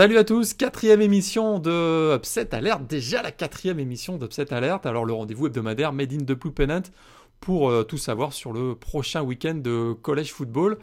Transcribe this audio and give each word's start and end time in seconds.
Salut 0.00 0.16
à 0.16 0.24
tous, 0.24 0.54
quatrième 0.54 1.02
émission 1.02 1.58
de 1.58 2.16
Upset 2.16 2.54
Alert, 2.54 2.86
déjà 2.86 3.20
la 3.20 3.32
quatrième 3.32 3.78
émission 3.78 4.16
d'Upset 4.16 4.50
Alert, 4.50 4.86
alors 4.86 5.04
le 5.04 5.12
rendez-vous 5.12 5.48
hebdomadaire 5.48 5.92
Made 5.92 6.14
in 6.14 6.24
the 6.24 6.32
Blue 6.32 6.52
Pennant 6.52 6.80
pour 7.38 7.68
euh, 7.68 7.82
tout 7.82 7.98
savoir 7.98 8.32
sur 8.32 8.54
le 8.54 8.74
prochain 8.74 9.20
week-end 9.20 9.56
de 9.56 9.92
college 9.92 10.32
football. 10.32 10.78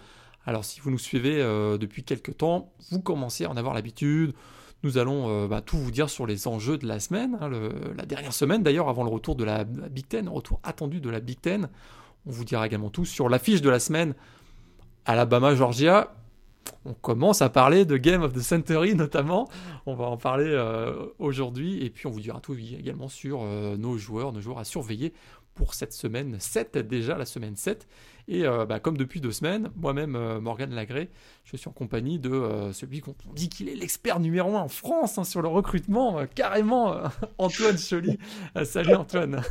Alors 0.45 0.63
si 0.63 0.81
vous 0.81 0.91
nous 0.91 0.99
suivez 0.99 1.41
euh, 1.41 1.80
depuis 1.80 2.03
quelques 2.03 2.38
temps, 2.38 2.71
vous 2.91 3.02
commencez 3.02 3.45
à 3.45 3.49
en 3.49 3.57
avoir 3.57 3.73
l'habitude, 3.73 4.35
nous 4.84 4.99
allons 4.99 5.29
euh, 5.29 5.48
bah, 5.48 5.62
tout 5.62 5.79
vous 5.79 5.90
dire 5.90 6.12
sur 6.12 6.27
les 6.27 6.48
enjeux 6.48 6.77
de 6.77 6.85
la 6.85 6.99
semaine, 6.99 7.40
hein, 7.41 7.49
la 7.98 8.05
dernière 8.05 8.34
semaine 8.34 8.62
d'ailleurs 8.62 8.88
avant 8.88 9.04
le 9.04 9.09
retour 9.09 9.35
de 9.35 9.43
la, 9.43 9.65
la 9.81 9.90
Big 9.90 10.07
Ten, 10.07 10.29
retour 10.29 10.59
attendu 10.62 11.02
de 11.02 11.09
la 11.09 11.21
Big 11.21 11.41
Ten. 11.41 11.70
On 12.27 12.31
vous 12.31 12.45
dira 12.45 12.68
également 12.68 12.91
tout 12.91 13.05
sur 13.05 13.29
l'affiche 13.29 13.63
de 13.63 13.70
la 13.71 13.79
semaine. 13.79 14.13
Alabama-Georgia, 15.05 16.13
on 16.85 16.94
commence 16.94 17.41
à 17.41 17.49
parler 17.49 17.85
de 17.85 17.98
Game 17.98 18.21
of 18.21 18.34
the 18.34 18.40
Century 18.40 18.96
notamment. 18.96 19.49
On 19.85 19.96
va 19.96 20.05
en 20.05 20.18
parler 20.18 20.48
euh, 20.48 21.07
aujourd'hui 21.20 21.84
et 21.84 21.90
puis 21.90 22.07
on 22.07 22.12
vous 22.12 22.21
dira 22.21 22.40
tout 22.40 22.55
également 22.55 23.10
sur 23.10 23.41
euh, 23.43 23.77
nos 23.77 23.98
joueurs, 23.98 24.32
nos 24.32 24.41
joueurs 24.41 24.60
à 24.60 24.63
surveiller 24.63 25.13
pour 25.54 25.73
cette 25.73 25.93
semaine 25.93 26.40
7, 26.40 26.77
déjà 26.77 27.18
la 27.18 27.26
semaine 27.26 27.55
7. 27.55 27.88
Et 28.27 28.45
euh, 28.45 28.65
bah, 28.65 28.79
comme 28.79 28.98
depuis 28.98 29.21
deux 29.21 29.32
semaines, 29.32 29.70
moi-même, 29.76 30.40
Morgan 30.40 30.73
Lagré, 30.73 31.10
je 31.45 31.57
suis 31.57 31.68
en 31.68 31.71
compagnie 31.71 32.20
de 32.20 32.70
celui 32.73 32.99
qu'on 32.99 33.15
dit 33.34 33.49
qu'il 33.49 33.70
est 33.70 33.76
l'expert 33.76 34.20
numéro 34.20 34.55
un 34.55 34.62
en 34.62 34.68
France 34.68 35.18
hein, 35.18 35.23
sur 35.23 35.41
le 35.41 35.48
recrutement, 35.48 36.26
carrément 36.35 36.95
Antoine 37.38 37.77
Choly. 37.77 38.20
salut 38.65 38.95
Antoine. 38.95 39.41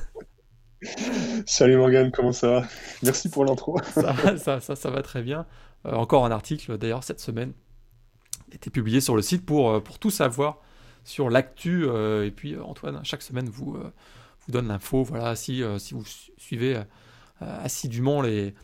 Salut 1.47 1.77
Morgan, 1.77 2.11
comment 2.13 2.33
ça 2.33 2.51
va? 2.51 2.69
Merci 3.03 3.29
pour 3.29 3.45
l'intro. 3.45 3.79
ça, 3.95 4.15
ça, 4.37 4.61
ça, 4.61 4.77
ça 4.77 4.91
va 4.91 5.03
très 5.03 5.23
bien. 5.23 5.47
Euh, 5.87 5.95
encore 5.95 6.25
un 6.25 6.31
article 6.31 6.79
d'ailleurs 6.79 7.05
cette 7.05 7.21
semaine 7.21 7.53
était 8.53 8.71
publié 8.71 9.01
sur 9.01 9.17
le 9.17 9.23
site 9.23 9.45
pour, 9.45 9.71
euh, 9.71 9.83
tout 10.01 10.11
savoir 10.11 10.59
sur 11.05 11.31
l'actu. 11.31 11.85
Euh, 11.85 12.27
et 12.27 12.31
puis 12.31 12.59
Antoine, 12.59 13.01
chaque 13.05 13.23
semaine, 13.23 13.49
vous, 13.49 13.77
vous 13.77 14.53
donne 14.53 14.69
l'info. 14.69 15.05
Voilà, 15.05 15.37
si, 15.37 15.63
si 15.79 15.95
vous 15.95 16.05
suivez 16.37 16.81
assidûment 17.41 18.23
les, 18.23 18.55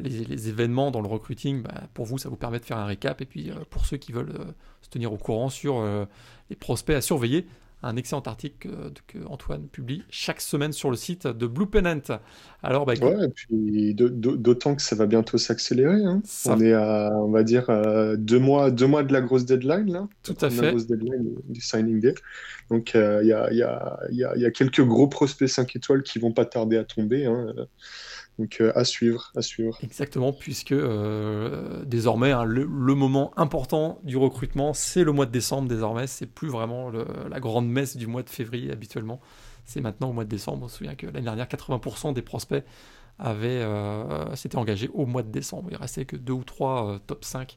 les, 0.00 0.48
événements 0.48 0.90
dans 0.90 1.00
le 1.00 1.08
recruiting, 1.08 1.62
bah, 1.62 1.82
pour 1.92 2.06
vous, 2.06 2.18
ça 2.18 2.28
vous 2.28 2.36
permet 2.36 2.58
de 2.58 2.64
faire 2.64 2.78
un 2.78 2.86
récap. 2.86 3.20
Et 3.20 3.26
puis 3.26 3.52
pour 3.70 3.86
ceux 3.86 3.96
qui 3.96 4.12
veulent 4.12 4.54
se 4.82 4.88
tenir 4.88 5.12
au 5.12 5.16
courant 5.16 5.48
sur 5.48 5.84
les 6.50 6.56
prospects 6.56 6.96
à 6.96 7.00
surveiller, 7.00 7.46
un 7.84 7.96
excellent 7.96 8.22
article 8.22 8.68
que, 9.06 9.18
Antoine 9.26 9.68
publie 9.68 10.02
chaque 10.10 10.40
semaine 10.40 10.72
sur 10.72 10.90
le 10.90 10.96
site 10.96 11.26
de 11.26 11.46
Blue 11.46 11.66
Pennant. 11.66 12.00
Alors, 12.62 12.86
bah, 12.86 12.94
ouais, 13.00 13.26
et 13.26 13.28
puis 13.28 13.94
d'autant 13.94 14.74
que 14.74 14.82
ça 14.82 14.96
va 14.96 15.06
bientôt 15.06 15.38
s'accélérer. 15.38 16.04
Hein. 16.04 16.22
On 16.46 16.60
est 16.60 16.72
à, 16.72 17.10
on 17.14 17.30
va 17.30 17.42
dire, 17.42 17.66
deux 18.16 18.38
mois, 18.38 18.70
deux 18.70 18.86
mois 18.86 19.02
de 19.02 19.12
la 19.12 19.20
grosse 19.20 19.44
deadline 19.44 19.92
là. 19.92 20.08
Tout 20.22 20.36
à 20.40 20.50
fait. 20.50 20.62
La 20.62 20.70
grosse 20.70 20.86
deadline 20.86 21.34
du 21.48 21.60
signing 21.60 22.00
day. 22.00 22.14
Donc 22.70 22.94
euh, 22.94 23.20
il 23.22 23.28
y, 23.28 23.32
a, 23.32 23.52
y, 23.52 23.62
a, 23.62 23.98
y, 24.10 24.44
a, 24.44 24.50
quelques 24.50 24.82
gros 24.82 25.06
prospects 25.06 25.48
5 25.48 25.76
étoiles 25.76 26.02
qui 26.02 26.18
vont 26.18 26.32
pas 26.32 26.46
tarder 26.46 26.78
à 26.78 26.84
tomber. 26.84 27.26
Hein. 27.26 27.54
Donc 28.38 28.60
euh, 28.60 28.72
à 28.74 28.84
suivre, 28.84 29.30
à 29.36 29.42
suivre. 29.42 29.78
Exactement, 29.82 30.32
puisque 30.32 30.72
euh, 30.72 31.84
désormais 31.84 32.32
hein, 32.32 32.44
le, 32.44 32.66
moment 32.66 33.32
important 33.36 34.00
du 34.02 34.16
recrutement, 34.16 34.74
c'est 34.74 35.04
le 35.04 35.12
mois 35.12 35.26
de 35.26 35.30
décembre 35.30 35.68
désormais. 35.68 36.06
C'est 36.06 36.26
plus 36.26 36.48
vraiment 36.48 36.90
la 36.90 37.40
grande 37.40 37.68
messe 37.68 37.96
du 37.96 38.06
mois 38.06 38.22
de 38.22 38.30
février 38.30 38.72
habituellement. 38.72 39.20
C'est 39.64 39.80
maintenant 39.80 40.10
au 40.10 40.12
mois 40.12 40.24
de 40.24 40.28
décembre. 40.28 40.64
On 40.64 40.68
se 40.68 40.78
souvient 40.78 40.96
que 40.96 41.06
l'année 41.06 41.22
dernière, 41.22 41.46
80% 41.46 42.12
des 42.12 42.22
prospects 42.22 42.64
avaient 43.20 43.62
euh, 43.62 44.34
s'étaient 44.34 44.58
engagés 44.58 44.90
au 44.92 45.06
mois 45.06 45.22
de 45.22 45.30
décembre. 45.30 45.68
Il 45.70 45.76
restait 45.76 46.04
que 46.04 46.16
deux 46.16 46.32
ou 46.32 46.44
trois 46.44 46.98
top 47.06 47.24
5 47.24 47.56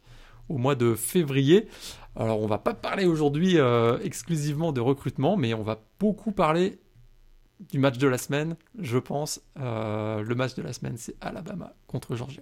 au 0.49 0.57
mois 0.57 0.75
de 0.75 0.93
février. 0.93 1.67
Alors 2.15 2.39
on 2.39 2.47
va 2.47 2.59
pas 2.59 2.75
parler 2.75 3.05
aujourd'hui 3.05 3.57
exclusivement 4.03 4.71
de 4.71 4.81
recrutement, 4.81 5.37
mais 5.37 5.55
on 5.55 5.63
va 5.63 5.81
beaucoup 5.99 6.31
parler 6.31 6.77
du 7.59 7.79
match 7.79 7.97
de 7.97 8.07
la 8.07 8.17
semaine, 8.17 8.55
je 8.79 8.97
pense. 8.97 9.41
Euh, 9.59 10.21
le 10.21 10.35
match 10.35 10.55
de 10.55 10.61
la 10.61 10.73
semaine, 10.73 10.97
c'est 10.97 11.15
Alabama 11.21 11.73
contre 11.87 12.15
Georgia. 12.15 12.41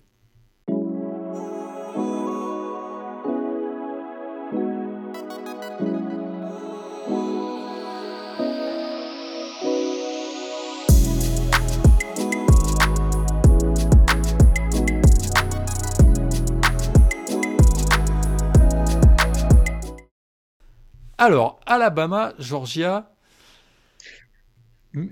Alors, 21.18 21.60
Alabama, 21.66 22.34
Georgia, 22.38 23.15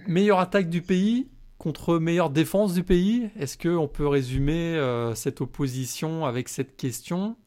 meilleure 0.07 0.39
attaque 0.39 0.69
du 0.69 0.81
pays 0.81 1.29
contre 1.57 1.97
meilleure 1.97 2.29
défense 2.29 2.73
du 2.73 2.83
pays? 2.83 3.29
Est-ce 3.39 3.57
qu'on 3.57 3.87
peut 3.87 4.07
résumer 4.07 4.75
euh, 4.75 5.15
cette 5.15 5.41
opposition 5.41 6.25
avec 6.25 6.49
cette 6.49 6.75
question? 6.75 7.37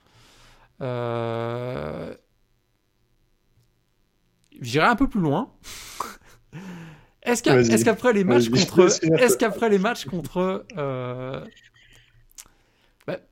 Euh... 0.81 2.15
J'irai 4.61 4.87
un 4.87 4.97
peu 4.97 5.09
plus 5.09 5.21
loin. 5.21 5.53
Est-ce 7.23 7.43
qu'après 7.85 8.13
les 8.13 8.23
matchs 8.23 8.49
contre, 8.49 8.85
est-ce 8.85 9.37
qu'après 9.37 9.69
les 9.69 9.81
matchs 9.81 10.05
contre, 10.05 10.65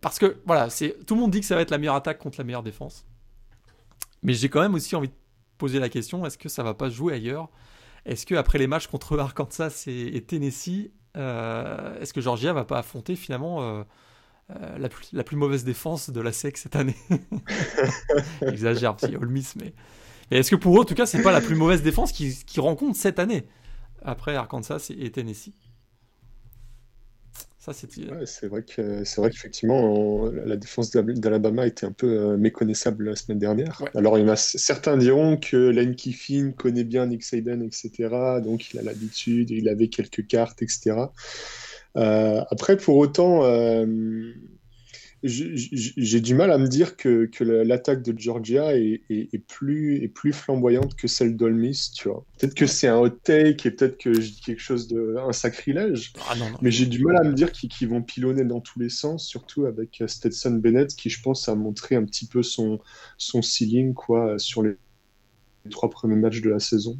parce 0.00 0.18
que 0.18 0.36
voilà, 0.46 0.70
c'est 0.70 1.04
tout 1.06 1.14
le 1.14 1.20
monde 1.20 1.30
dit 1.30 1.40
que 1.40 1.46
ça 1.46 1.54
va 1.54 1.60
être 1.60 1.70
la 1.70 1.78
meilleure 1.78 1.94
attaque 1.94 2.18
contre 2.18 2.38
la 2.38 2.44
meilleure 2.44 2.62
défense, 2.62 3.06
mais 4.22 4.34
j'ai 4.34 4.48
quand 4.48 4.60
même 4.60 4.74
aussi 4.74 4.96
envie 4.96 5.08
de 5.08 5.14
poser 5.58 5.78
la 5.78 5.88
question 5.88 6.24
est-ce 6.26 6.38
que 6.38 6.48
ça 6.48 6.62
va 6.62 6.74
pas 6.74 6.88
jouer 6.88 7.14
ailleurs? 7.14 7.48
Est-ce 8.06 8.26
que 8.26 8.34
après 8.34 8.58
les 8.58 8.66
matchs 8.66 8.86
contre 8.86 9.18
Arkansas 9.20 9.84
et, 9.86 10.22
Tennessee, 10.22 10.90
euh, 11.16 12.00
est-ce 12.00 12.12
que 12.12 12.20
Georgia 12.20 12.52
va 12.52 12.64
pas 12.64 12.78
affronter 12.78 13.16
finalement 13.16 13.62
euh, 13.62 13.84
euh, 14.50 14.78
la, 15.12 15.24
plus, 15.24 15.36
mauvaise 15.36 15.64
défense 15.64 16.10
de 16.10 16.20
la 16.20 16.32
SEC 16.32 16.56
cette 16.56 16.76
année? 16.76 16.96
J'exagère, 18.42 18.96
Ole 19.20 19.28
Miss, 19.28 19.56
mais, 19.56 19.74
est-ce 20.30 20.50
que 20.50 20.56
pour 20.56 20.76
eux, 20.76 20.80
en 20.80 20.84
tout 20.84 20.94
cas, 20.94 21.06
c'est 21.06 21.22
pas 21.22 21.32
la 21.32 21.40
plus 21.40 21.54
mauvaise 21.54 21.82
défense 21.82 22.12
qu'ils 22.12 22.60
rencontrent 22.60 22.98
cette 22.98 23.18
année 23.18 23.46
après 24.02 24.34
Arkansas 24.34 24.90
et 24.90 25.10
Tennessee? 25.10 25.52
C'est 27.72 28.46
vrai 28.46 28.62
que 28.62 29.04
c'est 29.04 29.20
vrai 29.20 29.30
qu'effectivement 29.30 30.30
la 30.30 30.56
défense 30.56 30.90
d'Alabama 30.90 31.66
était 31.66 31.86
un 31.86 31.92
peu 31.92 32.06
euh, 32.06 32.36
méconnaissable 32.36 33.08
la 33.08 33.16
semaine 33.16 33.38
dernière. 33.38 33.82
Alors 33.94 34.18
il 34.18 34.22
y 34.22 34.24
en 34.24 34.32
a 34.32 34.36
certains 34.36 34.96
diront 34.96 35.36
que 35.36 35.56
Lane 35.56 35.94
Kiffin 35.94 36.52
connaît 36.56 36.84
bien 36.84 37.06
Nick 37.06 37.24
Saban, 37.24 37.60
etc. 37.60 37.90
Donc 38.44 38.72
il 38.72 38.78
a 38.78 38.82
l'habitude, 38.82 39.50
il 39.50 39.68
avait 39.68 39.88
quelques 39.88 40.26
cartes, 40.26 40.60
etc. 40.62 40.96
Euh, 41.96 42.42
après 42.50 42.76
pour 42.76 42.96
autant, 42.96 43.44
euh, 43.44 43.86
j'ai 45.26 46.20
du 46.20 46.34
mal 46.34 46.50
à 46.50 46.58
me 46.58 46.66
dire 46.68 46.96
que, 46.96 47.24
que 47.24 47.44
l'attaque 47.44 48.02
de 48.02 48.18
Georgia 48.18 48.76
est, 48.76 49.00
est, 49.08 49.38
plus, 49.38 50.02
est 50.02 50.08
plus 50.08 50.34
flamboyante 50.34 50.94
que 50.96 51.08
celle 51.08 51.34
d'Olmis, 51.34 51.92
tu 51.94 52.08
vois. 52.08 52.26
Peut-être 52.38 52.54
que 52.54 52.66
c'est 52.66 52.88
un 52.88 52.98
hot 52.98 53.08
take 53.08 53.66
et 53.66 53.70
peut-être 53.70 53.96
que 53.96 54.12
je 54.12 54.32
dis 54.32 54.40
quelque 54.40 54.60
chose 54.60 54.86
de 54.86 55.16
un 55.18 55.32
sacrilège, 55.32 56.12
ah 56.28 56.34
mais 56.60 56.70
j'ai 56.70 56.84
du 56.84 57.02
mal 57.02 57.16
à 57.16 57.24
me 57.24 57.32
dire 57.32 57.52
qu'ils 57.52 57.88
vont 57.88 58.02
pilonner 58.02 58.44
dans 58.44 58.60
tous 58.60 58.78
les 58.78 58.90
sens, 58.90 59.26
surtout 59.26 59.64
avec 59.64 60.02
euh, 60.02 60.06
Stetson 60.06 60.52
Bennett 60.52 60.94
qui, 60.94 61.08
je 61.08 61.22
pense, 61.22 61.48
a 61.48 61.54
montré 61.54 61.94
un 61.96 62.04
petit 62.04 62.26
peu 62.26 62.42
son, 62.42 62.78
son 63.16 63.40
ceiling 63.40 63.94
quoi, 63.94 64.38
sur 64.38 64.62
les 64.62 64.76
trois 65.70 65.88
premiers 65.88 66.16
matchs 66.16 66.42
de 66.42 66.50
la 66.50 66.60
saison. 66.60 66.98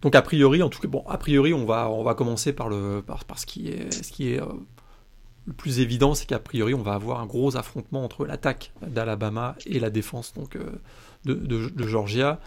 Donc 0.00 0.16
a 0.16 0.22
priori, 0.22 0.62
en 0.62 0.68
tout 0.68 0.80
cas, 0.80 0.88
bon, 0.88 1.02
a 1.08 1.16
priori, 1.16 1.54
on 1.54 1.64
va, 1.64 1.90
on 1.90 2.02
va 2.02 2.14
commencer 2.14 2.52
par 2.52 2.68
le, 2.68 3.00
par, 3.00 3.24
par 3.24 3.38
ce 3.38 3.46
qui 3.46 3.68
est, 3.68 3.90
ce 3.90 4.12
qui 4.12 4.34
est 4.34 4.40
euh, 4.40 4.46
le 5.46 5.52
plus 5.52 5.80
évident, 5.80 6.14
c'est 6.14 6.26
qu'a 6.26 6.38
priori, 6.38 6.74
on 6.74 6.82
va 6.82 6.94
avoir 6.94 7.20
un 7.20 7.26
gros 7.26 7.56
affrontement 7.56 8.04
entre 8.04 8.24
l'attaque 8.24 8.72
d'Alabama 8.86 9.56
et 9.66 9.78
la 9.78 9.90
défense 9.90 10.32
donc, 10.32 10.56
euh, 10.56 10.80
de, 11.24 11.86
Georgia. 11.86 12.40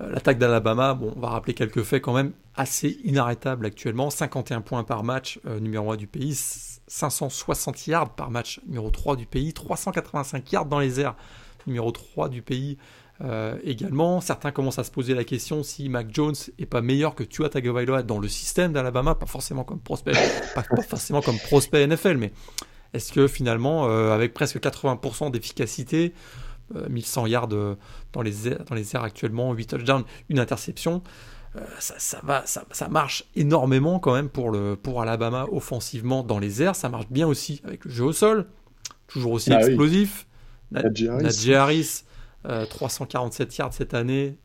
Euh, 0.00 0.10
l'attaque 0.10 0.38
d'Alabama, 0.38 0.94
bon, 0.94 1.12
on 1.16 1.20
va 1.20 1.28
rappeler 1.28 1.54
quelques 1.54 1.82
faits 1.82 2.02
quand 2.02 2.14
même 2.14 2.32
assez 2.56 2.98
inarrêtables 3.04 3.66
actuellement. 3.66 4.10
51 4.10 4.62
points 4.62 4.82
par 4.82 5.04
match, 5.04 5.38
euh, 5.46 5.60
numéro 5.60 5.92
1 5.92 5.96
du 5.96 6.08
pays. 6.08 6.34
560 6.88 7.86
yards 7.86 8.14
par 8.14 8.30
match, 8.30 8.60
numéro 8.66 8.90
3 8.90 9.14
du 9.14 9.26
pays. 9.26 9.52
385 9.52 10.50
yards 10.50 10.66
dans 10.66 10.80
les 10.80 10.98
airs, 10.98 11.14
numéro 11.68 11.92
3 11.92 12.28
du 12.28 12.42
pays. 12.42 12.78
Euh, 13.22 13.58
également, 13.64 14.20
certains 14.20 14.50
commencent 14.50 14.78
à 14.78 14.84
se 14.84 14.90
poser 14.90 15.14
la 15.14 15.24
question 15.24 15.62
si 15.62 15.88
Mac 15.88 16.08
Jones 16.10 16.34
est 16.58 16.66
pas 16.66 16.80
meilleur 16.80 17.14
que 17.14 17.22
Tua 17.22 17.50
Tagovailoa 17.50 18.02
dans 18.02 18.18
le 18.18 18.28
système 18.28 18.72
d'Alabama, 18.72 19.14
pas 19.14 19.26
forcément 19.26 19.62
comme 19.62 19.80
prospect, 19.80 20.12
pas, 20.54 20.64
forcément 20.82 21.20
comme 21.20 21.38
prospect 21.38 21.86
NFL, 21.86 22.16
mais 22.16 22.32
est-ce 22.94 23.12
que 23.12 23.28
finalement, 23.28 23.88
euh, 23.88 24.12
avec 24.12 24.32
presque 24.32 24.58
80% 24.58 25.30
d'efficacité, 25.30 26.14
1100 26.88 27.24
euh, 27.24 27.28
yards 27.28 27.48
dans 27.48 28.22
les 28.22 28.48
airs, 28.48 28.64
dans 28.64 28.74
les 28.74 28.96
airs 28.96 29.04
actuellement, 29.04 29.52
8 29.52 29.66
touchdowns, 29.66 30.04
une 30.28 30.38
interception, 30.38 31.02
ça, 31.80 31.94
ça, 31.98 32.20
va, 32.22 32.46
ça, 32.46 32.64
ça, 32.70 32.88
marche 32.88 33.24
énormément 33.34 33.98
quand 33.98 34.14
même 34.14 34.28
pour, 34.28 34.52
le, 34.52 34.76
pour 34.76 35.02
Alabama 35.02 35.46
offensivement 35.50 36.22
dans 36.22 36.38
les 36.38 36.62
airs. 36.62 36.76
Ça 36.76 36.88
marche 36.88 37.08
bien 37.10 37.26
aussi 37.26 37.60
avec 37.64 37.84
le 37.84 37.90
jeu 37.90 38.04
au 38.04 38.12
sol, 38.12 38.46
toujours 39.08 39.32
aussi 39.32 39.50
bah 39.50 39.58
explosif. 39.60 40.28
Najee 40.70 41.54
Harris 41.54 42.04
347 42.44 43.56
yards 43.58 43.72
cette 43.74 43.94
année, 43.94 44.36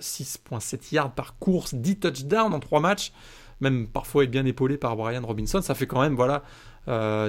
6.7 0.00 0.94
yards 0.94 1.14
par 1.14 1.38
course, 1.38 1.74
10 1.74 1.98
touchdowns 1.98 2.54
en 2.54 2.60
3 2.60 2.80
matchs, 2.80 3.12
même 3.60 3.86
parfois 3.86 4.24
être 4.24 4.30
bien 4.30 4.46
épaulé 4.46 4.78
par 4.78 4.96
Brian 4.96 5.22
Robinson. 5.24 5.60
Ça 5.60 5.74
fait 5.74 5.86
quand 5.86 6.00
même 6.00 6.14
voilà, 6.14 6.42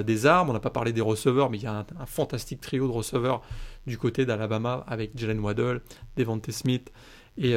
des 0.02 0.26
armes. 0.26 0.50
On 0.50 0.52
n'a 0.52 0.60
pas 0.60 0.70
parlé 0.70 0.92
des 0.92 1.02
receveurs, 1.02 1.50
mais 1.50 1.58
il 1.58 1.64
y 1.64 1.66
a 1.66 1.84
un, 1.98 2.06
fantastique 2.06 2.60
trio 2.60 2.86
de 2.86 2.92
receveurs 2.92 3.42
du 3.86 3.98
côté 3.98 4.24
d'Alabama 4.24 4.84
avec 4.86 5.10
Jalen 5.16 5.40
Waddell, 5.40 5.80
Devante 6.16 6.50
Smith 6.50 6.90
et 7.36 7.52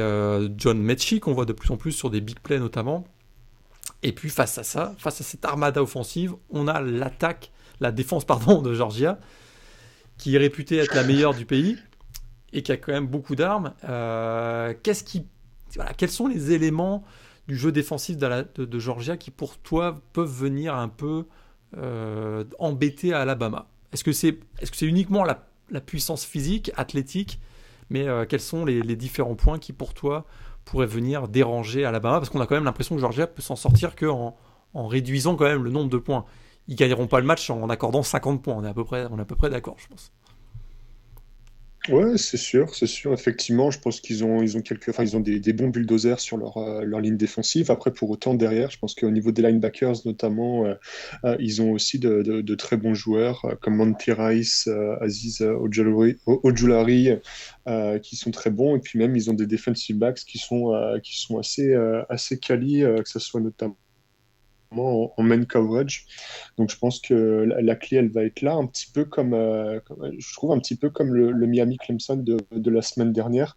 John 0.56 0.78
Mechie 0.82 1.20
qu'on 1.20 1.32
voit 1.32 1.46
de 1.46 1.54
plus 1.54 1.70
en 1.70 1.78
plus 1.78 1.92
sur 1.92 2.10
des 2.10 2.20
big 2.20 2.40
plays 2.40 2.58
notamment. 2.58 3.06
Et 4.02 4.12
puis 4.12 4.30
face 4.30 4.56
à 4.58 4.64
ça, 4.64 4.94
face 4.98 5.20
à 5.20 5.24
cette 5.24 5.44
armada 5.44 5.82
offensive, 5.82 6.34
on 6.50 6.68
a 6.68 6.80
l'attaque, 6.80 7.52
la 7.80 7.92
défense 7.92 8.24
pardon 8.24 8.62
de 8.62 8.74
Georgia, 8.74 9.18
qui 10.16 10.34
est 10.34 10.38
réputée 10.38 10.76
être 10.76 10.94
la 10.94 11.04
meilleure 11.04 11.34
du 11.34 11.46
pays 11.46 11.76
et 12.52 12.62
qui 12.62 12.72
a 12.72 12.76
quand 12.76 12.92
même 12.92 13.06
beaucoup 13.06 13.36
d'armes. 13.36 13.74
Euh, 13.88 14.74
qu'est-ce 14.82 15.04
qui, 15.04 15.26
voilà, 15.74 15.92
quels 15.94 16.10
sont 16.10 16.26
les 16.26 16.52
éléments 16.52 17.04
du 17.48 17.56
jeu 17.56 17.72
défensif 17.72 18.16
de, 18.16 18.78
Georgia 18.78 19.16
qui 19.16 19.30
pour 19.30 19.58
toi 19.58 20.00
peuvent 20.12 20.30
venir 20.30 20.74
un 20.74 20.88
peu 20.88 21.26
euh, 21.76 22.44
embêter 22.58 23.12
à 23.12 23.20
Alabama? 23.20 23.68
Est-ce 23.92 24.04
que 24.04 24.12
c'est 24.12 24.38
est 24.60 24.64
-ce 24.64 24.74
c'est 24.74 24.86
uniquement 24.86 25.24
la, 25.24 25.46
puissance 25.80 26.24
physique, 26.24 26.72
athlétique, 26.76 27.40
mais 27.90 28.08
euh, 28.08 28.24
quels 28.28 28.40
sont 28.40 28.64
les, 28.64 28.96
différents 28.96 29.36
points 29.36 29.58
qui 29.58 29.72
pour 29.72 29.94
toi 29.94 30.24
pourrait 30.64 30.86
venir 30.86 31.28
déranger 31.28 31.84
Alabama? 31.84 32.18
Parce 32.18 32.30
qu'on 32.30 32.40
a 32.40 32.46
quand 32.46 32.56
même 32.56 32.64
l'impression 32.64 32.94
que 32.96 33.00
Georgia 33.00 33.26
peut 33.26 33.42
s'en 33.42 33.56
sortir 33.56 33.94
qu'en 33.94 34.36
en 34.74 34.86
réduisant 34.86 35.36
quand 35.36 35.46
même 35.46 35.64
le 35.64 35.70
nombre 35.70 35.90
de 35.90 35.98
points. 35.98 36.24
Ils 36.68 36.76
gagneront 36.76 37.08
pas 37.08 37.20
le 37.20 37.26
match 37.26 37.50
en 37.50 37.68
accordant 37.68 38.02
50 38.02 38.42
points. 38.42 38.54
On 38.54 38.64
est 38.64 38.68
à 38.68 38.74
peu 38.74 38.84
près, 38.84 39.06
on 39.10 39.18
est 39.18 39.22
à 39.22 39.24
peu 39.24 39.34
près 39.34 39.50
d'accord, 39.50 39.76
je 39.78 39.88
pense. 39.88 40.12
Ouais, 41.90 42.16
c'est 42.18 42.36
sûr, 42.36 42.74
c'est 42.74 42.86
sûr. 42.86 43.12
Effectivement, 43.12 43.70
je 43.72 43.80
pense 43.80 44.00
qu'ils 44.00 44.22
ont, 44.24 44.42
ils 44.42 44.56
ont 44.56 44.60
quelques, 44.60 44.90
enfin, 44.90 45.02
ils 45.02 45.16
ont 45.16 45.20
des, 45.20 45.52
bons 45.52 45.68
bulldozers 45.68 46.20
sur 46.20 46.36
leur, 46.36 46.56
euh, 46.58 46.84
leur 46.84 47.00
ligne 47.00 47.16
défensive. 47.16 47.70
Après, 47.70 47.92
pour 47.92 48.10
autant 48.10 48.34
derrière, 48.34 48.70
je 48.70 48.78
pense 48.78 48.94
qu'au 48.94 49.10
niveau 49.10 49.32
des 49.32 49.42
linebackers 49.42 49.96
notamment, 50.04 50.66
euh, 50.66 50.74
euh, 51.24 51.36
ils 51.40 51.62
ont 51.62 51.72
aussi 51.72 51.98
de, 51.98 52.22
de, 52.22 52.54
très 52.54 52.76
bons 52.76 52.94
joueurs 52.94 53.56
comme 53.60 53.76
Monty 53.76 54.12
Rice, 54.12 54.68
Aziz 55.00 55.42
Ojulari, 55.42 56.18
qui 58.02 58.16
sont 58.16 58.30
très 58.30 58.50
bons. 58.50 58.76
Et 58.76 58.80
puis 58.80 58.98
même, 58.98 59.16
ils 59.16 59.30
ont 59.30 59.34
des 59.34 59.46
defensive 59.46 59.96
backs 59.96 60.20
qui 60.20 60.38
sont, 60.38 60.72
qui 61.02 61.20
sont 61.20 61.38
assez, 61.38 61.74
assez 62.08 62.38
quali, 62.38 62.82
que 62.82 63.08
ce 63.08 63.18
soit 63.18 63.40
notamment 63.40 63.76
en, 64.76 65.22
main 65.22 65.44
coverage. 65.44 66.06
Donc 66.56 66.70
je 66.70 66.78
pense 66.78 67.00
que 67.00 67.14
la, 67.14 67.74
clé, 67.76 67.98
elle 67.98 68.10
va 68.10 68.24
être 68.24 68.42
là, 68.42 68.54
un 68.54 68.66
petit 68.66 68.90
peu 68.92 69.04
comme, 69.04 69.34
euh, 69.34 69.80
je 70.18 70.34
trouve 70.34 70.52
un 70.52 70.58
petit 70.58 70.76
peu 70.76 70.90
comme 70.90 71.14
le, 71.14 71.46
Miami 71.46 71.76
Clemson 71.78 72.16
de, 72.16 72.38
de, 72.52 72.70
la 72.70 72.82
semaine 72.82 73.12
dernière, 73.12 73.56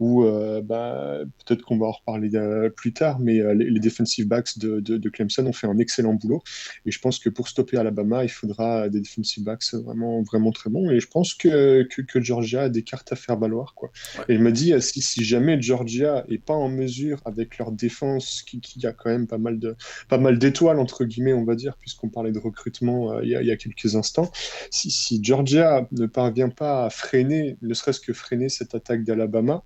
où 0.00 0.24
euh, 0.24 0.62
bah, 0.62 1.18
peut-être 1.44 1.62
qu'on 1.62 1.78
va 1.78 1.86
en 1.86 1.92
reparler 1.92 2.34
euh, 2.34 2.70
plus 2.70 2.94
tard, 2.94 3.20
mais 3.20 3.38
euh, 3.38 3.52
les, 3.52 3.78
defensive 3.80 4.26
backs 4.26 4.58
de, 4.58 4.80
de, 4.80 5.08
Clemson 5.10 5.46
ont 5.46 5.52
fait 5.52 5.66
un 5.66 5.78
excellent 5.78 6.14
boulot. 6.14 6.42
Et 6.86 6.90
je 6.90 6.98
pense 6.98 7.18
que 7.18 7.28
pour 7.28 7.48
stopper 7.48 7.76
Alabama, 7.76 8.24
il 8.24 8.30
faudra 8.30 8.88
des 8.88 9.00
defensive 9.00 9.44
backs 9.44 9.74
vraiment, 9.74 10.22
vraiment 10.22 10.52
très 10.52 10.70
bons. 10.70 10.90
Et 10.90 11.00
je 11.00 11.06
pense 11.06 11.34
que, 11.34 11.82
que, 11.82 12.20
Georgia 12.20 12.62
a 12.62 12.68
des 12.70 12.82
cartes 12.82 13.12
à 13.12 13.16
faire 13.16 13.38
valoir. 13.38 13.74
Quoi. 13.74 13.92
Et 14.28 14.36
je 14.36 14.40
me 14.40 14.52
dis, 14.52 14.72
si, 14.80 15.02
si 15.02 15.22
jamais 15.22 15.60
Georgia 15.60 16.24
est 16.28 16.38
pas 16.38 16.54
en 16.54 16.68
mesure, 16.68 17.20
avec 17.26 17.58
leur 17.58 17.70
défense, 17.70 18.42
qui, 18.42 18.60
qui 18.60 18.86
a 18.86 18.92
quand 18.92 19.10
même 19.10 19.26
pas 19.26 19.38
mal 19.38 19.58
de 19.58 19.76
pas 20.08 20.18
mal 20.18 20.38
d'étoiles, 20.38 20.78
entre 20.78 21.04
guillemets, 21.04 21.34
on 21.34 21.44
va 21.44 21.54
dire, 21.54 21.76
puisqu'on 21.76 22.08
parlait 22.08 22.32
de 22.32 22.38
recrutement 22.38 23.20
il, 23.20 23.28
y 23.28 23.36
a, 23.36 23.42
il, 23.42 23.48
y 23.48 23.50
a, 23.50 23.56
quelques 23.56 23.96
instants, 23.96 24.30
si, 24.70 24.90
si 24.90 25.22
Georgia 25.22 25.86
ne 25.92 26.06
parvient 26.06 26.48
pas 26.48 26.86
à 26.86 26.90
freiner, 26.90 27.58
ne 27.60 27.74
serait-ce 27.74 28.00
que 28.00 28.14
freiner 28.14 28.48
cette 28.48 28.74
attaque 28.74 29.04
d'Alabama, 29.04 29.62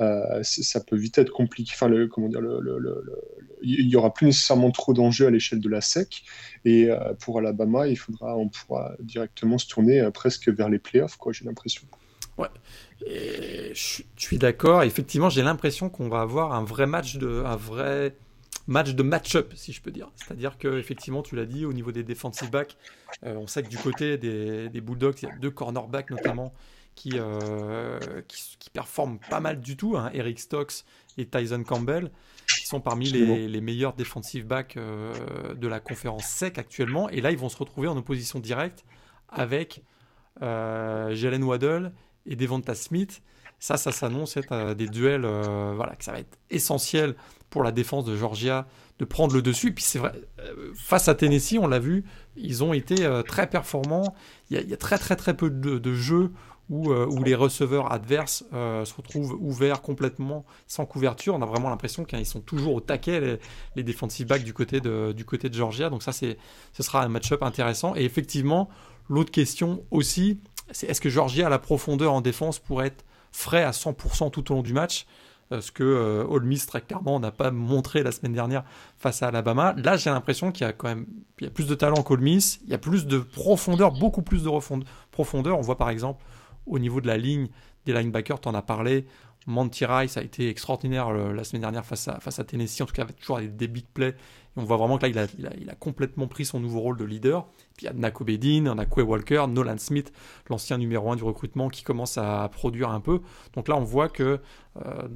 euh, 0.00 0.42
ça 0.42 0.80
peut 0.80 0.96
vite 0.96 1.18
être 1.18 1.30
compliqué. 1.30 1.72
Enfin, 1.74 1.90
comment 2.08 2.28
dire, 2.28 2.40
il 3.62 3.88
y 3.88 3.96
aura 3.96 4.12
plus 4.12 4.26
nécessairement 4.26 4.70
trop 4.70 4.94
d'enjeux 4.94 5.26
à 5.26 5.30
l'échelle 5.30 5.60
de 5.60 5.68
la 5.68 5.80
SEC. 5.80 6.22
Et 6.64 6.90
euh, 6.90 7.14
pour 7.14 7.38
Alabama, 7.38 7.88
il 7.88 7.96
faudra, 7.96 8.36
on 8.36 8.48
pourra 8.48 8.92
directement 9.00 9.58
se 9.58 9.66
tourner 9.66 10.00
euh, 10.00 10.10
presque 10.10 10.48
vers 10.48 10.68
les 10.68 10.78
playoffs, 10.78 11.16
quoi. 11.16 11.32
J'ai 11.32 11.44
l'impression. 11.44 11.82
Ouais. 12.36 12.48
Je, 13.04 14.02
suis 14.16 14.38
d'accord. 14.38 14.84
Effectivement, 14.84 15.30
j'ai 15.30 15.42
l'impression 15.42 15.88
qu'on 15.88 16.08
va 16.08 16.20
avoir 16.20 16.52
un 16.54 16.62
vrai 16.62 16.86
match 16.86 17.16
de, 17.16 17.42
un 17.44 17.56
vrai 17.56 18.14
match 18.68 18.94
de 18.94 19.02
match-up, 19.02 19.52
si 19.56 19.72
je 19.72 19.82
peux 19.82 19.90
dire. 19.90 20.12
C'est-à-dire 20.14 20.58
que 20.58 20.78
effectivement, 20.78 21.22
tu 21.22 21.34
l'as 21.34 21.46
dit, 21.46 21.64
au 21.64 21.72
niveau 21.72 21.90
des 21.90 22.04
defensive 22.04 22.50
backs, 22.50 22.76
on 23.22 23.48
sait 23.48 23.64
que 23.64 23.68
du 23.68 23.78
côté 23.78 24.18
des 24.18 24.80
Bulldogs, 24.80 25.16
il 25.22 25.28
y 25.28 25.32
a 25.32 25.34
deux 25.36 25.50
cornerbacks 25.50 26.10
notamment 26.10 26.52
euh, 27.06 27.98
qui, 28.26 28.56
qui, 28.58 28.70
performent 28.70 29.18
pas 29.30 29.40
mal 29.40 29.60
du 29.60 29.76
tout, 29.76 29.96
hein, 29.96 30.10
Eric 30.12 30.38
Stokes 30.38 30.84
et 31.16 31.26
Tyson 31.26 31.62
Campbell, 31.62 32.10
qui 32.46 32.66
sont 32.66 32.80
parmi 32.80 33.10
les, 33.10 33.60
meilleurs 33.60 33.94
defensive 33.94 34.46
backs 34.46 34.76
euh, 34.76 35.54
de 35.54 35.68
la 35.68 35.80
conférence 35.80 36.26
SEC 36.26 36.58
actuellement. 36.58 37.08
Et 37.10 37.20
là, 37.20 37.30
ils 37.30 37.38
vont 37.38 37.48
se 37.48 37.56
retrouver 37.56 37.88
en 37.88 37.96
opposition 37.96 38.38
directe 38.38 38.84
avec 39.28 39.82
euh, 40.42 41.14
Jalen 41.14 41.44
Waddell 41.44 41.92
et 42.26 42.36
Devonta 42.36 42.74
Smith. 42.74 43.22
Ça, 43.58 43.76
ça 43.76 43.90
s'annonce 43.90 44.36
être 44.36 44.74
des 44.74 44.86
duels, 44.86 45.26
voilà, 45.26 45.96
que 45.96 46.04
ça 46.04 46.12
va 46.12 46.20
être 46.20 46.38
essentiel 46.48 47.16
pour 47.50 47.64
la 47.64 47.72
défense 47.72 48.04
de 48.04 48.16
Georgia 48.16 48.68
de 49.00 49.04
prendre 49.04 49.34
le 49.34 49.42
dessus. 49.42 49.68
Et 49.68 49.72
puis 49.72 49.82
c'est 49.82 49.98
vrai, 49.98 50.12
face 50.76 51.08
à 51.08 51.16
Tennessee, 51.16 51.58
on 51.60 51.66
l'a 51.66 51.80
vu, 51.80 52.04
ils 52.36 52.62
ont 52.62 52.72
été 52.72 53.08
très 53.26 53.48
performants. 53.50 54.14
Il 54.50 54.60
y, 54.60 54.72
a, 54.72 54.76
très 54.76 54.96
très 54.96 55.16
très 55.16 55.36
peu 55.36 55.50
de, 55.50 55.78
de 55.78 55.92
jeux 55.92 56.30
euh, 56.70 57.06
où, 57.06 57.22
les 57.22 57.34
receveurs 57.34 57.92
adverses 57.92 58.44
euh, 58.52 58.84
se 58.84 58.94
retrouvent 58.94 59.36
ouverts 59.40 59.80
complètement 59.80 60.44
sans 60.66 60.84
couverture. 60.84 61.34
On 61.34 61.40
a 61.40 61.46
vraiment 61.46 61.70
l'impression 61.70 62.04
qu'ils 62.04 62.26
sont 62.26 62.40
toujours 62.40 62.74
au 62.74 62.80
taquet, 62.80 63.20
les, 63.20 63.38
les 63.76 63.82
defensive 63.82 64.26
backs 64.26 64.44
du 64.44 64.52
côté 64.52 64.80
de, 64.80 65.14
Georgia. 65.50 65.88
Donc 65.88 66.02
ça, 66.02 66.12
ce 66.12 66.36
sera 66.78 67.02
un 67.02 67.08
match-up 67.08 67.42
intéressant. 67.42 67.94
Et 67.96 68.04
effectivement, 68.04 68.68
l'autre 69.08 69.30
question 69.30 69.82
aussi, 69.90 70.40
c'est 70.70 70.88
est-ce 70.88 71.00
que 71.00 71.08
Georgia 71.08 71.46
a 71.46 71.50
la 71.50 71.58
profondeur 71.58 72.12
en 72.12 72.20
défense 72.20 72.58
pour 72.58 72.82
être 72.82 73.04
frais 73.32 73.64
à 73.64 73.70
100% 73.70 74.30
tout 74.30 74.52
au 74.52 74.56
long 74.56 74.62
du 74.62 74.74
match? 74.74 75.06
Euh, 75.50 75.62
ce 75.62 75.72
que 75.72 75.82
euh, 75.82 76.40
Miss 76.40 76.66
très 76.66 76.82
clairement 76.82 77.18
n'a 77.18 77.30
pas 77.30 77.50
montré 77.50 78.02
la 78.02 78.12
semaine 78.12 78.34
dernière 78.34 78.64
face 78.98 79.22
à 79.22 79.28
Alabama. 79.28 79.74
Là, 79.78 79.96
j'ai 79.96 80.10
l'impression 80.10 80.52
qu'il 80.52 80.66
y 80.66 80.68
a 80.68 80.74
quand 80.74 80.88
même 80.88 81.06
plus 81.54 81.66
de 81.66 81.74
talent 81.74 82.02
qu'Ole 82.02 82.20
Miss, 82.20 82.60
il 82.64 82.70
y 82.70 82.74
a 82.74 82.78
plus 82.78 83.06
de 83.06 83.18
profondeur, 83.18 83.92
beaucoup 83.92 84.20
plus 84.20 84.42
de 84.42 84.50
profondeur. 85.10 85.58
On 85.58 85.62
voit 85.62 85.78
par 85.78 85.88
exemple 85.88 86.22
au 86.68 86.78
niveau 86.78 87.00
de 87.00 87.06
la 87.06 87.16
ligne 87.16 87.48
des 87.86 87.92
linebackers, 87.92 88.40
tu 88.40 88.48
en 88.48 88.54
as 88.54 88.62
parlé. 88.62 89.06
Monty 89.46 89.86
Rice 89.86 90.18
a 90.18 90.22
été 90.22 90.50
extraordinaire 90.50 91.10
la 91.10 91.42
semaine 91.42 91.62
dernière 91.62 91.84
face 91.84 92.06
à, 92.06 92.20
face 92.20 92.38
à 92.38 92.44
Tennessee, 92.44 92.82
en 92.82 92.86
tout 92.86 92.92
cas 92.92 93.02
avec 93.02 93.16
toujours 93.16 93.40
des, 93.40 93.68
big 93.68 93.86
plays. 93.94 94.10
Et 94.10 94.14
on 94.60 94.64
voit 94.64 94.76
vraiment 94.76 94.98
que 94.98 95.06
là, 95.06 95.08
il 95.08 95.18
a, 95.46 95.56
il 95.58 95.70
a, 95.70 95.74
complètement 95.74 96.26
pris 96.28 96.44
son 96.44 96.60
nouveau 96.60 96.80
rôle 96.80 96.98
de 96.98 97.04
leader. 97.04 97.46
Puis 97.76 97.84
il 97.84 97.84
y 97.86 97.88
a 97.88 97.94
Nako 97.94 98.24
Bedin, 98.24 98.76
Quay 98.84 99.02
Walker, 99.02 99.46
Nolan 99.48 99.78
Smith, 99.78 100.12
l'ancien 100.50 100.76
numéro 100.76 101.10
1 101.10 101.16
du 101.16 101.24
recrutement, 101.24 101.68
qui 101.68 101.82
commence 101.82 102.18
à 102.18 102.48
produire 102.52 102.90
un 102.90 103.00
peu. 103.00 103.20
Donc 103.54 103.68
là, 103.68 103.76
on 103.76 103.84
voit 103.84 104.10
que 104.10 104.38
euh, 104.84 105.08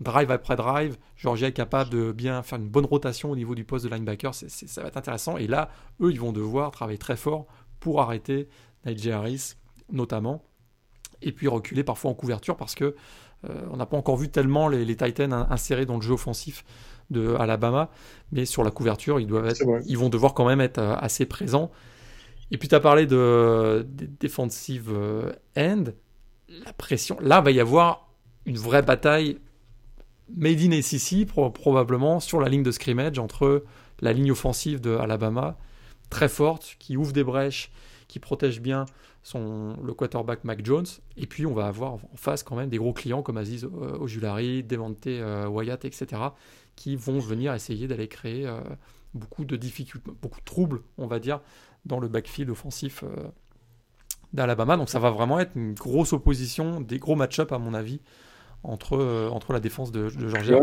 drive 0.00 0.30
après 0.30 0.56
drive, 0.56 0.98
Georgia 1.16 1.48
est 1.48 1.52
capable 1.52 1.88
de 1.88 2.12
bien 2.12 2.42
faire 2.42 2.58
une 2.58 2.68
bonne 2.68 2.84
rotation 2.84 3.30
au 3.30 3.36
niveau 3.36 3.54
du 3.54 3.64
poste 3.64 3.86
de 3.86 3.90
linebacker. 3.90 4.34
ça 4.34 4.82
va 4.82 4.88
être 4.88 4.96
intéressant. 4.98 5.38
Et 5.38 5.46
là, 5.46 5.70
eux, 6.02 6.10
ils 6.10 6.20
vont 6.20 6.32
devoir 6.32 6.70
travailler 6.70 6.98
très 6.98 7.16
fort 7.16 7.46
pour 7.80 8.02
arrêter 8.02 8.48
Najee 8.84 9.12
Harris, 9.12 9.54
notamment 9.90 10.42
et 11.24 11.32
puis 11.32 11.48
reculer 11.48 11.82
parfois 11.82 12.10
en 12.10 12.14
couverture 12.14 12.56
parce 12.56 12.74
que 12.74 12.94
euh, 13.48 13.60
on 13.70 13.76
n'a 13.76 13.86
pas 13.86 13.96
encore 13.96 14.16
vu 14.16 14.28
tellement 14.28 14.68
les, 14.68 14.96
Titans 14.96 15.46
insérés 15.50 15.86
dans 15.86 15.96
le 15.96 16.02
jeu 16.02 16.12
offensif 16.12 16.64
de 17.10 17.34
Alabama, 17.38 17.90
mais 18.32 18.44
sur 18.44 18.62
la 18.62 18.70
couverture, 18.70 19.20
ils, 19.20 19.26
doivent 19.26 19.52
ils 19.86 19.98
vont 19.98 20.08
devoir 20.08 20.34
quand 20.34 20.46
même 20.46 20.60
être 20.60 20.78
euh, 20.78 20.94
assez 20.96 21.26
présents. 21.26 21.70
Et 22.50 22.58
puis 22.58 22.68
tu 22.68 22.74
as 22.74 22.80
parlé 22.80 23.06
de, 23.06 23.86
defensive 24.20 24.90
euh, 24.92 25.32
end, 25.56 25.84
la 26.48 26.72
pression. 26.74 27.16
Là, 27.20 27.40
va 27.40 27.50
y 27.50 27.60
avoir 27.60 28.08
une 28.46 28.56
vraie 28.56 28.82
bataille 28.82 29.38
made 30.34 30.60
in 30.60 30.80
SEC, 30.80 31.26
probablement, 31.26 32.20
sur 32.20 32.40
la 32.40 32.48
ligne 32.48 32.62
de 32.62 32.70
scrimmage 32.70 33.18
entre 33.18 33.64
la 34.00 34.12
ligne 34.12 34.30
offensive 34.30 34.80
de 34.80 34.96
Alabama, 34.96 35.56
très 36.10 36.28
forte, 36.28 36.76
qui 36.78 36.96
ouvre 36.96 37.12
des 37.12 37.24
brèches, 37.24 37.70
qui 38.08 38.18
protège 38.18 38.60
bien 38.60 38.86
son, 39.24 39.74
le 39.82 39.94
quarterback 39.94 40.44
Mac 40.44 40.64
Jones. 40.64 40.84
Et 41.16 41.26
puis, 41.26 41.46
on 41.46 41.54
va 41.54 41.66
avoir 41.66 41.94
en 41.94 42.00
face 42.14 42.42
quand 42.42 42.54
même 42.54 42.68
des 42.68 42.76
gros 42.76 42.92
clients 42.92 43.22
comme 43.22 43.38
Aziz 43.38 43.64
euh, 43.64 43.98
Ojulari, 43.98 44.62
Devante 44.62 45.06
euh, 45.06 45.48
Wyatt, 45.48 45.84
etc., 45.84 46.22
qui 46.76 46.94
vont 46.94 47.18
venir 47.18 47.54
essayer 47.54 47.88
d'aller 47.88 48.06
créer 48.06 48.46
euh, 48.46 48.60
beaucoup 49.14 49.46
de 49.46 49.56
difficultés, 49.56 50.10
beaucoup 50.20 50.40
de 50.40 50.44
troubles, 50.44 50.82
on 50.98 51.06
va 51.06 51.18
dire, 51.18 51.40
dans 51.86 52.00
le 52.00 52.08
backfield 52.08 52.50
offensif 52.50 53.02
d'Alabama. 54.34 54.76
Donc, 54.76 54.90
ça 54.90 54.98
va 54.98 55.10
vraiment 55.10 55.40
être 55.40 55.56
une 55.56 55.72
grosse 55.72 56.12
opposition, 56.12 56.82
des 56.82 56.98
gros 56.98 57.16
match-up, 57.16 57.50
à 57.52 57.58
mon 57.58 57.72
avis, 57.72 58.00
entre, 58.62 59.28
entre 59.32 59.54
la 59.54 59.60
défense 59.60 59.90
de, 59.90 60.08
Georgia 60.08 60.58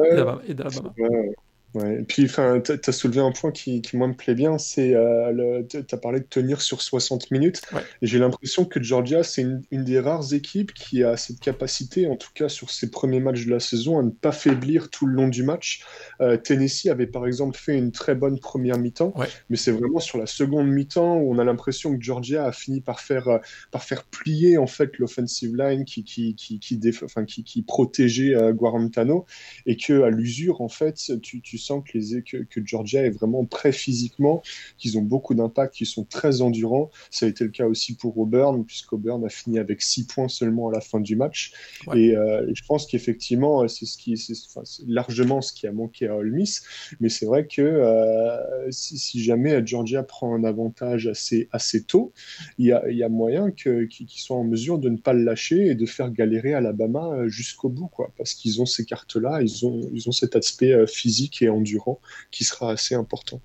et 0.46 0.54
d'Alabama. 0.54 0.94
Ouais, 0.98 1.36
et 1.76 2.04
puis, 2.04 2.26
enfin, 2.26 2.62
tu 2.62 2.72
as 2.74 2.92
soulevé 2.92 3.22
un 3.22 3.32
point 3.32 3.52
qui, 3.52 3.82
qui 3.82 3.96
moi, 3.96 4.08
me 4.08 4.14
plaît 4.14 4.36
bien, 4.36 4.58
c'est, 4.58 4.94
euh, 4.94 5.64
tu 5.70 5.78
as 5.90 5.98
parlé 5.98 6.20
de 6.20 6.26
tenir 6.26 6.62
sur 6.62 6.82
60 6.82 7.32
minutes. 7.32 7.62
Et 8.02 8.08
j'ai 8.08 8.20
l'impression 8.20 8.66
que 8.66 8.82
Georgia, 8.84 9.24
c'est 9.24 9.42
une, 9.42 9.62
une, 9.72 9.86
des 9.86 10.00
rares 10.00 10.34
équipes 10.34 10.74
qui 10.74 11.04
a 11.04 11.16
cette 11.16 11.40
capacité, 11.40 12.08
en 12.08 12.18
tout 12.18 12.32
cas 12.34 12.50
sur 12.50 12.70
ses 12.70 12.92
premiers 12.92 13.22
matchs 13.22 13.46
de 13.46 13.52
la 13.52 13.62
saison, 13.62 14.00
à 14.00 14.04
ne 14.04 14.10
pas 14.10 14.34
faiblir 14.34 14.90
tout 14.90 15.06
le 15.06 15.14
long 15.14 15.30
du 15.30 15.44
match. 15.44 15.84
Euh, 16.20 16.36
Tennessee 16.36 16.88
avait, 16.88 17.08
par 17.08 17.26
exemple, 17.26 17.58
fait 17.58 17.78
une 17.78 17.92
très 17.92 18.16
bonne 18.16 18.40
première 18.40 18.78
mi-temps, 18.78 19.14
mais 19.50 19.56
c'est 19.56 19.72
vraiment 19.72 20.00
sur 20.00 20.18
la 20.18 20.26
seconde 20.26 20.68
mi-temps 20.68 21.20
où 21.20 21.34
on 21.34 21.40
a 21.40 21.46
l'impression 21.46 21.98
que 21.98 22.04
Georgia 22.04 22.46
a 22.46 22.52
fini 22.52 22.82
par 22.82 23.00
faire, 23.00 23.30
euh, 23.30 23.38
par 23.72 23.84
faire 23.84 24.04
plier, 24.04 24.58
en 24.58 24.68
fait, 24.68 24.98
l'offensive 24.98 25.56
line 25.56 25.86
qui, 25.86 26.04
qui, 26.04 26.36
qui, 26.36 26.60
qui, 26.60 26.80
enfin, 27.04 27.24
qui, 27.24 27.46
qui 27.46 27.62
protégeait 27.62 28.36
euh, 28.36 28.52
Guarantano. 28.52 29.26
Et 29.66 29.78
que 29.78 30.02
à 30.04 30.10
l'usure, 30.10 30.60
en 30.62 30.70
fait, 30.70 31.12
tu, 31.22 31.42
tu 31.42 31.61
sens 31.62 31.84
que, 31.86 31.98
les, 31.98 32.22
que, 32.24 32.38
que, 32.38 32.66
Georgia 32.66 33.06
est 33.06 33.10
vraiment 33.10 33.46
prêt 33.46 33.72
physiquement, 33.72 34.42
qu'ils 34.78 34.98
ont 34.98 35.02
beaucoup 35.02 35.34
d'impact, 35.34 35.76
qu'ils 35.76 35.88
sont 35.88 36.04
très 36.04 36.42
endurants. 36.42 36.90
Ça 37.10 37.26
a 37.26 37.30
été 37.30 37.44
le 37.44 37.52
cas 37.52 37.68
aussi 37.68 37.96
pour 37.96 38.18
Auburn, 38.18 38.66
puisqu'Auburn 38.66 39.24
a 39.26 39.30
fini 39.30 39.60
avec 39.60 39.82
6 39.82 40.06
points 40.08 40.28
seulement 40.28 40.70
à 40.70 40.72
la 40.74 40.82
fin 40.82 41.00
du 41.00 41.16
match. 41.16 41.54
Et, 41.96 42.16
euh, 42.16 42.48
et, 42.50 42.56
je 42.56 42.64
pense 42.66 42.86
qu'effectivement, 42.86 43.68
c'est 43.68 43.86
ce 43.86 43.98
qui, 43.98 44.18
c'est 44.18 44.34
enfin, 44.48 44.64
largement 44.88 45.42
ce 45.42 45.54
qui 45.54 45.68
a 45.68 45.72
manqué 45.72 46.08
à 46.08 46.16
Ole 46.16 46.32
Miss. 46.32 46.64
Mais 47.00 47.10
c'est 47.10 47.26
vrai 47.26 47.48
que 47.48 47.62
euh, 47.62 48.72
si, 48.72 48.98
si, 48.98 49.24
jamais 49.24 49.66
Georgia 49.66 50.04
prend 50.04 50.34
un 50.36 50.44
avantage 50.44 51.08
assez, 51.08 51.48
assez 51.52 51.84
tôt, 51.84 52.14
il 52.58 52.68
y 52.68 52.72
a, 52.72 52.90
il 52.90 52.98
y 52.98 53.04
a 53.04 53.10
moyen 53.10 53.52
qu'ils 53.52 54.10
soient 54.10 54.38
en 54.38 54.44
mesure 54.44 54.80
de 54.80 54.90
ne 54.90 54.98
pas 54.98 55.14
le 55.14 55.24
lâcher 55.24 55.68
et 55.68 55.76
de 55.76 55.86
faire 55.86 56.12
galérer 56.12 56.54
Alabama 56.54 57.12
euh, 57.14 57.28
jusqu'au 57.30 57.70
bout, 57.70 57.88
quoi, 57.88 58.12
parce 58.18 58.34
qu'ils 58.34 58.62
ont 58.62 58.66
ces 58.66 58.86
cartes-là, 58.86 59.42
ils 59.42 59.66
ont, 59.66 59.90
ils 59.94 60.08
ont 60.08 60.12
cet 60.12 60.36
aspect 60.36 60.74
euh, 60.74 60.86
physique 60.86 61.42
et 61.42 61.50
endurant 61.52 62.00
qui 62.32 62.44
sera 62.44 62.72
assez 62.72 62.96
important. 62.96 63.42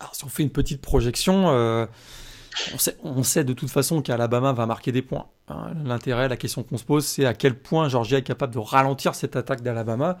Alors, 0.00 0.14
si 0.14 0.24
on 0.24 0.28
fait 0.28 0.42
une 0.42 0.50
petite 0.50 0.80
projection, 0.80 1.50
euh, 1.50 1.86
on, 2.72 2.78
sait, 2.78 2.96
on, 3.02 3.22
sait, 3.22 3.44
de 3.44 3.52
toute 3.52 3.70
façon 3.70 4.02
qu'Alabama 4.02 4.52
va 4.52 4.66
marquer 4.66 4.92
des 4.92 5.02
points. 5.02 5.26
Hein. 5.48 5.72
L'intérêt, 5.84 6.28
la 6.28 6.36
question 6.36 6.62
qu'on 6.62 6.78
se 6.78 6.84
pose, 6.84 7.04
c'est 7.04 7.26
à 7.26 7.34
quel 7.34 7.58
point 7.58 7.88
Georgia 7.88 8.18
est 8.18 8.22
capable 8.22 8.54
de 8.54 8.58
ralentir 8.58 9.14
cette 9.14 9.36
attaque 9.36 9.62
d'Alabama. 9.62 10.18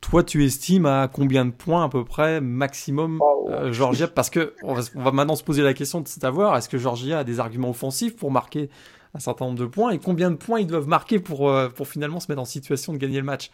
Toi, 0.00 0.24
tu 0.24 0.44
estimes 0.44 0.86
à 0.86 1.08
combien 1.12 1.44
de 1.44 1.52
points 1.52 1.84
à 1.84 1.88
peu 1.88 2.04
près 2.04 2.40
maximum 2.40 3.20
euh, 3.48 3.72
Georgia? 3.72 4.08
Parce 4.08 4.30
que 4.30 4.54
on 4.64 4.74
va, 4.74 4.82
on 4.96 5.02
va, 5.02 5.12
maintenant 5.12 5.36
se 5.36 5.44
poser 5.44 5.62
la 5.62 5.74
question 5.74 6.00
de 6.00 6.08
savoir 6.08 6.56
est-ce 6.56 6.68
que 6.68 6.78
Georgia 6.78 7.20
a 7.20 7.24
des 7.24 7.38
arguments 7.38 7.70
offensifs 7.70 8.16
pour 8.16 8.32
marquer 8.32 8.68
un 9.14 9.20
certain 9.20 9.44
nombre 9.44 9.58
de 9.58 9.66
points 9.66 9.90
et 9.90 9.98
combien 9.98 10.30
de 10.30 10.36
points 10.36 10.58
ils 10.58 10.66
doivent 10.66 10.88
marquer 10.88 11.20
pour, 11.20 11.48
euh, 11.48 11.68
pour 11.68 11.86
finalement 11.86 12.18
se 12.18 12.30
mettre 12.30 12.40
en 12.40 12.46
situation 12.46 12.92
de 12.92 12.98
gagner 12.98 13.18
le 13.18 13.24
match? 13.24 13.50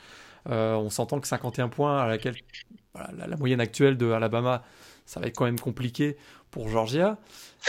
Euh, 0.48 0.74
on 0.74 0.90
s'entend 0.90 1.20
que 1.20 1.28
51 1.28 1.68
points 1.68 1.98
à 1.98 2.08
laquelle 2.08 2.34
voilà, 2.94 3.26
la, 3.26 3.36
moyenne 3.36 3.60
actuelle 3.60 3.96
de 3.96 4.10
Alabama, 4.10 4.62
ça 5.04 5.20
va 5.20 5.26
être 5.26 5.36
quand 5.36 5.44
même 5.44 5.60
compliqué 5.60 6.16
pour 6.50 6.68
Georgia. 6.68 7.18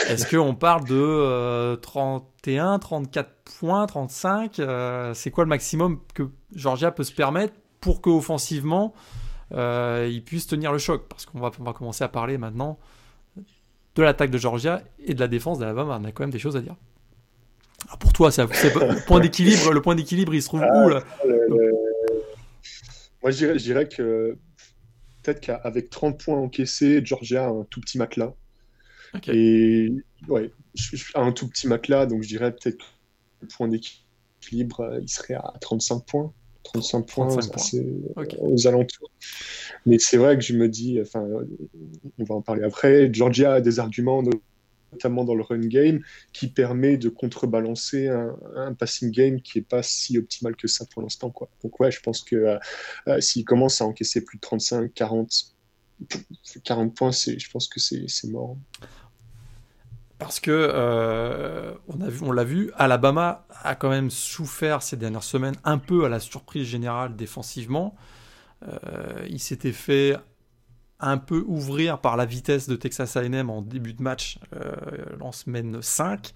Est-ce 0.08 0.30
qu'on 0.30 0.56
parle 0.56 0.86
de 0.86 0.96
euh, 0.96 1.76
31, 1.76 2.80
34 2.80 3.30
points, 3.60 3.86
35 3.86 4.60
euh, 4.60 5.14
C'est 5.14 5.32
quoi 5.32 5.44
le 5.44 5.50
maximum 5.50 6.00
que 6.14 6.30
Georgia 6.54 6.92
peut 6.92 7.04
se 7.04 7.14
permettre 7.14 7.54
pour 7.82 8.02
qu'offensivement, 8.02 8.94
euh, 9.54 10.08
il 10.10 10.24
puisse 10.24 10.48
tenir 10.48 10.72
le 10.72 10.78
choc? 10.78 11.08
Parce 11.10 11.26
qu'on 11.26 11.40
va, 11.40 11.52
on 11.60 11.64
va 11.64 11.74
commencer 11.74 12.04
à 12.04 12.08
parler 12.08 12.38
maintenant 12.38 12.78
de 13.96 14.04
l'attaque 14.04 14.30
de 14.30 14.38
Georgia 14.38 14.82
et 15.04 15.14
de 15.14 15.20
la 15.20 15.28
défense 15.28 15.60
d'Alabama. 15.60 16.00
On 16.02 16.06
a 16.06 16.12
quand 16.12 16.24
même 16.24 16.30
des 16.30 16.40
choses 16.40 16.56
à 16.56 16.62
dire. 16.62 16.76
Alors 17.88 17.98
pour 17.98 18.14
toi, 18.14 18.32
c'est 18.32 18.44
le 18.44 19.06
point 19.06 19.20
d'équilibre. 19.20 19.74
Le 19.74 19.82
point 19.82 19.96
d'équilibre, 19.96 20.34
il 20.34 20.42
se 20.42 20.48
trouve 20.48 20.62
où 20.62 20.90
là? 20.90 21.02
Moi, 23.22 23.32
je 23.32 23.58
dirais, 23.58 23.88
que 23.88 24.38
peut-être 25.24 25.42
qu'avec 25.42 25.90
30 25.90 26.20
points 26.24 26.38
encaissés, 26.38 27.02
Georgia 27.04 27.46
a 27.46 27.50
un 27.50 27.66
tout 27.70 27.82
petit 27.82 27.98
matelas. 27.98 28.34
Et 29.28 29.92
ouais, 30.28 30.52
un 31.16 31.32
tout 31.32 31.48
petit 31.48 31.68
matelas, 31.68 32.06
donc 32.06 32.22
je 32.24 32.28
dirais 32.28 32.52
peut-être 32.52 32.78
que 32.78 32.84
le 33.42 33.48
point 33.48 33.68
d'équilibre, 33.68 34.82
euh, 34.82 35.00
il 35.02 35.10
serait 35.10 35.34
à 35.34 35.54
35 35.62 36.06
points. 36.06 36.34
35 36.64 37.08
points, 37.08 37.28
35 37.28 38.12
points. 38.14 38.26
aux 38.40 38.68
alentours. 38.68 39.12
Mais 39.86 39.98
c'est 39.98 40.18
vrai 40.18 40.38
que 40.38 40.44
je 40.44 40.54
me 40.54 40.70
dis, 40.70 41.00
enfin, 41.02 41.26
on 42.20 42.24
va 42.24 42.36
en 42.36 42.42
parler 42.42 42.64
après, 42.64 43.12
Georgia 43.12 43.54
a 43.54 43.62
des 43.62 43.80
arguments, 43.80 44.22
notamment 44.92 45.24
dans 45.24 45.36
le 45.36 45.44
run 45.44 45.60
game, 45.60 46.02
qui 46.34 46.48
permet 46.48 46.98
de 46.98 47.10
contrebalancer 47.10 48.08
un, 48.08 48.74
passing 48.74 49.12
game 49.12 49.42
qui 49.42 49.58
n'est 49.58 49.64
pas 49.64 49.84
si 49.84 50.18
optimal 50.18 50.56
que 50.56 50.68
ça 50.68 50.86
pour 50.86 51.02
l'instant. 51.02 51.30
Quoi. 51.30 51.50
Donc 51.64 51.80
ouais, 51.80 51.92
je 51.92 52.02
pense 52.02 52.22
que 52.22 52.36
euh, 52.36 52.60
euh, 53.08 53.22
s'il 53.22 53.46
commence 53.46 53.82
à 53.82 53.86
encaisser 53.86 54.24
plus 54.24 54.38
de 54.38 54.42
35, 54.42 54.94
40, 54.94 55.56
40 56.64 56.96
points, 56.96 57.12
je 57.12 57.50
pense 57.52 57.68
que 57.68 57.80
c'est 57.80 58.28
mort. 58.30 58.58
Parce 60.18 60.40
que 60.42 60.52
euh, 60.52 61.74
on 61.88 62.02
a 62.02 62.10
vu, 62.10 62.20
on 62.24 62.32
l'a 62.32 62.44
vu, 62.44 62.72
Alabama 62.76 63.48
a 63.64 63.76
quand 63.76 63.90
même 63.90 64.10
souffert 64.10 64.84
ces 64.84 64.98
dernières 64.98 65.24
semaines 65.24 65.56
un 65.64 65.78
peu 65.78 66.04
à 66.04 66.10
la 66.10 66.20
surprise 66.20 66.68
générale 66.68 67.16
défensivement. 67.16 67.96
il 69.30 69.40
s'était 69.40 69.72
fait 69.72 70.18
un 71.00 71.18
peu 71.18 71.44
ouvrir 71.48 72.00
par 72.00 72.18
la 72.18 72.26
vitesse 72.26 72.68
de 72.68 72.76
Texas 72.76 73.16
A&M 73.16 73.50
en 73.50 73.62
début 73.62 73.94
de 73.94 74.02
match 74.02 74.40
euh, 74.56 74.76
en 75.22 75.32
semaine 75.32 75.82
5. 75.82 76.34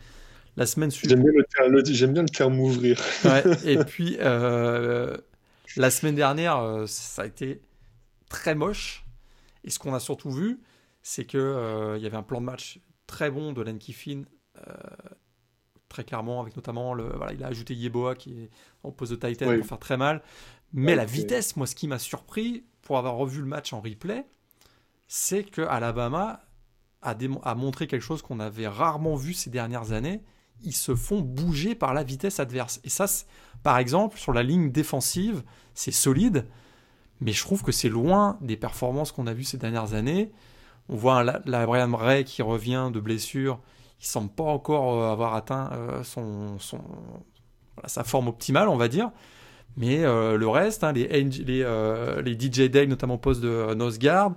La 0.55 0.65
semaine 0.65 0.91
suivante. 0.91 1.17
J'aime 1.17 2.13
bien, 2.13 2.22
le 2.22 2.29
terme 2.29 2.60
ouvrir. 2.60 3.01
et 3.65 3.77
puis, 3.86 4.17
euh, 4.20 5.17
la 5.75 5.89
semaine 5.89 6.15
dernière, 6.15 6.58
euh, 6.60 6.86
ça 6.88 7.24
a 7.24 7.25
été 7.25 7.62
très 8.29 8.55
moche. 8.55 9.03
Et 9.63 9.70
ce 9.70 9.79
qu'on 9.79 9.93
a 9.93 10.00
surtout 10.00 10.32
vu, 10.32 10.60
c'est 11.01 11.25
qu'il 11.25 11.39
il 11.39 12.01
y 12.01 12.05
avait 12.05 12.17
un 12.17 12.24
plan 12.24 12.39
de 12.39 12.46
match 12.46 12.79
très 13.08 13.32
bon 13.32 13.51
de 13.51 13.62
Len 13.62 13.77
Kiffin, 13.79 14.24
très 15.89 16.03
clairement, 16.03 16.41
avec 16.41 16.55
notamment, 16.55 16.93
le, 16.93 17.03
voilà, 17.03 17.34
il 17.34 17.43
a 17.43 17.48
ajouté 17.48 17.74
Yeboah 17.74 18.15
qui 18.15 18.43
est 18.43 18.50
en 18.84 18.91
pose 18.91 19.10
de 19.10 19.15
Titan 19.15 19.58
pour 19.58 19.65
faire 19.65 19.79
très 19.79 19.98
mal. 19.98 20.22
Mais 20.74 20.96
la 20.96 21.05
vitesse, 21.05 21.55
moi, 21.55 21.65
ce 21.65 21.75
qui 21.75 21.88
m'a 21.88 22.00
surpris, 22.00 22.63
pour 22.82 22.98
avoir 22.98 23.15
revu 23.15 23.39
le 23.39 23.48
match 23.48 23.74
en 23.74 23.82
replay, 23.82 24.25
c'est 25.15 25.43
que 25.43 25.62
Alabama 25.62 26.39
a, 27.03 27.15
a, 27.43 27.53
montré 27.53 27.86
quelque 27.86 28.01
chose 28.01 28.24
qu'on 28.24 28.39
avait 28.39 28.67
rarement 28.67 29.13
vu 29.13 29.36
ces 29.36 29.51
dernières 29.51 29.91
années. 29.91 30.24
Ils 30.63 30.74
se 30.74 30.96
font 30.96 31.22
bouger 31.22 31.75
par 31.75 31.93
la 31.93 32.01
vitesse 32.01 32.39
adverse. 32.39 32.82
Et 32.84 32.89
ça, 32.89 33.05
par 33.62 33.77
exemple, 33.77 34.17
sur 34.17 34.34
la 34.34 34.41
ligne 34.41 34.72
défensive, 34.72 35.43
c'est 35.75 35.91
solide, 35.91 36.48
mais 37.22 37.32
je 37.32 37.43
trouve 37.43 37.62
que 37.62 37.72
c'est 37.72 37.89
loin 37.89 38.39
des 38.41 38.58
performances 38.58 39.12
qu'on 39.12 39.27
a 39.27 39.34
vues 39.36 39.43
ces 39.43 39.60
dernières 39.60 39.93
années. 39.93 40.32
On 40.89 40.96
voit 40.96 41.24
la, 41.24 41.65
Brian 41.67 41.96
Ray 41.96 42.24
qui 42.24 42.41
revient 42.41 42.89
de 42.91 43.00
blessure. 43.00 43.60
Il 44.01 44.08
semble 44.08 44.32
pas 44.32 44.46
encore 44.46 45.00
euh, 45.00 45.12
avoir 45.12 45.36
atteint 45.36 45.70
euh, 45.74 46.03
son, 46.03 46.58
sa 47.86 48.03
forme 48.03 48.29
optimale, 48.29 48.67
on 48.67 48.77
va 48.77 48.88
dire. 48.88 49.12
Mais 49.77 50.03
euh, 50.03 50.38
le 50.38 50.48
reste, 50.48 50.84
hein, 50.84 50.91
les, 50.91 51.08
les, 51.08 52.34
DJ 52.34 52.72
Day, 52.72 52.88
notamment 52.88 53.20
poste 53.20 53.41
de 53.41 53.75
nose 53.75 54.00
guard, 54.00 54.34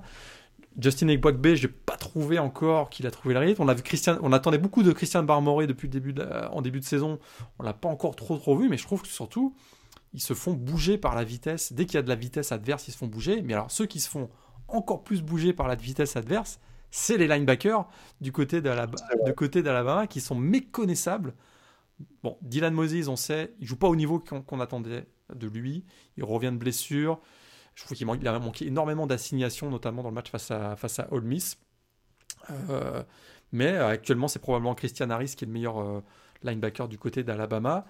Justin 0.79 1.09
Egbogbe, 1.09 1.55
je 1.55 1.67
n'ai 1.67 1.73
pas 1.73 1.97
trouvé 1.97 2.39
encore 2.39 2.91
qu'il 2.91 3.07
a 3.07 3.11
trouvé 3.11 3.35
le 3.35 3.41
rythme. 3.41 3.63
On, 3.63 3.69
a 3.69 3.75
vu 3.75 3.83
Christian, 3.83 4.19
on 4.23 4.33
attendait 4.33 4.59
beaucoup 4.59 4.83
de 4.83 4.93
Christian 4.93 5.23
Barmore 5.23 5.67
depuis 5.67 5.89
le 5.89 5.93
début 5.93 6.15
en 6.51 6.61
début 6.61 6.81
de 6.81 6.85
saison. 6.85 7.19
On 7.59 7.63
l'a 7.63 7.73
pas 7.73 7.89
encore 7.89 8.15
trop 8.17 8.37
trop 8.37 8.57
vu, 8.57 8.69
mais 8.69 8.77
je 8.77 8.85
trouve 8.85 9.03
que 9.03 9.09
surtout, 9.09 9.55
ils 10.13 10.21
se 10.21 10.35
font 10.35 10.53
bouger 10.53 10.99
par 10.99 11.15
la 11.15 11.25
vitesse. 11.25 11.73
Dès 11.73 11.87
qu'il 11.87 11.95
y 11.95 11.99
a 11.99 12.03
de 12.03 12.09
la 12.09 12.15
vitesse 12.15 12.53
adverse, 12.53 12.89
ils 12.89 12.93
se 12.93 12.99
font 12.99 13.07
bouger. 13.07 13.43
Mais 13.43 13.55
alors, 13.55 13.71
ceux 13.71 13.87
qui 13.87 14.01
se 14.01 14.09
font 14.09 14.29
encore 14.69 15.03
plus 15.03 15.23
bouger 15.23 15.53
par 15.53 15.69
la 15.69 15.77
vitesse 15.77 16.17
adverse, 16.17 16.61
c'est 16.91 17.17
les 17.17 17.27
linebackers 17.27 17.89
du 18.21 18.33
côté 18.33 18.61
d'Alabama 18.61 20.07
qui 20.07 20.21
sont 20.21 20.35
méconnaissables. 20.35 21.35
Bon, 22.23 22.37
Dylan 22.43 22.75
Moses, 22.75 23.09
on 23.09 23.17
sait, 23.17 23.55
il 23.61 23.67
joue 23.67 23.77
pas 23.77 23.89
au 23.89 23.97
niveau 23.97 24.19
qu'on 24.19 24.61
attendait 24.61 25.07
de 25.35 25.49
lui. 25.49 25.85
Il 26.17 26.25
revient 26.25 26.53
de 26.53 26.59
blessure. 26.59 27.21
Je 27.77 27.85
trouve 27.85 27.97
qu'il 27.97 28.29
a 28.29 28.39
manqué 28.39 28.67
énormément 28.67 29.07
d'assignations, 29.07 29.71
notamment 29.71 30.03
dans 30.03 30.09
le 30.09 30.15
match 30.15 30.31
face 30.31 30.51
à, 30.51 30.77
face 30.77 30.99
à 30.99 31.13
Ole 31.13 31.25
Miss. 31.25 31.59
Euh, 32.51 33.03
mais 33.53 33.73
euh, 33.73 33.89
actuellement, 33.89 34.29
c'est 34.29 34.39
probablement 34.39 34.75
Christian 34.75 35.11
Harris 35.11 35.35
qui 35.37 35.45
est 35.45 35.47
le 35.47 35.53
meilleur 35.53 35.79
euh, 35.79 36.01
linebacker 36.43 36.89
du 36.89 36.97
côté 36.97 37.23
d'Alabama. 37.23 37.85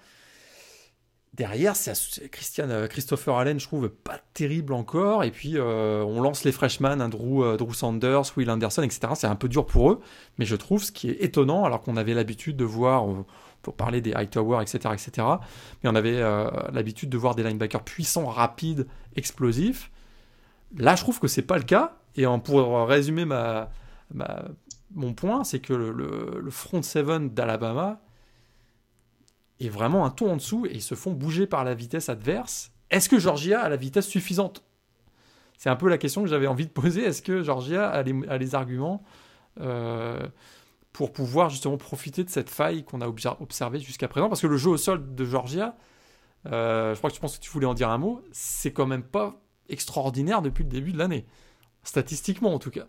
Derrière, 1.33 1.75
c'est 1.75 2.29
Christian, 2.31 2.87
Christopher 2.89 3.37
Allen, 3.37 3.59
je 3.59 3.67
trouve 3.67 3.89
pas 3.89 4.19
terrible 4.33 4.73
encore. 4.73 5.23
Et 5.23 5.29
puis, 5.29 5.59
on 5.59 6.19
lance 6.19 6.43
les 6.43 6.51
freshmen, 6.51 6.99
hein, 6.99 7.09
Drew, 7.09 7.73
Sanders, 7.73 8.23
Will 8.35 8.49
Anderson, 8.49 8.81
etc. 8.81 9.13
C'est 9.13 9.27
un 9.27 9.35
peu 9.35 9.47
dur 9.47 9.67
pour 9.67 9.91
eux. 9.91 10.01
Mais 10.39 10.45
je 10.45 10.55
trouve 10.55 10.83
ce 10.83 10.91
qui 10.91 11.11
est 11.11 11.21
étonnant, 11.21 11.63
alors 11.63 11.81
qu'on 11.81 11.95
avait 11.95 12.15
l'habitude 12.15 12.57
de 12.57 12.63
voir, 12.63 13.05
pour 13.61 13.75
parler 13.75 14.01
des 14.01 14.13
Hightower, 14.13 14.61
etc., 14.61 14.93
etc. 14.93 15.27
Mais 15.83 15.89
on 15.89 15.95
avait 15.95 16.21
euh, 16.21 16.49
l'habitude 16.71 17.09
de 17.09 17.17
voir 17.17 17.35
des 17.35 17.43
linebackers 17.43 17.83
puissants, 17.83 18.27
rapides, 18.27 18.87
explosifs. 19.15 19.91
Là, 20.77 20.95
je 20.95 21.03
trouve 21.03 21.19
que 21.19 21.27
c'est 21.27 21.41
pas 21.41 21.57
le 21.57 21.63
cas. 21.63 21.97
Et 22.15 22.25
pour 22.43 22.87
résumer 22.87 23.25
mon 24.91 25.13
point, 25.13 25.43
c'est 25.43 25.59
que 25.59 25.73
le, 25.73 26.49
front 26.49 26.81
seven 26.81 27.29
d'Alabama 27.29 28.01
est 29.59 29.69
vraiment 29.69 30.05
un 30.05 30.09
ton 30.09 30.31
en 30.31 30.35
dessous 30.37 30.65
et 30.65 30.73
ils 30.73 30.81
se 30.81 30.95
font 30.95 31.11
bouger 31.11 31.45
par 31.45 31.63
la 31.63 31.75
vitesse 31.75 32.09
adverse. 32.09 32.71
Est-ce 32.89 33.07
que 33.09 33.19
Georgia 33.19 33.61
a 33.61 33.69
la 33.69 33.75
vitesse 33.75 34.07
suffisante? 34.07 34.63
C'est 35.57 35.69
un 35.69 35.75
peu 35.75 35.89
la 35.89 35.97
question 35.97 36.23
que 36.23 36.29
j'avais 36.29 36.47
envie 36.47 36.65
de 36.65 36.71
poser. 36.71 37.03
Est-ce 37.03 37.21
que 37.21 37.43
Georgia 37.43 37.89
a 37.89 38.03
les, 38.03 38.55
arguments 38.55 39.03
pour 40.97 41.13
pouvoir 41.13 41.51
justement 41.51 41.77
profiter 41.77 42.23
de 42.23 42.29
cette 42.29 42.49
faille 42.49 42.83
qu'on 42.83 43.01
a 43.01 43.07
observée 43.07 43.79
jusqu'à 43.79 44.07
présent 44.07 44.29
Parce 44.29 44.41
que 44.41 44.47
le 44.47 44.57
jeu 44.57 44.71
au 44.71 44.77
sol 44.77 45.13
de 45.13 45.25
Georgia, 45.25 45.77
je 46.45 46.95
crois 46.95 47.11
que 47.11 47.15
tu 47.15 47.21
penses 47.21 47.37
que 47.37 47.43
tu 47.43 47.51
voulais 47.51 47.67
en 47.67 47.75
dire 47.75 47.89
un 47.91 47.99
mot, 47.99 48.23
c'est 48.31 48.73
quand 48.73 48.87
même 48.87 49.03
pas 49.03 49.39
extraordinaire 49.69 50.41
depuis 50.41 50.63
le 50.63 50.69
début 50.69 50.93
de 50.93 50.97
l'année. 50.97 51.27
Statistiquement 51.83 52.51
en 52.51 52.57
tout 52.57 52.71
cas. 52.71 52.87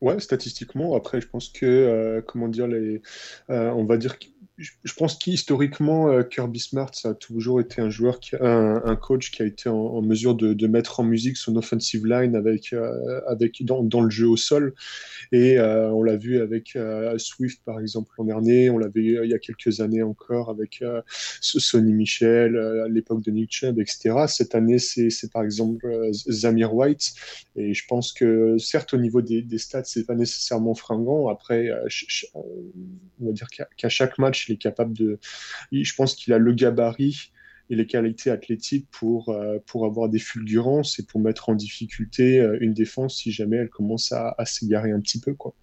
Ouais, 0.00 0.20
statistiquement. 0.20 0.94
Après, 0.94 1.20
je 1.20 1.28
pense 1.28 1.48
que, 1.48 1.66
euh, 1.66 2.22
comment 2.22 2.48
dire, 2.48 2.68
les, 2.68 3.02
euh, 3.50 3.70
on 3.70 3.84
va 3.84 3.96
dire 3.96 4.16
je 4.58 4.92
pense 4.94 5.16
qu'historiquement, 5.16 6.10
euh, 6.10 6.22
Kirby 6.24 6.58
Smart, 6.58 6.92
ça 6.92 7.10
a 7.10 7.14
toujours 7.14 7.60
été 7.60 7.80
un 7.80 7.90
joueur, 7.90 8.18
un, 8.40 8.96
coach 8.96 9.30
qui 9.30 9.42
a 9.42 9.44
été 9.44 9.68
en, 9.68 10.02
mesure 10.02 10.34
de, 10.34 10.66
mettre 10.66 10.98
en 10.98 11.04
musique 11.04 11.36
son 11.36 11.54
offensive 11.56 12.04
line 12.06 12.34
avec, 12.34 12.72
euh, 12.72 13.20
avec 13.28 13.64
dans, 13.64 13.84
dans, 13.84 14.00
le 14.00 14.10
jeu 14.10 14.26
au 14.26 14.36
sol. 14.36 14.74
Et 15.30 15.58
euh, 15.58 15.90
on 15.90 16.02
l'a 16.02 16.16
vu 16.16 16.40
avec 16.40 16.76
Swift, 17.18 17.62
par 17.64 17.78
exemple, 17.78 18.10
l'an 18.18 18.24
dernier. 18.24 18.70
On 18.70 18.78
l'avait 18.78 19.04
il 19.04 19.30
y 19.30 19.34
a 19.34 19.38
quelques 19.38 19.80
années 19.80 20.02
encore 20.02 20.50
avec 20.50 20.82
Sonny 21.40 21.92
Michel, 21.92 22.56
à 22.56 22.88
l'époque 22.88 23.22
de 23.22 23.30
Nick 23.30 23.52
Chubb, 23.52 23.78
etc. 23.78 24.26
Cette 24.26 24.54
année, 24.54 24.78
c'est 24.78 25.30
par 25.32 25.44
exemple 25.44 25.88
Zamir 26.12 26.74
White. 26.74 27.12
Et 27.54 27.74
je 27.74 27.86
pense 27.86 28.12
que, 28.12 28.58
certes, 28.58 28.94
au 28.94 28.98
niveau 28.98 29.22
des, 29.22 29.42
des 29.42 29.58
stats, 29.58 29.84
c'est 29.84 30.06
pas 30.06 30.14
nécessairement 30.14 30.74
fringant. 30.74 31.28
Après, 31.28 31.70
on 32.34 33.26
va 33.26 33.32
dire 33.32 33.48
qu'à 33.76 33.88
chaque 33.88 34.18
match, 34.18 34.47
il 34.48 34.54
est 34.54 34.58
capable 34.58 34.96
de. 34.96 35.18
Je 35.72 35.94
pense 35.94 36.14
qu'il 36.14 36.32
a 36.32 36.38
le 36.38 36.52
gabarit 36.52 37.30
et 37.70 37.76
les 37.76 37.86
qualités 37.86 38.30
athlétiques 38.30 38.86
pour, 38.90 39.28
euh, 39.28 39.58
pour 39.66 39.84
avoir 39.84 40.08
des 40.08 40.18
fulgurances 40.18 40.98
et 40.98 41.04
pour 41.04 41.20
mettre 41.20 41.48
en 41.48 41.54
difficulté 41.54 42.40
euh, 42.40 42.56
une 42.60 42.72
défense 42.72 43.16
si 43.16 43.30
jamais 43.30 43.56
elle 43.56 43.68
commence 43.68 44.12
à, 44.12 44.34
s'égarer 44.46 44.90
un 44.90 45.00
petit 45.00 45.20
peu. 45.20 45.34
Quoi. 45.34 45.54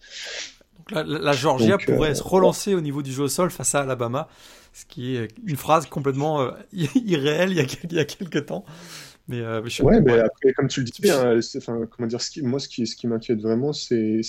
Donc 0.77 1.08
la, 1.08 1.32
Georgia 1.34 1.77
pourrait 1.77 2.12
euh, 2.12 2.15
se 2.15 2.24
relancer 2.24 2.75
au 2.75 2.82
niveau 2.82 3.01
du 3.01 3.12
jeu 3.12 3.24
au 3.24 3.27
sol 3.27 3.50
face 3.50 3.74
à 3.74 3.82
Alabama, 3.82 4.27
ce 4.74 4.86
qui 4.86 5.15
est 5.15 5.30
une 5.46 5.56
phrase 5.56 5.88
complètement 5.88 6.51
irréelle 6.74 7.51
il 7.51 7.58
y, 7.58 7.62
a, 7.62 7.65
il 7.84 7.94
y 7.94 8.00
a 8.00 8.06
quelques 8.06 8.46
temps. 8.46 8.65
Mais, 9.27 9.41
euh, 9.41 9.62
ouais, 9.82 10.01
mais 10.01 10.20
après, 10.20 10.53
comme 10.53 10.67
tu 10.67 10.82
le 10.82 10.86
dis 10.86 11.01
bien, 11.01 11.39
enfin, 11.58 11.88
comment 11.89 12.08
dire, 12.08 12.22
ce 12.22 12.29
qui, 12.29 12.41
moi, 12.44 12.60
ce 12.60 12.67
qui, 12.67 12.86
ce 12.86 12.96
qui 12.96 13.08
m'inquiète 13.08 13.41
vraiment, 13.41 13.74
c'est 13.74 14.22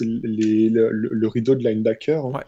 le, 0.00 0.90
le, 0.90 1.28
rideau 1.28 1.54
de 1.54 1.62
linebacker, 1.62 2.24
hein. 2.24 2.40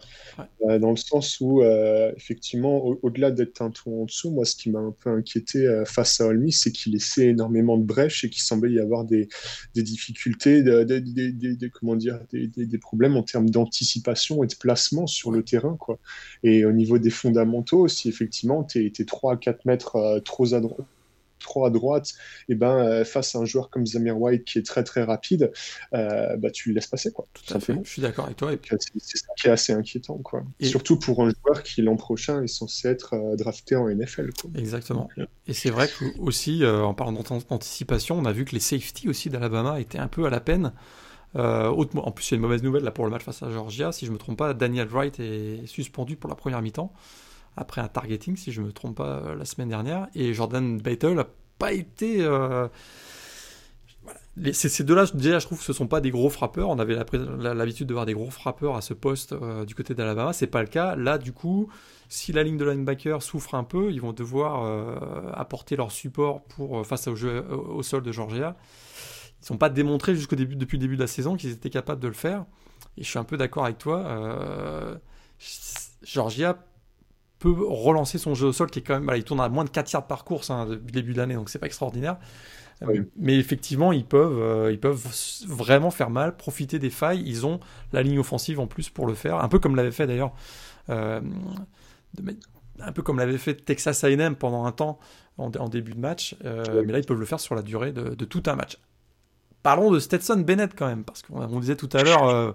Euh, 0.69 0.79
dans 0.79 0.91
le 0.91 0.97
sens 0.97 1.39
où, 1.41 1.61
euh, 1.61 2.11
effectivement, 2.15 2.77
au-delà 3.01 3.31
d'être 3.31 3.61
un 3.61 3.69
tour 3.69 4.01
en 4.01 4.05
dessous, 4.05 4.31
moi, 4.31 4.45
ce 4.45 4.55
qui 4.55 4.69
m'a 4.69 4.79
un 4.79 4.91
peu 4.97 5.09
inquiété 5.09 5.67
euh, 5.67 5.85
face 5.85 6.21
à 6.21 6.27
Olmi, 6.27 6.51
c'est 6.51 6.71
qu'il 6.71 6.93
laissait 6.93 7.27
énormément 7.27 7.77
de 7.77 7.83
brèches 7.83 8.23
et 8.23 8.29
qu'il 8.29 8.41
semblait 8.41 8.71
y 8.71 8.79
avoir 8.79 9.03
des, 9.03 9.27
des 9.75 9.83
difficultés, 9.83 10.63
des, 10.63 11.69
comment 11.73 11.95
dire, 11.95 12.19
des, 12.31 12.77
problèmes 12.77 13.17
en 13.17 13.23
termes 13.23 13.49
d'anticipation 13.49 14.43
et 14.43 14.47
de 14.47 14.55
placement 14.55 15.07
sur 15.07 15.31
le 15.31 15.43
terrain, 15.43 15.75
quoi. 15.79 15.99
Et 16.43 16.65
au 16.65 16.71
niveau 16.71 16.97
des 16.97 17.09
fondamentaux, 17.09 17.87
si 17.87 18.09
effectivement, 18.09 18.63
tu 18.63 18.85
es, 18.85 19.05
3 19.05 19.33
à 19.33 19.37
4 19.37 19.65
mètres 19.65 20.21
trop 20.23 20.53
à 20.53 20.59
droite 20.61 20.87
trop 21.43 21.65
à 21.65 21.69
droite, 21.69 22.13
et 22.49 22.55
ben, 22.55 22.77
euh, 22.77 23.05
face 23.05 23.35
à 23.35 23.39
un 23.39 23.45
joueur 23.45 23.69
comme 23.69 23.85
Zamir 23.85 24.19
White 24.19 24.45
qui 24.45 24.57
est 24.57 24.65
très 24.65 24.83
très 24.83 25.03
rapide, 25.03 25.51
euh, 25.93 26.35
bah, 26.37 26.49
tu 26.49 26.69
le 26.69 26.75
laisses 26.75 26.87
passer. 26.87 27.11
Quoi, 27.11 27.27
tout 27.33 27.53
à 27.53 27.59
fait, 27.59 27.77
je 27.83 27.89
suis 27.89 28.01
d'accord 28.01 28.25
avec 28.25 28.37
toi. 28.37 28.51
Et... 28.53 28.59
C'est 28.97 29.17
ça 29.17 29.27
qui 29.37 29.47
est 29.47 29.51
assez 29.51 29.73
inquiétant. 29.73 30.17
Quoi. 30.17 30.43
Surtout 30.61 30.97
pour 30.97 31.23
un 31.23 31.29
joueur 31.29 31.61
qui 31.61 31.81
l'an 31.81 31.95
prochain 31.95 32.41
est 32.41 32.47
censé 32.47 32.87
être 32.87 33.13
euh, 33.13 33.35
drafté 33.35 33.75
en 33.75 33.87
NFL. 33.87 34.31
Quoi. 34.41 34.49
Exactement. 34.57 35.09
et 35.47 35.53
c'est 35.53 35.69
vrai 35.69 35.87
que 35.87 36.05
aussi, 36.19 36.65
en 36.65 36.93
parlant 36.93 37.13
d'anticipation, 37.13 38.17
on 38.17 38.25
a 38.25 38.31
vu 38.31 38.45
que 38.45 38.53
les 38.53 38.59
safety 38.59 39.09
aussi 39.09 39.29
d'Alabama 39.29 39.79
étaient 39.79 39.99
un 39.99 40.07
peu 40.07 40.25
à 40.25 40.29
la 40.29 40.39
peine. 40.39 40.71
en 41.35 42.11
plus, 42.11 42.29
il 42.29 42.31
y 42.31 42.33
a 42.33 42.37
une 42.37 42.41
mauvaise 42.41 42.63
nouvelle 42.63 42.83
là 42.83 42.91
pour 42.91 43.05
le 43.05 43.11
match 43.11 43.23
face 43.23 43.43
à 43.43 43.51
Georgia. 43.51 43.91
Si 43.91 44.05
je 44.05 44.11
ne 44.11 44.15
me 44.15 44.19
trompe 44.19 44.37
pas, 44.37 44.53
Daniel 44.53 44.87
Wright 44.87 45.19
est 45.19 45.67
suspendu 45.67 46.15
pour 46.15 46.29
la 46.29 46.35
première 46.35 46.61
mi-temps 46.61 46.93
après 47.55 47.81
un 47.81 47.87
targeting, 47.87 48.35
si 48.35 48.51
je 48.51 48.61
ne 48.61 48.67
me 48.67 48.71
trompe 48.71 48.97
pas, 48.97 49.21
euh, 49.25 49.35
la 49.35 49.45
semaine 49.45 49.69
dernière. 49.69 50.07
Et 50.15 50.33
Jordan 50.33 50.79
Battle 50.79 51.13
n'a 51.13 51.27
pas 51.59 51.73
été. 51.73 52.21
Euh, 52.21 52.67
ces 54.51 54.83
deux-là, 54.83 55.05
déjà, 55.13 55.39
je 55.39 55.45
trouve 55.45 55.59
que 55.59 55.63
ce 55.63 55.71
ne 55.71 55.75
sont 55.75 55.87
pas 55.87 56.01
des 56.01 56.09
gros 56.09 56.29
frappeurs. 56.29 56.69
On 56.69 56.79
avait 56.79 56.95
l'habitude 56.95 57.87
de 57.87 57.93
voir 57.93 58.05
des 58.05 58.13
gros 58.13 58.31
frappeurs 58.31 58.75
à 58.75 58.81
ce 58.81 58.93
poste 58.93 59.33
euh, 59.33 59.63
du 59.65 59.75
côté 59.75 59.93
d'Alabama. 59.93 60.33
C'est 60.33 60.47
pas 60.47 60.61
le 60.61 60.67
cas. 60.67 60.95
Là, 60.95 61.19
du 61.19 61.31
coup, 61.31 61.69
si 62.09 62.33
la 62.33 62.41
ligne 62.43 62.57
de 62.57 62.65
linebacker 62.65 63.21
souffre 63.21 63.53
un 63.53 63.63
peu, 63.63 63.91
ils 63.91 64.01
vont 64.01 64.13
devoir 64.13 65.37
apporter 65.37 65.75
leur 65.75 65.91
support 65.91 66.43
pour, 66.43 66.85
face 66.85 67.07
au 67.07 67.15
jeu 67.15 67.45
au 67.49 67.83
sol 67.83 68.01
de 68.01 68.11
Georgia. 68.11 68.55
Ils 69.39 69.43
ne 69.43 69.45
sont 69.47 69.57
pas 69.57 69.69
démontrés 69.69 70.15
jusqu'au 70.15 70.35
début, 70.35 70.55
depuis 70.55 70.77
le 70.77 70.81
début 70.81 70.95
de 70.95 71.01
la 71.01 71.07
saison 71.07 71.35
qu'ils 71.35 71.51
étaient 71.51 71.69
capables 71.69 72.01
de 72.01 72.07
le 72.07 72.13
faire. 72.13 72.45
Et 72.97 73.03
je 73.03 73.09
suis 73.09 73.19
un 73.19 73.23
peu 73.23 73.37
d'accord 73.37 73.65
avec 73.65 73.77
toi. 73.77 74.99
Georgia 76.03 76.57
peut 77.43 77.65
relancer 77.67 78.17
son 78.17 78.35
jeu 78.35 78.47
au 78.47 78.53
sol 78.53 78.69
qui 78.69 78.79
est 78.79 78.81
quand 78.83 78.99
même. 78.99 79.15
il 79.17 79.23
tourne 79.25 79.41
à 79.41 79.49
moins 79.49 79.65
de 79.65 79.69
4 79.69 79.91
yards 79.91 80.07
par 80.07 80.23
course 80.23 80.49
hein, 80.49 80.65
depuis 80.65 80.87
le 80.87 80.91
début 80.91 81.13
de 81.13 81.17
l'année, 81.17 81.35
donc 81.35 81.49
c'est 81.49 81.59
pas 81.59 81.67
extraordinaire. 81.67 82.17
Mais 83.15 83.37
effectivement, 83.37 83.93
ils 83.93 84.05
peuvent, 84.05 84.39
euh, 84.39 84.71
ils 84.71 84.79
peuvent 84.79 85.07
vraiment 85.47 85.89
faire 85.89 86.09
mal, 86.09 86.35
profiter 86.35 86.79
des 86.79 86.89
failles. 86.89 87.23
Ils 87.25 87.45
ont 87.45 87.59
la 87.93 88.03
ligne 88.03 88.19
offensive 88.19 88.59
en 88.59 88.67
plus 88.67 88.89
pour 88.89 89.07
le 89.07 89.13
faire, 89.13 89.37
un 89.37 89.47
peu 89.47 89.59
comme 89.59 89.75
l'avait 89.75 89.91
fait 89.91 90.05
d'ailleurs, 90.05 90.33
euh, 90.89 91.21
un 92.79 92.91
peu 92.91 93.01
comme 93.01 93.19
l'avait 93.19 93.37
fait 93.37 93.55
Texas 93.55 94.03
A&M 94.03 94.35
pendant 94.35 94.65
un 94.65 94.71
temps 94.73 94.99
en, 95.37 95.49
début 95.69 95.93
de 95.93 95.99
match. 95.99 96.35
Euh, 96.43 96.83
mais 96.85 96.91
là, 96.91 96.99
ils 96.99 97.05
peuvent 97.05 97.19
le 97.19 97.25
faire 97.25 97.39
sur 97.39 97.55
la 97.55 97.61
durée 97.61 97.93
de, 97.93 98.15
de, 98.15 98.25
tout 98.25 98.43
un 98.47 98.55
match. 98.55 98.77
Parlons 99.61 99.91
de 99.91 99.99
Stetson 99.99 100.43
Bennett 100.45 100.73
quand 100.75 100.87
même, 100.87 101.05
parce 101.05 101.21
qu'on 101.21 101.59
disait 101.59 101.77
tout 101.77 101.89
à 101.93 102.03
l'heure 102.03 102.53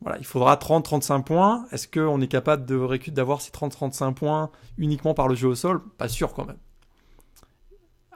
voilà, 0.00 0.18
il 0.18 0.24
faudra 0.24 0.56
30-35 0.56 1.24
points. 1.24 1.66
Est-ce 1.72 1.88
qu'on 1.88 2.20
est 2.20 2.28
capable 2.28 2.64
de 2.66 3.10
d'avoir 3.10 3.40
ces 3.40 3.50
30-35 3.50 4.14
points 4.14 4.50
uniquement 4.78 5.14
par 5.14 5.28
le 5.28 5.34
jeu 5.34 5.48
au 5.48 5.54
sol? 5.54 5.80
Pas 5.98 6.08
sûr 6.08 6.32
quand 6.32 6.44
même. 6.44 6.58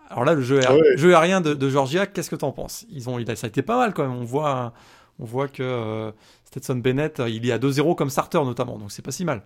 Alors 0.08 0.24
là, 0.24 0.34
le 0.34 0.42
jeu, 0.42 0.60
jeu 0.96 1.14
aérien 1.14 1.40
de, 1.40 1.68
Georgia, 1.68 2.06
qu'est-ce 2.06 2.30
que 2.30 2.36
tu 2.36 2.44
en 2.44 2.50
penses? 2.52 2.84
Ils 2.90 3.08
ont, 3.08 3.18
il 3.18 3.30
a, 3.30 3.36
Ça 3.36 3.46
a 3.46 3.48
été 3.48 3.62
pas 3.62 3.78
mal 3.78 3.94
quand 3.94 4.02
même. 4.02 4.16
On 4.16 4.24
voit, 4.24 4.72
on 5.20 5.24
voit 5.24 5.46
que 5.46 5.62
euh, 5.62 6.10
Stetson 6.44 6.76
Bennett, 6.76 7.22
il 7.28 7.48
est 7.48 7.52
à 7.52 7.58
2-0 7.58 7.94
comme 7.94 8.10
starter 8.10 8.42
notamment, 8.44 8.76
donc 8.76 8.90
c'est 8.90 9.02
pas 9.02 9.12
si 9.12 9.24
mal. 9.24 9.42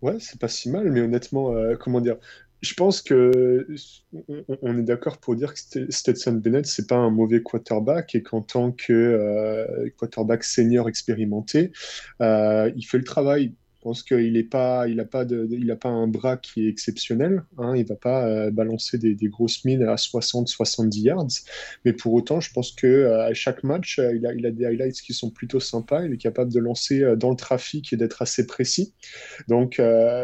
Ouais, 0.00 0.16
c'est 0.20 0.38
pas 0.38 0.48
si 0.48 0.70
mal, 0.70 0.90
mais 0.90 1.00
honnêtement, 1.00 1.52
euh, 1.52 1.76
comment 1.76 2.00
dire? 2.00 2.16
Je 2.64 2.74
pense 2.74 3.02
que 3.02 3.66
on 4.62 4.78
est 4.78 4.82
d'accord 4.82 5.18
pour 5.18 5.36
dire 5.36 5.54
que 5.54 5.90
Stetson 5.90 6.32
Bennett 6.32 6.66
c'est 6.66 6.88
pas 6.88 6.96
un 6.96 7.10
mauvais 7.10 7.42
quarterback 7.42 8.14
et 8.14 8.22
qu'en 8.22 8.42
tant 8.42 8.72
que 8.72 8.92
euh, 8.92 9.88
quarterback 9.96 10.42
senior 10.44 10.88
expérimenté, 10.88 11.72
euh, 12.20 12.70
il 12.76 12.82
fait 12.84 12.98
le 12.98 13.04
travail 13.04 13.54
pense 13.84 14.02
qu'il 14.02 14.32
n'a 14.32 14.42
pas, 14.50 14.88
il 14.88 14.98
a 14.98 15.04
pas, 15.04 15.26
de, 15.26 15.46
il 15.52 15.70
a 15.70 15.76
pas 15.76 15.90
un 15.90 16.08
bras 16.08 16.38
qui 16.38 16.64
est 16.64 16.68
exceptionnel. 16.68 17.44
Hein, 17.58 17.76
il 17.76 17.84
va 17.84 17.96
pas 17.96 18.26
euh, 18.26 18.50
balancer 18.50 18.96
des, 18.96 19.14
des, 19.14 19.28
grosses 19.28 19.62
mines 19.66 19.82
à 19.82 19.96
60-70 19.96 21.02
yards. 21.02 21.26
Mais 21.84 21.92
pour 21.92 22.14
autant, 22.14 22.40
je 22.40 22.50
pense 22.50 22.72
que 22.72 22.86
euh, 22.86 23.26
à 23.26 23.34
chaque 23.34 23.62
match, 23.62 23.98
euh, 23.98 24.16
il, 24.16 24.26
a, 24.26 24.32
il 24.32 24.46
a 24.46 24.50
des 24.50 24.64
highlights 24.64 25.02
qui 25.02 25.12
sont 25.12 25.30
plutôt 25.30 25.60
sympas. 25.60 26.06
Il 26.06 26.14
est 26.14 26.16
capable 26.16 26.50
de 26.50 26.58
lancer 26.60 27.04
dans 27.16 27.28
le 27.28 27.36
trafic 27.36 27.92
et 27.92 27.96
d'être 27.96 28.22
assez 28.22 28.46
précis. 28.46 28.94
Donc, 29.48 29.80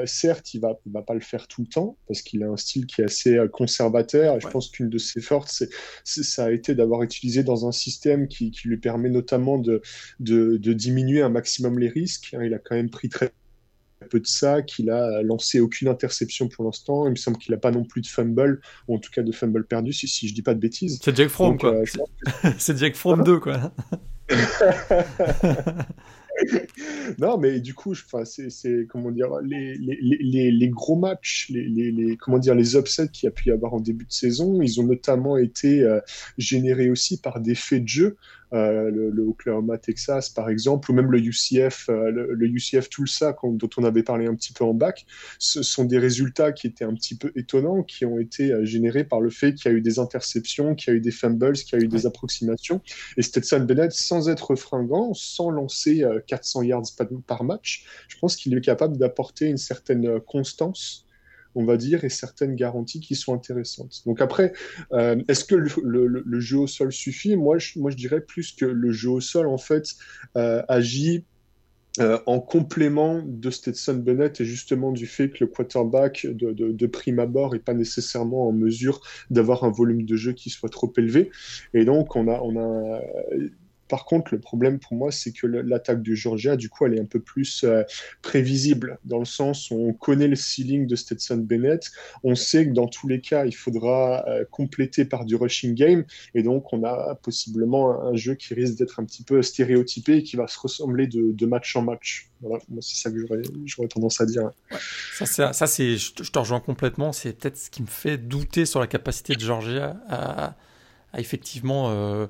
certes, 0.07 0.55
il 0.55 0.61
va, 0.61 0.81
il 0.87 0.93
va 0.93 1.03
pas 1.03 1.15
le 1.15 1.21
faire 1.21 1.47
tout 1.47 1.61
le 1.61 1.69
temps 1.69 1.99
parce 2.09 2.23
qu'il 2.23 2.43
a 2.43 2.49
un 2.49 2.57
style 2.57 2.87
qui 2.87 3.03
est 3.03 3.05
assez 3.05 3.39
conservateur. 3.53 4.37
Et 4.37 4.41
je 4.41 4.49
pense 4.49 4.71
qu'une 4.71 4.89
de 4.89 4.99
ses 4.99 5.21
forces, 5.21 5.65
c'est, 6.05 6.23
ça 6.25 6.47
a 6.47 6.51
été 6.51 6.75
d'avoir 6.75 7.03
utilisé 7.03 7.43
dans 7.43 7.69
un 7.69 7.73
système 7.73 8.27
qui, 8.27 8.51
qui 8.51 8.69
lui 8.69 8.79
permet 8.79 9.11
notamment 9.11 9.59
de, 9.59 9.83
de, 10.19 10.57
de, 10.57 10.73
diminuer 10.73 11.21
un 11.21 11.29
maximum 11.29 11.79
les 11.79 11.89
risques. 11.89 12.35
Hein, 12.35 12.45
il 12.45 12.55
a 12.55 12.59
quand 12.59 12.75
même 12.75 12.89
pris 12.89 13.11
très 13.11 13.33
peu 14.07 14.21
de 14.21 14.27
ça, 14.27 14.63
qu'il 14.63 14.91
a 14.91 15.23
lancé 15.23 15.61
aucune 15.61 15.89
interception 15.89 16.49
pour 16.49 16.65
l'instant. 16.65 17.07
Il 17.07 17.11
me 17.11 17.17
semble 17.17 17.37
qu'il 17.39 17.53
n'a 17.53 17.59
pas 17.59 17.71
non 17.71 17.85
plus 17.85 18.01
de 18.01 18.07
fumble, 18.07 18.61
ou 18.89 18.97
en 18.97 18.99
tout 18.99 19.11
cas 19.11 19.23
de 19.23 19.33
fumble 19.33 19.67
perdu, 19.67 19.93
si, 19.93 20.09
si 20.09 20.29
je 20.29 20.35
dis 20.35 20.43
pas 20.43 20.55
de 20.55 20.61
bêtises. 20.61 20.99
C'est 21.03 21.17
Jack 21.17 21.29
Fromm, 21.29 21.59
quoi. 21.59 21.75
Euh, 21.75 21.85
c'est 22.59 22.77
Jack 22.79 22.97
Fromm 22.97 23.23
2, 23.23 23.41
quoi. 23.41 23.73
non, 27.19 27.39
mais 27.39 27.61
du 27.61 27.75
coup, 27.75 27.95
c'est 27.95 28.87
comment 28.89 29.11
dire 29.11 29.29
les, 29.43 29.75
les, 29.75 30.51
les, 30.51 30.69
gros 30.69 30.97
matchs, 30.97 31.51
les, 31.51 32.17
comment 32.17 32.39
dire 32.39 32.55
les 32.55 32.77
upsets 32.77 33.09
qu'il 33.09 33.27
y 33.27 33.29
a 33.29 33.33
pu 33.33 33.49
y 33.49 33.53
avoir 33.53 33.75
en 33.75 33.81
début 33.81 34.05
de 34.05 34.13
saison, 34.13 34.63
ils 34.63 34.81
ont 34.81 34.85
notamment 34.85 35.37
été 35.37 35.83
euh, 35.83 36.01
générés 36.39 36.91
aussi 36.91 37.21
par 37.21 37.41
des 37.41 37.55
faits 37.55 37.85
de 37.85 37.89
jeu. 37.89 38.17
Euh, 38.53 38.91
le, 38.91 39.23
Oklahoma 39.23 39.79
Texas 39.79 40.29
par 40.29 40.49
exemple, 40.49 40.91
ou 40.91 40.95
même 40.95 41.11
le 41.11 41.19
UCF, 41.21 41.89
euh, 41.89 42.11
le, 42.11 42.47
UCF 42.47 42.89
Tulsa 42.89 43.37
dont 43.45 43.71
on 43.77 43.85
avait 43.85 44.03
parlé 44.03 44.27
un 44.27 44.35
petit 44.35 44.53
peu 44.53 44.65
en 44.65 44.75
bac, 44.75 45.07
ce 45.39 45.63
sont 45.63 45.85
des 45.85 45.99
résultats 45.99 46.53
qui 46.53 46.67
étaient 46.67 46.85
un 46.85 46.95
petit 46.95 47.17
peu 47.17 47.31
étonnants, 47.37 47.83
qui 47.83 48.05
ont 48.05 48.19
été 48.19 48.53
euh, 48.53 48.65
générés 48.65 49.05
par 49.05 49.21
le 49.21 49.31
fait 49.31 49.55
qu'il 49.55 49.71
y 49.71 49.75
a 49.75 49.77
eu 49.77 49.81
des 49.81 49.99
interceptions, 49.99 50.75
qu'il 50.75 50.93
y 50.93 50.95
a 50.95 50.97
eu 50.97 51.01
des 51.01 51.13
fumbles, 51.13 51.53
qu'il 51.53 51.79
y 51.79 51.83
a 51.83 51.85
eu 51.85 51.89
des 51.89 52.07
approximations. 52.07 52.81
Et 53.17 53.23
Stetson 53.23 53.61
Bennett, 53.61 53.93
sans 53.93 54.29
être 54.29 54.57
fringant, 54.57 55.15
sans 55.15 55.51
lancer 55.51 56.05
400 56.27 56.63
yards 56.63 56.83
par 57.27 57.45
match, 57.45 57.85
je 58.09 58.19
pense 58.19 58.37
qu'il 58.37 58.57
est 58.57 58.61
capable 58.61 58.97
d'apporter 58.97 59.47
une 59.47 59.59
certaine 59.59 60.21
constance 60.21 61.07
on 61.55 61.65
va 61.65 61.77
dire, 61.77 62.05
et 62.05 62.09
certaines 62.09 62.55
garanties 62.55 63.01
qui 63.01 63.15
sont 63.15 63.35
intéressantes. 63.35 64.03
Donc 64.07 64.21
après, 64.21 64.53
euh, 64.93 65.23
est-ce 65.29 65.45
que 65.45 65.55
le, 65.55 66.41
jeu 66.41 66.59
au 66.59 66.67
sol 66.67 66.93
suffit? 66.93 67.37
Moi 67.37 67.59
je, 67.59 67.79
moi, 67.79 67.91
je 67.91 67.97
dirais 67.97 68.21
plus 68.21 68.53
que 68.53 68.65
le 68.65 68.93
jeu 68.93 69.11
au 69.11 69.21
sol, 69.21 69.47
en 69.47 69.59
fait, 69.59 69.85
euh, 70.37 70.63
agit 70.69 71.25
euh, 71.99 72.19
en 72.27 72.39
complément 72.39 73.21
de 73.27 73.51
Stetson 73.51 73.95
Bennett 73.95 74.41
et 74.41 74.45
justement 74.45 74.93
du 74.93 75.07
fait 75.07 75.29
que 75.31 75.39
le 75.41 75.49
quarterback 75.49 76.25
de, 76.25 76.87
prime 76.87 77.19
abord 77.19 77.53
n'est 77.53 77.59
pas 77.59 77.75
nécessairement 77.75 78.49
en 78.49 78.53
mesure 78.53 79.01
d'avoir 79.29 79.65
un 79.65 79.71
volume 79.71 80.05
de 80.05 80.17
jeu 80.17 80.33
qui 80.33 80.51
soit 80.51 80.69
trop 80.69 80.93
élevé. 80.97 81.31
Et 81.75 81.85
donc, 81.85 82.15
on 82.15 82.29
a, 82.29 82.41
on 82.43 82.57
a 82.57 83.01
par 83.91 84.05
contre, 84.05 84.33
le 84.33 84.41
problème 84.41 84.79
pour 84.79 84.95
moi, 84.95 85.11
c'est 85.11 85.33
que 85.33 85.49
l'attaque 85.49 86.01
du 86.01 86.15
Georgia, 86.15 86.57
du 86.57 86.69
coup, 86.69 86.87
elle 86.87 86.95
est 86.95 87.01
un 87.01 87.07
peu 87.07 87.19
plus 87.19 87.65
euh, 87.65 87.83
prévisible, 88.23 88.99
dans 89.05 89.19
le 89.19 89.25
sens 89.25 89.73
où 89.73 89.75
on 89.75 89.93
connaît 89.93 90.29
le 90.29 90.37
ceiling 90.37 90.87
de 90.87 90.95
Stetson 90.95 91.39
Bennett, 91.39 91.91
on 92.23 92.37
sait 92.37 92.69
que 92.69 92.73
dans 92.73 92.87
tous 92.87 93.09
les 93.09 93.21
cas, 93.21 93.47
il 93.47 93.55
faudra 93.55 94.25
euh, 94.29 94.45
compléter 94.49 95.05
par 95.05 95.25
du 95.25 95.35
rushing 95.35 95.75
game, 95.75 96.05
et 96.35 96.45
donc 96.45 96.73
on 96.73 96.85
a 96.85 97.17
possiblement 97.17 98.01
un, 98.01 98.15
jeu 98.15 98.37
qui 98.37 98.55
risque 98.55 98.79
d'être 98.79 99.01
un 99.01 99.05
petit 99.05 99.25
peu 99.25 99.43
stéréotypé 99.43 100.19
et 100.19 100.23
qui 100.23 100.37
va 100.37 100.47
se 100.47 100.59
ressembler 100.61 101.09
de, 101.09 101.47
match 101.47 101.75
en 101.75 101.83
match. 101.83 102.29
Voilà, 102.43 102.63
moi, 102.69 102.81
c'est 102.81 102.95
ça 102.95 103.11
que 103.11 103.17
j'aurais 103.67 103.89
tendance 103.89 104.21
à 104.21 104.27
dire. 104.27 104.51
Ça, 105.19 105.53
ça 105.53 105.67
c'est, 105.67 105.97
je, 105.97 106.13
te 106.13 106.39
rejoins 106.39 106.61
complètement, 106.61 107.13
c'est 107.13 107.33
peut-être 107.33 107.57
ce 107.57 107.71
qui 107.71 107.83
me 107.83 107.89
fait 107.89 108.19
douter 108.19 108.67
sur 108.67 108.79
la 108.79 108.87
capacité 108.87 109.35
de 109.35 109.41
Georgia 109.41 109.97
à, 110.09 110.55
effectivement... 111.19 111.91
Euh, 111.91 112.29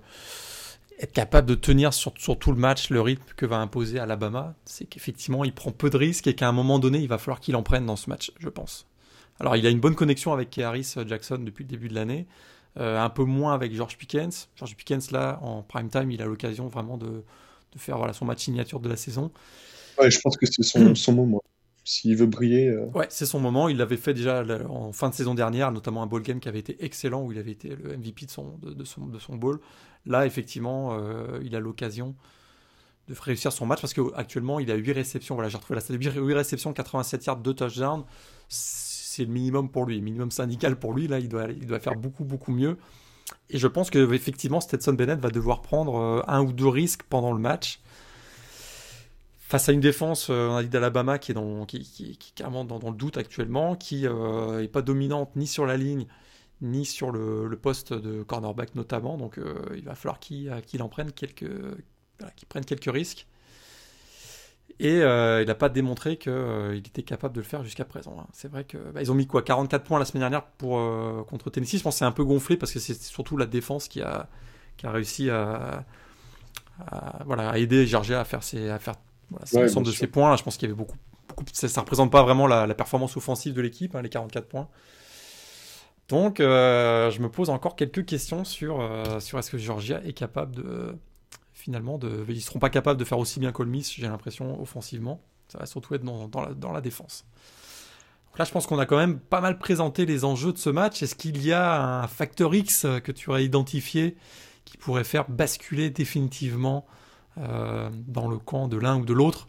être 1.00 1.12
capable 1.12 1.48
de 1.48 1.54
tenir 1.54 1.94
sur, 1.94 2.12
tout 2.12 2.52
le 2.52 2.58
match 2.58 2.90
le 2.90 3.00
rythme 3.00 3.24
que 3.36 3.46
va 3.46 3.56
imposer 3.56 3.98
Alabama, 3.98 4.54
c'est 4.64 4.84
qu'effectivement, 4.84 5.44
il 5.44 5.52
prend 5.52 5.72
peu 5.72 5.88
de 5.88 5.96
risques 5.96 6.26
et 6.26 6.34
qu'à 6.34 6.48
un 6.48 6.52
moment 6.52 6.78
donné, 6.78 6.98
il 6.98 7.08
va 7.08 7.18
falloir 7.18 7.40
qu'il 7.40 7.56
en 7.56 7.62
prenne 7.62 7.86
dans 7.86 7.96
ce 7.96 8.10
match, 8.10 8.32
je 8.38 8.48
pense. 8.48 8.86
Alors, 9.40 9.56
il 9.56 9.66
a 9.66 9.70
une 9.70 9.80
bonne 9.80 9.94
connexion 9.94 10.32
avec 10.32 10.56
Harris 10.58 10.94
Jackson 11.06 11.38
depuis 11.38 11.64
le 11.64 11.70
début 11.70 11.88
de 11.88 11.94
l'année, 11.94 12.26
euh, 12.78 13.00
un 13.00 13.08
peu 13.08 13.24
moins 13.24 13.54
avec 13.54 13.74
George 13.74 13.96
Pickens. 13.96 14.48
George 14.56 14.76
Pickens, 14.76 15.10
là, 15.10 15.38
en 15.42 15.62
prime 15.62 15.88
time, 15.88 16.10
il 16.10 16.20
a 16.20 16.26
l'occasion 16.26 16.68
vraiment 16.68 16.98
de, 16.98 17.22
faire 17.76 17.96
voilà, 17.96 18.12
son 18.12 18.26
match 18.26 18.44
signature 18.44 18.80
de 18.80 18.88
la 18.88 18.96
saison. 18.96 19.30
Je 20.02 20.18
pense 20.20 20.36
que 20.36 20.46
c'est 20.46 20.62
son 20.62 21.12
moment 21.12 21.42
s'il 21.84 22.16
veut 22.16 22.26
briller. 22.26 22.68
Euh. 22.68 22.86
Ouais, 22.94 23.06
c'est 23.10 23.26
son 23.26 23.40
moment. 23.40 23.68
Il 23.68 23.78
l'avait 23.78 23.96
fait 23.96 24.14
déjà 24.14 24.44
en 24.68 24.92
fin 24.92 25.08
de 25.08 25.14
saison 25.14 25.34
dernière, 25.34 25.72
notamment 25.72 26.02
un 26.02 26.06
ball 26.06 26.22
game 26.22 26.40
qui 26.40 26.48
avait 26.48 26.58
été 26.58 26.76
excellent, 26.84 27.22
où 27.22 27.32
il 27.32 27.38
avait 27.38 27.52
été 27.52 27.70
le 27.70 27.96
MVP 27.96 28.26
de 28.26 28.30
son, 28.30 28.58
de, 28.62 28.84
son, 28.84 29.06
de 29.06 29.18
son 29.18 29.36
ball. 29.36 29.58
Là, 30.06 30.26
effectivement, 30.26 30.98
euh, 30.98 31.40
il 31.42 31.54
a 31.56 31.60
l'occasion 31.60 32.14
de 33.08 33.14
réussir 33.18 33.52
son 33.52 33.66
match 33.66 33.80
parce 33.80 33.94
qu'actuellement, 33.94 34.60
il 34.60 34.70
a 34.70 34.76
8 34.76 34.92
réceptions. 34.92 35.34
Voilà, 35.34 35.48
j'ai 35.48 35.56
retrouvé 35.56 35.76
la 35.76 35.80
stat 35.80 35.94
8 35.94 36.32
réceptions, 36.32 36.72
87 36.72 37.26
yards, 37.26 37.38
2 37.38 37.54
touchdowns. 37.54 38.04
C'est 38.48 39.24
le 39.24 39.32
minimum 39.32 39.70
pour 39.70 39.86
lui, 39.86 40.00
minimum 40.00 40.30
syndical 40.30 40.78
pour 40.78 40.94
lui. 40.94 41.08
Là, 41.08 41.18
il 41.18 41.28
doit, 41.28 41.48
il 41.50 41.66
doit 41.66 41.80
faire 41.80 41.96
beaucoup, 41.96 42.24
beaucoup 42.24 42.52
mieux. 42.52 42.76
Et 43.48 43.58
je 43.58 43.66
pense 43.66 43.90
que 43.90 44.12
effectivement, 44.12 44.60
Stetson 44.60 44.92
Bennett 44.92 45.20
va 45.20 45.30
devoir 45.30 45.62
prendre 45.62 45.96
euh, 45.96 46.22
un 46.26 46.42
ou 46.42 46.52
deux 46.52 46.68
risques 46.68 47.02
pendant 47.04 47.32
le 47.32 47.38
match 47.38 47.80
face 49.50 49.68
à 49.68 49.72
une 49.72 49.80
défense, 49.80 50.28
euh, 50.30 50.48
on 50.48 50.54
a 50.54 50.62
dit 50.62 50.68
d'Alabama 50.68 51.18
qui 51.18 51.32
est, 51.32 52.34
carrément 52.36 52.64
dans, 52.64 52.78
le 52.88 52.96
doute 52.96 53.18
actuellement, 53.18 53.74
qui 53.74 54.02
n'est 54.02 54.08
euh, 54.08 54.68
pas 54.68 54.80
dominante 54.80 55.34
ni 55.34 55.48
sur 55.48 55.66
la 55.66 55.76
ligne 55.76 56.06
ni 56.62 56.84
sur 56.84 57.10
le, 57.10 57.58
poste 57.60 57.92
de 57.92 58.22
cornerback 58.22 58.76
notamment. 58.76 59.16
Donc 59.16 59.38
euh, 59.38 59.54
il 59.74 59.82
va 59.84 59.96
falloir 59.96 60.20
qu'il 60.20 60.82
en 60.82 60.88
prenne 60.88 61.10
quelques, 61.10 61.42
risques. 62.86 63.26
Et 64.78 64.98
il 64.98 65.46
n'a 65.46 65.54
pas 65.54 65.68
démontré 65.68 66.16
qu'il 66.16 66.76
était 66.76 67.02
capable 67.02 67.34
de 67.34 67.40
le 67.40 67.46
faire 67.46 67.64
jusqu'à 67.64 67.84
présent. 67.84 68.16
Hein. 68.20 68.26
C'est 68.32 68.48
vrai 68.48 68.62
que 68.64 68.78
bah, 68.92 69.00
ont 69.08 69.14
mis 69.14 69.26
quoi 69.26 69.42
44 69.42 69.82
points 69.82 69.98
la 69.98 70.04
semaine 70.04 70.20
dernière 70.20 70.44
contre 71.26 71.50
Tennessee. 71.50 71.78
Je 71.78 71.82
pense 71.82 71.96
que 71.96 71.98
c'est 71.98 72.04
un 72.04 72.12
peu 72.12 72.24
gonflé 72.24 72.56
parce 72.56 72.72
que 72.72 72.78
c'est 72.78 72.94
surtout 72.94 73.36
la 73.36 73.46
défense 73.46 73.88
qui 73.88 74.00
a, 74.00 74.28
réussi 74.84 75.28
à 75.28 75.84
aider 77.56 77.86
Georgia 77.86 78.20
à 78.20 78.24
faire, 78.24 78.44
ses, 78.44 78.70
à 78.70 78.78
faire 78.78 78.94
voilà, 79.30 79.46
c'est 79.46 79.62
l'ensemble 79.62 79.86
de 79.86 79.92
ces 79.92 80.06
points. 80.06 80.30
Là, 80.30 80.36
je 80.36 80.42
pense 80.42 80.56
qu'il 80.56 80.68
y 80.68 80.72
avait 80.72 80.78
beaucoup. 80.78 80.96
beaucoup 81.28 81.44
ça 81.52 81.68
ne 81.68 81.80
représente 81.80 82.10
pas 82.10 82.22
vraiment 82.22 82.46
la, 82.46 82.74
performance 82.74 83.16
offensive 83.16 83.54
de 83.54 83.60
l'équipe, 83.60 83.94
hein, 83.94 84.02
les 84.02 84.08
44 84.08 84.48
points. 84.48 84.68
Donc, 86.08 86.40
euh, 86.40 87.10
je 87.10 87.20
me 87.20 87.30
pose 87.30 87.50
encore 87.50 87.76
quelques 87.76 88.04
questions 88.04 88.44
sur, 88.44 88.80
euh, 88.80 89.20
sur 89.20 89.38
est-ce 89.38 89.50
que 89.50 89.58
Georgia 89.58 90.02
est 90.04 90.12
capable 90.12 90.56
de. 90.56 90.96
Finalement, 91.52 91.98
de, 91.98 92.24
ils 92.28 92.36
ne 92.36 92.40
seront 92.40 92.58
pas 92.58 92.70
capables 92.70 92.98
de 92.98 93.04
faire 93.04 93.18
aussi 93.18 93.38
bien 93.38 93.52
Miss, 93.66 93.92
j'ai 93.92 94.08
l'impression, 94.08 94.60
offensivement. 94.60 95.20
Ça 95.48 95.58
va 95.58 95.66
surtout 95.66 95.94
être 95.94 96.02
dans, 96.02 96.26
dans, 96.26 96.40
la, 96.40 96.54
dans 96.54 96.72
la 96.72 96.80
défense. 96.80 97.26
Donc 98.30 98.38
là, 98.38 98.44
je 98.46 98.50
pense 98.50 98.66
qu'on 98.66 98.78
a 98.78 98.86
quand 98.86 98.96
même 98.96 99.18
pas 99.18 99.42
mal 99.42 99.58
présenté 99.58 100.06
les 100.06 100.24
enjeux 100.24 100.52
de 100.52 100.58
ce 100.58 100.70
match. 100.70 101.02
Est-ce 101.02 101.14
qu'il 101.14 101.44
y 101.44 101.52
a 101.52 102.02
un 102.02 102.06
facteur 102.06 102.54
X 102.54 102.86
que 103.04 103.12
tu 103.12 103.28
aurais 103.28 103.44
identifié 103.44 104.16
qui 104.64 104.78
pourrait 104.78 105.04
faire 105.04 105.28
basculer 105.28 105.90
définitivement 105.90 106.86
dans 107.36 108.28
le 108.28 108.38
camp 108.38 108.68
de 108.68 108.76
l'un 108.76 108.98
ou 108.98 109.04
de 109.04 109.12
l'autre 109.12 109.48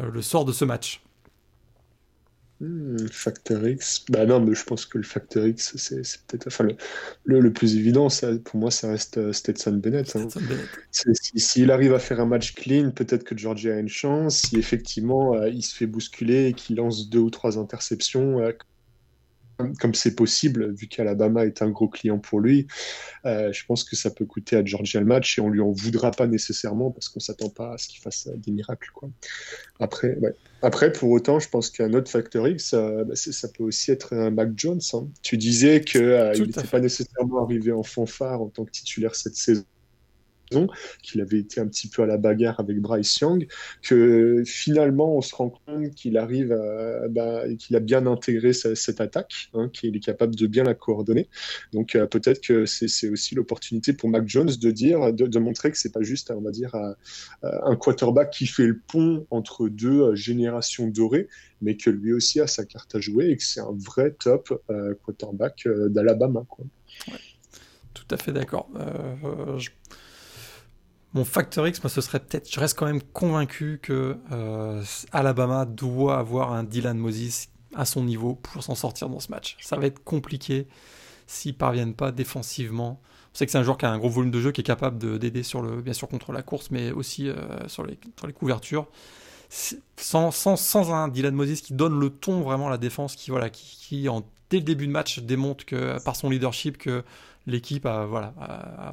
euh, 0.00 0.10
le 0.10 0.22
sort 0.22 0.44
de 0.44 0.52
ce 0.52 0.64
match. 0.64 1.00
Hmm, 2.60 2.96
facteur 3.10 3.66
X, 3.68 4.06
bah 4.08 4.24
non, 4.24 4.40
mais 4.40 4.54
je 4.54 4.64
pense 4.64 4.86
que 4.86 4.96
le 4.96 5.04
facteur 5.04 5.46
X, 5.46 5.76
c'est 5.76 6.00
peut-être, 6.26 6.46
enfin, 6.46 6.66
le, 7.24 7.40
le, 7.40 7.52
plus 7.52 7.76
évident, 7.76 8.08
ça, 8.08 8.28
pour 8.44 8.58
moi, 8.58 8.70
ça 8.70 8.88
reste 8.88 9.18
euh, 9.18 9.32
Stetson 9.34 9.72
Bennett. 9.72 10.16
Hein. 10.16 10.26
S'il 10.90 11.70
arrive 11.70 11.92
à 11.92 11.98
faire 11.98 12.18
un 12.18 12.24
match 12.24 12.54
clean, 12.54 12.92
peut-être 12.92 13.24
que 13.24 13.36
Georgia 13.36 13.74
a 13.74 13.78
une 13.78 13.90
chance. 13.90 14.38
Si 14.38 14.56
effectivement 14.56 15.44
il 15.44 15.62
se 15.62 15.74
fait 15.74 15.86
bousculer 15.86 16.46
et 16.46 16.52
qu'il 16.54 16.76
lance 16.76 17.10
deux 17.10 17.18
ou 17.18 17.30
trois 17.30 17.58
interceptions, 17.58 18.40
comme 19.80 19.94
c'est 19.94 20.14
possible, 20.14 20.72
vu 20.74 20.86
qu'Alabama 20.86 21.46
est 21.46 21.62
un 21.62 21.70
gros 21.70 21.88
client 21.88 22.18
pour 22.18 22.40
lui, 22.40 22.66
euh, 23.24 23.52
je 23.52 23.64
pense 23.64 23.84
que 23.84 23.96
ça 23.96 24.10
peut 24.10 24.24
coûter 24.24 24.56
à 24.56 24.64
Georgia 24.64 25.00
le 25.00 25.06
match 25.06 25.38
et 25.38 25.40
on 25.40 25.48
lui 25.48 25.60
en 25.60 25.70
voudra 25.70 26.10
pas 26.10 26.26
nécessairement 26.26 26.90
parce 26.90 27.08
qu'on 27.08 27.20
s'attend 27.20 27.48
pas 27.48 27.74
à 27.74 27.78
ce 27.78 27.88
qu'il 27.88 28.00
fasse 28.00 28.28
des 28.28 28.52
miracles. 28.52 28.90
Quoi. 28.92 29.08
Après, 29.80 30.18
Après, 30.62 30.92
pour 30.92 31.10
autant, 31.10 31.38
je 31.38 31.48
pense 31.48 31.70
qu'un 31.70 31.92
autre 31.94 32.10
facteur 32.10 32.46
X, 32.46 32.70
ça, 32.70 33.04
bah, 33.04 33.14
ça, 33.16 33.48
peut 33.48 33.64
aussi 33.64 33.90
être 33.90 34.14
un 34.14 34.30
Mac 34.30 34.50
Jones. 34.56 34.80
Hein. 34.92 35.08
Tu 35.22 35.36
disais 35.36 35.80
qu'il 35.80 36.02
euh, 36.02 36.34
n'était 36.34 36.64
pas 36.64 36.80
nécessairement 36.80 37.42
arrivé 37.42 37.72
en 37.72 37.82
fanfare 37.82 38.42
en 38.42 38.48
tant 38.48 38.64
que 38.64 38.70
titulaire 38.70 39.14
cette 39.14 39.36
saison 39.36 39.64
qu'il 41.02 41.20
avait 41.20 41.38
été 41.38 41.60
un 41.60 41.66
petit 41.66 41.88
peu 41.88 42.02
à 42.02 42.06
la 42.06 42.16
bagarre 42.16 42.60
avec 42.60 42.80
Bryce 42.80 43.18
Young, 43.20 43.46
que 43.82 44.42
finalement 44.44 45.16
on 45.16 45.20
se 45.20 45.34
rend 45.34 45.50
compte 45.50 45.90
qu'il 45.94 46.18
arrive 46.18 46.52
à, 46.52 47.08
bah, 47.08 47.42
qu'il 47.58 47.76
a 47.76 47.80
bien 47.80 48.06
intégré 48.06 48.52
cette 48.52 49.00
attaque, 49.00 49.50
hein, 49.54 49.68
qu'il 49.72 49.96
est 49.96 50.00
capable 50.00 50.34
de 50.34 50.46
bien 50.46 50.64
la 50.64 50.74
coordonner. 50.74 51.28
Donc 51.72 51.94
euh, 51.94 52.06
peut-être 52.06 52.40
que 52.40 52.66
c'est 52.66 53.08
aussi 53.08 53.34
l'opportunité 53.34 53.92
pour 53.92 54.08
Mac 54.08 54.26
Jones 54.26 54.50
de 54.60 54.70
dire, 54.70 55.12
de, 55.12 55.38
montrer 55.38 55.70
que 55.70 55.78
c'est 55.78 55.92
pas 55.92 56.02
juste, 56.02 56.30
on 56.30 56.40
va 56.40 56.50
dire, 56.50 56.74
un 57.42 57.76
quarterback 57.76 58.30
qui 58.30 58.46
fait 58.46 58.66
le 58.66 58.78
pont 58.78 59.26
entre 59.30 59.68
deux 59.68 60.02
euh, 60.02 60.14
générations 60.14 60.88
dorées, 60.88 61.28
mais 61.60 61.76
que 61.76 61.90
lui 61.90 62.12
aussi 62.12 62.40
a 62.40 62.46
sa 62.46 62.64
carte 62.64 62.94
à 62.94 63.00
jouer 63.00 63.30
et 63.30 63.36
que 63.36 63.42
c'est 63.42 63.60
un 63.60 63.76
vrai 63.76 64.12
top 64.12 64.62
euh, 64.70 64.94
quarterback 65.04 65.68
d'Alabama. 65.88 66.44
Tout 67.94 68.04
à 68.10 68.16
fait 68.16 68.32
d'accord. 68.32 68.68
Je 69.58 69.70
mon 71.16 71.24
facteur 71.24 71.66
X, 71.66 71.82
moi, 71.82 71.88
ce 71.88 72.02
serait 72.02 72.20
peut-être. 72.20 72.50
Je 72.52 72.60
reste 72.60 72.78
quand 72.78 72.84
même 72.84 73.02
convaincu 73.02 73.80
que 73.82 74.18
euh, 74.32 74.84
Alabama 75.12 75.64
doit 75.64 76.18
avoir 76.18 76.52
un 76.52 76.62
Dylan 76.62 76.98
Moses 76.98 77.48
à 77.74 77.86
son 77.86 78.04
niveau 78.04 78.34
pour 78.34 78.62
s'en 78.62 78.74
sortir 78.74 79.08
dans 79.08 79.18
ce 79.18 79.30
match. 79.30 79.56
Ça 79.60 79.76
va 79.76 79.86
être 79.86 80.04
compliqué 80.04 80.66
s'ils 81.26 81.56
parviennent 81.56 81.94
pas 81.94 82.12
défensivement. 82.12 83.00
On 83.32 83.38
sait 83.38 83.46
que 83.46 83.52
c'est 83.52 83.56
un 83.56 83.62
joueur 83.62 83.78
qui 83.78 83.86
a 83.86 83.90
un 83.90 83.98
gros 83.98 84.10
volume 84.10 84.30
de 84.30 84.40
jeu, 84.40 84.52
qui 84.52 84.60
est 84.60 84.64
capable 84.64 85.18
d'aider 85.18 85.42
sur 85.42 85.62
le, 85.62 85.80
bien 85.80 85.94
sûr 85.94 86.06
contre 86.06 86.32
la 86.32 86.42
course, 86.42 86.70
mais 86.70 86.92
aussi 86.92 87.30
euh, 87.30 87.34
sur, 87.66 87.86
les, 87.86 87.98
couvertures. 88.34 88.86
Sans, 89.48 90.92
un 90.92 91.08
Dylan 91.08 91.34
Moses 91.34 91.62
qui 91.62 91.72
donne 91.72 91.98
le 91.98 92.10
ton 92.10 92.42
vraiment 92.42 92.66
à 92.66 92.70
la 92.70 92.78
défense, 92.78 93.16
qui, 93.16 93.30
voilà, 93.30 93.48
qui, 93.48 94.06
dès 94.50 94.58
le 94.58 94.64
début 94.64 94.86
de 94.86 94.92
match 94.92 95.20
démontre 95.20 95.64
que 95.64 96.02
par 96.04 96.14
son 96.14 96.28
leadership 96.28 96.76
que 96.76 97.04
l'équipe 97.46 97.86
a, 97.86 98.06
voilà, 98.06 98.34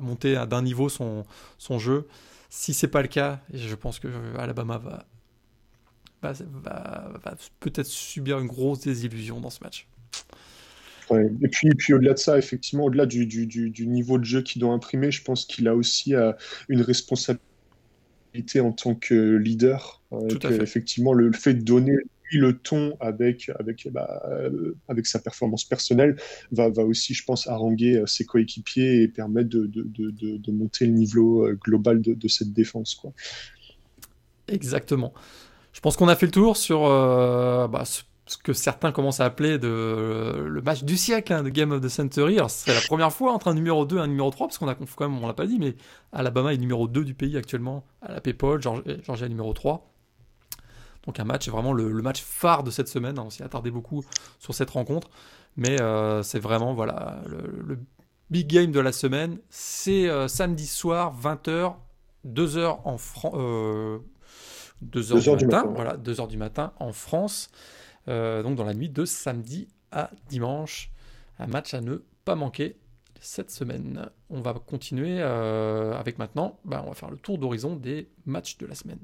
monté 0.01 0.33
d'un 0.49 0.61
niveau 0.61 0.89
son, 0.89 1.25
son 1.57 1.79
jeu. 1.79 2.07
Si 2.49 2.73
c'est 2.73 2.87
pas 2.87 3.01
le 3.01 3.07
cas, 3.07 3.41
je 3.53 3.75
pense 3.75 3.99
que 3.99 4.07
Alabama 4.37 4.77
va, 4.77 5.05
va, 6.21 7.35
peut-être 7.59 7.87
subir 7.87 8.39
une 8.39 8.47
grosse 8.47 8.81
désillusion 8.81 9.39
dans 9.39 9.49
ce 9.49 9.63
match. 9.63 9.87
Et 11.11 11.47
puis, 11.47 11.69
puis 11.77 11.93
au-delà 11.93 12.13
de 12.13 12.19
ça, 12.19 12.37
effectivement, 12.37 12.85
au-delà 12.85 13.05
du, 13.05 13.25
du, 13.25 13.45
du, 13.45 13.87
niveau 13.87 14.17
de 14.17 14.23
jeu 14.23 14.41
qu'il 14.41 14.61
doit 14.61 14.73
imprimer, 14.73 15.11
je 15.11 15.23
pense 15.23 15.45
qu'il 15.45 15.67
a 15.67 15.75
aussi 15.75 16.15
euh, 16.15 16.31
une 16.69 16.81
responsabilité 16.81 17.39
en 18.61 18.71
tant 18.71 18.95
que 18.95 19.35
leader. 19.35 20.01
Euh, 20.11 20.27
effectivement, 20.61 21.13
le, 21.13 21.31
fait 21.33 21.53
de 21.53 21.61
donner 21.61 21.95
le 22.31 22.57
ton 22.57 22.97
avec, 22.99 23.51
avec, 23.59 23.87
bah, 23.91 24.23
avec 24.87 25.05
sa 25.05 25.19
performance 25.19 25.65
personnelle 25.65 26.17
va, 26.51 26.69
va 26.69 26.83
aussi, 26.83 27.13
je 27.13 27.23
pense, 27.23 27.47
haranguer 27.47 27.97
euh, 27.97 28.05
ses 28.05 28.25
coéquipiers 28.25 29.01
et 29.01 29.07
permettre 29.07 29.49
de, 29.49 29.65
de, 29.65 29.83
de, 29.85 30.37
de 30.37 30.51
monter 30.51 30.85
le 30.85 30.93
niveau 30.93 31.45
euh, 31.45 31.57
global 31.63 32.01
de, 32.01 32.27
cette 32.27 32.53
défense. 32.53 32.95
Quoi. 32.95 33.13
Exactement. 34.47 35.13
Je 35.73 35.79
pense 35.79 35.97
qu'on 35.97 36.07
a 36.07 36.15
fait 36.15 36.27
le 36.27 36.31
tour 36.31 36.57
sur 36.57 36.81
bah, 36.81 37.83
ce 37.85 38.37
que 38.37 38.53
certains 38.53 38.91
commencent 38.91 39.19
à 39.19 39.25
appeler 39.25 39.57
de, 39.57 40.45
le 40.47 40.61
match 40.61 40.83
du 40.83 40.97
siècle, 40.97 41.33
hein, 41.33 41.43
de 41.43 41.49
Game 41.49 41.71
of 41.71 41.81
the 41.81 41.89
Century. 41.89 42.37
Alors, 42.37 42.49
c'est 42.49 42.73
la 42.73 42.81
première 42.81 43.11
fois 43.11 43.33
entre 43.33 43.49
un 43.49 43.53
numéro 43.53 43.85
2 43.85 43.97
et 43.97 43.99
un 43.99 44.07
numéro 44.07 44.29
3, 44.29 44.47
parce 44.47 44.57
qu'on 44.57 44.67
a 44.67 44.75
quand 44.75 44.85
même, 45.01 45.23
on 45.23 45.27
l'a 45.27 45.33
pas 45.33 45.45
dit, 45.45 45.59
mais 45.59 45.75
Alabama 46.11 46.53
est 46.53 46.57
numéro 46.57 46.87
2 46.87 47.03
du 47.03 47.13
pays 47.13 47.37
actuellement, 47.37 47.85
à 48.01 48.13
la 48.13 48.21
PayPal, 48.21 48.61
Georgia 48.61 49.27
numéro 49.27 49.53
3. 49.53 49.92
Donc 51.05 51.19
un 51.19 51.25
match, 51.25 51.49
vraiment 51.49 51.73
le, 51.73 51.89
match 52.01 52.21
phare 52.21 52.63
de 52.63 52.71
cette 52.71 52.87
semaine. 52.87 53.19
Hein. 53.19 53.23
On 53.25 53.29
s'y 53.29 53.43
attardé 53.43 53.71
beaucoup 53.71 54.03
sur 54.39 54.53
cette 54.53 54.69
rencontre. 54.69 55.09
Mais 55.55 55.81
euh, 55.81 56.23
c'est 56.23 56.39
vraiment 56.39 56.73
voilà, 56.73 57.21
le, 57.27 57.79
big 58.29 58.47
game 58.47 58.71
de 58.71 58.79
la 58.79 58.91
semaine. 58.91 59.39
C'est 59.49 60.09
euh, 60.09 60.27
samedi 60.27 60.65
soir, 60.65 61.13
20h, 61.21 61.75
2h 62.25 62.79
en 62.83 62.97
France. 62.97 63.35
2h, 64.91 65.37
du, 65.37 65.45
matin, 65.45 65.71
voilà, 65.73 65.97
2h 65.97 66.27
du 66.27 66.37
matin 66.37 66.73
en 66.79 66.91
France. 66.91 67.49
Euh, 68.07 68.43
donc 68.43 68.55
dans 68.55 68.65
la 68.65 68.73
nuit 68.73 68.89
de 68.89 69.05
samedi 69.05 69.67
à 69.91 70.09
dimanche. 70.29 70.91
Un 71.39 71.47
match 71.47 71.73
à 71.73 71.81
ne 71.81 72.03
pas 72.25 72.35
manquer 72.35 72.77
cette 73.19 73.51
semaine. 73.51 74.09
On 74.29 74.41
va 74.41 74.53
continuer 74.53 75.17
euh, 75.19 75.93
avec 75.97 76.19
maintenant, 76.19 76.59
bah, 76.65 76.83
on 76.85 76.89
va 76.89 76.95
faire 76.95 77.09
le 77.09 77.17
tour 77.17 77.37
d'horizon 77.37 77.75
des 77.75 78.09
matchs 78.25 78.57
de 78.57 78.65
la 78.65 78.75
semaine. 78.75 78.99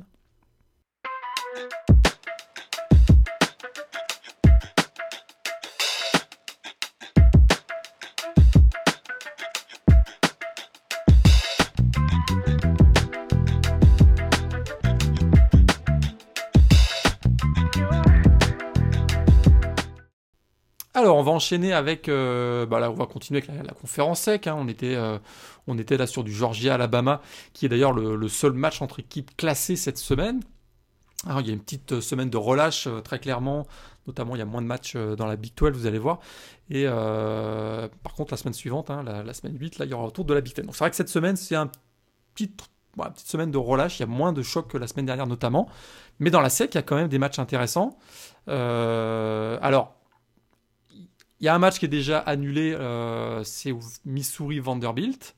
Alors, 20.99 21.15
on 21.15 21.23
va 21.23 21.31
enchaîner 21.31 21.71
avec. 21.71 22.09
Euh, 22.09 22.65
bah 22.65 22.91
on 22.91 22.93
va 22.93 23.05
continuer 23.05 23.41
avec 23.41 23.65
la, 23.65 23.73
conférence 23.73 24.19
sec. 24.19 24.47
Hein. 24.47 24.57
On, 24.59 24.67
était, 24.67 24.95
euh, 24.95 25.17
on 25.65 25.77
était 25.77 25.95
là 25.95 26.05
sur 26.07 26.25
du 26.25 26.33
Georgia-Alabama, 26.33 27.21
qui 27.53 27.65
est 27.65 27.69
d'ailleurs 27.69 27.93
le, 27.93 28.27
seul 28.27 28.51
match 28.51 28.81
entre 28.81 28.99
équipes 28.99 29.35
classées 29.37 29.77
cette 29.77 29.97
semaine. 29.97 30.41
Alors, 31.25 31.41
il 31.41 31.47
y 31.47 31.49
a 31.49 31.53
une 31.53 31.61
petite 31.61 31.99
semaine 31.99 32.29
de 32.29 32.37
relâche, 32.37 32.87
euh, 32.87 33.01
très 33.01 33.19
clairement. 33.19 33.67
Notamment, 34.07 34.35
il 34.35 34.39
y 34.39 34.41
a 34.41 34.45
moins 34.45 34.61
de 34.61 34.67
matchs 34.67 34.95
dans 34.95 35.27
la 35.27 35.35
Big 35.35 35.53
12, 35.55 35.71
vous 35.73 35.85
allez 35.85 35.99
voir. 35.99 36.19
Et 36.71 36.85
par 36.85 38.13
contre, 38.15 38.33
la 38.33 38.37
semaine 38.37 38.53
suivante, 38.55 38.89
hein, 38.89 39.03
la, 39.03 39.33
semaine 39.33 39.55
8, 39.59 39.77
là, 39.77 39.85
il 39.85 39.91
y 39.91 39.93
aura 39.93 40.05
autour 40.05 40.25
de 40.25 40.33
la 40.33 40.41
Big 40.41 40.55
10. 40.55 40.63
Donc, 40.63 40.75
c'est 40.75 40.79
vrai 40.79 40.89
que 40.89 40.95
cette 40.95 41.09
semaine, 41.09 41.35
c'est 41.35 41.55
une 41.55 41.69
petite 42.33 42.63
semaine 43.17 43.51
de 43.51 43.57
relâche, 43.59 43.99
il 43.99 44.01
y 44.01 44.03
a 44.03 44.07
moins 44.07 44.33
de 44.33 44.41
chocs 44.41 44.67
que 44.67 44.77
la 44.77 44.87
semaine 44.87 45.05
dernière 45.05 45.27
notamment. 45.27 45.69
Mais 46.17 46.31
dans 46.31 46.41
la 46.41 46.49
SEC, 46.49 46.73
il 46.73 46.75
y 46.75 46.79
a 46.79 46.81
quand 46.81 46.95
même 46.95 47.07
des 47.07 47.19
matchs 47.19 47.37
intéressants. 47.37 47.99
alors, 48.47 49.99
il 51.39 51.45
y 51.45 51.47
a 51.47 51.55
un 51.55 51.59
match 51.59 51.79
qui 51.79 51.85
est 51.85 51.89
déjà 51.89 52.19
annulé, 52.19 52.73
euh, 52.73 53.43
c'est 53.43 53.73
Missouri-Vanderbilt. 54.05 55.35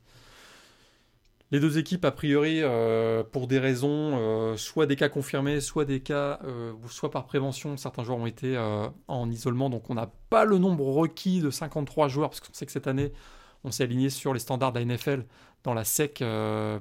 Les 1.52 1.60
deux 1.60 1.78
équipes, 1.78 2.06
a 2.06 2.12
priori, 2.12 2.60
euh, 2.62 3.24
pour 3.30 3.48
des 3.48 3.60
raisons, 3.60 4.18
euh, 4.18 4.56
soit 4.56 4.86
des 4.86 4.96
cas 4.96 5.10
confirmés, 5.10 5.60
soit 5.60 5.84
des 5.84 6.00
cas, 6.00 6.40
soit 6.88 7.12
par 7.12 7.26
prévention, 7.26 7.76
certains 7.76 8.04
joueurs 8.04 8.20
ont 8.20 8.26
été 8.26 8.58
en 9.08 9.30
isolement, 9.30 9.70
donc 9.70 9.90
on 9.90 9.96
n'a 9.96 10.10
pas 10.30 10.46
le 10.46 10.58
nombre 10.58 10.86
requis 10.86 11.42
de 11.42 11.50
53 11.50 12.08
joueurs, 12.08 12.30
parce 12.30 12.40
qu'on 12.40 12.54
sait 12.54 12.66
que 12.66 12.72
cette 12.72 12.88
année, 12.88 13.12
on 13.64 13.72
s'est 13.72 13.84
aligné 13.84 14.10
sur 14.10 14.34
les 14.34 14.40
standards 14.40 14.72
de 14.72 14.80
la 14.80 14.86
NFL 14.86 15.26
dans 15.64 15.74
la 15.74 15.84
SEC 15.84 16.24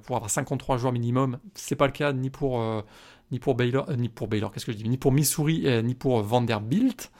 pour 0.02 0.16
avoir 0.16 0.30
53 0.30 0.78
joueurs 0.78 0.92
minimum. 0.92 1.38
C'est 1.54 1.76
pas 1.76 1.86
le 1.86 1.92
cas 1.92 2.12
ni 2.12 2.30
pour 2.30 2.62
ni 3.32 3.38
pour 3.38 3.54
Baylor, 3.54 3.90
ni 3.96 4.08
pour 4.08 4.28
Baylor, 4.28 4.52
qu'est-ce 4.52 4.66
que 4.66 4.72
je 4.72 4.76
dis, 4.76 4.88
ni 4.88 4.98
pour 4.98 5.12
Missouri, 5.12 5.66
ni 5.82 5.94
pour 5.94 6.22
Vanderbilt. 6.22 7.10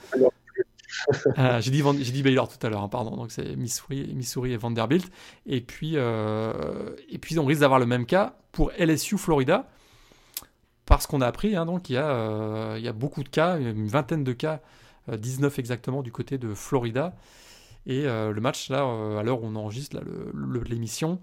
Euh, 1.38 1.61
j'ai 1.61 1.70
dit, 1.70 2.22
Baylor 2.22 2.48
tout 2.48 2.64
à 2.66 2.70
l'heure, 2.70 2.83
hein, 2.83 2.88
pardon. 2.88 3.16
Donc 3.16 3.31
c'est 3.31 3.57
Missouri, 3.57 4.12
Missouri 4.14 4.53
et 4.53 4.57
Vanderbilt. 4.57 5.11
Et 5.46 5.61
puis, 5.61 5.92
euh, 5.94 6.94
et 7.09 7.18
puis 7.18 7.38
on 7.38 7.44
risque 7.44 7.61
d'avoir 7.61 7.79
le 7.79 7.87
même 7.87 8.07
cas 8.07 8.35
pour 8.53 8.72
LSU 8.79 9.18
Florida. 9.18 9.68
Parce 10.87 11.07
qu'on 11.07 11.20
a 11.20 11.26
appris, 11.26 11.55
hein, 11.55 11.66
donc 11.66 11.88
il 11.88 11.92
y, 11.92 11.98
a, 11.98 12.11
euh, 12.11 12.74
il 12.76 12.85
y 12.85 12.88
a 12.88 12.92
beaucoup 12.92 13.22
de 13.22 13.29
cas, 13.29 13.59
une 13.59 13.87
vingtaine 13.87 14.24
de 14.24 14.33
cas, 14.33 14.61
19 15.09 15.59
exactement 15.61 16.03
du 16.03 16.11
côté 16.11 16.37
de 16.37 16.53
Florida. 16.53 17.14
Et 17.87 18.03
le 18.03 18.38
match, 18.40 18.68
là, 18.70 18.81
à 19.18 19.22
l'heure 19.22 19.42
où 19.42 19.46
on 19.46 19.57
enregistre 19.57 19.98
l'émission, 20.68 21.20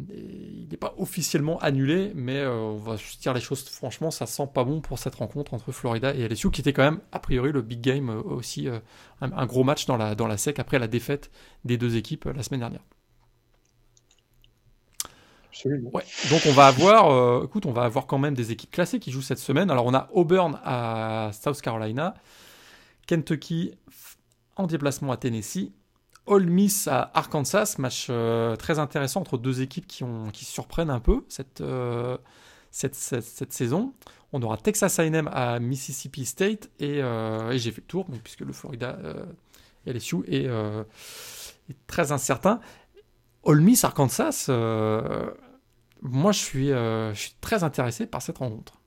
il 0.00 0.68
n'est 0.70 0.76
pas 0.76 0.94
officiellement 0.96 1.58
annulé, 1.58 2.12
mais 2.14 2.36
euh, 2.36 2.52
on 2.52 2.76
va 2.76 2.96
se 2.96 3.18
dire 3.18 3.34
les 3.34 3.40
choses 3.40 3.64
franchement, 3.68 4.10
ça 4.10 4.26
sent 4.26 4.48
pas 4.52 4.62
bon 4.62 4.80
pour 4.80 4.98
cette 4.98 5.16
rencontre 5.16 5.54
entre 5.54 5.72
Florida 5.72 6.14
et 6.14 6.28
LSU, 6.28 6.50
qui 6.50 6.60
était 6.60 6.72
quand 6.72 6.84
même 6.84 7.00
a 7.10 7.18
priori 7.18 7.50
le 7.50 7.62
big 7.62 7.80
game 7.80 8.10
euh, 8.10 8.22
aussi, 8.22 8.68
euh, 8.68 8.78
un, 9.20 9.46
gros 9.46 9.64
match 9.64 9.86
dans 9.86 9.96
la, 9.96 10.14
dans 10.14 10.28
la 10.28 10.36
SEC 10.36 10.60
après 10.60 10.78
la 10.78 10.86
défaite 10.86 11.30
des 11.64 11.76
deux 11.76 11.96
équipes 11.96 12.26
la 12.26 12.42
semaine 12.42 12.60
dernière. 12.60 12.82
Ouais. 15.64 16.04
Donc 16.30 16.42
on 16.46 16.52
va 16.52 16.68
avoir, 16.68 17.42
écoute, 17.42 17.66
on 17.66 17.72
va 17.72 17.82
avoir 17.82 18.06
quand 18.06 18.18
même 18.18 18.34
des 18.34 18.52
équipes 18.52 18.70
classées 18.70 19.00
qui 19.00 19.10
jouent 19.10 19.22
cette 19.22 19.40
semaine. 19.40 19.72
Alors 19.72 19.86
on 19.86 19.94
a 19.94 20.08
Auburn 20.12 20.60
à 20.62 21.30
South 21.32 21.60
Carolina, 21.60 22.14
Kentucky 23.08 23.72
en 24.54 24.68
déplacement 24.68 25.10
à 25.10 25.16
Tennessee, 25.16 25.72
Ole 26.28 26.46
Miss 26.46 26.88
à 26.88 27.10
Arkansas, 27.14 27.76
match 27.78 28.08
euh, 28.10 28.54
très 28.56 28.78
intéressant 28.78 29.20
entre 29.20 29.38
deux 29.38 29.62
équipes 29.62 29.86
qui, 29.86 30.04
qui 30.32 30.44
surprennent 30.44 30.90
un 30.90 31.00
peu 31.00 31.24
cette, 31.28 31.62
euh, 31.62 32.18
cette, 32.70 32.94
cette, 32.94 33.52
saison. 33.52 33.94
On 34.32 34.42
aura 34.42 34.58
Texas 34.58 34.98
A&M 34.98 35.28
à 35.32 35.58
Mississippi 35.58 36.26
State 36.26 36.70
et, 36.78 37.02
euh, 37.02 37.50
et 37.52 37.58
j'ai 37.58 37.72
fait 37.72 37.80
le 37.80 37.86
tour 37.86 38.06
puisque 38.22 38.40
le 38.40 38.52
Florida 38.52 38.98
LSU 39.86 40.18
est, 40.26 40.44
est, 40.44 41.76
très 41.86 42.12
incertain. 42.12 42.60
Ole 43.42 43.60
Miss 43.60 43.84
Arkansas, 43.84 44.46
moi 46.02 46.32
je 46.32 46.38
suis, 46.38 46.68
je 46.68 47.12
suis 47.14 47.34
très 47.40 47.64
intéressé 47.64 48.06
par 48.06 48.20
cette 48.20 48.38
rencontre. 48.38 48.77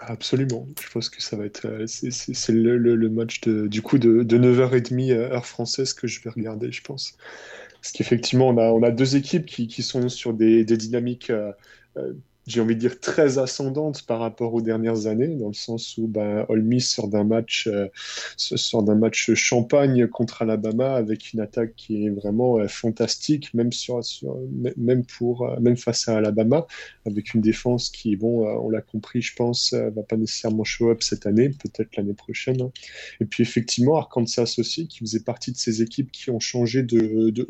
Absolument. 0.00 0.66
Je 0.80 0.88
pense 0.90 1.08
que 1.08 1.22
ça 1.22 1.36
va 1.36 1.44
être. 1.44 1.66
Euh, 1.66 1.86
c'est 1.86 2.52
le, 2.52 3.08
match 3.08 3.40
de, 3.40 3.66
du 3.66 3.82
coup 3.82 3.98
de, 3.98 4.22
9h30 4.22 5.10
euh, 5.10 5.30
heure 5.32 5.46
française 5.46 5.92
que 5.92 6.06
je 6.06 6.22
vais 6.22 6.30
regarder, 6.30 6.70
je 6.72 6.82
pense. 6.82 7.16
Parce 7.80 7.92
qu'effectivement, 7.92 8.48
on 8.48 8.58
a, 8.58 8.70
on 8.70 8.82
a 8.82 8.90
deux 8.90 9.16
équipes 9.16 9.46
qui, 9.46 9.82
sont 9.82 10.08
sur 10.08 10.34
des, 10.34 10.64
des 10.64 10.76
dynamiques 10.76 11.30
euh, 11.30 11.52
j'ai 12.48 12.60
envie 12.60 12.74
de 12.74 12.80
dire, 12.80 12.98
très 12.98 13.38
ascendante 13.38 14.02
par 14.06 14.20
rapport 14.20 14.54
aux 14.54 14.62
dernières 14.62 15.06
années, 15.06 15.36
dans 15.36 15.48
le 15.48 15.54
sens 15.54 15.98
où 15.98 16.06
ben, 16.06 16.46
Ole 16.48 16.80
sort 16.80 17.08
d'un 17.08 17.24
match, 17.24 17.68
euh, 17.68 18.94
match 18.94 19.34
champagne 19.34 20.06
contre 20.08 20.42
Alabama 20.42 20.94
avec 20.94 21.32
une 21.32 21.40
attaque 21.40 21.74
qui 21.76 22.06
est 22.06 22.10
vraiment 22.10 22.58
euh, 22.58 22.66
fantastique, 22.66 23.52
même, 23.52 23.72
sur, 23.72 24.00
même, 24.76 25.04
pour, 25.04 25.46
euh, 25.46 25.60
même 25.60 25.76
face 25.76 26.08
à 26.08 26.16
Alabama, 26.16 26.66
avec 27.06 27.34
une 27.34 27.42
défense 27.42 27.90
qui, 27.90 28.16
bon, 28.16 28.46
on 28.46 28.70
l'a 28.70 28.80
compris, 28.80 29.20
je 29.20 29.34
pense, 29.34 29.74
va 29.74 30.02
pas 30.02 30.16
nécessairement 30.16 30.64
show 30.64 30.90
up 30.90 31.02
cette 31.02 31.26
année, 31.26 31.50
peut-être 31.50 31.96
l'année 31.96 32.14
prochaine. 32.14 32.62
Hein. 32.62 32.70
Et 33.20 33.26
puis 33.26 33.42
effectivement, 33.42 33.96
Arkansas 33.96 34.54
aussi, 34.58 34.88
qui 34.88 35.00
faisait 35.00 35.20
partie 35.20 35.52
de 35.52 35.58
ces 35.58 35.82
équipes 35.82 36.10
qui 36.10 36.30
ont 36.30 36.40
changé 36.40 36.82
de 36.82 37.46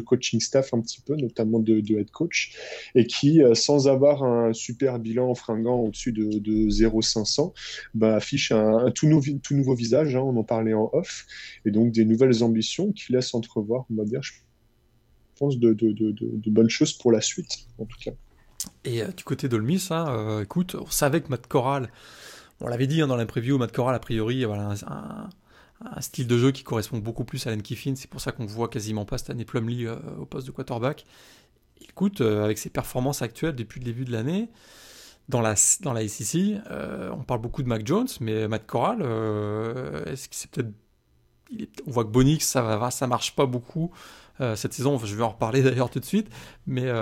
coaching 0.00 0.40
staff 0.40 0.74
un 0.74 0.80
petit 0.80 1.00
peu, 1.00 1.16
notamment 1.16 1.58
de, 1.58 1.78
head 1.78 2.10
coach, 2.10 2.54
et 2.94 3.06
qui, 3.06 3.42
euh, 3.42 3.54
sans 3.54 3.88
avoir 3.88 4.22
un 4.22 4.52
super 4.52 4.98
bilan 4.98 5.34
fringant 5.34 5.80
au-dessus 5.80 6.12
de, 6.12 6.38
de 6.38 6.68
0,500, 6.70 7.54
bah, 7.94 8.16
affiche 8.16 8.52
un, 8.52 8.90
tout, 8.90 9.06
nouveau 9.06 9.74
visage, 9.74 10.16
hein, 10.16 10.20
on 10.20 10.36
en 10.36 10.44
parlait 10.44 10.74
en 10.74 10.90
off, 10.92 11.26
et 11.64 11.70
donc 11.70 11.92
des 11.92 12.04
nouvelles 12.04 12.42
ambitions 12.42 12.92
qui 12.92 13.12
laissent 13.12 13.34
entrevoir, 13.34 13.86
on 13.90 13.94
va 13.94 14.04
dire, 14.04 14.22
je 14.22 14.32
pense, 15.38 15.58
de, 15.58 15.72
de 15.72 16.50
bonnes 16.50 16.70
choses 16.70 16.92
pour 16.92 17.12
la 17.12 17.20
suite, 17.20 17.66
en 17.78 17.84
tout 17.84 17.98
cas. 18.02 18.12
Et 18.84 19.02
euh, 19.02 19.08
du 19.08 19.24
côté 19.24 19.48
d'Olmis, 19.48 19.88
hein, 19.90 20.06
euh, 20.08 20.42
écoute, 20.42 20.74
on 20.74 20.86
savait 20.86 21.20
que 21.20 21.28
Matt 21.28 21.46
Corral, 21.46 21.90
on 22.60 22.68
l'avait 22.68 22.86
dit 22.86 23.00
hein, 23.00 23.06
dans 23.06 23.16
la 23.16 23.26
preview, 23.26 23.58
Matt 23.58 23.72
Corral, 23.72 23.94
a 23.94 23.98
priori, 23.98 24.44
voilà, 24.44 24.68
un, 24.68 24.92
un 24.92 25.30
style 26.00 26.26
de 26.26 26.38
jeu 26.38 26.52
qui 26.52 26.62
correspond 26.62 26.98
beaucoup 26.98 27.24
plus 27.24 27.46
à 27.46 27.50
Len 27.50 27.62
Kiffin. 27.62 27.94
C'est 27.96 28.08
pour 28.10 28.20
ça 28.20 28.32
qu'on 28.32 28.46
voit 28.46 28.68
quasiment 28.68 29.04
pas 29.04 29.18
cette 29.18 29.30
année 29.30 29.44
Plumlee 29.44 29.86
euh, 29.86 29.96
au 30.18 30.26
poste 30.26 30.46
de 30.46 30.52
quarterback. 30.52 31.04
Écoute, 31.88 32.20
euh, 32.20 32.44
avec 32.44 32.58
ses 32.58 32.70
performances 32.70 33.22
actuelles 33.22 33.54
depuis 33.54 33.80
le 33.80 33.84
début 33.84 34.04
de 34.04 34.12
l'année, 34.12 34.48
dans 35.28 35.40
la, 35.40 35.54
dans 35.82 35.92
la 35.92 36.06
SEC, 36.06 36.60
euh, 36.70 37.10
on 37.12 37.22
parle 37.22 37.40
beaucoup 37.40 37.62
de 37.62 37.68
Mac 37.68 37.86
Jones, 37.86 38.08
mais 38.20 38.46
Matt 38.48 38.66
Corral, 38.66 39.00
est-ce 40.06 40.28
que 40.28 40.34
c'est 40.34 40.50
peut-être. 40.50 40.72
on 41.86 41.90
voit 41.90 42.04
que 42.04 42.10
Bonix, 42.10 42.44
ça, 42.44 42.62
va, 42.62 42.90
ça 42.90 43.06
marche 43.06 43.34
pas 43.34 43.46
beaucoup. 43.46 43.90
cette 44.54 44.74
saison, 44.74 44.98
je 44.98 45.14
vais 45.14 45.22
en 45.22 45.30
reparler 45.30 45.62
d'ailleurs 45.64 45.90
tout 45.90 46.00
de 46.00 46.04
suite, 46.04 46.28
mais, 46.66 46.92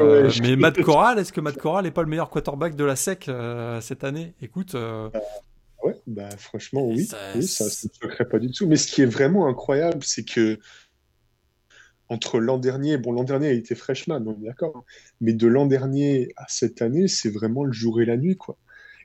mais 0.40 0.56
Matt 0.56 0.80
Corral, 0.82 1.18
est-ce 1.18 1.32
que 1.32 1.40
Matt 1.40 1.58
Corral 1.58 1.84
n'est 1.84 1.90
pas 1.90 2.02
le 2.02 2.08
meilleur 2.08 2.30
quarterback 2.30 2.76
de 2.76 2.84
la 2.84 2.96
SEC 2.96 3.28
cette 3.80 4.04
année? 4.04 4.34
Écoute, 4.40 4.76
bah 6.12 6.28
franchement, 6.36 6.86
oui. 6.86 7.06
Ça, 7.06 7.32
oui, 7.34 7.42
ça 7.42 7.64
ne 7.64 7.70
se 7.70 8.22
pas 8.24 8.38
du 8.38 8.50
tout. 8.50 8.66
Mais 8.66 8.76
ce 8.76 8.86
qui 8.86 9.02
est 9.02 9.06
vraiment 9.06 9.48
incroyable, 9.48 10.02
c'est 10.04 10.24
que 10.24 10.58
entre 12.08 12.38
l'an 12.38 12.58
dernier, 12.58 12.98
bon, 12.98 13.12
l'an 13.12 13.24
dernier, 13.24 13.52
il 13.52 13.58
était 13.58 13.74
freshman, 13.74 14.22
on 14.26 14.34
est 14.42 14.44
d'accord, 14.44 14.84
mais 15.20 15.32
de 15.32 15.46
l'an 15.46 15.66
dernier 15.66 16.28
à 16.36 16.44
cette 16.48 16.82
année, 16.82 17.08
c'est 17.08 17.30
vraiment 17.30 17.64
le 17.64 17.72
jour 17.72 18.00
et 18.00 18.04
la 18.04 18.16
nuit, 18.16 18.36
quoi. 18.36 18.58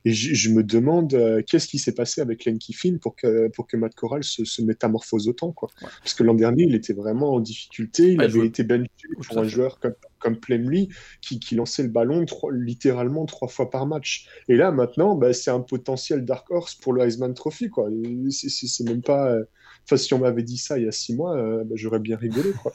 Et 0.05 0.13
je, 0.13 0.49
me 0.49 0.63
demande 0.63 1.13
euh, 1.13 1.41
qu'est-ce 1.45 1.67
qui 1.67 1.79
s'est 1.79 1.93
passé 1.93 2.21
avec 2.21 2.45
Len 2.45 2.57
Kiffin 2.57 2.97
pour 3.01 3.15
que, 3.15 3.49
pour 3.49 3.67
que 3.67 3.77
Matt 3.77 3.95
Corral 3.95 4.23
se, 4.23 4.61
métamorphose 4.61 5.27
autant. 5.27 5.51
Quoi. 5.51 5.69
Parce 5.81 6.13
que 6.13 6.23
l'an 6.23 6.33
dernier, 6.33 6.63
il 6.63 6.75
était 6.75 6.93
vraiment 6.93 7.33
en 7.33 7.39
difficulté. 7.39 8.13
Il 8.13 8.21
avait 8.21 8.45
été 8.45 8.63
benché 8.63 8.87
pour 9.27 9.37
un 9.37 9.47
joueur 9.47 9.79
comme, 9.79 9.95
comme 10.19 10.37
Plemley 10.39 10.87
qui, 11.21 11.39
qui 11.39 11.55
lançait 11.55 11.83
le 11.83 11.89
ballon 11.89 12.25
littéralement 12.51 13.25
trois 13.25 13.47
fois 13.47 13.69
par 13.69 13.85
match. 13.85 14.27
Et 14.47 14.55
là, 14.55 14.71
maintenant, 14.71 15.15
bah, 15.15 15.33
c'est 15.33 15.51
un 15.51 15.61
potentiel 15.61 16.25
dark 16.25 16.49
horse 16.51 16.75
pour 16.75 16.93
le 16.93 17.01
Heisman 17.03 17.33
Trophy. 17.33 17.69
Quoi. 17.69 17.89
C'est, 18.29 18.83
même 18.83 19.01
pas. 19.01 19.31
Euh, 19.31 19.43
enfin, 19.85 19.97
si 19.97 20.13
on 20.13 20.19
m'avait 20.19 20.43
dit 20.43 20.57
ça 20.57 20.77
il 20.77 20.85
y 20.85 20.87
a 20.87 20.91
six 20.91 21.15
mois, 21.15 21.37
euh, 21.37 21.63
bah, 21.63 21.75
j'aurais 21.75 21.99
bien 21.99 22.17
rigolé. 22.17 22.51
Quoi. 22.61 22.73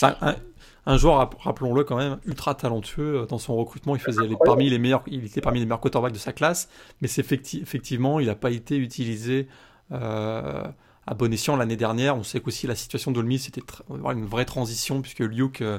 un 0.84 0.96
joueur, 0.96 1.30
rappelons-le 1.38 1.84
quand 1.84 1.96
même, 1.96 2.18
ultra 2.26 2.54
talentueux 2.54 3.20
euh, 3.20 3.26
dans 3.26 3.38
son 3.38 3.54
recrutement. 3.54 3.94
Il 3.94 4.00
faisait 4.00 4.28
parmi 4.44 4.68
les 4.68 4.78
meilleurs, 4.78 5.02
il 5.06 5.24
était 5.24 5.40
parmi 5.40 5.60
les 5.60 5.64
meilleurs 5.64 5.80
quarterbacks 5.80 6.12
de 6.12 6.18
sa 6.18 6.32
classe, 6.32 6.68
mais 7.00 7.08
c'est 7.08 7.20
effectivement, 7.32 8.18
il 8.18 8.26
n'a 8.26 8.34
pas 8.34 8.50
été 8.50 8.76
utilisé 8.76 9.46
euh, 9.92 10.64
à 11.06 11.14
bon 11.14 11.32
escient 11.32 11.56
l'année 11.56 11.76
dernière. 11.76 12.16
On 12.16 12.24
sait 12.24 12.40
qu'aussi 12.40 12.66
la 12.66 12.74
situation 12.74 13.12
d'Olmis 13.12 13.38
c'était 13.38 13.62
une 13.90 14.26
vraie 14.26 14.44
transition 14.44 15.02
puisque 15.02 15.20
Luke, 15.20 15.62
euh, 15.62 15.78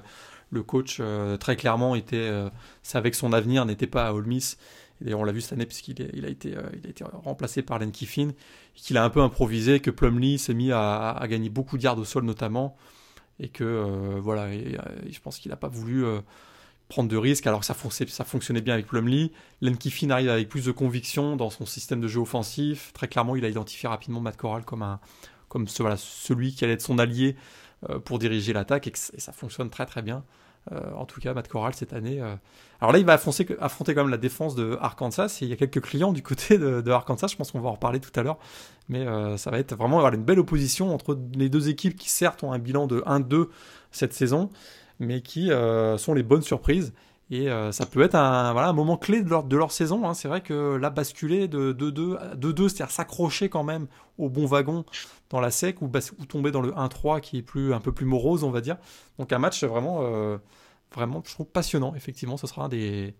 le 0.51 0.63
coach, 0.63 1.01
très 1.39 1.55
clairement 1.55 1.95
était, 1.95 2.29
savait 2.83 3.09
que 3.09 3.17
son 3.17 3.33
avenir 3.33 3.65
n'était 3.65 3.87
pas 3.87 4.05
à 4.05 4.13
Olmis. 4.13 4.55
Et 5.01 5.05
d'ailleurs, 5.05 5.21
on 5.21 5.23
l'a 5.23 5.31
vu 5.31 5.41
cette 5.41 5.53
année 5.53 5.65
puisqu'il 5.65 5.95
il 6.13 6.25
a 6.25 6.27
été, 6.27 6.49
il 6.49 6.85
a 6.85 6.89
été 6.91 7.03
remplacé 7.23 7.63
par 7.63 7.79
Len 7.79 7.91
Kiffin, 7.91 8.33
qu'il 8.75 8.97
a 8.97 9.03
un 9.03 9.09
peu 9.09 9.23
improvisé, 9.23 9.79
que 9.79 9.89
Plumlee 9.89 10.37
s'est 10.37 10.53
mis 10.53 10.71
à, 10.71 11.09
à, 11.09 11.27
gagner 11.27 11.49
beaucoup 11.49 11.79
de 11.79 11.81
yards 11.81 11.97
au 11.97 12.05
sol 12.05 12.23
notamment 12.23 12.77
et 13.39 13.49
que 13.49 13.63
euh, 13.63 14.19
voilà, 14.19 14.43
euh, 14.43 14.77
je 15.09 15.19
pense 15.19 15.39
qu'il 15.39 15.49
n'a 15.49 15.57
pas 15.57 15.67
voulu 15.67 16.05
euh, 16.05 16.21
prendre 16.89 17.09
de 17.09 17.17
risques 17.17 17.47
alors 17.47 17.61
que 17.61 17.65
ça, 17.65 17.73
fonctionnait 17.73 18.61
bien 18.61 18.73
avec 18.73 18.87
Plumlee. 18.87 19.31
Len 19.61 19.77
Kiffin 19.77 20.09
arrive 20.09 20.29
avec 20.29 20.49
plus 20.49 20.65
de 20.65 20.71
conviction 20.71 21.35
dans 21.35 21.49
son 21.49 21.65
système 21.65 22.01
de 22.01 22.07
jeu 22.07 22.19
offensif. 22.19 22.91
Très 22.93 23.07
clairement, 23.07 23.35
il 23.35 23.45
a 23.45 23.49
identifié 23.49 23.89
rapidement 23.89 24.19
Matt 24.19 24.37
Corral 24.37 24.63
comme, 24.63 24.99
comme 25.49 25.67
celui 25.67 26.53
qui 26.53 26.63
allait 26.63 26.73
être 26.73 26.81
son 26.81 26.99
allié 26.99 27.35
pour 28.05 28.17
diriger 28.19 28.53
l'attaque 28.53 28.87
et, 28.87 28.93
ça 28.95 29.31
fonctionne 29.33 29.69
très 29.69 29.85
très 29.85 30.01
bien. 30.01 30.23
Euh, 30.71 30.79
en 30.95 31.05
tout 31.05 31.19
cas, 31.19 31.33
Matt 31.33 31.47
Corral 31.47 31.73
cette 31.73 31.93
année. 31.93 32.21
Euh. 32.21 32.35
Alors 32.79 32.93
là, 32.93 32.99
il 32.99 33.05
va 33.05 33.13
affronter, 33.13 33.45
affronter 33.59 33.93
quand 33.93 34.01
même 34.01 34.11
la 34.11 34.17
défense 34.17 34.55
de 34.55 34.77
Arkansas. 34.79 35.39
Il 35.41 35.49
y 35.49 35.53
a 35.53 35.55
quelques 35.55 35.81
clients 35.81 36.13
du 36.13 36.23
côté 36.23 36.57
de, 36.57 36.89
Arkansas. 36.89 37.27
Je 37.27 37.35
pense 37.35 37.51
qu'on 37.51 37.59
va 37.59 37.69
en 37.69 37.73
reparler 37.73 37.99
tout 37.99 38.17
à 38.17 38.23
l'heure. 38.23 38.37
Mais 38.89 39.05
euh, 39.07 39.37
ça 39.37 39.51
va 39.51 39.59
être 39.59 39.75
vraiment 39.75 40.05
une 40.09 40.23
belle 40.23 40.39
opposition 40.39 40.93
entre 40.93 41.19
les 41.35 41.49
deux 41.49 41.69
équipes 41.69 41.95
qui, 41.95 42.09
certes, 42.09 42.43
ont 42.43 42.53
un 42.53 42.59
bilan 42.59 42.87
de 42.87 43.01
1-2 43.01 43.47
cette 43.91 44.13
saison, 44.13 44.49
mais 44.99 45.21
qui 45.21 45.51
sont 45.97 46.13
les 46.13 46.23
bonnes 46.23 46.41
surprises. 46.41 46.93
Et 47.31 47.47
ça 47.71 47.85
peut 47.85 48.03
être 48.03 48.15
un, 48.15 48.51
voilà, 48.53 48.67
un 48.69 48.73
moment 48.73 48.97
clé 48.97 49.23
de 49.23 49.29
leur, 49.29 49.43
de 49.43 49.57
leur 49.57 49.71
saison. 49.71 50.07
Hein. 50.07 50.13
C'est 50.13 50.27
vrai 50.27 50.41
que 50.41 50.75
là, 50.75 50.89
basculer 50.89 51.47
de 51.47 51.73
2-2, 51.73 52.69
c'est-à-dire 52.69 52.91
s'accrocher 52.91 53.49
quand 53.49 53.63
même 53.63 53.87
au 54.17 54.29
bon 54.29 54.45
wagon 54.45 54.85
dans 55.29 55.39
la 55.39 55.49
sec 55.49 55.81
ou, 55.81 55.85
ou 56.19 56.25
tomber 56.25 56.51
dans 56.51 56.61
le 56.61 56.71
1-3 56.71 57.21
qui 57.21 57.39
est 57.39 57.41
plus, 57.41 57.73
un 57.73 57.79
peu 57.79 57.91
plus 57.91 58.05
morose, 58.05 58.43
on 58.43 58.51
va 58.51 58.61
dire. 58.61 58.77
Donc 59.17 59.31
un 59.33 59.39
match 59.39 59.63
vraiment, 59.63 60.01
euh, 60.03 60.37
vraiment, 60.93 61.23
je 61.25 61.33
trouve 61.33 61.47
passionnant. 61.47 61.95
Effectivement, 61.95 62.37
ce 62.37 62.45
sera 62.45 62.65
un 62.65 62.69
des, 62.69 63.15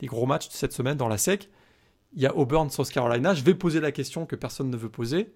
des, 0.00 0.06
gros 0.06 0.26
matchs 0.26 0.48
de 0.48 0.54
cette 0.54 0.72
semaine 0.72 0.96
dans 0.96 1.08
la 1.08 1.18
sec. 1.18 1.48
Il 2.14 2.22
y 2.22 2.26
a 2.26 2.36
Auburn, 2.36 2.68
South 2.68 2.90
Carolina. 2.90 3.32
Je 3.34 3.44
vais 3.44 3.54
poser 3.54 3.80
la 3.80 3.92
question 3.92 4.26
que 4.26 4.34
personne 4.34 4.70
ne 4.70 4.76
veut 4.76 4.88
poser. 4.88 5.32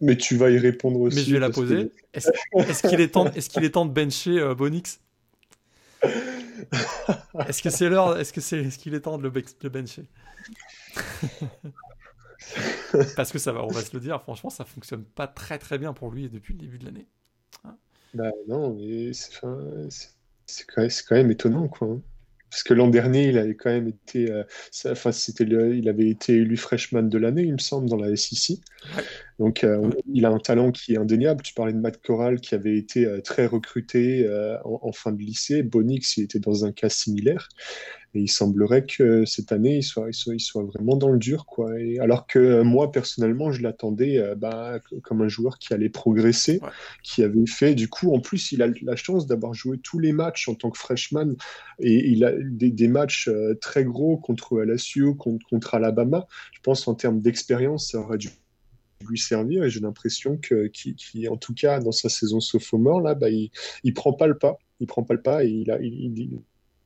Mais 0.00 0.16
tu 0.16 0.36
vas 0.36 0.50
y 0.50 0.58
répondre 0.58 1.00
aussi. 1.00 1.16
Mais 1.16 1.22
je 1.22 1.32
vais 1.32 1.40
la 1.40 1.50
poser. 1.50 1.90
Est-ce 2.14 2.88
qu'il 2.88 3.00
est, 3.00 3.08
temps, 3.08 3.26
est, 3.26 3.48
qu'il 3.48 3.64
est 3.64 3.70
temps 3.70 3.86
de 3.86 3.92
bencher 3.92 4.38
euh, 4.38 4.54
Bonix? 4.54 5.00
Est-ce 7.48 7.62
que 7.62 7.70
c'est 7.70 7.88
l'heure 7.88 8.18
Est-ce 8.18 8.32
que 8.32 8.40
c'est 8.40 8.58
est-ce 8.58 8.78
qu'il 8.78 8.94
est 8.94 9.00
temps 9.00 9.18
de 9.18 9.22
le, 9.22 9.68
bencher? 9.68 10.08
Parce 13.16 13.30
que 13.30 13.38
ça 13.38 13.52
va, 13.52 13.64
on 13.64 13.68
va 13.68 13.82
se 13.82 13.94
le 13.94 14.00
dire, 14.00 14.20
franchement, 14.22 14.50
ça 14.50 14.64
fonctionne 14.64 15.04
pas 15.04 15.26
très 15.26 15.58
très 15.58 15.78
bien 15.78 15.92
pour 15.92 16.10
lui 16.10 16.28
depuis 16.28 16.54
le 16.54 16.60
début 16.60 16.78
de 16.78 16.86
l'année. 16.86 17.06
Hein? 17.64 17.76
Bah 18.14 18.30
non, 18.48 18.74
mais 18.74 19.12
c'est 19.12 19.38
quand, 19.40 20.76
quand, 20.76 21.14
même 21.14 21.30
étonnant, 21.30 21.68
quoi. 21.68 21.88
Hein. 21.88 22.00
Parce 22.50 22.64
que 22.64 22.74
l'an 22.74 22.88
dernier, 22.88 23.28
il 23.28 23.38
avait 23.38 23.54
quand 23.54 23.70
même 23.70 23.86
été, 23.86 24.30
euh, 24.30 24.42
enfin, 24.86 25.12
c'était 25.12 25.44
il 25.44 25.88
avait 25.88 26.08
été 26.08 26.34
élu 26.34 26.56
freshman 26.56 27.04
de 27.04 27.16
l'année, 27.16 27.42
il 27.42 27.52
me 27.52 27.58
semble, 27.58 27.88
dans 27.88 27.96
la 27.96 28.14
SEC. 28.16 28.58
Donc, 29.40 29.64
euh, 29.64 29.90
il 30.12 30.24
a 30.24 30.30
un 30.30 30.38
talent 30.38 30.70
qui 30.70 30.94
est 30.94 30.98
indéniable. 30.98 31.42
Tu 31.42 31.54
parlais 31.54 31.72
de 31.72 31.78
Matt 31.78 32.00
Corral 32.00 32.40
qui 32.40 32.54
avait 32.54 32.76
été 32.76 33.06
euh, 33.06 33.20
très 33.20 33.46
recruté 33.46 34.28
en, 34.64 34.78
en, 34.82 34.92
fin 34.92 35.10
de 35.10 35.20
lycée. 35.20 35.62
Bonix, 35.62 36.16
il 36.16 36.24
était 36.24 36.38
dans 36.38 36.64
un 36.64 36.70
cas 36.70 36.88
similaire. 36.88 37.48
Et 38.14 38.22
il 38.22 38.28
semblerait 38.28 38.86
que 38.86 39.24
cette 39.24 39.52
année, 39.52 39.78
il 39.78 39.82
soit, 39.82 40.08
il 40.10 40.40
soit, 40.40 40.64
vraiment 40.64 40.96
dans 40.96 41.10
le 41.10 41.18
dur. 41.18 41.46
Quoi. 41.46 41.78
Et 41.78 42.00
alors 42.00 42.26
que 42.26 42.62
moi, 42.62 42.90
personnellement, 42.90 43.52
je 43.52 43.62
l'attendais 43.62 44.18
euh, 44.18 44.34
bah, 44.34 44.80
comme 45.02 45.22
un 45.22 45.28
joueur 45.28 45.58
qui 45.58 45.72
allait 45.74 45.88
progresser, 45.88 46.60
qui 47.04 47.22
avait 47.22 47.46
fait, 47.46 47.74
du 47.74 47.88
coup, 47.88 48.12
en 48.12 48.20
plus, 48.20 48.50
il 48.50 48.62
a 48.62 48.68
la 48.82 48.96
chance 48.96 49.26
d'avoir 49.26 49.54
joué 49.54 49.78
tous 49.78 50.00
les 50.00 50.12
matchs 50.12 50.48
en 50.48 50.54
tant 50.54 50.70
que 50.70 50.78
freshman. 50.78 51.34
Et 51.78 52.08
il 52.08 52.24
a 52.24 52.32
des, 52.32 52.70
des 52.70 52.88
matchs 52.88 53.28
euh, 53.28 53.54
très 53.60 53.84
gros 53.84 54.16
contre 54.16 54.60
LSU, 54.60 55.14
contre, 55.14 55.46
contre 55.48 55.74
Alabama. 55.74 56.26
Je 56.52 56.60
pense 56.62 56.88
en 56.88 56.94
termes 56.94 57.20
d'expérience, 57.20 57.90
ça 57.92 58.00
aurait 58.00 58.18
dû 58.18 58.28
lui 59.08 59.18
servir 59.18 59.64
et 59.64 59.70
j'ai 59.70 59.80
l'impression 59.80 60.36
que 60.36 60.66
qui, 60.66 61.28
en 61.28 61.36
tout 61.36 61.54
cas 61.54 61.80
dans 61.80 61.92
sa 61.92 62.08
saison 62.08 62.40
sophomore 62.40 63.00
là 63.00 63.14
bah, 63.14 63.30
il, 63.30 63.50
il 63.82 63.94
prend 63.94 64.12
pas 64.12 64.26
le 64.26 64.36
pas 64.36 64.58
il 64.78 64.86
prend 64.86 65.02
pas 65.02 65.14
le 65.14 65.22
pas 65.22 65.44
et 65.44 65.48
il 65.48 65.70
a 65.70 65.80
il, 65.80 66.40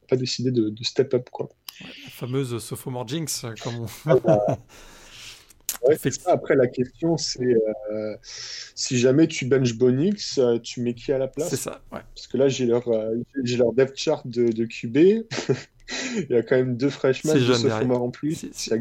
pas 0.08 0.16
décidé 0.16 0.50
de, 0.50 0.72
step 0.82 1.14
up. 1.14 1.30
Quoi. 1.30 1.48
la 1.80 2.10
fameuse 2.10 2.58
sophomore 2.58 3.08
jinx, 3.08 3.46
comme 3.62 3.80
on... 3.80 3.86
Ah 4.06 4.16
bah, 4.22 4.58
Après, 6.26 6.56
la 6.56 6.66
question, 6.66 7.16
c'est 7.16 7.56
euh, 7.92 8.16
si 8.22 8.98
jamais 8.98 9.26
tu 9.26 9.44
bench 9.44 9.74
Bonix, 9.74 10.38
euh, 10.38 10.58
tu 10.58 10.80
mets 10.80 10.94
qui 10.94 11.12
à 11.12 11.18
la 11.18 11.28
place? 11.28 11.50
C'est 11.50 11.56
ça, 11.56 11.82
ouais. 11.92 12.00
Parce 12.14 12.26
que 12.26 12.38
là, 12.38 12.48
j'ai 12.48 12.64
leur, 12.64 12.88
euh, 12.88 13.16
leur 13.34 13.72
depth 13.72 13.96
chart 13.96 14.26
de, 14.26 14.48
de 14.48 14.64
QB. 14.64 14.96
Il 16.16 16.26
y 16.30 16.34
a 16.36 16.42
quand 16.42 16.56
même 16.56 16.76
deux 16.78 16.88
freshmen 16.88 17.34
de 17.34 17.52
sophomore 17.52 18.02
en 18.02 18.10
plus. 18.10 18.46
C'est 18.52 18.80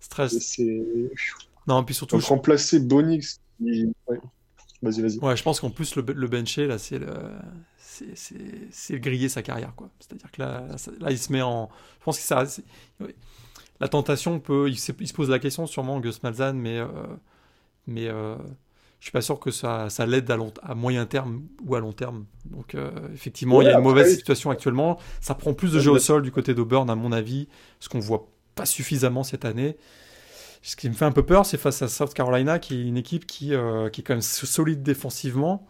Stress. 0.00 0.60
Non, 1.66 1.84
puis 1.84 1.94
surtout. 1.94 2.16
Donc, 2.16 2.24
remplacer 2.26 2.80
Bonix. 2.80 3.40
Vas-y, 3.60 5.00
vas-y. 5.00 5.18
Ouais, 5.18 5.36
je 5.36 5.42
pense 5.42 5.60
qu'en 5.60 5.70
plus, 5.70 5.96
le, 5.96 6.04
le 6.06 6.28
bencher, 6.28 6.66
là, 6.66 6.78
c'est 6.78 6.98
le 6.98 7.08
c'est 8.14 8.98
griller 8.98 9.28
sa 9.28 9.42
carrière. 9.42 9.74
quoi. 9.74 9.90
C'est-à-dire 10.00 10.30
que 10.30 10.40
là, 10.40 10.66
là, 11.00 11.10
il 11.10 11.18
se 11.18 11.32
met 11.32 11.42
en. 11.42 11.68
Je 12.00 12.04
pense 12.04 12.18
que 12.18 12.24
ça. 12.24 12.44
La 13.80 13.88
tentation 13.88 14.40
peut. 14.40 14.68
Il 14.68 14.78
se, 14.78 14.92
pose 14.92 15.30
la 15.30 15.38
question, 15.38 15.66
sûrement, 15.66 16.00
Gus 16.00 16.22
Malzahn, 16.22 16.58
mais. 16.58 16.78
Euh, 16.78 16.88
mais 17.86 18.08
euh, 18.08 18.36
je 18.98 19.08
suis 19.08 19.12
pas 19.12 19.20
sûr 19.20 19.38
que 19.38 19.50
ça, 19.50 19.90
ça 19.90 20.06
l'aide 20.06 20.30
à, 20.30 20.38
à, 20.62 20.74
moyen 20.74 21.04
terme 21.04 21.42
ou 21.66 21.74
à 21.74 21.80
long 21.80 21.92
terme. 21.92 22.24
Donc, 22.46 22.74
euh, 22.74 22.90
effectivement, 23.12 23.60
il 23.60 23.66
y 23.66 23.70
a 23.70 23.76
une 23.76 23.84
mauvaise 23.84 24.14
situation 24.16 24.48
actuellement. 24.50 24.98
Ça 25.20 25.34
prend 25.34 25.52
plus 25.52 25.72
de 25.72 25.80
jeu 25.80 25.90
au 25.90 25.98
sol 25.98 26.22
du 26.22 26.30
côté 26.30 26.54
d'Auburn, 26.54 26.88
à 26.88 26.94
mon 26.94 27.12
avis, 27.12 27.46
ce 27.80 27.90
qu'on 27.90 28.00
voit 28.00 28.26
pas 28.54 28.64
suffisamment 28.64 29.22
cette 29.22 29.44
année. 29.44 29.76
Ce 30.66 30.76
qui 30.76 30.88
me 30.88 30.94
fait 30.94 31.04
un 31.04 31.12
peu 31.12 31.24
peur, 31.24 31.46
c'est 31.46 31.58
face 31.58 31.82
à 31.82 31.88
South 31.88 32.14
Carolina, 32.14 32.58
qui 32.58 32.74
est 32.74 32.82
une 32.82 32.96
équipe 32.96 33.26
qui, 33.26 33.48
qui 33.48 34.00
est 34.00 34.04
quand 34.04 34.14
même 34.14 34.22
solide 34.22 34.82
défensivement, 34.82 35.66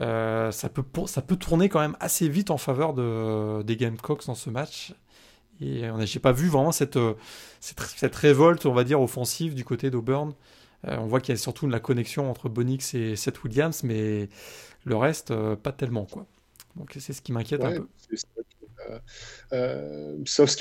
euh, 0.00 0.50
ça, 0.50 0.68
peut, 0.68 0.84
ça 1.06 1.22
peut 1.22 1.36
tourner 1.36 1.68
quand 1.68 1.80
même 1.80 1.96
assez 2.00 2.28
vite 2.28 2.50
en 2.50 2.58
faveur 2.58 2.92
de, 2.92 3.62
des 3.62 3.76
Gamecocks 3.76 4.26
dans 4.26 4.34
ce 4.34 4.50
match. 4.50 4.94
Et 5.60 5.84
j'ai 6.04 6.20
pas 6.20 6.32
vu 6.32 6.48
vraiment 6.48 6.72
cette, 6.72 6.96
euh, 6.96 7.14
cette, 7.60 7.80
cette, 7.80 8.14
révolte, 8.14 8.66
on 8.66 8.74
va 8.74 8.84
dire, 8.84 9.00
offensive 9.00 9.54
du 9.54 9.64
côté 9.64 9.90
d'Auburn. 9.90 10.34
Euh, 10.86 10.98
on 10.98 11.06
voit 11.06 11.20
qu'il 11.20 11.34
y 11.34 11.38
a 11.38 11.40
surtout 11.40 11.66
la 11.66 11.80
connexion 11.80 12.30
entre 12.30 12.50
Bonix 12.50 12.94
et 12.94 13.16
Seth 13.16 13.42
Williams, 13.42 13.82
mais 13.82 14.28
le 14.84 14.96
reste, 14.96 15.34
pas 15.56 15.72
tellement. 15.72 16.04
Quoi. 16.04 16.26
Donc 16.76 16.94
c'est 16.98 17.14
ce 17.14 17.22
qui 17.22 17.32
m'inquiète 17.32 17.64
un 17.64 17.72
peu. 17.72 17.88
Sauf 20.26 20.56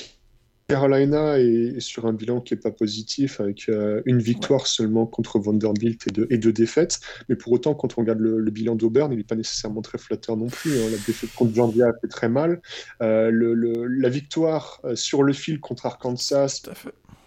Carolina 0.68 1.38
est 1.40 1.80
sur 1.80 2.08
un 2.08 2.14
bilan 2.14 2.42
qui 2.42 2.54
n'est 2.54 2.60
pas 2.60 2.72
positif, 2.72 3.40
avec 3.40 3.70
euh, 3.70 4.02
une 4.06 4.20
victoire 4.20 4.66
seulement 4.66 5.06
contre 5.06 5.38
Vanderbilt 5.38 6.08
et 6.08 6.12
deux, 6.12 6.28
et 6.32 6.40
deux 6.40 6.52
défaites. 6.52 7.00
Mais 7.30 7.36
pour 7.36 7.52
autant, 7.52 7.76
quand 7.76 7.98
on 7.98 8.02
regarde 8.02 8.20
le, 8.20 8.50
bilan 8.50 8.76
d'Auburn, 8.76 9.12
il 9.12 9.18
n'est 9.18 9.24
pas 9.24 9.36
nécessairement 9.36 9.84
très 9.84 10.00
flatteur 10.00 10.38
non 10.38 10.48
plus. 10.48 10.72
Hein. 10.72 10.90
La 10.90 10.98
défaite 10.98 11.34
contre 11.36 11.54
Georgia 11.54 11.90
a 11.90 11.94
fait 12.02 12.08
très 12.08 12.30
mal. 12.30 12.62
Euh, 13.04 13.30
le, 13.30 13.86
la 13.86 14.10
victoire 14.10 14.82
euh, 14.86 14.96
sur 14.96 15.22
le 15.22 15.34
fil 15.34 15.60
contre 15.60 15.86
Arkansas, 15.86 16.64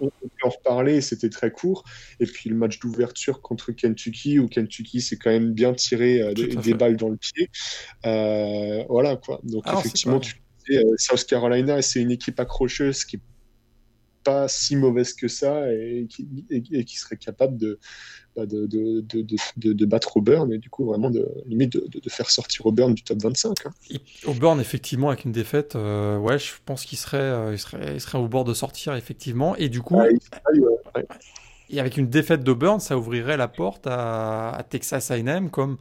on 0.01 0.09
peut 0.09 0.29
en 0.43 0.49
reparler, 0.49 1.01
c'était 1.01 1.31
très 1.31 1.53
court. 1.53 1.85
Et 2.19 2.27
puis 2.27 2.51
le 2.51 2.57
match 2.57 2.81
d'ouverture 2.81 3.41
contre 3.41 3.71
Kentucky, 3.71 4.41
où 4.41 4.49
Kentucky 4.49 5.01
s'est 5.01 5.17
quand 5.17 5.31
même 5.31 5.53
bien 5.53 5.75
tiré 5.75 6.35
des, 6.35 6.75
balles 6.75 6.97
dans 6.97 7.09
le 7.09 7.17
pied. 7.17 7.51
voilà 8.03 9.17
quoi. 9.17 9.41
Donc 9.45 9.65
effectivement, 9.69 10.19
tu 10.19 10.35
South 10.97 11.25
Carolina, 11.27 11.83
c'est 11.83 12.01
une 12.01 12.11
équipe 12.11 12.39
accrocheuse 12.41 13.05
qui 13.05 13.21
pas 14.25 14.49
si 14.49 14.77
mauvaise 14.77 15.15
que 15.15 15.29
ça 15.29 15.73
et 15.73 16.07
qui, 16.09 16.45
et, 16.51 16.85
qui 16.85 16.97
serait 16.97 17.17
capable 17.17 17.57
de, 17.57 17.79
bah, 18.37 18.47
de, 18.47 18.67
de, 18.67 19.01
de, 19.01 19.73
de, 19.73 19.87
battre 19.87 20.17
Auburn 20.17 20.53
et 20.53 20.59
du 20.59 20.69
coup 20.71 20.85
vraiment 20.85 21.11
de 21.11 21.27
limite 21.47 21.73
de, 21.73 22.11
faire 22.11 22.31
sortir 22.31 22.67
Auburn 22.67 22.95
du 22.95 23.03
top 23.03 23.23
25. 23.23 23.55
Hein. 23.65 23.71
Auburn 24.27 24.61
effectivement 24.61 25.09
avec 25.09 25.25
une 25.25 25.33
défaite, 25.33 25.77
euh, 25.77 26.19
ouais, 26.19 26.39
je 26.39 26.53
pense 26.65 26.85
qu'il 26.85 26.99
serait, 26.99 27.19
euh, 27.19 27.53
il 27.53 27.59
serait, 27.59 27.95
il 27.95 28.01
serait 28.01 28.19
au 28.19 28.29
bord 28.29 28.45
de 28.45 28.55
sortir 28.55 28.95
effectivement 28.95 29.57
et 29.57 29.69
du 29.69 29.81
coup. 29.81 29.99
Et 31.71 31.81
avec 31.81 31.99
une 31.99 32.09
défaite 32.09 32.43
d'Auburn, 32.43 32.81
ça 32.81 32.97
ouvrirait 32.97 33.37
la 33.37 33.47
porte 33.47 33.87
à, 33.87 34.51
à 34.53 34.63
Texas 34.63 35.11
A&M 35.11 35.51
comme 35.51 35.77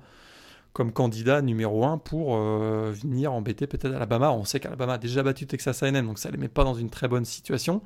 comme 0.77 0.91
candidat 0.91 1.41
numéro 1.41 1.85
un 1.85 1.97
pour 1.97 2.35
euh, 2.35 2.93
venir 3.01 3.33
embêter 3.33 3.65
peut-être 3.65 3.95
Alabama. 3.95 4.31
On 4.31 4.45
sait 4.45 4.59
qu'Alabama 4.59 4.93
a 4.93 4.97
déjà 4.99 5.23
battu 5.23 5.47
Texas 5.47 5.81
A&M, 5.81 6.05
donc 6.05 6.19
ça 6.19 6.29
ne 6.29 6.33
les 6.33 6.39
met 6.39 6.49
pas 6.49 6.63
dans 6.63 6.75
une 6.75 6.91
très 6.91 7.07
bonne 7.07 7.25
situation. 7.25 7.81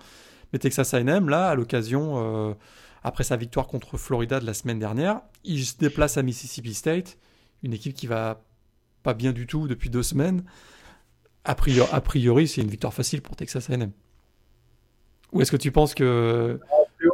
Mais 0.52 0.60
Texas 0.60 0.94
A&M, 0.94 1.30
là, 1.30 1.48
à 1.48 1.56
l'occasion, 1.56 2.16
euh, 2.50 2.54
après 3.02 3.24
sa 3.24 3.38
victoire 3.38 3.68
contre 3.68 3.98
Florida 3.98 4.42
de 4.42 4.46
la 4.46 4.54
semaine 4.54 4.78
dernière, 4.78 5.22
il 5.46 5.66
se 5.66 5.78
déplace 5.78 6.18
à 6.18 6.22
Mississippi 6.22 6.74
State, 6.74 7.18
une 7.64 7.72
équipe 7.72 7.94
qui 7.94 8.08
va 8.08 8.42
pas 9.04 9.14
bien 9.14 9.32
du 9.32 9.48
tout 9.48 9.70
depuis 9.70 9.89
deux 9.89 10.04
semaines. 10.04 10.44
A 11.46 11.56
priori, 11.56 11.88
a 11.94 12.02
priori 12.02 12.46
c'est 12.46 12.60
une 12.60 12.70
victoire 12.70 12.94
facile 12.94 13.22
pour 13.22 13.38
Texas 13.38 13.70
A&M. 13.70 13.92
Ou 15.32 15.39
est-ce 15.39 15.52
que 15.54 15.56
tu 15.56 15.72
penses 15.72 15.96
que 15.96 16.60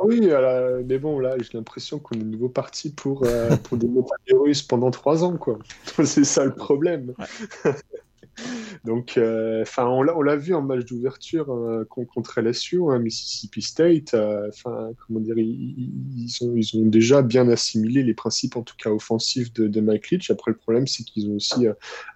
oui, 0.07 0.21
mais 0.21 0.99
bon, 0.99 1.19
là, 1.19 1.35
j'ai 1.37 1.57
l'impression 1.57 1.99
qu'on 1.99 2.15
est 2.15 2.19
de 2.19 2.23
nouveau 2.23 2.49
parti 2.49 2.91
pour, 2.91 3.23
euh, 3.25 3.55
pour 3.57 3.77
des 3.77 3.87
montagnes 3.87 4.53
pendant 4.67 4.91
trois 4.91 5.23
ans, 5.23 5.37
quoi. 5.37 5.59
C'est 6.05 6.23
ça 6.23 6.45
le 6.45 6.55
problème. 6.55 7.13
Donc, 8.85 9.17
euh, 9.17 9.63
enfin, 9.63 9.85
on 9.85 10.01
l'a 10.01 10.35
vu 10.35 10.53
en 10.53 10.61
match 10.61 10.85
d'ouverture 10.85 11.51
euh, 11.51 11.85
contre 11.85 12.41
LSU, 12.41 12.81
hein, 12.89 12.99
Mississippi 12.99 13.61
State. 13.61 14.13
Euh, 14.13 14.49
enfin, 14.49 14.91
comment 15.05 15.19
dire, 15.19 15.37
ils, 15.37 16.31
ont, 16.41 16.53
ils 16.55 16.77
ont 16.77 16.85
déjà 16.85 17.21
bien 17.21 17.49
assimilé 17.49 18.03
les 18.03 18.13
principes, 18.13 18.55
en 18.55 18.63
tout 18.63 18.75
cas 18.77 18.89
offensifs, 18.89 19.51
de, 19.53 19.81
Mike 19.81 20.11
Leach. 20.11 20.31
Après, 20.31 20.51
le 20.51 20.57
problème, 20.57 20.87
c'est 20.87 21.03
qu'ils 21.03 21.29
ont 21.29 21.35
aussi 21.35 21.65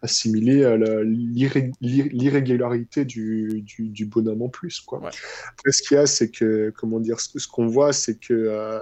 assimilé 0.01 0.78
l'irrégularité 1.01 3.05
du, 3.05 3.63
du, 3.65 4.05
bonhomme 4.05 4.41
en 4.41 4.49
plus. 4.49 4.82
Quoi. 4.82 4.99
Après, 4.99 5.72
ce 5.72 5.82
qu'il 5.82 5.97
y 5.97 5.99
a, 5.99 6.05
c'est 6.05 6.30
que, 6.30 6.74
comment 6.78 6.99
dire, 6.99 7.19
ce 7.19 7.47
qu'on 7.47 7.67
voit, 7.67 7.93
c'est 7.93 8.19
que 8.19 8.82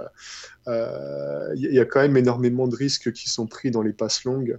il 0.66 0.72
euh, 0.72 1.54
y, 1.56 1.78
a 1.78 1.84
quand 1.86 2.00
même 2.00 2.16
énormément 2.16 2.68
de 2.68 2.76
risques 2.76 3.12
qui 3.12 3.30
sont 3.30 3.46
pris 3.46 3.70
dans 3.70 3.82
les 3.82 3.94
passes 3.94 4.24
longues. 4.24 4.58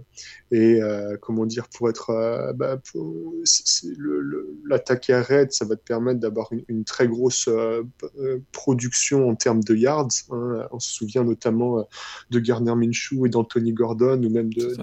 Et 0.50 0.82
euh, 0.82 1.16
comment 1.20 1.46
dire, 1.46 1.68
pour 1.68 1.88
être. 1.88 2.10
Euh, 2.10 2.52
bah, 2.52 2.80
l'attaquer 4.68 5.14
à 5.14 5.22
raid, 5.22 5.52
ça 5.52 5.64
va 5.64 5.76
te 5.76 5.82
permettre 5.82 6.20
d'avoir 6.20 6.50
une, 6.68 6.84
très 6.84 7.06
grosse 7.06 7.48
production 8.50 9.28
en 9.28 9.34
termes 9.36 9.62
de 9.62 9.74
yards. 9.74 10.08
Hein. 10.30 10.66
On 10.72 10.80
se 10.80 10.92
souvient 10.92 11.24
notamment 11.24 11.86
de 12.30 12.38
Garner 12.40 12.74
Minshew 12.74 13.26
et 13.26 13.28
d'Anthony 13.28 13.72
Gordon, 13.72 14.22
ou 14.24 14.30
même 14.30 14.52
de 14.52 14.76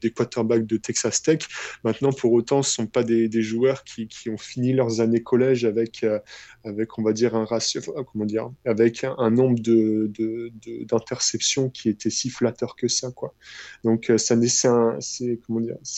des 0.00 0.10
quarterbacks 0.10 0.66
de 0.66 0.76
Texas 0.76 1.22
Tech. 1.22 1.40
Maintenant, 1.84 2.12
pour 2.12 2.32
autant, 2.32 2.62
ce 2.62 2.70
ne 2.70 2.86
sont 2.86 2.86
pas 2.86 3.02
des, 3.02 3.42
joueurs 3.42 3.84
qui, 3.84 4.08
ont 4.28 4.36
fini 4.36 4.72
leurs 4.72 5.00
années 5.00 5.22
collège 5.22 5.64
avec, 5.64 6.04
euh, 6.04 6.18
avec 6.64 6.98
on 6.98 7.02
va 7.02 7.12
dire, 7.12 7.34
un 7.34 7.44
ratio, 7.44 7.80
comment 8.12 8.24
dire, 8.24 8.50
avec 8.64 9.04
un, 9.04 9.30
nombre 9.30 9.60
d'interceptions 9.60 11.64
de, 11.64 11.68
de, 11.68 11.72
qui 11.72 11.88
était 11.88 12.10
si 12.10 12.30
flatteur 12.30 12.76
que 12.76 12.88
ça. 12.88 13.10
Quoi. 13.10 13.34
Donc, 13.84 14.10
euh, 14.10 14.18
ça, 14.18 14.36
c'est 14.48 14.68
un, 14.68 14.98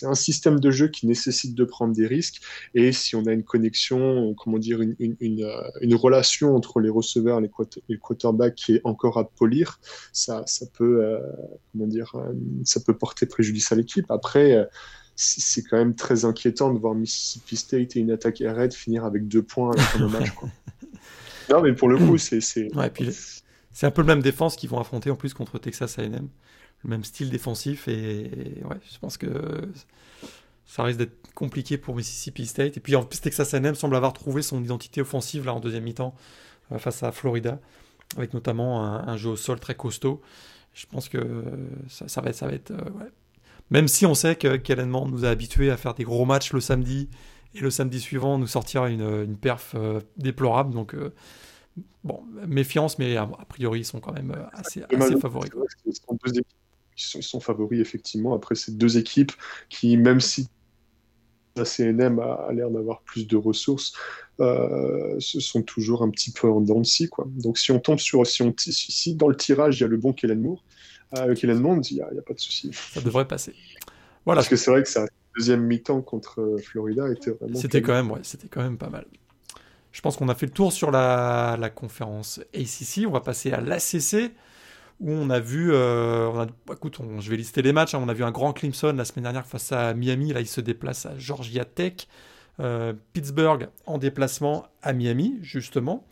un 0.03 0.15
système 0.15 0.61
de 0.61 0.71
jeu 0.71 0.89
qui 0.89 1.07
nécessite 1.07 1.55
de 1.55 1.65
prendre 1.65 1.95
des 1.95 2.07
risques. 2.07 2.41
Et 2.75 2.93
si 2.93 3.17
on 3.17 3.27
a 3.27 3.33
une 3.33 3.45
connexion, 3.45 4.35
comment 4.35 4.59
dire, 4.59 4.81
une, 4.81 4.97
une, 4.99 5.43
euh, 5.43 5.97
relation 5.97 6.57
entre 6.57 6.81
les 6.81 6.89
receveurs 6.89 7.39
et 7.39 7.51
les 7.89 7.99
quarterbacks 7.99 8.55
qui 8.55 8.77
est 8.77 8.81
encore 8.85 9.19
à 9.19 9.29
polir, 9.29 9.79
ça, 10.13 10.43
ça 10.47 10.67
peut, 10.73 11.19
comment 11.73 11.87
dire, 11.87 12.15
ça 12.65 12.81
peut 12.81 12.97
porter 12.97 13.27
préjudice 13.27 13.71
à 13.73 13.75
l'équipe. 13.75 13.91
Après, 14.09 14.53
euh, 14.53 14.64
c'est 15.16 15.62
quand 15.62 15.76
même 15.76 15.95
très 15.95 16.24
inquiétant 16.24 16.72
de 16.72 16.78
voir 16.78 16.95
Mississippi 16.95 17.57
State 17.57 17.97
et 17.97 18.01
une 18.01 18.11
attaque 18.11 18.43
raid 18.45 18.72
finir 18.72 19.05
avec 19.05 19.28
deux 19.28 19.43
points 19.43 19.72
à 19.72 19.76
la 19.76 19.82
fin 19.82 19.99
de 20.01 20.07
match. 20.07 20.32
non, 21.51 21.62
mais 21.62 21.72
pour 21.74 21.88
le 21.88 21.99
coup, 21.99 22.18
c'est. 22.18 22.40
c'est 22.40 22.70
un 23.86 23.90
peu 23.90 24.03
le 24.03 24.07
même 24.07 24.22
défense 24.22 24.57
qu'ils 24.57 24.70
vont 24.70 24.80
affronter 24.80 25.11
en 25.11 25.16
plus 25.16 25.34
contre 25.34 25.59
Texas 25.59 25.99
A&M. 25.99 26.28
Le 26.84 26.90
même 26.90 27.05
style 27.05 27.30
défensif. 27.30 27.86
Et, 27.88 28.62
ouais, 28.64 28.76
je 28.93 28.99
pense 28.99 29.16
que 29.16 29.28
ça 30.66 30.82
risque 30.82 30.99
d'être 30.99 31.32
compliqué 31.34 31.78
pour 31.78 31.95
Mississippi 31.95 32.47
State. 32.47 32.76
Et 32.76 32.80
puis 32.80 32.97
en 32.97 33.05
plus, 33.05 33.20
Texas 33.20 33.55
A&M 33.55 33.74
semble 33.74 33.97
avoir 33.97 34.12
trouvé 34.12 34.43
son 34.43 34.62
identité 34.62 35.01
offensive 35.01 35.45
là 35.45 35.55
en 35.55 35.61
deuxième 35.61 35.84
mi-temps 35.84 36.14
euh, 36.72 36.78
face 36.78 37.03
à 37.03 37.12
Florida, 37.12 37.61
avec 38.16 38.34
notamment 38.34 38.84
un, 38.84 39.16
jeu 39.16 39.30
au 39.30 39.36
sol 39.36 39.61
très 39.61 39.74
costaud. 39.74 40.20
Je 40.74 40.86
pense 40.86 41.11
que 41.11 41.45
ça, 41.88 42.20
va 42.22 42.30
être, 42.30 42.36
ça 42.36 42.47
va 42.47 42.55
être 42.55 42.70
euh, 42.70 42.90
même 43.73 43.89
si 43.89 44.05
on 44.05 44.14
sait 44.14 44.37
que 44.37 44.57
Kellen 44.57 44.91
nous 44.91 45.25
a 45.25 45.29
habitués 45.29 45.70
à 45.70 45.79
faire 45.79 45.95
des 45.95 46.05
gros 46.05 46.27
matchs 46.27 46.53
le 46.53 46.61
samedi 46.61 47.09
et 47.55 47.61
le 47.61 47.70
samedi 47.70 48.01
suivant 48.01 48.39
nous 48.39 48.47
sortir 48.47 48.85
une, 48.85 49.01
une 49.01 49.39
perf 49.39 49.73
euh, 49.75 50.01
déplorable. 50.18 50.75
Donc, 50.75 50.95
euh, 50.95 51.14
bon, 52.05 52.23
méfiance, 52.47 52.99
mais 52.99 53.16
a, 53.16 53.27
priori, 53.49 53.81
ils 53.81 53.85
sont 53.87 54.01
quand 54.01 54.12
même 54.12 54.33
euh, 54.33 54.45
assez, 54.53 54.83
favoris. 55.18 55.51
Ils 55.87 57.23
sont, 57.23 57.41
favoris, 57.41 57.81
effectivement. 57.81 58.35
Après, 58.35 58.55
ces 58.55 58.73
deux 58.73 58.99
équipes 58.99 59.33
qui, 59.70 59.97
même 59.97 60.20
si 60.20 60.49
la 61.57 61.64
CNM 61.64 62.18
a, 62.18 62.53
l'air 62.53 62.70
d'avoir 62.70 63.01
plus 63.01 63.27
de 63.27 63.37
ressources, 63.37 63.95
ce 64.39 65.41
sont 65.41 65.62
toujours 65.62 66.03
un 66.03 66.11
petit 66.11 66.31
peu 66.31 66.51
en 66.51 66.61
dents 66.61 66.81
de 66.81 66.87
scie, 66.87 67.09
quoi. 67.09 67.27
Donc, 67.27 67.57
si 67.57 67.73
on 67.73 67.81
tombe 67.81 67.99
sur, 67.99 68.27
si, 68.27 68.43
on, 68.43 68.53
si, 68.59 69.14
dans 69.14 69.29
le 69.29 69.37
tirage, 69.37 69.79
il 69.79 69.81
y 69.81 69.85
a 69.85 69.89
le 69.89 69.97
bon 69.97 70.12
Kellen 70.12 70.43
Moore, 70.43 70.62
avec 71.13 71.43
Hélène 71.43 71.61
Monde, 71.61 71.87
il 71.91 71.95
n'y 71.95 72.01
a, 72.01 72.23
pas 72.27 72.35
de 72.35 72.41
souci. 72.41 72.71
Ça 72.73 73.01
devrait 73.01 73.27
passer. 73.27 73.55
Voilà. 74.25 74.41
Parce 74.41 74.49
que 74.49 74.57
c'est 74.57 74.71
vrai 74.71 74.83
que 74.83 74.89
sa 74.89 75.07
deuxième 75.37 75.63
mi-temps 75.63 76.03
contre 76.03 76.41
euh, 76.41 76.59
Florida 76.59 77.11
était 77.11 77.31
vraiment. 77.31 77.59
C'était 77.59 77.83
quand 77.83 77.93
même, 77.93 78.11
ouais, 78.11 78.21
c'était 78.23 78.49
quand 78.49 78.63
même 78.63 78.79
pas 78.79 78.91
mal. 78.91 79.05
Je 79.93 80.01
pense 80.01 80.17
qu'on 80.17 80.29
a 80.29 80.35
fait 80.35 80.47
le 80.47 80.53
tour 80.53 80.73
sur 80.73 80.91
la, 80.91 81.57
la 81.61 81.71
conférence 81.71 82.41
ACC. 82.55 83.07
On 83.07 83.11
va 83.11 83.21
passer 83.21 83.53
à 83.53 83.61
l'ACC 83.61 84.33
où 85.03 85.11
on 85.11 85.31
a 85.31 85.41
vu, 85.41 85.73
euh, 85.73 86.29
on 86.29 86.41
a, 86.41 86.47
écoute, 86.73 86.99
je 87.19 87.31
vais 87.31 87.37
lister 87.37 87.61
les 87.61 87.73
matchs. 87.73 87.95
Hein. 87.95 88.01
on 88.03 88.09
a 88.09 88.15
vu 88.15 88.25
un 88.25 88.31
grand 88.31 88.53
Clemson 88.53 88.95
la 88.97 89.05
semaine 89.05 89.25
dernière 89.25 89.47
face 89.47 89.73
à 89.73 89.95
Miami. 89.95 90.33
Là, 90.33 90.41
il 90.41 90.47
se 90.47 90.61
déplace 90.61 91.07
à 91.07 91.19
Georgia 91.19 91.65
Tech. 91.65 92.07
Euh, 92.61 92.93
Pittsburgh 93.13 93.69
en 93.87 93.99
déplacement 93.99 94.67
à 94.83 94.93
Miami, 94.93 95.39
justement. 95.43 96.07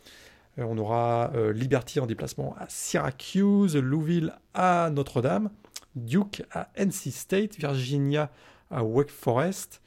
Euh, 0.59 0.63
on 0.63 0.77
aura 0.77 1.31
euh, 1.35 1.53
Liberty 1.53 1.99
en 1.99 2.05
déplacement 2.05 2.55
à 2.59 2.65
Syracuse, 2.67 3.75
Louisville 3.75 4.33
à 4.53 4.89
Notre-Dame, 4.91 5.49
Duke 5.95 6.43
à 6.51 6.69
NC 6.77 7.11
State, 7.11 7.57
Virginia 7.57 8.29
à 8.69 8.83
Wake 8.83 9.09
Forest. 9.09 9.81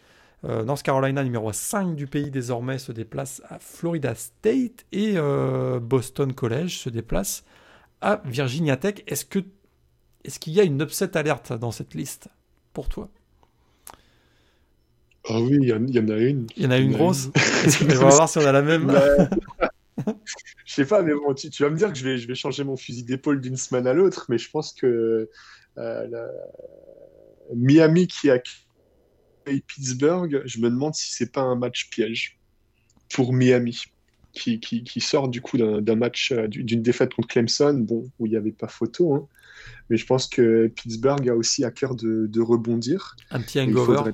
Euh, 0.44 0.62
North 0.62 0.82
Carolina, 0.82 1.24
numéro 1.24 1.52
5 1.52 1.94
du 1.94 2.06
pays 2.06 2.30
désormais, 2.30 2.78
se 2.78 2.92
déplace 2.92 3.42
à 3.48 3.58
Florida 3.58 4.14
State 4.14 4.84
et 4.92 5.16
Boston 5.80 6.32
College 6.32 6.78
se 6.78 6.90
déplace 6.90 7.44
à 8.00 8.20
Virginia 8.26 8.76
Tech. 8.76 8.96
Est-ce 9.06 9.24
que 9.24 9.40
est-ce 10.24 10.38
qu'il 10.38 10.54
y 10.54 10.60
a 10.60 10.62
une 10.62 10.80
upset 10.80 11.16
alerte 11.18 11.52
dans 11.52 11.70
cette 11.70 11.94
liste 11.94 12.28
pour 12.72 12.88
toi? 12.88 13.10
Ah 15.28 15.38
oui, 15.38 15.58
il 15.60 15.68
y, 15.68 15.72
en 15.72 15.76
a 16.08 16.16
une. 16.18 16.46
Il 16.56 16.62
y 16.64 16.66
en 16.66 16.70
a 16.70 16.78
une 16.78 16.92
grosse? 16.92 17.30
on 17.82 17.86
va 17.86 18.08
voir 18.08 18.28
si 18.28 18.38
on 18.38 18.46
a 18.46 18.52
la 18.52 18.62
même. 18.62 18.94
Je 20.64 20.74
sais 20.74 20.86
pas, 20.86 21.02
mais 21.02 21.12
bon, 21.14 21.34
tu, 21.34 21.62
vas 21.62 21.70
me 21.70 21.76
dire 21.76 21.92
que 21.92 21.98
je 21.98 22.04
vais, 22.04 22.18
je 22.18 22.26
vais 22.28 22.34
changer 22.34 22.64
mon 22.64 22.76
fusil 22.76 23.04
d'épaule 23.04 23.40
d'une 23.40 23.56
semaine 23.56 23.86
à 23.86 23.92
l'autre, 23.92 24.26
mais 24.28 24.38
je 24.38 24.50
pense 24.50 24.72
que 24.72 25.28
euh, 25.78 26.28
Miami 27.54 28.06
qui 28.06 28.30
a 28.30 28.40
Pittsburgh, 29.66 30.42
je 30.44 30.58
me 30.58 30.70
demande 30.70 30.94
si 30.94 31.12
c'est 31.12 31.30
pas 31.30 31.42
un 31.42 31.56
match 31.56 31.90
piège 31.90 32.38
pour 33.12 33.32
Miami. 33.32 33.82
Qui, 34.32 34.58
qui, 34.58 35.00
sort 35.00 35.28
du 35.28 35.40
coup 35.40 35.58
d'un 35.58 35.94
match, 35.94 36.32
euh, 36.32 36.48
d'une 36.48 36.82
défaite 36.82 37.14
contre 37.14 37.28
Clemson, 37.28 37.74
bon, 37.74 38.10
où 38.18 38.26
il 38.26 38.30
n'y 38.30 38.36
avait 38.36 38.50
pas 38.50 38.66
photo, 38.66 39.14
hein. 39.14 39.28
mais 39.88 39.96
je 39.96 40.04
pense 40.04 40.26
que 40.26 40.66
Pittsburgh 40.66 41.28
a 41.28 41.36
aussi 41.36 41.64
à 41.64 41.70
cœur 41.70 41.94
de, 41.94 42.40
rebondir. 42.40 43.14
Un 43.30 43.40
petit 43.40 43.60
hangover. 43.60 44.10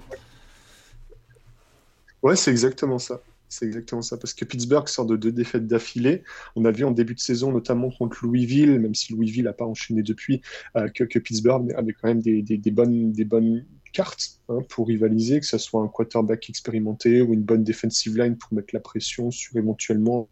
Ouais, 2.22 2.36
c'est 2.36 2.51
exactement 2.51 2.99
ça. 2.99 3.22
C'est 3.51 3.66
exactement 3.66 4.01
ça, 4.01 4.16
parce 4.16 4.32
que 4.32 4.44
Pittsburgh 4.44 4.86
sort 4.86 5.07
de 5.07 5.16
deux 5.16 5.32
défaites 5.32 5.66
d'affilée. 5.66 6.22
On 6.55 6.64
a 6.64 6.70
vu 6.70 6.84
en 6.84 6.92
début 6.92 7.16
de 7.16 7.20
saison, 7.20 7.51
notamment 7.51 7.90
contre 7.90 8.24
Louisville, 8.24 8.78
même 8.78 8.94
si 8.94 9.12
Louisville 9.12 9.44
n'a 9.44 9.53
pas 9.53 9.66
enchaîné 9.66 10.05
depuis, 10.05 10.40
euh, 10.76 10.88
que, 10.88 11.18
Pittsburgh 11.18 11.74
avait 11.76 11.92
quand 11.92 12.07
même 12.07 12.22
des, 12.22 12.70
bonnes, 12.70 13.66
cartes 13.92 14.38
hein, 14.48 14.61
pour 14.68 14.86
rivaliser, 14.86 15.40
que 15.40 15.46
ce 15.46 15.59
soit 15.59 15.82
un 15.82 15.88
quarterback 15.88 16.48
expérimenté 16.48 17.22
ou 17.22 17.34
une 17.34 17.42
bonne 17.42 17.64
defensive 17.64 18.16
line 18.16 18.36
pour 18.36 18.55
mettre 18.55 18.72
la 18.72 18.78
pression 18.78 19.32
sur 19.32 19.57
éventuellement 19.57 20.28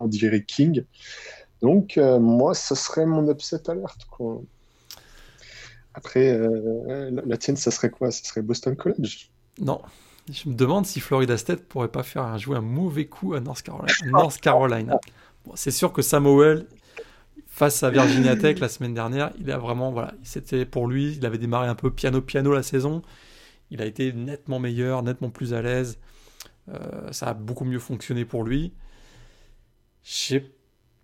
Derek 0.00 0.46
King. 0.46 0.84
Donc, 1.60 1.98
euh, 1.98 2.18
moi, 2.18 2.54
ce 2.54 2.74
serait 2.74 3.04
mon 3.04 3.30
upset 3.30 3.68
alerte. 3.68 4.06
Après, 5.92 6.30
euh, 6.30 7.10
la, 7.10 7.22
la 7.22 7.36
tienne, 7.36 7.56
ça 7.56 7.70
serait 7.70 7.90
quoi? 7.90 8.10
Ça 8.10 8.24
serait 8.24 8.40
Boston 8.40 8.74
College? 8.76 9.30
Non, 9.60 9.82
Je 10.32 10.48
me 10.48 10.54
demande 10.54 10.86
si 10.86 11.00
Florida 11.00 11.36
State 11.36 11.64
pourrait 11.64 11.88
pas 11.88 12.02
faire 12.02 12.38
jouer 12.38 12.56
un 12.56 12.62
mauvais 12.62 13.06
coup 13.06 13.34
à 13.34 13.40
North 13.40 13.62
Carolina. 13.62 13.94
North 14.06 14.40
Carolina. 14.40 14.98
Bon, 15.44 15.52
c'est 15.54 15.70
sûr 15.70 15.92
que 15.92 16.00
Samuel, 16.00 16.66
face 17.46 17.82
à 17.82 17.90
Virginia 17.90 18.34
Tech 18.40 18.58
la 18.58 18.68
semaine 18.68 18.94
dernière, 18.94 19.32
il 19.38 19.50
a 19.50 19.58
vraiment, 19.58 19.92
voilà, 19.92 20.14
c'était 20.22 20.64
pour 20.64 20.86
lui, 20.86 21.16
il 21.16 21.26
avait 21.26 21.38
démarré 21.38 21.68
un 21.68 21.74
peu 21.74 21.90
piano-piano 21.90 22.54
la 22.54 22.62
saison. 22.62 23.02
Il 23.70 23.82
a 23.82 23.86
été 23.86 24.12
nettement 24.12 24.58
meilleur, 24.58 25.02
nettement 25.02 25.30
plus 25.30 25.52
à 25.52 25.60
l'aise. 25.60 25.98
Euh, 26.68 27.12
ça 27.12 27.28
a 27.28 27.34
beaucoup 27.34 27.64
mieux 27.64 27.78
fonctionné 27.78 28.24
pour 28.24 28.44
lui. 28.44 28.72
J'ai 30.02 30.50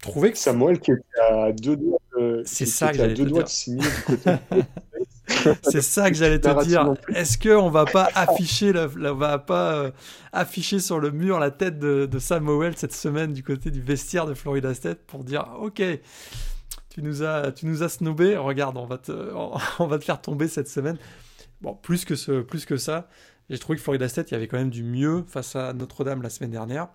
trouvé 0.01 0.33
que 0.33 0.39
Samuel 0.39 0.81
qui 0.81 0.93
était 0.93 1.21
à 1.21 1.53
deux 1.53 1.77
doigts 1.77 2.01
de, 2.17 2.43
c'est 2.47 2.67
ça 2.67 2.93
que 2.93 3.15
deux 3.15 3.27
doigts 3.27 3.43
de 3.43 3.49
signer 3.49 3.83
du 3.83 4.03
côté 4.07 4.31
C'est 5.63 5.83
ça 5.83 6.11
que 6.11 6.17
j'allais 6.17 6.41
te 6.41 6.65
dire. 6.65 6.95
Est-ce 7.15 7.39
qu'on 7.39 7.71
va 7.71 7.85
pas 7.85 8.09
afficher, 8.15 8.73
on 8.75 9.15
va 9.15 9.39
pas 9.39 9.75
euh, 9.75 9.91
afficher 10.33 10.79
sur 10.81 11.01
le 11.01 11.11
mur 11.11 11.39
la 11.39 11.51
tête 11.51 11.79
de, 11.79 12.07
de 12.07 12.19
Samuel 12.19 12.77
cette 12.77 12.95
semaine 12.95 13.33
du 13.33 13.43
côté 13.43 13.71
du 13.71 13.81
vestiaire 13.81 14.27
de 14.27 14.35
Florida 14.35 14.75
State 14.75 15.01
pour 15.07 15.25
dire, 15.25 15.47
ok, 15.59 15.83
tu 16.91 17.03
nous 17.03 17.23
as, 17.23 17.53
tu 17.53 17.67
nous 17.67 17.83
as 17.83 17.89
snobé. 17.89 18.37
Regarde, 18.37 18.77
on 18.77 18.87
va 18.87 18.99
te, 18.99 19.13
on 19.79 19.87
va 19.87 19.99
te 19.99 20.05
faire 20.05 20.21
tomber 20.21 20.49
cette 20.49 20.69
semaine. 20.69 20.99
Bon, 21.61 21.75
plus 21.75 22.05
que 22.05 22.15
ce, 22.15 22.41
plus 22.41 22.65
que 22.65 22.77
ça, 22.77 23.09
j'ai 23.51 23.59
trouvé 23.59 23.77
que 23.77 23.83
Florida 23.83 24.09
State, 24.09 24.31
il 24.31 24.35
y 24.35 24.37
avait 24.37 24.49
quand 24.49 24.59
même 24.59 24.71
du 24.71 24.83
mieux 24.83 25.25
face 25.27 25.57
à 25.57 25.73
Notre-Dame 25.73 26.23
la 26.23 26.31
semaine 26.31 26.53
dernière, 26.53 26.89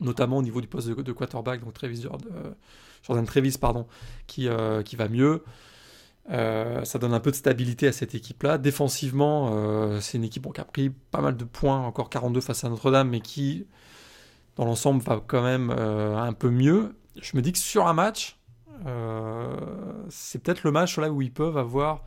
notamment 0.00 0.38
au 0.38 0.42
niveau 0.42 0.60
du 0.60 0.68
poste 0.68 0.88
de, 0.88 1.12
quarterback, 1.12 1.60
donc 1.60 1.74
Travis, 1.74 2.06
euh, 2.06 2.50
Jordan 3.02 3.26
Travis, 3.26 3.56
pardon, 3.60 3.86
qui, 4.26 4.48
euh, 4.48 4.82
qui 4.82 4.96
va 4.96 5.08
mieux. 5.08 5.42
Euh, 6.30 6.84
ça 6.84 6.98
donne 6.98 7.14
un 7.14 7.20
peu 7.20 7.30
de 7.30 7.36
stabilité 7.36 7.88
à 7.88 7.92
cette 7.92 8.14
équipe-là. 8.14 8.58
Défensivement, 8.58 9.50
euh, 9.52 10.00
c'est 10.00 10.18
une 10.18 10.24
équipe 10.24 10.46
qui 10.52 10.60
a 10.60 10.64
pris 10.64 10.90
pas 10.90 11.20
mal 11.20 11.36
de 11.36 11.44
points, 11.44 11.80
encore 11.80 12.10
42 12.10 12.40
face 12.40 12.64
à 12.64 12.68
Notre-Dame, 12.68 13.08
mais 13.08 13.20
qui, 13.20 13.66
dans 14.56 14.64
l'ensemble, 14.64 15.02
va 15.02 15.22
quand 15.26 15.42
même 15.42 15.74
euh, 15.76 16.16
un 16.16 16.32
peu 16.32 16.50
mieux. 16.50 16.94
Je 17.20 17.36
me 17.36 17.42
dis 17.42 17.52
que 17.52 17.58
sur 17.58 17.86
un 17.86 17.92
match, 17.92 18.38
c'est 20.08 20.42
peut-être 20.42 20.64
le 20.64 20.72
match 20.72 20.98
là 20.98 21.10
où 21.10 21.22
ils 21.22 21.32
peuvent 21.32 21.56
avoir, 21.56 22.02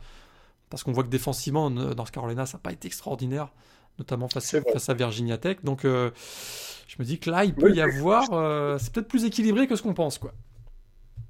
parce 0.68 0.82
qu'on 0.82 0.92
voit 0.92 1.04
que 1.04 1.08
défensivement, 1.08 1.70
dans 1.70 2.04
ce 2.04 2.12
Carolina, 2.12 2.44
ça 2.44 2.58
n'a 2.58 2.62
pas 2.62 2.72
été 2.72 2.86
extraordinaire, 2.86 3.50
notamment 3.98 4.28
face, 4.28 4.56
face 4.72 4.88
à 4.90 4.94
Virginia 4.94 5.38
Tech. 5.38 5.58
Donc, 5.62 5.84
je 5.84 6.10
me 6.98 7.04
dis 7.04 7.18
que 7.18 7.30
là, 7.30 7.44
il 7.44 7.54
peut 7.54 7.72
y 7.72 7.80
avoir, 7.80 8.24
c'est 8.78 8.92
peut-être 8.92 9.08
plus 9.08 9.24
équilibré 9.24 9.66
que 9.66 9.76
ce 9.76 9.82
qu'on 9.82 9.94
pense, 9.94 10.18
quoi. 10.18 10.32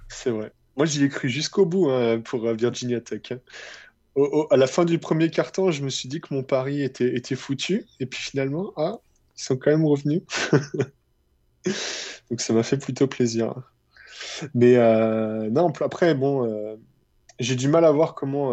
C'est 0.09 0.31
vrai. 0.31 0.53
Moi, 0.77 0.87
j'y 0.87 1.05
ai 1.05 1.09
cru 1.09 1.29
jusqu'au 1.29 1.67
bout 1.67 1.91
hein, 1.91 2.21
pour 2.21 2.47
euh, 2.47 2.55
Virginia 2.55 3.01
Tech. 3.01 3.33
Hein. 3.33 3.39
à 4.51 4.57
la 4.57 4.67
fin 4.67 4.85
du 4.85 4.99
premier 4.99 5.31
carton, 5.31 5.71
je 5.71 5.83
me 5.83 5.89
suis 5.89 6.09
dit 6.09 6.21
que 6.21 6.35
mon 6.35 6.43
pari 6.43 6.83
était, 6.83 7.37
foutu. 7.37 7.87
Et 8.01 8.07
puis 8.07 8.21
finalement, 8.21 8.73
ah, 8.77 8.99
ils 9.37 9.43
sont 9.43 9.57
quand 9.57 9.71
même 9.71 9.87
revenus. 9.87 10.23
Donc 12.31 12.41
ça 12.41 12.53
m'a 12.53 12.63
fait 12.63 12.79
plutôt 12.79 13.07
plaisir. 13.07 13.55
Mais 14.55 14.77
euh, 14.77 15.49
non, 15.51 15.73
après, 15.81 16.15
bon, 16.15 16.45
euh, 16.45 16.77
j'ai 17.39 17.57
du 17.57 17.69
mal 17.69 17.85
à 17.85 17.91
voir 17.91 18.15
comment 18.15 18.53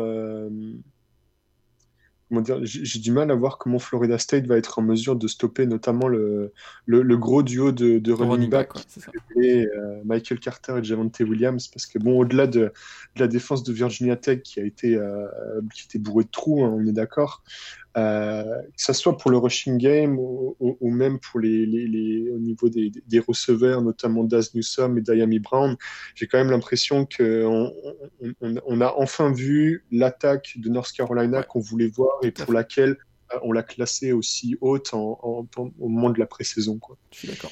j'ai 2.63 2.99
du 2.99 3.11
mal 3.11 3.31
à 3.31 3.35
voir 3.35 3.57
comment 3.57 3.79
Florida 3.79 4.17
State 4.17 4.45
va 4.45 4.57
être 4.57 4.79
en 4.79 4.81
mesure 4.81 5.15
de 5.15 5.27
stopper 5.27 5.65
notamment 5.65 6.07
le, 6.07 6.53
le, 6.85 7.17
gros 7.17 7.43
duo 7.43 7.71
de, 7.71 7.99
de 7.99 8.11
running, 8.11 8.49
back, 8.49 8.69
et, 9.41 9.65
euh, 9.65 10.01
Michael 10.05 10.39
Carter 10.39 10.75
et 10.79 10.83
Javante 10.83 11.19
Williams, 11.19 11.67
parce 11.67 11.85
que 11.85 11.99
bon, 11.99 12.19
au-delà 12.19 12.47
de, 12.47 12.71
la 13.17 13.27
défense 13.27 13.63
de 13.63 13.73
Virginia 13.73 14.15
Tech 14.15 14.41
qui 14.41 14.59
a 14.59 14.63
été, 14.63 14.95
euh, 14.95 15.27
qui 15.73 15.85
était 15.85 15.99
bourrée 15.99 16.23
de 16.23 16.29
trous, 16.29 16.63
hein, 16.63 16.73
on 16.75 16.85
est 16.85 16.93
d'accord, 16.93 17.43
euh, 17.95 18.43
que 18.43 18.81
ce 18.81 18.93
soit 18.93 19.17
pour 19.17 19.29
le 19.29 19.37
rushing 19.37 19.77
game 19.77 20.17
ou, 20.17 20.55
même 20.81 21.19
pour 21.19 21.39
les, 21.39 21.65
les, 21.65 22.29
au 22.31 22.39
niveau 22.39 22.69
des, 22.69 22.91
des, 23.07 23.19
receveurs, 23.19 23.81
notamment 23.81 24.23
Daz 24.23 24.55
Newsom 24.55 24.97
et 24.97 25.01
Diami 25.01 25.39
Brown, 25.39 25.77
j'ai 26.15 26.27
quand 26.27 26.39
même 26.39 26.49
l'impression 26.49 27.05
qu'on 27.05 27.71
on, 28.41 28.55
on, 28.65 28.81
a 28.81 28.93
enfin 28.97 29.31
vu 29.31 29.85
l'attaque 29.91 30.53
de 30.55 30.69
North 30.69 30.91
Carolina 30.91 31.43
qu'on 31.43 31.59
voulait 31.59 31.87
voir 31.87 32.13
et 32.23 32.31
pour 32.31 32.53
laquelle 32.53 32.97
euh, 33.33 33.39
on 33.43 33.51
l'a 33.51 33.63
classé 33.63 34.11
aussi 34.11 34.57
haute 34.61 34.93
en, 34.93 35.19
au 35.55 35.87
moment 35.87 36.09
de 36.09 36.19
la 36.19 36.25
pré-saison. 36.25 36.79
Je 37.11 37.17
suis 37.17 37.27
d'accord. 37.27 37.51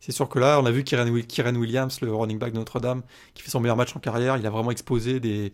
C'est 0.00 0.12
sûr 0.12 0.28
que 0.30 0.38
là, 0.38 0.58
on 0.60 0.64
a 0.64 0.70
vu 0.70 0.82
Kieran, 0.82 1.54
Williams, 1.54 2.00
le 2.00 2.12
running 2.12 2.38
back 2.38 2.52
de 2.52 2.58
Notre-Dame, 2.58 3.02
qui 3.34 3.42
fait 3.42 3.50
son 3.50 3.60
meilleur 3.60 3.76
match 3.76 3.94
en 3.94 4.00
carrière. 4.00 4.38
Il 4.38 4.46
a 4.46 4.50
vraiment 4.50 4.70
exposé 4.70 5.20
des, 5.20 5.52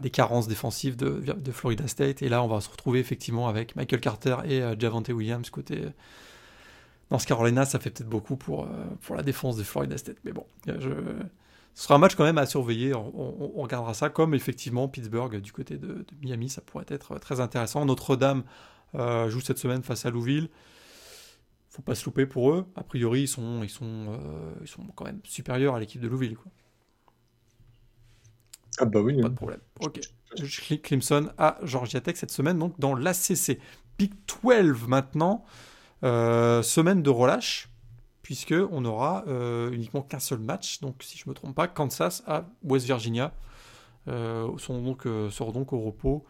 des 0.00 0.10
carences 0.10 0.48
défensives 0.48 0.96
de, 0.96 1.52
Florida 1.52 1.86
State. 1.86 2.22
Et 2.22 2.28
là, 2.28 2.42
on 2.42 2.48
va 2.48 2.60
se 2.60 2.70
retrouver 2.70 3.00
effectivement 3.00 3.48
avec 3.48 3.76
Michael 3.76 4.00
Carter 4.00 4.36
et 4.44 4.62
euh, 4.62 4.74
Javante 4.78 5.08
Williams 5.08 5.48
côté. 5.50 5.84
Dans 7.10 7.18
ce 7.18 7.26
Carolina, 7.26 7.66
ça 7.66 7.78
fait 7.78 7.90
peut-être 7.90 8.08
beaucoup 8.08 8.36
pour, 8.36 8.64
euh, 8.64 8.68
pour 9.02 9.16
la 9.16 9.22
défense 9.22 9.56
de 9.56 9.62
Florida 9.62 9.98
State. 9.98 10.16
Mais 10.24 10.32
bon, 10.32 10.46
je... 10.66 10.90
ce 11.74 11.82
sera 11.82 11.96
un 11.96 11.98
match 11.98 12.14
quand 12.14 12.24
même 12.24 12.38
à 12.38 12.46
surveiller. 12.46 12.94
On, 12.94 13.60
regardera 13.62 13.92
ça 13.92 14.08
comme 14.08 14.34
effectivement 14.34 14.88
Pittsburgh 14.88 15.40
du 15.40 15.52
côté 15.52 15.76
de, 15.76 16.06
Miami. 16.22 16.48
Ça 16.48 16.62
pourrait 16.62 16.86
être 16.88 17.18
très 17.18 17.40
intéressant. 17.40 17.84
Notre-Dame 17.84 18.44
euh, 18.94 19.28
joue 19.28 19.40
cette 19.40 19.58
semaine 19.58 19.82
face 19.82 20.06
à 20.06 20.10
Louisville 20.10 20.48
faut 21.68 21.80
pas 21.80 21.94
se 21.94 22.04
louper 22.04 22.26
pour 22.26 22.52
eux. 22.52 22.66
A 22.76 22.82
priori, 22.82 23.22
ils 23.22 23.28
sont, 23.28 23.62
ils 23.62 23.70
sont, 23.70 24.20
ils 24.60 24.68
sont 24.68 24.82
quand 24.94 25.06
même 25.06 25.20
supérieurs 25.24 25.74
à 25.74 25.80
l'équipe 25.80 26.02
de 26.02 26.06
Louisville. 26.06 26.36
Ah 28.78 28.84
bah 28.84 29.00
oui. 29.00 29.20
Pas 29.20 29.28
de 29.28 29.34
problème. 29.34 29.60
Ok. 29.80 30.00
Clemson 30.82 31.30
à 31.38 31.58
Georgia 31.62 32.00
Tech 32.00 32.16
cette 32.16 32.30
semaine, 32.30 32.58
donc 32.58 32.78
dans 32.78 32.94
l'ACC. 32.94 33.58
Big 33.98 34.12
12 34.42 34.88
maintenant, 34.88 35.44
euh, 36.02 36.62
semaine 36.62 37.02
de 37.02 37.10
relâche, 37.10 37.68
puisque 38.22 38.54
on 38.70 38.84
aura 38.84 39.24
euh, 39.26 39.70
uniquement 39.70 40.02
qu'un 40.02 40.18
seul 40.18 40.38
match. 40.38 40.80
Donc 40.80 41.02
si 41.02 41.18
je 41.18 41.28
me 41.28 41.34
trompe 41.34 41.54
pas, 41.54 41.68
Kansas 41.68 42.22
à 42.26 42.46
West 42.62 42.86
Virginia 42.86 43.32
euh, 44.08 44.56
sont 44.58 44.80
donc, 44.82 45.02
seront 45.30 45.52
donc 45.52 45.72
au 45.72 45.80
repos. 45.80 46.24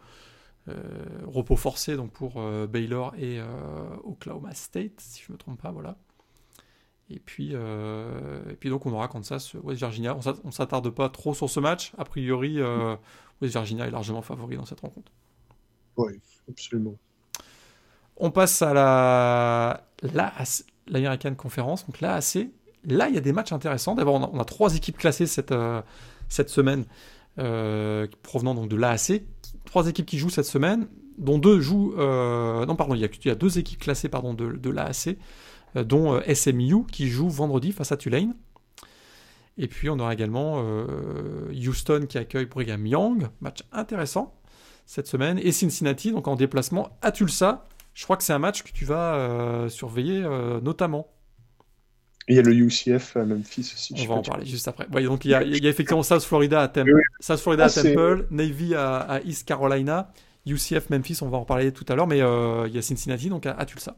repos 1.25 1.55
forcé 1.55 1.95
donc 1.95 2.11
pour 2.11 2.41
Baylor 2.67 3.13
et 3.17 3.39
Oklahoma 4.03 4.53
State, 4.53 4.99
si 4.99 5.23
je 5.25 5.31
me 5.31 5.37
trompe 5.37 5.61
pas, 5.61 5.71
voilà. 5.71 5.97
Et 7.13 7.19
puis, 7.19 7.51
euh, 7.53 8.41
et 8.49 8.55
puis 8.55 8.69
donc 8.69 8.85
on 8.87 8.91
aura 8.91 9.07
Kansas, 9.07 9.53
West 9.61 9.79
Virginia. 9.79 10.17
On 10.43 10.51
s'attarde 10.51 10.89
pas 10.89 11.09
trop 11.09 11.35
sur 11.35 11.49
ce 11.49 11.59
match. 11.59 11.93
A 11.97 12.05
priori, 12.05 12.59
euh, 12.59 12.95
West 13.41 13.53
Virginia 13.53 13.85
est 13.85 13.91
largement 13.91 14.23
favori 14.23 14.57
dans 14.57 14.65
cette 14.65 14.79
rencontre. 14.79 15.11
Oui, 15.97 16.19
absolument. 16.49 16.95
On 18.17 18.31
passe 18.31 18.61
à 18.63 18.73
la 18.73 19.83
l'American 20.87 21.35
Conference, 21.35 21.85
donc 21.85 22.01
l'AAC. 22.01 22.49
Là, 22.85 23.07
il 23.07 23.15
y 23.15 23.17
a 23.17 23.21
des 23.21 23.31
matchs 23.31 23.53
intéressants. 23.53 23.95
D'abord, 23.95 24.15
on, 24.33 24.39
a 24.39 24.45
trois 24.45 24.75
équipes 24.75 24.97
classées 24.97 25.27
cette, 25.27 25.53
euh, 25.53 25.81
cette 26.27 26.49
semaine, 26.49 26.85
provenant 27.35 28.55
donc 28.55 28.69
de 28.69 28.75
l'AAC. 28.75 29.23
Trois 29.65 29.87
équipes 29.87 30.05
qui 30.05 30.17
jouent 30.17 30.29
cette 30.29 30.45
semaine, 30.45 30.87
dont 31.17 31.37
deux 31.37 31.61
jouent. 31.61 31.93
non, 31.95 32.75
pardon, 32.75 32.95
il 32.95 33.01
y, 33.01 33.05
a, 33.05 33.07
il 33.07 33.27
y, 33.27 33.31
a, 33.31 33.35
deux 33.35 33.59
équipes 33.59 33.79
classées 33.79 34.09
pardon, 34.09 34.33
de, 34.33 34.51
de 34.51 34.69
l'AAC. 34.71 35.17
Euh, 35.75 35.83
dont 35.83 36.13
euh, 36.13 36.33
SMU 36.33 36.85
qui 36.91 37.07
joue 37.07 37.29
vendredi 37.29 37.71
face 37.71 37.91
à 37.91 37.97
Tulane. 37.97 38.35
Et 39.57 39.67
puis 39.67 39.89
on 39.89 39.99
aura 39.99 40.13
également 40.13 40.63
euh, 40.63 41.51
Houston 41.51 42.05
qui 42.07 42.17
accueille 42.17 42.45
Brigham 42.45 42.85
Young, 42.87 43.27
match 43.39 43.63
intéressant 43.71 44.33
cette 44.85 45.07
semaine, 45.07 45.39
et 45.39 45.51
Cincinnati 45.51 46.11
donc 46.11 46.27
en 46.27 46.35
déplacement 46.35 46.97
à 47.01 47.11
Tulsa. 47.11 47.65
Je 47.93 48.03
crois 48.03 48.17
que 48.17 48.23
c'est 48.23 48.33
un 48.33 48.39
match 48.39 48.63
que 48.63 48.71
tu 48.71 48.85
vas 48.85 49.67
surveiller 49.69 50.23
notamment. 50.63 51.07
Il 52.27 52.35
y 52.35 52.39
a 52.39 52.41
le 52.41 52.53
UCF 52.53 53.15
à 53.15 53.23
Memphis 53.23 53.71
aussi. 53.75 53.93
On 53.99 54.07
va 54.07 54.15
en 54.15 54.21
parler 54.23 54.45
juste 54.45 54.67
après. 54.67 54.87
donc 55.03 55.25
il 55.25 55.31
y, 55.31 55.35
a, 55.35 55.43
effectivement 55.43 56.01
South 56.01 56.23
Florida 56.23 56.63
à, 56.63 56.73
South 57.19 57.39
Florida 57.39 57.65
à 57.65 57.67
ah, 57.67 57.69
Temple, 57.69 58.27
Navy 58.31 58.73
à, 58.73 59.21
East 59.23 59.47
Carolina, 59.47 60.11
UCF 60.47 60.89
Memphis, 60.89 61.19
on 61.21 61.29
va 61.29 61.37
en 61.37 61.45
parler 61.45 61.71
tout 61.71 61.85
à 61.87 61.95
l'heure, 61.95 62.07
mais 62.07 62.17
il 62.17 62.73
y 62.73 62.77
a 62.77 62.81
Cincinnati 62.81 63.29
donc 63.29 63.45
à 63.45 63.63
Tulsa. 63.65 63.95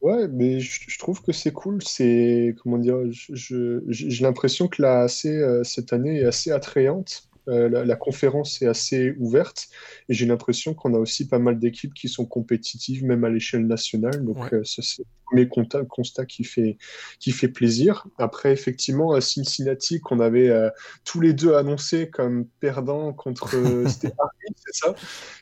Ouais, 0.00 0.28
mais 0.28 0.60
je, 0.60 0.98
trouve 0.98 1.22
que 1.22 1.32
c'est 1.32 1.52
cool. 1.52 1.82
C'est 1.82 2.54
comment 2.62 2.78
dire, 2.78 2.98
j'ai 3.10 4.22
l'impression 4.22 4.66
que 4.66 4.80
la 4.80 5.02
AC 5.02 5.26
euh, 5.26 5.62
cette 5.62 5.92
année 5.92 6.20
est 6.20 6.24
assez 6.24 6.50
attrayante. 6.50 7.28
Euh, 7.48 7.68
la, 7.68 7.96
conférence 7.96 8.60
est 8.62 8.66
assez 8.66 9.14
ouverte 9.18 9.68
et 10.08 10.14
j'ai 10.14 10.26
l'impression 10.26 10.74
qu'on 10.74 10.94
a 10.94 10.98
aussi 10.98 11.26
pas 11.26 11.38
mal 11.38 11.58
d'équipes 11.58 11.94
qui 11.94 12.08
sont 12.08 12.26
compétitives 12.26 13.04
même 13.04 13.24
à 13.24 13.30
l'échelle 13.30 13.66
nationale. 13.66 14.24
Donc 14.24 14.52
euh, 14.52 14.62
ça 14.64 14.82
c'est 14.82 15.02
le 15.02 15.19
premier 15.30 15.48
constat, 15.48 15.84
constat, 15.84 16.26
qui 16.26 16.44
fait 16.44 16.76
qui 17.18 17.32
fait 17.32 17.48
plaisir. 17.48 18.06
Après 18.18 18.52
effectivement 18.52 19.12
à 19.12 19.20
Cincinnati 19.20 20.00
qu'on 20.00 20.20
avait 20.20 20.50
tous 21.04 21.20
les 21.20 21.32
deux 21.32 21.54
annoncé 21.54 22.10
comme 22.10 22.46
perdant 22.60 23.12
contre 23.12 23.50
c'était 23.88 24.12
c'est 24.56 24.74
ça, 24.74 24.94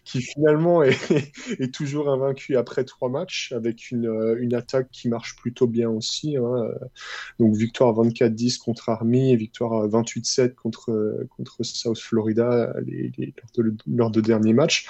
qui 0.04 0.22
finalement 0.22 0.82
est, 0.82 1.74
toujours 1.74 2.10
invaincu 2.10 2.56
après 2.56 2.84
trois 2.84 3.08
matchs, 3.08 3.52
avec 3.52 3.90
une, 3.90 4.06
euh, 4.06 4.36
une, 4.38 4.54
attaque 4.54 4.88
qui 4.90 5.08
marche 5.08 5.36
plutôt 5.36 5.66
bien 5.66 5.88
aussi. 5.90 6.36
Hein. 6.36 6.70
Donc 7.38 7.54
victoire 7.56 7.92
24-10 7.94 8.58
contre 8.58 8.88
Army 8.88 9.32
et 9.32 9.36
victoire 9.36 9.86
28-7 9.88 10.54
contre, 10.54 11.26
contre 11.36 11.62
South 11.62 11.98
Florida 11.98 12.74
les, 12.86 13.12
lors, 13.86 14.10
de, 14.10 14.20
derniers 14.20 14.54
matchs. 14.54 14.86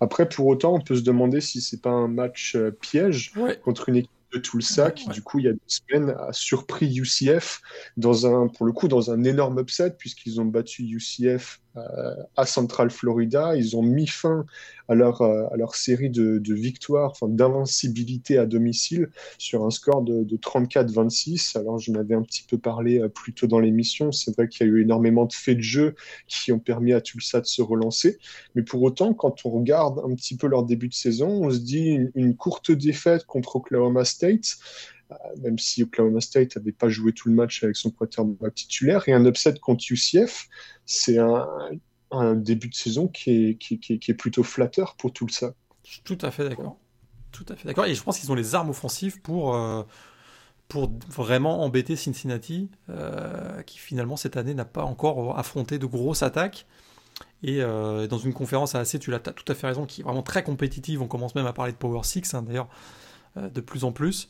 Après, 0.00 0.28
pour 0.28 0.46
autant, 0.46 0.74
on 0.74 0.80
peut 0.80 0.96
se 0.96 1.02
demander 1.02 1.40
si 1.40 1.60
c'est 1.60 1.80
pas 1.80 1.90
un 1.90 2.08
match 2.08 2.56
piège 2.80 3.32
contre 3.62 3.88
une 3.88 3.96
équipe 3.96 4.10
de 4.32 4.38
Tulsa, 4.38 4.90
qui 4.90 5.08
du 5.08 5.22
coup, 5.22 5.38
il 5.38 5.46
y 5.46 5.48
a 5.48 5.52
deux 5.52 5.58
semaines, 5.66 6.10
a 6.10 6.32
surpris 6.32 6.94
UCF 6.94 7.60
dans 7.96 8.26
un, 8.26 8.48
pour 8.48 8.66
le 8.66 8.72
coup, 8.72 8.88
dans 8.88 9.10
un 9.10 9.24
énorme 9.24 9.60
upset, 9.60 9.92
puisqu'ils 9.98 10.40
ont 10.40 10.44
battu 10.44 10.82
UCF 10.82 11.61
à 12.36 12.46
Central 12.46 12.90
Florida. 12.90 13.56
Ils 13.56 13.76
ont 13.76 13.82
mis 13.82 14.06
fin 14.06 14.44
à 14.88 14.94
leur, 14.94 15.22
euh, 15.22 15.46
série 15.74 16.10
de, 16.10 16.54
victoires, 16.54 17.12
enfin, 17.12 17.28
d'invincibilité 17.28 18.38
à 18.38 18.46
domicile 18.46 19.10
sur 19.38 19.64
un 19.64 19.70
score 19.70 20.02
de, 20.02 20.22
de 20.22 20.36
34-26. 20.36 21.58
Alors, 21.58 21.78
je 21.78 21.92
m'avais 21.92 22.14
un 22.14 22.22
petit 22.22 22.44
peu 22.48 22.58
parlé 22.58 23.00
euh, 23.00 23.08
plus 23.08 23.32
tôt 23.32 23.46
dans 23.46 23.60
l'émission. 23.60 24.12
C'est 24.12 24.36
vrai 24.36 24.48
qu'il 24.48 24.66
y 24.66 24.70
a 24.70 24.72
eu 24.72 24.82
énormément 24.82 25.24
de 25.24 25.32
faits 25.32 25.56
de 25.56 25.62
jeu 25.62 25.94
qui 26.26 26.52
ont 26.52 26.58
permis 26.58 26.92
à 26.92 27.00
Tulsa 27.00 27.40
de 27.40 27.46
se 27.46 27.62
relancer. 27.62 28.18
Mais 28.54 28.62
pour 28.62 28.82
autant, 28.82 29.14
quand 29.14 29.46
on 29.46 29.50
regarde 29.50 30.00
un 30.04 30.14
petit 30.14 30.36
peu 30.36 30.46
leur 30.46 30.64
début 30.64 30.88
de 30.88 30.94
saison, 30.94 31.28
on 31.44 31.50
se 31.50 31.58
dit 31.58 31.86
une, 31.86 32.10
une 32.14 32.36
courte 32.36 32.70
défaite 32.70 33.24
contre 33.24 33.56
Oklahoma 33.56 34.04
State 34.04 34.58
même 35.42 35.58
si 35.58 35.82
Oklahoma 35.82 36.20
State 36.20 36.56
n'avait 36.56 36.72
pas 36.72 36.88
joué 36.88 37.12
tout 37.12 37.28
le 37.28 37.34
match 37.34 37.62
avec 37.62 37.76
son 37.76 37.90
quarterback 37.90 38.54
titulaire, 38.54 39.08
et 39.08 39.12
un 39.12 39.24
upset 39.26 39.54
contre 39.60 39.84
UCF, 39.90 40.48
c'est 40.92 41.18
un, 41.18 42.34
début 42.34 42.68
de 42.68 42.74
saison 42.74 43.08
qui 43.08 43.30
est, 43.30 43.54
qui, 43.56 43.98
est 44.06 44.14
plutôt 44.14 44.42
flatteur 44.42 44.94
pour 44.96 45.12
tout 45.12 45.28
ça. 45.28 45.54
Je 45.84 45.92
suis 45.92 46.02
tout 46.02 46.18
à 46.20 46.30
fait 46.30 46.48
d'accord. 46.48 46.76
Tout 47.32 47.46
à 47.48 47.56
fait 47.56 47.66
d'accord. 47.66 47.86
Et 47.86 47.94
je 47.94 48.02
pense 48.02 48.18
qu'ils 48.18 48.30
ont 48.30 48.34
les 48.34 48.54
armes 48.54 48.68
offensives 48.68 49.20
pour, 49.22 49.54
euh, 49.54 49.82
pour 50.68 50.90
vraiment 51.08 51.62
embêter 51.62 51.96
Cincinnati, 51.96 52.68
euh, 52.90 53.62
qui 53.62 53.78
finalement 53.78 54.16
cette 54.16 54.36
année 54.36 54.52
n'a 54.52 54.66
pas 54.66 54.84
encore 54.84 55.38
affronté 55.38 55.78
de 55.78 55.86
grosses 55.86 56.22
attaques. 56.22 56.66
Et 57.42 57.62
euh, 57.62 58.06
dans 58.06 58.18
une 58.18 58.34
conférence 58.34 58.74
assez, 58.74 58.98
tu 58.98 59.14
as 59.14 59.18
tout 59.18 59.50
à 59.50 59.54
fait 59.54 59.66
raison, 59.66 59.86
qui 59.86 60.02
est 60.02 60.04
vraiment 60.04 60.22
très 60.22 60.42
compétitive. 60.42 61.00
On 61.00 61.08
commence 61.08 61.34
même 61.34 61.46
à 61.46 61.54
parler 61.54 61.72
de 61.72 61.78
Power 61.78 62.02
6, 62.02 62.34
hein, 62.34 62.42
d'ailleurs, 62.42 62.68
de 63.36 63.60
plus 63.62 63.84
en 63.84 63.92
plus. 63.92 64.28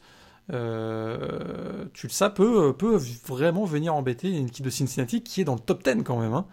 Euh, 0.50 1.84
Tulsa 1.94 2.30
peut, 2.30 2.74
vraiment 3.26 3.64
venir 3.64 3.94
embêter 3.94 4.30
une 4.30 4.46
équipe 4.48 4.64
de 4.64 4.70
Cincinnati 4.70 5.22
qui 5.22 5.40
est 5.40 5.44
dans 5.44 5.54
le 5.54 5.60
top 5.60 5.84
10 5.84 6.02
quand 6.02 6.18
même, 6.18 6.34
hein, 6.34 6.46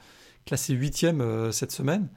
classé 0.45 0.73
8ème 0.73 1.21
euh, 1.21 1.51
cette 1.51 1.71
semaine. 1.71 2.09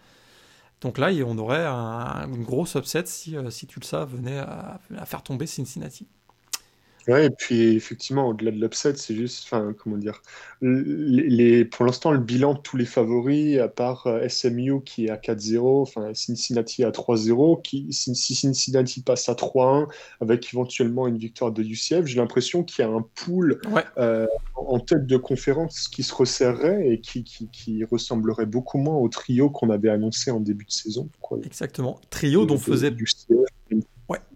Donc 0.81 0.99
là, 0.99 1.11
on 1.27 1.39
aurait 1.39 1.65
un, 1.65 2.29
une 2.29 2.43
grosse 2.43 2.75
upset 2.75 3.05
si, 3.07 3.37
euh, 3.37 3.51
si 3.51 3.67
Tulsa 3.67 4.05
venait 4.05 4.39
à, 4.39 4.81
faire 5.07 5.23
tomber 5.23 5.47
Cincinnati. 5.47 6.09
Ouais, 7.09 7.27
et 7.27 7.31
puis 7.31 7.75
effectivement, 7.75 8.29
au-delà 8.29 8.53
de 8.53 8.61
l'upset, 8.61 8.95
c'est 8.97 9.15
juste, 9.15 9.45
enfin, 9.45 9.75
comment 9.77 9.97
dire, 9.97 10.23
les, 10.61 11.65
pour 11.65 11.85
l'instant, 11.85 12.13
le 12.13 12.19
bilan 12.19 12.55
de 12.55 12.61
tous 12.61 12.77
les 12.77 12.85
favoris, 12.85 13.59
à 13.59 13.69
part 13.69 14.07
euh, 14.07 14.29
SMU 14.29 14.83
qui 14.85 15.07
est 15.07 15.11
à 15.11 15.17
4-0, 15.17 15.83
enfin, 15.83 16.15
Cincinnati 16.15 16.85
à 16.85 16.91
3-0, 16.91 17.61
qui, 17.63 17.93
si 17.93 18.35
Cincinnati 18.35 19.03
passe 19.03 19.29
à 19.29 19.35
3-1, 19.35 19.89
avec 20.21 20.53
éventuellement 20.53 21.09
une 21.09 21.19
victoire 21.19 21.51
de 21.51 21.63
UCF, 21.63 22.07
j'ai 22.07 22.19
l'impression 22.19 22.63
qu'il 22.63 22.85
y 22.85 22.89
a 22.89 22.91
un 22.91 23.05
pool 23.15 23.61
euh, 23.99 24.27
en 24.55 24.79
tête 24.79 25.07
de 25.07 25.17
conférence 25.17 25.89
qui 25.89 26.03
se 26.05 26.15
resserrerait 26.15 26.89
et 26.89 27.01
qui, 27.01 27.25
qui, 27.25 27.49
qui 27.49 27.85
ressemblerait 27.85 28.47
beaucoup 28.47 28.79
moins 28.79 28.97
au 28.97 29.09
trio 29.09 29.51
qu'on 29.51 29.71
avait 29.71 29.91
annoncé 29.91 30.31
en 30.31 30.41
début 30.41 30.67
de 30.67 30.73
saison. 30.73 31.09
Exactement. 31.45 31.99
Trio 32.11 32.47
dont 32.47 32.59
faisait 32.59 32.91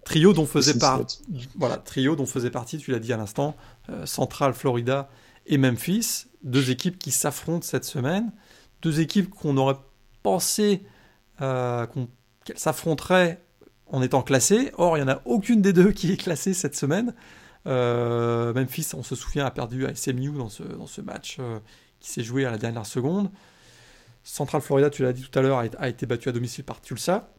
trio 0.05 0.33
dont 0.33 0.47
faisait 0.47 0.79
partie, 0.79 1.21
voilà, 1.57 1.77
trio 1.77 2.17
dont 2.17 2.27
faisait 2.27 2.51
partie, 2.51 2.79
tu 2.79 2.91
l'as 2.91 2.99
dit 2.99 3.13
à 3.13 3.17
l'instant, 3.17 3.57
euh, 3.91 4.07
Central 4.07 4.55
Florida 4.55 5.09
et 5.47 5.59
Memphis, 5.59 6.27
deux 6.43 6.71
équipes 6.71 6.99
qui 6.99 7.11
s'affrontent 7.11 7.67
cette 7.67 7.85
semaine, 7.85 8.33
deux 8.83 9.01
équipes 9.01 9.31
qu'on 9.31 9.57
aurait 9.57 9.79
pensé 10.23 10.83
euh, 11.41 11.87
qu'elles 12.45 12.59
s'affronteraient 12.59 13.43
en 13.87 14.03
étant 14.03 14.23
classées. 14.23 14.73
Or, 14.79 14.97
il 14.97 15.05
n'y 15.05 15.11
en 15.11 15.13
a 15.13 15.23
aucune 15.25 15.63
des 15.63 15.73
deux 15.73 15.93
qui 15.93 16.13
est 16.13 16.17
classée 16.17 16.55
cette 16.55 16.77
semaine. 16.77 17.15
Euh, 17.67 18.53
Memphis, 18.55 18.89
on 18.95 19.03
se 19.03 19.15
souvient, 19.15 19.47
a 19.47 19.51
perdu 19.51 19.87
à 19.87 19.95
SMU 19.95 20.31
dans 20.31 20.49
ce, 20.49 20.63
dans 20.63 20.87
ce 20.87 21.01
match 21.01 21.39
qui 22.01 22.11
s'est 22.11 22.23
joué 22.23 22.45
à 22.45 22.51
la 22.51 22.59
dernière 22.59 22.87
seconde. 22.87 23.31
Central 24.27 24.61
Florida, 24.61 24.91
tu 24.91 25.03
l'as 25.03 25.13
dit 25.13 25.23
tout 25.23 25.39
à 25.39 25.43
l'heure, 25.43 25.59
a, 25.79 25.89
été 25.89 26.05
battu 26.05 26.29
à 26.29 26.33
domicile 26.33 26.65
par 26.65 26.81
Tulsa. 26.81 27.33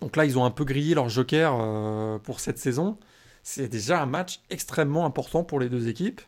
Donc 0.00 0.16
là, 0.16 0.24
ils 0.24 0.38
ont 0.38 0.44
un 0.44 0.50
peu 0.50 0.64
grillé 0.64 0.94
leur 0.94 1.08
joker 1.08 1.56
euh, 1.58 2.18
pour 2.18 2.40
cette 2.40 2.58
saison. 2.58 2.98
C'est 3.42 3.68
déjà 3.68 4.02
un 4.02 4.06
match 4.06 4.40
extrêmement 4.50 5.06
important 5.06 5.44
pour 5.44 5.60
les 5.60 5.68
deux 5.68 5.88
équipes. 5.88 6.20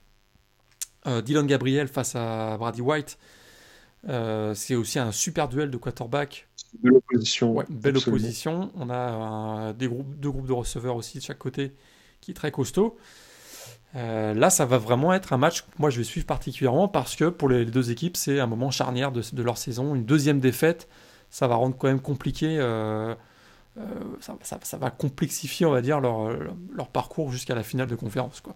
Euh, 1.06 1.22
Dylan 1.22 1.46
Gabriel 1.46 1.88
face 1.88 2.14
à 2.14 2.56
Brady 2.58 2.80
White, 2.80 3.18
euh, 4.08 4.54
c'est 4.54 4.74
aussi 4.74 4.98
un 4.98 5.12
super 5.12 5.48
duel 5.48 5.70
de 5.70 5.76
quarterback. 5.76 6.48
Belle 6.82 6.94
opposition. 6.94 7.52
Ouais, 7.52 7.64
belle 7.68 7.96
opposition. 7.96 8.70
On 8.74 8.90
a 8.90 9.72
des 9.72 9.88
groupes, 9.88 10.14
deux 10.18 10.30
groupes 10.30 10.46
de 10.46 10.52
receveurs 10.52 10.96
aussi 10.96 11.18
de 11.18 11.22
chaque 11.22 11.38
côté 11.38 11.72
qui 12.20 12.32
est 12.32 12.34
très 12.34 12.50
costaud. 12.50 12.96
là, 13.94 14.50
ça 14.50 14.66
va 14.66 14.78
vraiment 14.78 15.12
être 15.14 15.32
un 15.32 15.38
match 15.38 15.62
que 15.62 15.66
moi 15.78 15.90
je 15.90 15.98
vais 15.98 16.04
suivre 16.04 16.26
particulièrement 16.26 16.88
parce 16.88 17.16
que 17.16 17.24
pour 17.24 17.48
les 17.48 17.64
deux 17.64 17.90
équipes, 17.90 18.16
c'est 18.16 18.38
un 18.38 18.46
moment 18.46 18.70
charnière 18.70 19.12
de, 19.12 19.22
de, 19.32 19.42
leur 19.42 19.56
saison. 19.56 19.94
Une 19.94 20.04
deuxième 20.04 20.40
défaite, 20.40 20.88
ça 21.30 21.48
va 21.48 21.54
rendre 21.54 21.76
quand 21.76 21.88
même 21.88 22.00
compliqué 22.00 22.58
euh, 23.78 23.84
ça, 24.40 24.76
va 24.76 24.90
complexifier, 24.90 25.66
on 25.66 25.70
va 25.70 25.82
dire, 25.82 26.00
leur, 26.00 26.30
leur 26.74 26.88
parcours 26.88 27.30
jusqu'à 27.30 27.54
la 27.54 27.62
finale 27.62 27.88
de 27.88 27.94
conférence. 27.94 28.40
Quoi. 28.40 28.54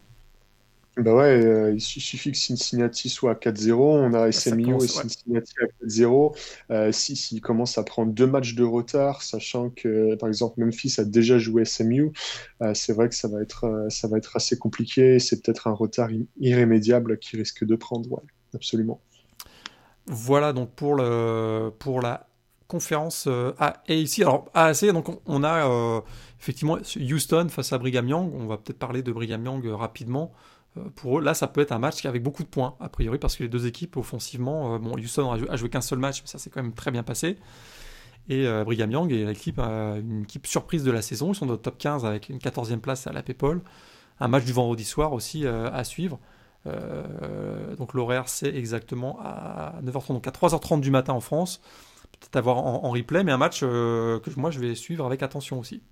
Bah 0.99 1.15
ouais, 1.15 1.43
euh, 1.43 1.73
il 1.73 1.81
suffit 1.81 2.33
que 2.33 2.37
Cincinnati 2.37 3.09
soit 3.09 3.31
à 3.31 3.35
4-0, 3.35 3.73
on 3.73 4.13
a 4.13 4.31
SMU 4.31 4.77
et 4.77 4.87
Cincinnati 4.87 5.55
à 5.63 5.87
4-0. 5.87 6.37
Euh, 6.71 6.93
si 6.93 7.17
s'ils 7.17 7.41
commencent 7.41 7.79
à 7.79 7.83
prendre 7.83 8.13
deux 8.13 8.27
matchs 8.27 8.55
de 8.55 8.63
retard, 8.63 9.23
sachant 9.23 9.71
que 9.71 10.15
par 10.17 10.29
exemple 10.29 10.61
Memphis 10.61 10.97
a 10.99 11.05
déjà 11.05 11.39
joué 11.39 11.65
SMU, 11.65 12.13
c'est 12.75 12.93
vrai 12.93 13.09
que 13.09 13.15
ça 13.15 13.27
va 13.29 13.41
être 13.41 13.87
ça 13.89 14.07
va 14.07 14.19
être 14.19 14.37
assez 14.37 14.59
compliqué. 14.59 15.19
C'est 15.19 15.43
peut-être 15.43 15.67
un 15.67 15.73
retard 15.73 16.11
irrémédiable 16.39 17.19
qui 17.19 17.39
risque 17.39 17.65
de 17.65 17.75
prendre, 17.75 18.13
ouais, 18.13 18.23
absolument. 18.55 19.01
Voilà 20.07 20.53
donc 20.53 20.73
pour 20.73 20.95
le 20.95 21.71
pour 21.79 22.03
la 22.03 22.29
conférence 22.73 23.27
euh, 23.29 23.53
A 23.59 23.83
et 23.87 24.01
ici. 24.01 24.23
Alors 24.23 24.47
AAC, 24.55 24.87
donc 24.93 25.07
on, 25.27 25.45
a 25.45 25.69
euh, 25.69 26.01
effectivement 26.41 26.79
Houston 26.97 27.49
face 27.51 27.73
à 27.75 27.79
Brigham 27.79 28.09
Young. 28.09 28.33
On 28.35 28.47
va 28.47 28.57
peut-être 28.57 28.79
parler 28.79 29.03
de 29.03 29.13
Brigham 29.13 29.45
Young 29.45 29.67
euh, 29.67 29.77
rapidement. 29.77 30.33
pour 30.97 31.19
eux, 31.19 31.23
là, 31.23 31.35
ça 31.35 31.49
peut 31.49 31.61
être 31.61 31.73
un 31.73 31.79
match 31.79 32.07
avec 32.07 32.23
beaucoup 32.23 32.43
de 32.43 32.49
points, 32.49 32.75
a 32.81 32.89
priori, 32.89 33.19
parce 33.19 33.37
que 33.37 33.43
les 33.43 33.51
deux 33.51 33.67
équipes, 33.67 33.99
offensivement, 33.99 34.79
bon, 34.79 34.97
Houston 34.97 35.31
a 35.31 35.57
joué, 35.57 35.69
qu'un 35.69 35.83
seul 35.83 35.99
match, 35.99 36.23
mais 36.23 36.29
ça 36.29 36.39
s'est 36.39 36.49
quand 36.49 36.63
même 36.63 36.73
très 36.73 36.91
bien 36.91 37.03
passé. 37.03 37.37
Et 38.31 38.47
Brigham 38.65 38.91
Young 38.91 39.13
est 39.13 39.27
l'équipe, 39.27 39.59
une 39.59 40.23
équipe 40.23 40.47
surprise 40.47 40.83
de 40.83 40.91
la 40.91 41.03
saison. 41.03 41.33
Ils 41.33 41.35
sont 41.35 41.45
dans 41.45 41.53
le 41.53 41.59
top 41.59 41.77
15 41.77 42.07
avec 42.07 42.31
une 42.31 42.39
14e 42.39 42.79
place 42.79 43.07
à 43.07 43.13
la 43.13 43.23
Paypal. 43.23 43.61
Un 44.21 44.29
match 44.29 44.45
du 44.45 44.53
vendredi 44.53 44.85
soir 44.85 45.13
aussi 45.13 45.47
à 45.47 45.85
suivre. 45.85 46.19
donc 47.77 47.93
l'horaire, 47.93 48.29
c'est 48.29 48.55
exactement 48.55 49.19
à 49.21 49.75
9h30, 49.85 50.15
donc 50.15 50.27
à 50.27 50.31
3h30 50.31 50.81
du 50.81 50.91
matin 50.91 51.13
en 51.13 51.21
France 51.21 51.61
peut-être 52.23 52.37
avoir 52.37 52.59
en, 52.59 52.91
replay, 52.91 53.25
mais 53.25 53.33
un 53.33 53.39
match 53.39 53.61
euh, 53.63 54.21
que 54.21 54.31
moi 54.37 54.51
je 54.51 54.61
vais 54.61 54.75
suivre 54.75 55.05
avec 55.05 55.23
attention 55.23 55.59
aussi. 55.59 55.83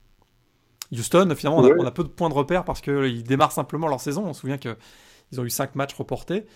Houston, 0.92 1.32
finalement, 1.36 1.58
on, 1.60 1.86
a, 1.86 1.90
peu 1.90 2.02
de 2.02 2.08
points 2.08 2.28
de 2.28 2.34
repère 2.34 2.64
parce 2.64 2.80
qu'ils 2.80 3.22
démarrent 3.22 3.52
simplement 3.52 3.86
leur 3.86 4.00
saison. 4.00 4.24
On 4.26 4.32
se 4.32 4.40
souvient 4.40 4.58
qu'ils 4.58 5.38
ont 5.38 5.44
eu 5.44 5.50
5 5.50 5.76
matchs 5.76 5.94
reportés. 5.94 6.46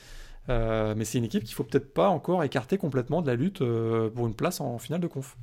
Euh, 0.49 0.95
mais 0.97 1.05
c'est 1.05 1.19
une 1.19 1.25
équipe 1.25 1.45
qu'il 1.45 1.55
faut 1.55 1.65
peut-être 1.65 1.95
pas 1.95 2.09
encore 2.09 2.43
écarter 2.43 2.77
complètement 2.77 3.23
de 3.23 3.29
la 3.29 3.37
lutte 3.37 3.63
euh, 3.63 4.11
pour 4.11 4.27
une 4.27 4.35
place 4.35 4.61
en 4.61 4.79
finale 4.79 5.01
de 5.01 5.07
conf. 5.07 5.37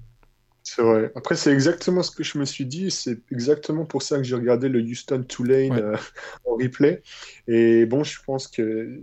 C'est 0.63 0.81
vrai. 0.81 1.11
Après, 1.15 1.35
c'est 1.35 1.51
exactement 1.51 2.03
ce 2.03 2.11
que 2.11 2.23
je 2.23 2.37
me 2.37 2.45
suis 2.45 2.65
dit. 2.65 2.91
C'est 2.91 3.19
exactement 3.31 3.85
pour 3.85 4.03
ça 4.03 4.17
que 4.17 4.23
j'ai 4.23 4.35
regardé 4.35 4.67
le 4.67 4.79
Houston 4.81 5.23
Tulane 5.27 5.95
en 6.45 6.55
replay. 6.55 7.01
Et 7.47 7.85
bon, 7.85 8.03
je 8.03 8.19
pense 8.23 8.47
que 8.47 9.01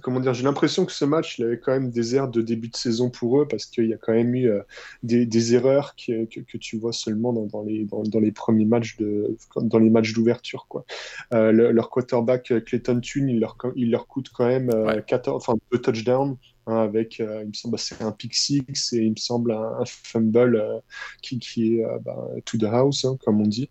comment 0.00 0.20
dire, 0.20 0.34
j'ai 0.34 0.44
l'impression 0.44 0.84
que 0.84 0.92
ce 0.92 1.04
match, 1.04 1.38
il 1.38 1.44
avait 1.44 1.58
quand 1.58 1.72
même 1.72 1.90
des 1.90 2.14
airs 2.14 2.28
de 2.28 2.42
début 2.42 2.68
de 2.68 2.76
saison 2.76 3.10
pour 3.10 3.40
eux 3.40 3.48
parce 3.48 3.66
qu'il 3.66 3.86
y 3.86 3.94
a 3.94 3.96
quand 3.96 4.12
même 4.12 4.34
eu 4.34 4.50
euh, 4.50 4.62
des, 5.02 5.54
erreurs 5.54 5.94
que, 5.96 6.24
que, 6.24 6.58
tu 6.58 6.78
vois 6.78 6.92
seulement 6.92 7.32
dans, 7.32 7.46
dans 7.46 7.62
les, 7.62 7.84
dans, 7.84 8.20
les 8.20 8.32
premiers 8.32 8.64
matchs 8.64 8.96
de, 8.96 9.36
dans 9.56 9.78
les 9.78 9.90
matchs 9.90 10.12
d'ouverture, 10.12 10.66
quoi. 10.68 10.84
Euh, 11.32 11.52
leur 11.52 11.90
quarterback 11.90 12.50
euh, 12.50 12.60
Clayton 12.60 13.00
Tune, 13.00 13.28
il 13.28 13.40
leur, 13.40 13.56
il 13.76 13.90
leur 13.90 14.06
coûte 14.06 14.30
quand 14.32 14.46
même 14.46 14.70
14, 15.06 15.36
enfin 15.36 15.58
deux 15.70 15.80
touchdowns. 15.80 16.36
Hein, 16.68 16.76
avec, 16.76 17.18
il 17.18 17.48
me 17.48 17.52
semble, 17.52 17.76
c'est 17.76 18.00
un 18.02 18.12
pick 18.12 18.36
six 18.36 18.62
et 18.92 18.98
il 18.98 19.10
me 19.10 19.16
semble 19.16 19.50
un, 19.50 19.84
fumble 19.84 20.80
qui, 21.20 21.40
qui 21.40 21.78
est 21.78 21.84
bah, 22.04 22.28
to 22.44 22.56
the 22.56 22.64
house, 22.64 23.04
hein, 23.04 23.16
comme 23.24 23.40
on 23.40 23.46
dit, 23.46 23.68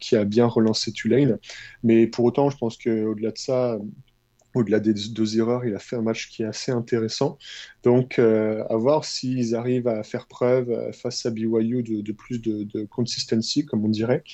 qui 0.00 0.16
a 0.16 0.24
bien 0.24 0.46
relancé 0.46 0.92
Tulane. 0.92 1.38
Mais 1.82 2.06
pour 2.06 2.24
autant, 2.24 2.48
je 2.48 2.56
pense 2.56 2.78
qu'au-delà 2.78 3.32
de 3.32 3.38
ça, 3.38 3.78
au-delà 4.54 4.80
des 4.80 4.94
deux 5.10 5.38
erreurs, 5.38 5.64
il 5.64 5.74
a 5.74 5.78
fait 5.78 5.96
un 5.96 6.02
match 6.02 6.28
qui 6.28 6.42
est 6.42 6.46
assez 6.46 6.72
intéressant. 6.72 7.38
Donc, 7.82 8.18
euh, 8.18 8.64
à 8.68 8.76
voir 8.76 9.04
s'ils 9.04 9.54
arrivent 9.54 9.88
à 9.88 10.02
faire 10.02 10.26
preuve 10.26 10.70
euh, 10.70 10.92
face 10.92 11.24
à 11.26 11.30
BYU 11.30 11.82
de, 11.82 12.12
plus 12.12 12.40
de, 12.40 12.64
de, 12.64 12.84
consistency, 12.84 13.64
comme 13.64 13.84
on 13.84 13.88
dirait. 13.88 14.24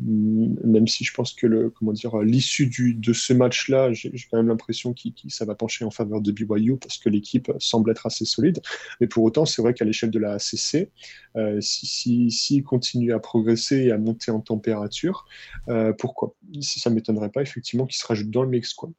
Mm, 0.00 0.56
même 0.64 0.86
si 0.86 1.04
je 1.04 1.12
pense 1.14 1.32
que 1.32 1.46
le 1.46 1.70
comment 1.70 1.92
dire 1.92 2.18
l'issue 2.18 2.66
de 2.66 3.12
ce 3.12 3.32
match-là, 3.32 3.92
j'ai 3.92 4.10
quand 4.30 4.36
même 4.36 4.48
l'impression 4.48 4.92
que 4.92 5.08
ça 5.28 5.44
va 5.44 5.54
pencher 5.54 5.84
en 5.84 5.90
faveur 5.90 6.20
de 6.20 6.32
BYU 6.32 6.76
parce 6.76 6.98
que 6.98 7.08
l'équipe 7.08 7.50
semble 7.58 7.90
être 7.90 8.06
assez 8.06 8.24
solide. 8.24 8.60
Mais 9.00 9.06
pour 9.06 9.24
autant, 9.24 9.46
c'est 9.46 9.62
vrai 9.62 9.74
qu'à 9.74 9.84
l'échelle 9.84 10.10
de 10.10 10.18
la 10.18 10.34
ACC, 10.34 10.90
euh, 11.36 11.60
si, 11.60 12.30
si, 12.30 12.62
continue 12.62 13.12
à 13.12 13.18
progresser 13.18 13.84
et 13.84 13.92
à 13.92 13.98
monter 13.98 14.30
en 14.30 14.40
température, 14.40 15.26
euh, 15.68 15.92
pourquoi? 15.92 16.34
Ça 16.60 16.90
m'étonnerait 16.90 17.30
pas 17.30 17.42
effectivement 17.42 17.86
qu'il 17.86 17.96
se 17.96 18.06
rajoute 18.06 18.30
dans 18.30 18.42
le 18.42 18.48
mix 18.48 18.74
quoi. 18.74 18.90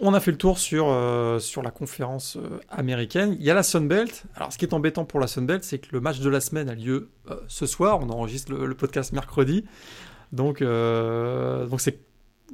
On 0.00 0.14
a 0.14 0.20
fait 0.20 0.30
le 0.30 0.36
tour 0.38 0.58
sur, 0.58 0.88
euh, 0.88 1.40
la 1.62 1.70
conférence 1.70 2.36
euh, 2.36 2.60
américaine. 2.68 3.36
Il 3.40 3.44
y 3.44 3.50
a 3.50 3.54
la 3.54 3.64
Sunbelt. 3.64 4.24
Alors, 4.36 4.52
ce 4.52 4.58
qui 4.58 4.64
est 4.64 4.72
embêtant 4.72 5.04
pour 5.04 5.18
la 5.18 5.26
Sunbelt, 5.26 5.64
c'est 5.64 5.78
que 5.78 5.88
le 5.90 6.00
match 6.00 6.20
de 6.20 6.30
la 6.30 6.40
semaine 6.40 6.68
a 6.68 6.74
lieu 6.74 7.10
euh, 7.30 7.36
ce 7.48 7.66
soir. 7.66 7.98
On 8.00 8.08
enregistre 8.10 8.52
le, 8.52 8.74
podcast 8.74 9.12
mercredi. 9.12 9.64
Donc, 10.30 10.62
donc 10.62 11.80
c'est 11.80 12.00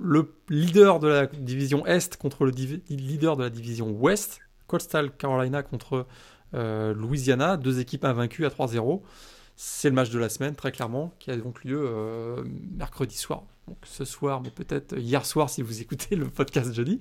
le 0.01 0.33
leader 0.49 1.01
de 1.01 1.09
la 1.09 1.27
division 1.27 1.85
Est 1.87 2.17
contre 2.17 2.45
le 2.45 2.53
leader 2.89 3.37
de 3.37 3.43
la 3.43 3.51
division 3.51 3.91
Ouest. 3.91 4.41
Coastal 4.67 5.11
Carolina 5.11 5.63
contre 5.63 6.07
Louisiana. 6.53 7.57
Deux 7.57 7.81
équipes 7.81 8.05
invaincues 8.05 8.47
à 8.47 8.49
3-0. 8.49 9.03
C'est 9.57 9.89
le 9.89 9.95
match 9.95 10.11
de 10.11 10.19
la 10.19 10.29
semaine, 10.29 10.55
très 10.55 10.73
clairement, 10.73 11.15
qui 11.19 11.31
a 11.31 11.37
donc 11.37 11.65
lieu 11.65 11.89
mercredi 12.77 13.17
soir 13.17 13.45
donc 13.69 13.79
ce 13.85 14.05
soir, 14.05 14.41
mais 14.43 14.51
peut-être 14.51 14.97
hier 14.99 15.25
soir 15.25 15.49
si 15.51 15.63
vous 15.63 15.81
écoutez 15.81 16.17
le 16.17 16.27
podcast 16.27 16.73
jeudi. 16.73 16.99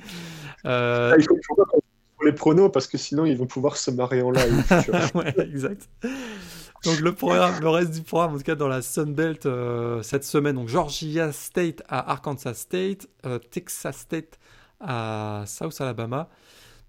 Euh... 0.65 1.11
Ah, 1.13 1.15
il 1.17 1.23
faut 1.23 1.55
pour 1.55 2.25
les 2.25 2.33
pronos 2.33 2.69
parce 2.71 2.87
que 2.87 2.97
sinon 2.97 3.25
ils 3.25 3.37
vont 3.37 3.47
pouvoir 3.47 3.77
se 3.77 3.91
marrer 3.91 4.21
en 4.21 4.31
live. 4.31 4.63
ouais, 5.15 5.33
exact. 5.39 5.89
Donc 6.83 6.99
le, 6.99 7.13
programme, 7.13 7.61
le 7.61 7.69
reste 7.69 7.91
du 7.91 8.01
programme, 8.01 8.35
en 8.35 8.37
tout 8.37 8.43
cas 8.43 8.55
dans 8.55 8.67
la 8.67 8.81
Sun 8.81 9.13
Belt 9.13 9.45
euh, 9.45 10.01
cette 10.03 10.23
semaine, 10.23 10.55
donc 10.55 10.67
Georgia 10.67 11.31
State 11.31 11.81
à 11.87 12.11
Arkansas 12.11 12.55
State, 12.55 13.07
euh, 13.25 13.39
Texas 13.39 13.97
State 13.97 14.37
à 14.79 15.43
South 15.47 15.79
Alabama, 15.79 16.29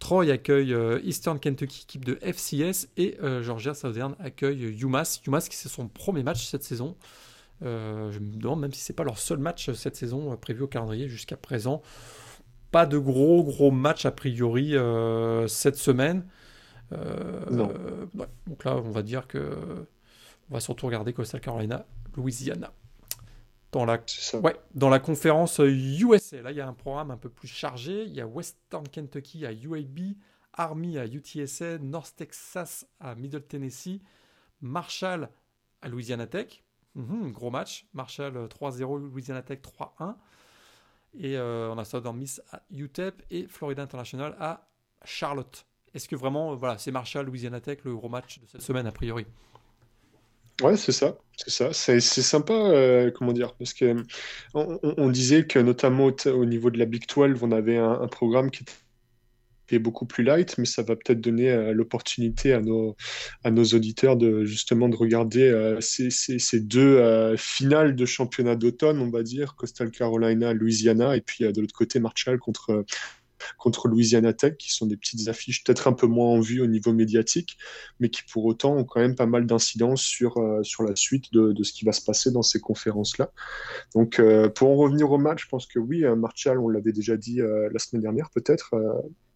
Troy 0.04 0.30
accueille 0.30 0.74
euh, 0.74 1.00
Eastern 1.02 1.40
Kentucky, 1.40 1.84
équipe 1.84 2.04
de 2.04 2.18
FCS, 2.20 2.88
et 2.98 3.16
Georgia 3.40 3.72
Southern 3.72 4.14
accueille 4.18 4.76
UMass. 4.80 5.22
UMass 5.26 5.48
qui 5.48 5.56
c'est 5.56 5.70
son 5.70 5.88
premier 5.88 6.22
match 6.22 6.46
cette 6.46 6.62
saison. 6.62 6.94
Euh, 7.62 8.10
je 8.10 8.18
me 8.18 8.36
demande 8.36 8.60
même 8.60 8.72
si 8.72 8.80
c'est 8.80 8.92
pas 8.92 9.04
leur 9.04 9.18
seul 9.18 9.38
match 9.38 9.72
cette 9.72 9.96
saison 9.96 10.32
euh, 10.32 10.36
prévu 10.36 10.62
au 10.62 10.66
calendrier 10.66 11.08
jusqu'à 11.08 11.36
présent. 11.36 11.82
Pas 12.70 12.86
de 12.86 12.98
gros 12.98 13.44
gros 13.44 13.70
match 13.70 14.04
a 14.04 14.10
priori 14.10 14.76
euh, 14.76 15.46
cette 15.46 15.76
semaine. 15.76 16.26
donc 16.90 18.64
là, 18.64 18.76
on 18.76 18.90
va 18.90 19.02
dire 19.02 19.26
que 19.26 19.38
on 20.50 20.54
va 20.54 20.60
surtout 20.60 20.86
regarder 20.86 21.12
Coastal 21.12 21.40
Carolina, 21.40 21.86
Louisiana. 22.16 22.72
Dans 23.74 23.84
la, 23.84 23.98
ouais, 24.40 24.56
dans 24.74 24.88
la 24.88 25.00
conférence 25.00 25.58
USA, 25.58 26.40
là 26.42 26.50
il 26.52 26.56
y 26.56 26.60
a 26.60 26.66
un 26.68 26.72
programme 26.72 27.10
un 27.10 27.16
peu 27.16 27.28
plus 27.28 27.48
chargé. 27.48 28.04
Il 28.04 28.14
y 28.14 28.20
a 28.20 28.26
Western 28.26 28.88
Kentucky 28.88 29.44
à 29.44 29.52
UAB, 29.52 30.14
Army 30.52 30.96
à 30.98 31.06
UTSA, 31.06 31.78
North 31.78 32.14
Texas 32.16 32.86
à 33.00 33.14
Middle 33.16 33.42
Tennessee, 33.42 34.00
Marshall 34.60 35.28
à 35.82 35.88
Louisiana 35.88 36.26
Tech, 36.26 36.62
Mhm, 36.94 37.32
gros 37.32 37.50
match. 37.50 37.86
Marshall 37.92 38.48
3-0, 38.48 38.96
euh, 38.96 39.08
Louisiana 39.10 39.42
Tech 39.42 39.60
3-1. 39.62 40.16
Et 41.14 41.36
euh, 41.36 41.72
on 41.72 41.78
a 41.78 41.84
Southern 41.84 42.16
Miss 42.16 42.40
à 42.52 42.62
UTEP 42.70 43.22
et 43.30 43.46
Florida 43.46 43.82
International 43.82 44.36
à 44.38 44.68
Charlotte. 45.04 45.66
Est-ce 45.92 46.08
que 46.08 46.16
vraiment, 46.16 46.52
euh, 46.52 46.56
voilà, 46.56 46.78
c'est 46.78 46.90
Marshall, 46.90 47.26
Louisiana 47.26 47.60
Tech, 47.60 47.78
le 47.84 47.94
gros 47.94 48.08
match 48.08 48.40
de 48.40 48.46
cette 48.46 48.62
semaine 48.62 48.86
a 48.86 48.92
priori? 48.92 49.26
Ouais, 50.62 50.76
c'est 50.76 50.92
ça, 50.92 51.18
c'est 51.36 51.50
ça. 51.50 51.72
C'est, 51.72 52.00
sympa, 52.00 53.10
comment 53.16 53.32
dire, 53.32 53.54
parce 53.54 53.74
que 53.74 53.96
on, 54.54 55.10
disait 55.10 55.46
que 55.46 55.58
notamment 55.58 56.10
au, 56.26 56.44
niveau 56.44 56.70
de 56.70 56.78
la 56.78 56.84
Big 56.84 57.04
12, 57.08 57.42
on 57.42 57.50
avait 57.50 57.76
un, 57.76 58.06
programme 58.06 58.50
qui 58.52 58.62
était 58.62 59.78
beaucoup 59.78 60.06
plus 60.06 60.22
light, 60.24 60.56
mais 60.58 60.64
ça 60.64 60.82
va 60.82 60.94
peut-être 60.96 61.20
donner 61.20 61.50
euh, 61.50 61.72
l'opportunité 61.72 62.52
à 62.52 62.60
nos, 62.60 62.96
à 63.42 63.50
nos 63.50 63.64
auditeurs 63.64 64.16
de 64.16 64.44
justement 64.44 64.88
de 64.88 64.96
regarder 64.96 65.42
euh, 65.42 65.80
ces, 65.80 66.60
deux 66.60 66.98
euh, 66.98 67.36
finales 67.36 67.96
de 67.96 68.06
championnat 68.06 68.56
d'automne, 68.56 69.00
on 69.00 69.10
va 69.10 69.22
dire, 69.22 69.56
Coastal 69.56 69.90
Carolina, 69.90 70.52
Louisiana, 70.52 71.16
et 71.16 71.20
puis 71.20 71.44
de 71.44 71.60
l'autre 71.60 71.74
côté 71.74 71.98
Marshall 71.98 72.38
contre 72.38 72.84
contre 73.58 73.88
Louisiana 73.88 74.32
Tech, 74.32 74.56
qui 74.56 74.72
sont 74.72 74.86
des 74.86 74.96
petites 74.96 75.28
affiches 75.28 75.64
peut-être 75.64 75.88
un 75.88 75.92
peu 75.92 76.06
moins 76.06 76.28
en 76.28 76.40
vue 76.40 76.60
au 76.60 76.66
niveau 76.66 76.92
médiatique, 76.92 77.56
mais 78.00 78.08
qui 78.08 78.22
pour 78.30 78.44
autant 78.44 78.76
ont 78.76 78.84
quand 78.84 79.00
même 79.00 79.14
pas 79.14 79.26
mal 79.26 79.46
d'incidence 79.46 80.02
sur, 80.02 80.34
sur 80.62 80.82
la 80.82 80.96
suite 80.96 81.32
de, 81.32 81.52
de, 81.52 81.62
ce 81.62 81.72
qui 81.72 81.84
va 81.84 81.92
se 81.92 82.02
passer 82.02 82.30
dans 82.30 82.42
ces 82.42 82.60
conférences-là. 82.60 83.30
Donc 83.94 84.20
pour 84.54 84.70
en 84.70 84.76
revenir 84.76 85.10
au 85.10 85.18
match, 85.18 85.44
je 85.44 85.48
pense 85.48 85.66
que 85.66 85.78
oui, 85.78 86.04
Marshall, 86.16 86.58
on 86.58 86.68
l'avait 86.68 86.92
déjà 86.92 87.16
dit 87.16 87.40
la 87.40 87.78
semaine 87.78 88.02
dernière 88.02 88.30
peut-être, 88.30 88.74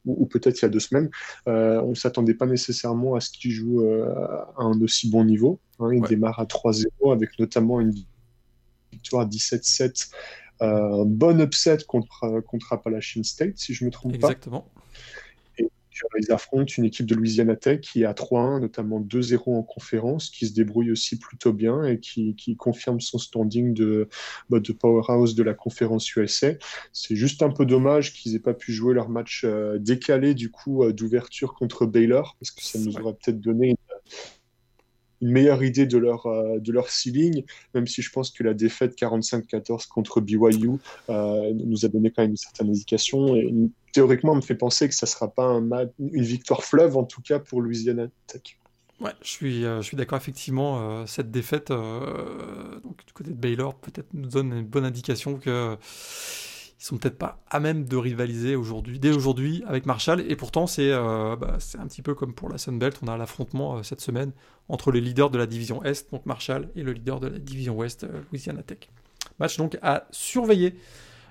ou, 0.04 0.26
peut-être 0.26 0.60
il 0.60 0.62
y 0.62 0.66
a 0.66 0.68
deux 0.68 0.80
semaines, 0.80 1.10
euh, 1.48 1.80
on 1.82 1.90
ne 1.90 1.94
s'attendait 1.94 2.34
pas 2.34 2.46
nécessairement 2.46 3.14
à 3.14 3.20
ce 3.20 3.30
qu'il 3.30 3.50
joue 3.50 3.82
euh, 3.82 4.06
à 4.56 4.62
un 4.62 4.80
aussi 4.80 5.10
bon 5.10 5.24
niveau. 5.24 5.60
Hein. 5.80 5.90
il 5.92 6.02
démarre 6.02 6.40
à 6.40 6.44
3-0 6.44 7.12
avec 7.12 7.38
notamment 7.38 7.80
une 7.80 7.94
victoire 8.92 9.28
17-7, 9.28 9.82
euh, 9.84 9.90
un 10.60 11.04
bon 11.04 11.40
upset 11.40 11.78
contre, 11.86 12.40
contre 12.46 12.72
Appalachian 12.72 13.22
State, 13.22 13.58
si 13.58 13.74
je 13.74 13.84
ne 13.84 13.86
me 13.86 13.92
trompe 13.92 14.18
pas. 14.18 14.28
Exactement 14.28 14.68
ils 16.18 16.32
affrontent 16.32 16.72
une 16.76 16.84
équipe 16.84 17.06
de 17.06 17.14
Louisiana 17.14 17.56
Tech 17.56 17.80
qui 17.80 18.02
est 18.02 18.04
à 18.04 18.12
3-1, 18.12 18.60
notamment 18.60 19.00
2-0 19.00 19.56
en 19.56 19.62
conférence, 19.62 20.30
qui 20.30 20.46
se 20.46 20.54
débrouille 20.54 20.90
aussi 20.90 21.18
plutôt 21.18 21.52
bien 21.52 21.84
et 21.84 21.98
qui, 21.98 22.34
confirme 22.56 23.00
son 23.00 23.18
standing 23.18 23.74
de, 23.74 24.08
bah, 24.50 24.58
de 24.60 24.72
powerhouse 24.72 25.34
de 25.34 25.42
la 25.42 25.54
conférence 25.54 26.14
USA. 26.16 26.52
C'est 26.92 27.16
juste 27.16 27.42
un 27.42 27.50
peu 27.50 27.66
dommage 27.66 28.12
qu'ils 28.12 28.34
aient 28.34 28.40
pas 28.40 28.54
pu 28.54 28.72
jouer 28.72 28.94
leur 28.94 29.08
match 29.08 29.42
euh, 29.44 29.78
décalé 29.78 30.34
du 30.34 30.50
coup 30.50 30.82
euh, 30.82 30.92
d'ouverture 30.92 31.54
contre 31.54 31.86
Baylor, 31.86 32.36
parce 32.40 32.50
que 32.50 32.62
ça 32.62 32.78
nous 32.78 32.96
aurait 32.98 33.14
peut-être 33.14 33.40
donné 33.40 33.70
une, 33.70 33.76
une 35.20 35.30
meilleure 35.30 35.62
idée 35.62 35.86
de 35.86 35.98
leur, 35.98 36.26
euh, 36.26 36.58
de 36.58 36.72
leur 36.72 36.90
ceiling, 36.90 37.44
même 37.74 37.86
si 37.86 38.02
je 38.02 38.10
pense 38.10 38.30
que 38.30 38.42
la 38.42 38.54
défaite 38.54 38.96
45-14 38.98 39.88
contre 39.88 40.20
BYU 40.20 40.78
euh, 41.08 41.52
nous 41.54 41.84
a 41.84 41.88
donné 41.88 42.10
quand 42.10 42.22
même 42.22 42.32
une 42.32 42.36
certaine 42.36 42.70
indication. 42.70 43.34
Et 43.34 43.52
théoriquement, 43.92 44.32
on 44.32 44.36
me 44.36 44.40
fait 44.40 44.54
penser 44.54 44.88
que 44.88 44.94
ça 44.94 45.06
ne 45.06 45.10
sera 45.10 45.28
pas 45.28 45.44
un 45.44 45.68
une 45.98 46.22
victoire 46.22 46.62
fleuve, 46.62 46.96
en 46.96 47.04
tout 47.04 47.22
cas 47.22 47.38
pour 47.38 47.60
Louisiana 47.60 48.06
Tech. 48.26 48.58
Ouais, 49.00 49.12
je 49.22 49.28
suis, 49.28 49.64
euh, 49.64 49.80
suis 49.82 49.96
d'accord, 49.96 50.18
effectivement, 50.18 51.06
cette 51.06 51.30
défaite 51.30 51.68
donc, 51.68 53.06
du 53.06 53.12
côté 53.12 53.30
de 53.30 53.36
Baylor 53.36 53.74
peut-être 53.76 54.08
nous 54.12 54.28
donne 54.28 54.52
une 54.52 54.66
bonne 54.66 54.84
indication 54.84 55.38
que 55.38 55.76
ils 56.80 56.84
sont 56.84 56.96
peut-être 56.96 57.18
pas 57.18 57.40
à 57.50 57.58
même 57.58 57.86
de 57.86 57.96
rivaliser 57.96 58.54
aujourd'hui, 58.54 59.00
dès 59.00 59.10
aujourd'hui 59.10 59.64
avec 59.66 59.84
Marshall. 59.84 60.20
Et 60.20 60.36
pourtant, 60.36 60.68
c'est 60.68 60.92
euh, 60.92 61.34
bah, 61.34 61.58
un 61.78 61.86
petit 61.88 62.02
peu 62.02 62.14
comme 62.14 62.34
pour 62.34 62.48
la 62.48 62.56
Sunbelt. 62.56 63.00
On 63.02 63.08
a 63.08 63.16
l'affrontement 63.16 63.78
euh, 63.78 63.82
cette 63.82 64.00
semaine 64.00 64.32
entre 64.68 64.92
les 64.92 65.00
leaders 65.00 65.30
de 65.30 65.38
la 65.38 65.46
division 65.46 65.82
Est, 65.82 66.12
donc 66.12 66.24
Marshall, 66.24 66.68
et 66.76 66.84
le 66.84 66.92
leader 66.92 67.18
de 67.18 67.26
la 67.26 67.38
division 67.38 67.76
Ouest, 67.76 68.04
euh, 68.04 68.20
Louisiana 68.30 68.62
Tech. 68.62 68.90
Match 69.40 69.56
donc 69.56 69.76
à 69.82 70.06
surveiller. 70.12 70.76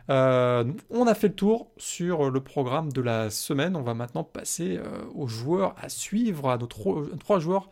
on 0.10 1.08
a 1.08 1.14
fait 1.14 1.30
le 1.30 1.36
tour 1.36 1.72
sur 1.78 2.30
le 2.30 2.42
programme 2.42 2.92
de 2.92 3.02
la 3.02 3.30
semaine. 3.30 3.78
On 3.78 3.84
va 3.84 3.94
maintenant 3.94 4.24
passer 4.24 4.80
aux 5.14 5.28
joueurs 5.28 5.76
à 5.78 5.90
suivre, 5.90 6.50
à 6.50 6.58
nos 6.58 6.68
trois 6.68 7.40
joueurs 7.40 7.70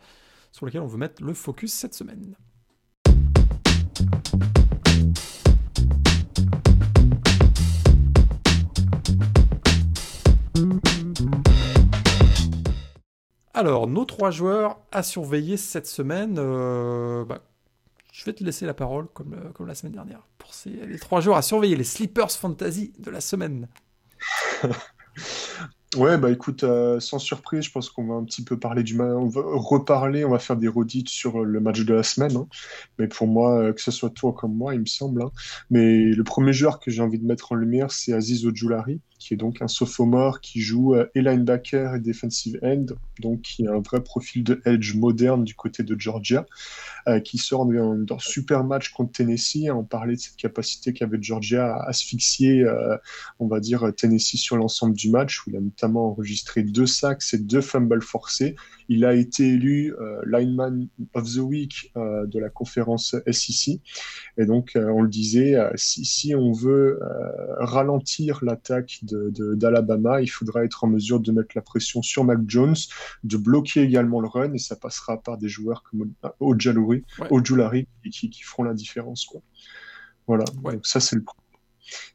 sur 0.52 0.66
lesquels 0.66 0.82
on 0.82 0.86
veut 0.86 0.98
mettre 0.98 1.22
le 1.22 1.32
focus 1.32 1.72
cette 1.72 1.94
semaine. 1.94 2.34
Alors, 13.56 13.86
nos 13.86 14.04
trois 14.04 14.30
joueurs 14.30 14.78
à 14.92 15.02
surveiller 15.02 15.56
cette 15.56 15.86
semaine, 15.86 16.36
euh, 16.38 17.24
bah, 17.24 17.40
je 18.12 18.24
vais 18.26 18.34
te 18.34 18.44
laisser 18.44 18.66
la 18.66 18.74
parole 18.74 19.06
comme, 19.14 19.32
euh, 19.32 19.50
comme 19.52 19.66
la 19.66 19.74
semaine 19.74 19.94
dernière. 19.94 20.20
Pour 20.36 20.50
les 20.66 20.98
trois 20.98 21.20
joueurs 21.20 21.38
à 21.38 21.42
surveiller, 21.42 21.74
les 21.74 21.84
Sleepers 21.84 22.32
Fantasy 22.32 22.92
de 22.98 23.10
la 23.10 23.22
semaine. 23.22 23.68
Ouais, 25.94 26.18
bah 26.18 26.30
écoute, 26.30 26.64
euh, 26.64 26.98
sans 27.00 27.18
surprise, 27.18 27.64
je 27.64 27.70
pense 27.70 27.90
qu'on 27.90 28.06
va 28.06 28.14
un 28.14 28.24
petit 28.24 28.42
peu 28.44 28.58
parler 28.58 28.82
du 28.82 28.94
match, 28.94 29.08
on 29.12 29.28
va 29.28 29.40
reparler, 29.44 30.24
on 30.24 30.30
va 30.30 30.38
faire 30.40 30.56
des 30.56 30.68
redites 30.68 31.08
sur 31.08 31.44
le 31.44 31.60
match 31.60 31.80
de 31.80 31.94
la 31.94 32.02
semaine. 32.02 32.36
Hein. 32.36 32.48
Mais 32.98 33.06
pour 33.06 33.28
moi, 33.28 33.60
euh, 33.60 33.72
que 33.72 33.80
ce 33.80 33.92
soit 33.92 34.10
toi 34.10 34.34
comme 34.34 34.54
moi, 34.54 34.74
il 34.74 34.80
me 34.80 34.86
semble. 34.86 35.22
Hein. 35.22 35.30
Mais 35.70 36.10
le 36.10 36.24
premier 36.24 36.52
joueur 36.52 36.80
que 36.80 36.90
j'ai 36.90 37.02
envie 37.02 37.18
de 37.18 37.24
mettre 37.24 37.52
en 37.52 37.54
lumière, 37.54 37.92
c'est 37.92 38.12
Aziz 38.12 38.44
Ojulari, 38.46 39.00
qui 39.18 39.34
est 39.34 39.36
donc 39.36 39.62
un 39.62 39.68
sophomore 39.68 40.40
qui 40.40 40.60
joue 40.60 40.94
euh, 40.94 41.10
et 41.14 41.22
linebacker 41.22 41.94
et 41.94 42.00
defensive 42.00 42.58
end, 42.62 42.86
donc 43.20 43.42
qui 43.42 43.66
a 43.66 43.72
un 43.72 43.80
vrai 43.80 44.02
profil 44.02 44.44
de 44.44 44.60
edge 44.64 44.94
moderne 44.94 45.44
du 45.44 45.54
côté 45.54 45.82
de 45.82 45.98
Georgia, 45.98 46.46
euh, 47.08 47.20
qui 47.20 47.38
sort 47.38 47.66
d'un 47.66 48.18
super 48.18 48.64
match 48.64 48.90
contre 48.90 49.12
Tennessee. 49.12 49.70
On 49.70 49.84
parlait 49.84 50.14
de 50.14 50.20
cette 50.20 50.36
capacité 50.36 50.92
qu'avait 50.92 51.18
Georgia 51.20 51.74
à 51.76 51.88
asphyxier, 51.88 52.62
euh, 52.62 52.96
on 53.38 53.46
va 53.46 53.60
dire, 53.60 53.92
Tennessee 53.96 54.36
sur 54.36 54.56
l'ensemble 54.56 54.94
du 54.94 55.10
match, 55.10 55.46
où 55.46 55.50
il 55.50 55.56
a 55.56 55.60
notamment 55.60 56.10
enregistré 56.10 56.62
deux 56.62 56.86
sacks 56.86 57.22
et 57.32 57.38
deux 57.38 57.60
fumbles 57.60 58.02
forcés. 58.02 58.56
Il 58.88 59.04
a 59.04 59.14
été 59.14 59.54
élu 59.54 59.94
lineman 60.26 60.88
of 61.14 61.32
the 61.32 61.38
week 61.38 61.92
de 61.94 62.38
la 62.38 62.48
conférence 62.48 63.16
SEC. 63.30 63.80
Et 64.38 64.46
donc, 64.46 64.72
on 64.76 65.02
le 65.02 65.08
disait, 65.08 65.56
si, 65.74 66.04
si 66.04 66.34
on 66.34 66.52
veut 66.52 67.00
ralentir 67.58 68.44
l'attaque 68.44 69.00
d'Alabama, 69.02 70.22
il 70.22 70.28
faudra 70.28 70.64
être 70.64 70.84
en 70.84 70.88
mesure 70.88 71.20
de 71.20 71.32
mettre 71.32 71.52
la 71.54 71.62
pression 71.62 72.02
sur 72.02 72.24
Mac 72.24 72.40
Jones, 72.46 72.76
de 73.24 73.36
bloquer 73.36 73.82
également 73.82 74.20
le 74.20 74.28
run, 74.28 74.52
et 74.52 74.58
ça 74.58 74.76
passera 74.76 75.22
par 75.22 75.38
des 75.38 75.48
joueurs 75.48 75.82
comme 75.82 76.12
Ojulari, 76.40 77.04
ouais. 77.18 78.10
qui, 78.10 78.30
qui, 78.30 78.42
feront 78.42 78.64
la 78.64 78.74
différence. 78.74 79.24
Quoi. 79.24 79.40
Voilà, 80.26 80.44
donc 80.62 80.86
ça 80.86 81.00
c'est 81.00 81.16
le 81.16 81.22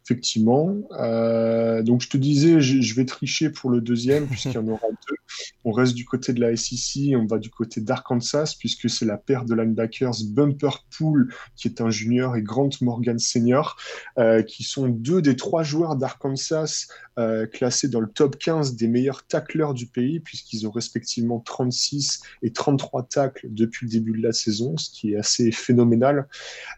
Effectivement. 0.03 0.75
Euh, 0.99 1.83
donc 1.83 2.01
je 2.01 2.09
te 2.09 2.17
disais, 2.17 2.59
je, 2.59 2.95
vais 2.95 3.05
tricher 3.05 3.49
pour 3.49 3.69
le 3.69 3.81
deuxième, 3.81 4.27
puisqu'il 4.29 4.53
y 4.53 4.57
en 4.57 4.67
aura 4.67 4.87
deux. 4.87 5.15
On 5.63 5.71
reste 5.71 5.93
du 5.93 6.05
côté 6.05 6.33
de 6.33 6.41
la 6.41 6.55
SEC, 6.55 7.13
on 7.15 7.25
va 7.25 7.37
du 7.37 7.49
côté 7.49 7.79
d'Arkansas, 7.81 8.55
puisque 8.59 8.89
c'est 8.89 9.05
la 9.05 9.17
paire 9.17 9.45
de 9.45 9.55
linebackers 9.55 10.15
Bumper 10.25 10.85
Pool, 10.97 11.33
qui 11.55 11.67
est 11.67 11.81
un 11.81 11.89
junior, 11.89 12.35
et 12.35 12.41
Grant 12.41 12.69
Morgan 12.81 13.17
senior, 13.19 13.77
euh, 14.17 14.41
qui 14.41 14.63
sont 14.63 14.87
deux 14.87 15.21
des 15.21 15.35
trois 15.35 15.63
joueurs 15.63 15.95
d'Arkansas 15.95 16.87
euh, 17.19 17.45
classés 17.45 17.87
dans 17.87 18.01
le 18.01 18.07
top 18.07 18.37
15 18.37 18.75
des 18.75 18.87
meilleurs 18.87 19.25
tacleurs 19.25 19.73
du 19.73 19.85
pays, 19.85 20.19
puisqu'ils 20.19 20.67
ont 20.67 20.71
respectivement 20.71 21.39
36 21.39 22.21
et 22.41 22.51
33 22.51 23.03
tacles 23.03 23.47
depuis 23.49 23.85
le 23.85 23.91
début 23.91 24.17
de 24.17 24.23
la 24.23 24.33
saison, 24.33 24.75
ce 24.77 24.89
qui 24.89 25.13
est 25.13 25.17
assez 25.17 25.51
phénoménal. 25.51 26.27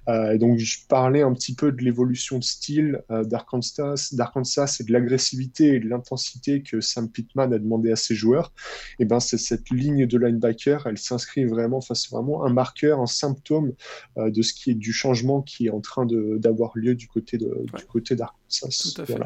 Donc 0.08 0.60
je 0.60 0.80
parlais 0.88 1.22
un 1.22 1.34
petit 1.34 1.56
peu 1.56 1.72
de 1.72 1.82
l'évolution 1.82 2.38
de 2.38 2.44
style 2.44 2.83
d'Arkansas, 3.10 4.10
d'Arkansas 4.14 4.78
et 4.80 4.84
de 4.84 4.92
l'agressivité 4.92 5.76
et 5.76 5.80
de 5.80 5.88
l'intensité 5.88 6.64
que 6.64 6.82
Sam 6.82 7.10
Pittman 7.10 7.54
a 7.54 7.60
demandé 7.60 7.92
à 7.92 7.96
ses 7.96 8.16
joueurs 8.16 8.54
et 9.00 9.04
eh 9.04 9.06
ben 9.06 9.20
c'est 9.20 9.38
cette 9.38 9.70
ligne 9.70 10.06
de 10.06 10.18
linebacker, 10.18 10.88
elle 10.88 10.98
s'inscrit 10.98 11.46
vraiment 11.46 11.82
face 11.82 12.10
vraiment 12.10 12.46
un 12.46 12.54
marqueur, 12.54 13.00
un 13.00 13.08
symptôme 13.08 13.74
euh, 14.18 14.30
de 14.30 14.42
ce 14.42 14.54
qui 14.54 14.72
est 14.72 14.76
du 14.76 14.94
changement 14.94 15.42
qui 15.42 15.68
est 15.68 15.72
en 15.72 15.82
train 15.82 16.06
d'avoir 16.06 16.72
lieu 16.76 16.96
du 16.96 17.08
côté 17.08 17.38
de 17.38 17.66
du 17.74 17.86
côté 17.86 18.16
d'Arkansas. 18.16 18.94
Tout 18.94 19.02
à 19.02 19.06
fait. 19.06 19.20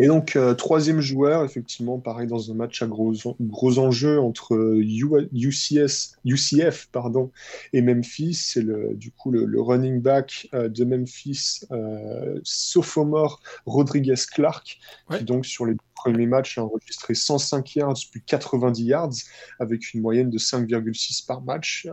Et 0.00 0.06
donc, 0.06 0.34
euh, 0.34 0.54
troisième 0.54 1.02
joueur, 1.02 1.44
effectivement, 1.44 1.98
pareil, 1.98 2.26
dans 2.26 2.50
un 2.50 2.54
match 2.54 2.80
à 2.80 2.86
gros, 2.86 3.12
gros 3.38 3.78
enjeux 3.78 4.18
entre 4.18 4.56
UCS, 4.80 6.16
UCF 6.24 6.88
pardon, 6.90 7.30
et 7.74 7.82
Memphis. 7.82 8.32
C'est 8.32 8.62
le, 8.62 8.94
du 8.94 9.10
coup 9.10 9.30
le, 9.30 9.60
running 9.60 10.00
back 10.00 10.48
euh, 10.54 10.70
de 10.70 10.84
Memphis, 10.86 11.66
euh, 11.70 12.40
sophomore 12.44 13.42
Rodriguez 13.66 14.14
Clark, 14.32 14.78
qui 15.10 15.24
donc 15.24 15.44
sur 15.44 15.66
les 15.66 15.76
premiers 15.94 16.26
matchs 16.26 16.56
a 16.56 16.64
enregistré 16.64 17.14
105 17.14 17.76
yards 17.76 17.98
plus 18.10 18.22
90 18.22 18.82
yards, 18.82 19.12
avec 19.58 19.92
une 19.92 20.00
moyenne 20.00 20.30
de 20.30 20.38
5,6 20.38 21.26
par 21.26 21.42
match. 21.42 21.86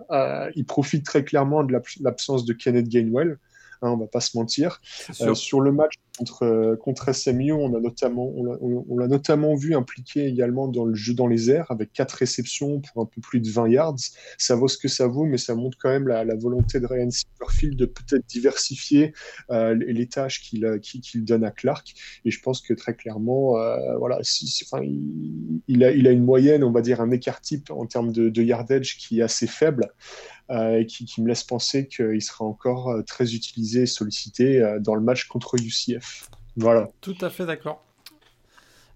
Il 0.56 0.64
profite 0.66 1.06
très 1.06 1.26
clairement 1.26 1.66
de 1.66 1.78
l'absence 2.00 2.46
de 2.46 2.54
Kenneth 2.54 2.88
Gainwell. 2.88 3.38
Hein, 3.82 3.92
on 3.92 3.98
va 3.98 4.08
pas 4.08 4.22
se 4.22 4.38
mentir. 4.38 4.80
sur 5.34 5.62
le 5.62 5.72
match 5.72 5.96
contre, 6.18 6.44
euh, 6.44 6.76
contre 6.76 7.14
SMU, 7.14 7.52
on 7.52 7.74
a 7.76 7.80
notamment, 7.80 8.32
on 8.36 8.98
l'a 8.98 9.08
notamment 9.08 9.56
vu 9.56 9.76
impliqué 9.76 10.26
également 10.26 10.68
dans 10.68 10.86
le 10.86 10.96
jeu 10.96 11.14
dans 11.14 11.28
les 11.28 11.52
airs 11.52 11.70
avec 11.70 11.94
quatre 11.94 12.14
réceptions 12.14 12.82
pour 12.82 13.04
un 13.04 13.06
peu 13.06 13.22
plus 13.22 13.40
de 13.40 13.50
20 13.50 13.70
yards. 13.70 13.98
Ça 14.38 14.56
vaut 14.56 14.68
ce 14.68 14.78
que 14.78 14.88
ça 14.88 15.08
vaut, 15.08 15.26
mais 15.26 15.38
ça 15.38 15.56
montre 15.56 15.78
quand 15.80 15.90
même 15.90 16.08
la, 16.08 16.26
volonté 16.36 16.80
de 16.80 16.86
Ryan 16.86 17.10
Silverfield 17.10 17.76
de 17.76 17.86
peut-être 17.86 18.26
diversifier 18.28 19.14
euh, 19.50 19.74
les 19.74 20.08
tâches 20.08 20.42
qu'il 20.42 21.24
donne 21.24 21.44
à 21.44 21.52
Clark. 21.52 21.94
Et 22.26 22.32
je 22.32 22.42
pense 22.42 22.62
que 22.62 22.74
très 22.74 22.96
clairement, 22.96 23.58
euh, 23.58 23.98
voilà, 23.98 24.20
si, 24.22 24.64
enfin, 24.72 24.84
il, 25.68 25.84
a, 25.84 25.92
il 25.92 26.08
a 26.08 26.12
une 26.12 26.24
moyenne, 26.24 26.64
on 26.64 26.72
va 26.72 26.82
dire 26.82 27.02
un 27.02 27.12
écart 27.12 27.42
type 27.42 27.72
en 27.72 27.86
termes 27.86 28.12
de, 28.12 28.30
de 28.30 28.44
yardage 28.44 28.98
qui 28.98 29.20
est 29.20 29.24
assez 29.24 29.48
faible. 29.48 29.92
Et 30.50 30.86
qui, 30.86 31.22
me 31.22 31.28
laisse 31.28 31.44
penser 31.44 31.88
qu'il 31.88 32.22
sera 32.22 32.46
encore 32.46 33.04
très 33.06 33.34
utilisé 33.34 33.82
et 33.82 33.86
sollicité 33.86 34.78
dans 34.80 34.96
le 34.96 35.02
match 35.02 35.26
contre 35.28 35.56
UCF. 35.56 36.30
Voilà. 36.58 36.90
Tout 37.02 37.18
à 37.22 37.30
fait 37.30 37.46
d'accord. 37.46 37.84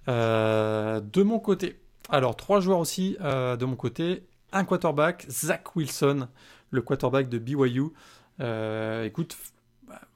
Euh, 0.08 0.99
de 0.99 1.24
mon 1.24 1.39
côté, 1.39 1.80
alors 2.10 2.36
trois 2.36 2.60
joueurs 2.60 2.80
aussi 2.80 3.18
euh, 3.22 3.56
de 3.56 3.66
mon 3.66 3.76
côté. 3.76 4.24
Un 4.52 4.66
quarterback, 4.66 5.26
Zach 5.30 5.76
Wilson, 5.76 6.28
le 6.72 6.82
quarterback 6.82 7.30
de 7.30 7.38
BYU. 7.38 7.84
Euh, 8.39 9.06
écoute, 9.06 9.38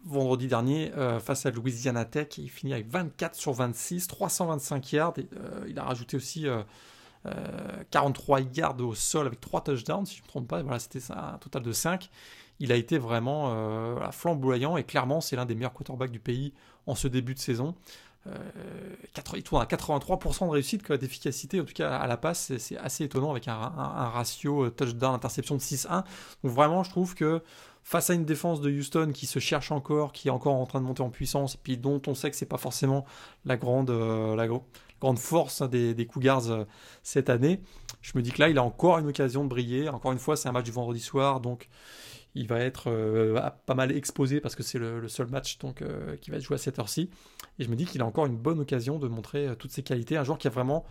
vendredi 0.03 0.47
dernier, 0.47 0.91
face 1.21 1.45
à 1.45 1.51
Louisiana 1.51 2.05
Tech, 2.05 2.37
il 2.37 2.49
finit 2.49 2.73
avec 2.73 2.89
24 2.89 3.35
sur 3.35 3.53
26, 3.53 4.07
325 4.07 4.93
yards. 4.93 5.13
il 5.67 5.79
a 5.79 5.83
rajouté 5.83 6.17
aussi 6.17 6.47
43 7.91 8.41
yards 8.41 8.79
au 8.81 8.95
sol 8.95 9.27
avec 9.27 9.39
3 9.39 9.63
touchdowns, 9.63 10.05
si 10.05 10.15
je 10.15 10.21
ne 10.21 10.25
me 10.25 10.29
trompe 10.29 10.47
pas. 10.47 10.61
Voilà, 10.61 10.79
c'était 10.79 11.01
un 11.11 11.37
total 11.37 11.63
de 11.63 11.71
5 11.71 12.09
il 12.59 12.71
a 12.71 12.75
été 12.75 12.97
vraiment 12.97 13.47
euh, 13.49 14.11
flamboyant 14.11 14.77
et 14.77 14.83
clairement 14.83 15.21
c'est 15.21 15.35
l'un 15.35 15.45
des 15.45 15.55
meilleurs 15.55 15.73
quarterbacks 15.73 16.11
du 16.11 16.19
pays 16.19 16.53
en 16.87 16.95
ce 16.95 17.07
début 17.07 17.33
de 17.33 17.39
saison. 17.39 17.75
Euh, 18.27 18.95
il 19.35 19.43
tourne 19.43 19.61
à 19.61 19.65
83% 19.65 20.47
de 20.47 20.51
réussite, 20.51 20.91
d'efficacité, 20.91 21.61
en 21.61 21.65
tout 21.65 21.73
cas 21.73 21.95
à 21.95 22.07
la 22.07 22.17
passe, 22.17 22.57
c'est 22.57 22.77
assez 22.77 23.03
étonnant 23.03 23.29
avec 23.29 23.47
un, 23.47 23.55
ratio 23.55 24.65
euh, 24.65 24.69
touchdown-interception 24.71 25.55
de 25.55 25.61
6-1. 25.61 26.03
Donc 26.43 26.51
vraiment, 26.51 26.83
je 26.83 26.89
trouve 26.89 27.13
que 27.13 27.43
face 27.85 28.09
à 28.09 28.15
une 28.15 28.25
défense 28.25 28.59
de 28.59 28.69
Houston 28.69 29.11
qui 29.13 29.27
se 29.27 29.39
cherche 29.39 29.71
encore, 29.71 30.11
qui 30.11 30.27
est 30.27 30.31
encore 30.31 30.55
en 30.55 30.65
train 30.65 30.81
de 30.81 30.85
monter 30.85 31.03
en 31.03 31.09
puissance, 31.09 31.55
puis 31.55 31.77
dont 31.77 32.01
on 32.07 32.15
sait 32.15 32.29
que 32.31 32.35
c'est 32.35 32.45
pas 32.45 32.57
forcément 32.57 33.05
la 33.45 33.55
grande, 33.55 33.91
la 33.91 34.47
grande 34.99 35.19
force 35.19 35.61
des, 35.61 35.93
des 35.93 36.05
Cougars 36.05 36.65
cette 37.03 37.29
année, 37.29 37.61
je 38.01 38.11
me 38.15 38.21
dis 38.21 38.31
que 38.31 38.39
là, 38.39 38.49
il 38.49 38.57
a 38.57 38.63
encore 38.63 38.99
une 38.99 39.07
occasion 39.07 39.43
de 39.43 39.49
briller. 39.49 39.89
Encore 39.89 40.11
une 40.11 40.19
fois, 40.19 40.35
c'est 40.35 40.47
un 40.47 40.51
match 40.51 40.65
du 40.65 40.71
vendredi 40.71 40.99
soir, 40.99 41.41
donc 41.41 41.69
il 42.35 42.47
va 42.47 42.59
être 42.59 42.91
euh, 42.91 43.39
pas 43.65 43.73
mal 43.73 43.91
exposé 43.91 44.41
parce 44.41 44.55
que 44.55 44.61
c'est 44.61 44.77
le, 44.77 45.07
seul 45.07 45.27
match 45.27 45.57
donc, 45.57 45.81
euh, 45.81 46.17
qui 46.17 46.29
va 46.29 46.37
être 46.37 46.43
joué 46.43 46.55
à 46.55 46.57
cette 46.57 46.77
heure-ci. 46.77 47.09
Et 47.57 47.63
je 47.63 47.69
me 47.69 47.75
dis 47.75 47.85
qu'il 47.85 48.01
a 48.01 48.05
encore 48.05 48.25
une 48.25 48.37
bonne 48.37 48.59
occasion 48.59 48.99
de 48.99 49.07
montrer 49.07 49.47
euh, 49.47 49.55
toutes 49.55 49.71
ses 49.71 49.83
qualités. 49.83 50.17
Un 50.17 50.23
joueur 50.23 50.37
qui 50.37 50.47
a 50.47 50.51
vraiment 50.51 50.85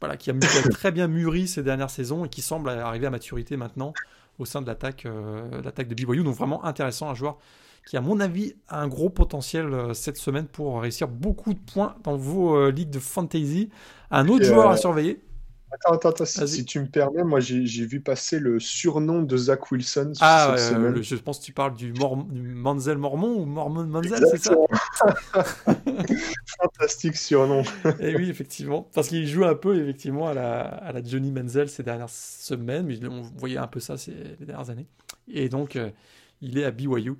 voilà, 0.00 0.16
qui 0.16 0.30
a, 0.30 0.34
très 0.70 0.90
bien 0.90 1.06
mûri 1.06 1.46
ces 1.46 1.62
dernières 1.62 1.90
saisons 1.90 2.24
et 2.24 2.28
qui 2.28 2.42
semble 2.42 2.70
arriver 2.70 3.06
à 3.06 3.10
maturité 3.10 3.56
maintenant 3.56 3.92
au 4.40 4.44
sein 4.44 4.62
de 4.62 4.66
l'attaque 4.66 5.06
l'attaque 5.62 5.86
de 5.86 5.94
BYU. 5.94 6.24
Donc 6.24 6.34
vraiment 6.34 6.64
intéressant, 6.64 7.08
un 7.08 7.14
joueur 7.14 7.38
qui 7.86 7.96
à 7.96 8.00
mon 8.00 8.20
avis 8.20 8.54
a 8.68 8.80
un 8.80 8.88
gros 8.88 9.08
potentiel 9.08 9.94
cette 9.94 10.16
semaine 10.16 10.46
pour 10.46 10.82
réussir 10.82 11.06
beaucoup 11.08 11.54
de 11.54 11.58
points 11.58 11.94
dans 12.02 12.16
vos 12.16 12.70
ligues 12.70 12.90
de 12.90 12.98
fantasy. 12.98 13.70
Un 14.10 14.28
autre 14.28 14.44
joueur 14.44 14.70
à 14.70 14.76
surveiller, 14.76 15.20
Attends, 15.72 16.08
attends, 16.08 16.24
si, 16.24 16.64
tu 16.64 16.80
me 16.80 16.86
permets, 16.86 17.22
moi 17.22 17.38
j'ai 17.38 17.86
vu 17.86 18.00
passer 18.00 18.40
le 18.40 18.58
surnom 18.58 19.22
de 19.22 19.36
Zach 19.36 19.70
Wilson. 19.70 20.12
Ah, 20.20 20.56
je 20.56 21.16
pense 21.16 21.38
que 21.38 21.44
tu 21.44 21.52
parles 21.52 21.74
du, 21.74 21.92
Manzel 21.92 22.98
Mormon 22.98 23.40
ou 23.40 23.44
Mormon 23.44 23.86
Manzel, 23.86 24.26
c'est 24.30 24.42
ça? 24.42 24.54
Fantastique 26.60 27.16
surnom. 27.16 27.62
Et 28.00 28.16
oui, 28.16 28.28
effectivement, 28.28 28.88
parce 28.94 29.08
qu'il 29.08 29.26
joue 29.28 29.44
un 29.44 29.54
peu 29.54 29.80
effectivement 29.80 30.28
à 30.28 30.34
la, 30.34 30.60
à 30.60 30.92
la, 30.92 31.02
Johnny 31.04 31.30
Manzel 31.30 31.68
ces 31.68 31.84
dernières 31.84 32.10
semaines, 32.10 32.86
mais 32.86 32.98
on 33.08 33.22
voyait 33.22 33.58
un 33.58 33.68
peu 33.68 33.80
ça 33.80 33.96
ces 33.96 34.12
les 34.40 34.46
dernières 34.46 34.70
années. 34.70 34.86
Et 35.28 35.48
donc, 35.48 35.76
euh, 35.76 35.90
il 36.40 36.58
est 36.58 36.64
à 36.64 36.72
BYU, 36.72 37.14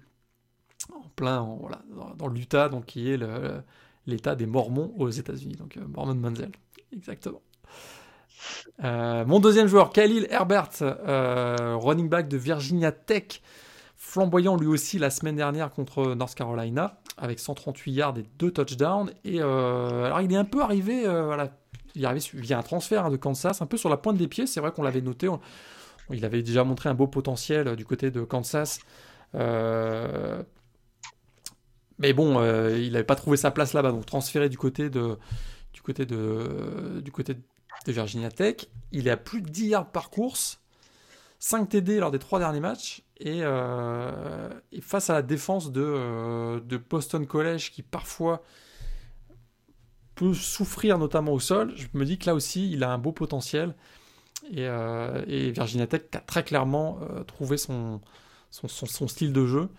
en 0.93 1.09
plein 1.15 1.41
voilà, 1.61 1.83
dans, 2.17 2.29
l'Utah, 2.29 2.69
donc 2.69 2.87
qui 2.87 3.11
est 3.11 3.19
l'État 4.07 4.35
des 4.35 4.47
Mormons 4.47 4.93
aux 4.97 5.11
États-Unis, 5.11 5.55
donc 5.55 5.77
euh, 5.77 5.87
Mormon 5.87 6.15
Manzel, 6.15 6.51
exactement. 6.93 7.43
Euh, 8.85 9.25
mon 9.27 9.41
deuxième 9.41 9.67
joueur, 9.67 9.91
Khalil 9.91 10.27
Herbert, 10.31 10.71
euh, 10.81 11.77
running 11.77 12.09
back 12.09 12.29
de 12.29 12.37
Virginia 12.37 12.93
Tech, 12.93 13.43
flamboyant 13.97 14.57
lui 14.57 14.67
aussi 14.67 14.99
la 14.99 15.11
semaine 15.11 15.37
dernière 15.37 15.71
contre 15.71 16.15
North 16.15 16.35
Carolina, 16.35 17.01
avec 17.19 17.39
138 17.39 17.93
yards 17.93 18.19
et 18.19 18.25
2 18.39 18.51
touchdowns. 18.51 19.11
Euh, 19.27 20.21
il 20.23 20.33
est 20.33 20.37
un 20.37 20.45
peu 20.45 20.63
arrivé, 20.63 21.05
il 21.95 22.09
via 22.35 22.59
un 22.59 22.63
transfert 22.63 23.07
hein, 23.07 23.11
de 23.11 23.17
Kansas, 23.17 23.63
un 23.63 23.67
peu 23.67 23.77
sur 23.77 23.91
la 23.91 23.97
pointe 23.97 24.17
des 24.17 24.29
pieds. 24.29 24.47
C'est 24.47 24.61
vrai 24.61 24.73
qu'on 24.73 24.83
l'avait 24.83 25.03
noté. 25.03 25.29
il 26.11 26.25
avait 26.25 26.43
déjà 26.43 26.65
montré 26.65 26.89
un 26.89 26.95
beau 26.95 27.07
potentiel 27.07 27.77
du 27.77 27.85
côté 27.85 28.11
de 28.11 28.23
Kansas. 28.23 28.81
Mais 29.35 30.45
bon, 32.15 32.43
il 32.71 32.93
n'avait 32.93 33.05
pas 33.05 33.17
trouvé 33.17 33.37
sa 33.37 33.51
place 33.51 33.75
là-bas, 33.75 33.93
donc 33.93 34.07
transféré 34.07 34.49
du 34.49 34.57
côté 34.57 34.89
de, 34.89 35.19
du 35.73 35.83
côté 35.83 36.07
de, 36.07 37.03
de 37.87 37.93
Virginia 37.93 38.31
Tech. 38.31 38.67
Il 38.93 39.09
est 39.09 39.13
à 39.13 39.17
plus 39.17 39.43
de 39.43 39.49
10 39.49 39.69
yards 39.69 39.91
par 39.91 40.11
course, 40.11 40.61
5 41.39 41.69
TD 41.69 42.01
lors 42.01 42.11
des 42.11 42.19
trois 42.19 42.39
derniers 42.39 42.61
matchs, 42.61 43.03
et, 43.19 43.41
et 43.41 44.81
face 44.81 45.11
à 45.11 45.13
la 45.13 45.23
défense 45.23 45.73
de, 45.73 46.59
de 46.61 46.77
Boston 46.79 47.27
College 47.27 47.71
qui 47.71 47.83
parfois 47.83 48.43
peut 50.21 50.35
souffrir 50.35 50.99
notamment 50.99 51.33
au 51.33 51.41
sol, 51.41 51.73
je 51.77 51.87
me 51.95 52.05
dis 52.05 52.19
que 52.19 52.27
là 52.27 52.35
aussi, 52.35 52.71
il 52.71 52.85
a 52.85 52.93
un 52.93 52.99
beau 52.99 53.11
potentiel. 53.11 53.75
Et, 54.51 54.67
euh, 54.67 55.23
Virginia 55.27 55.87
Tech 55.87 56.03
a 56.13 56.19
très 56.19 56.45
clairement 56.45 56.99
euh, 57.01 57.25
trouvé 57.25 57.57
son 57.57 58.01
style 58.51 59.33
de 59.33 59.47
jeu, 59.47 59.71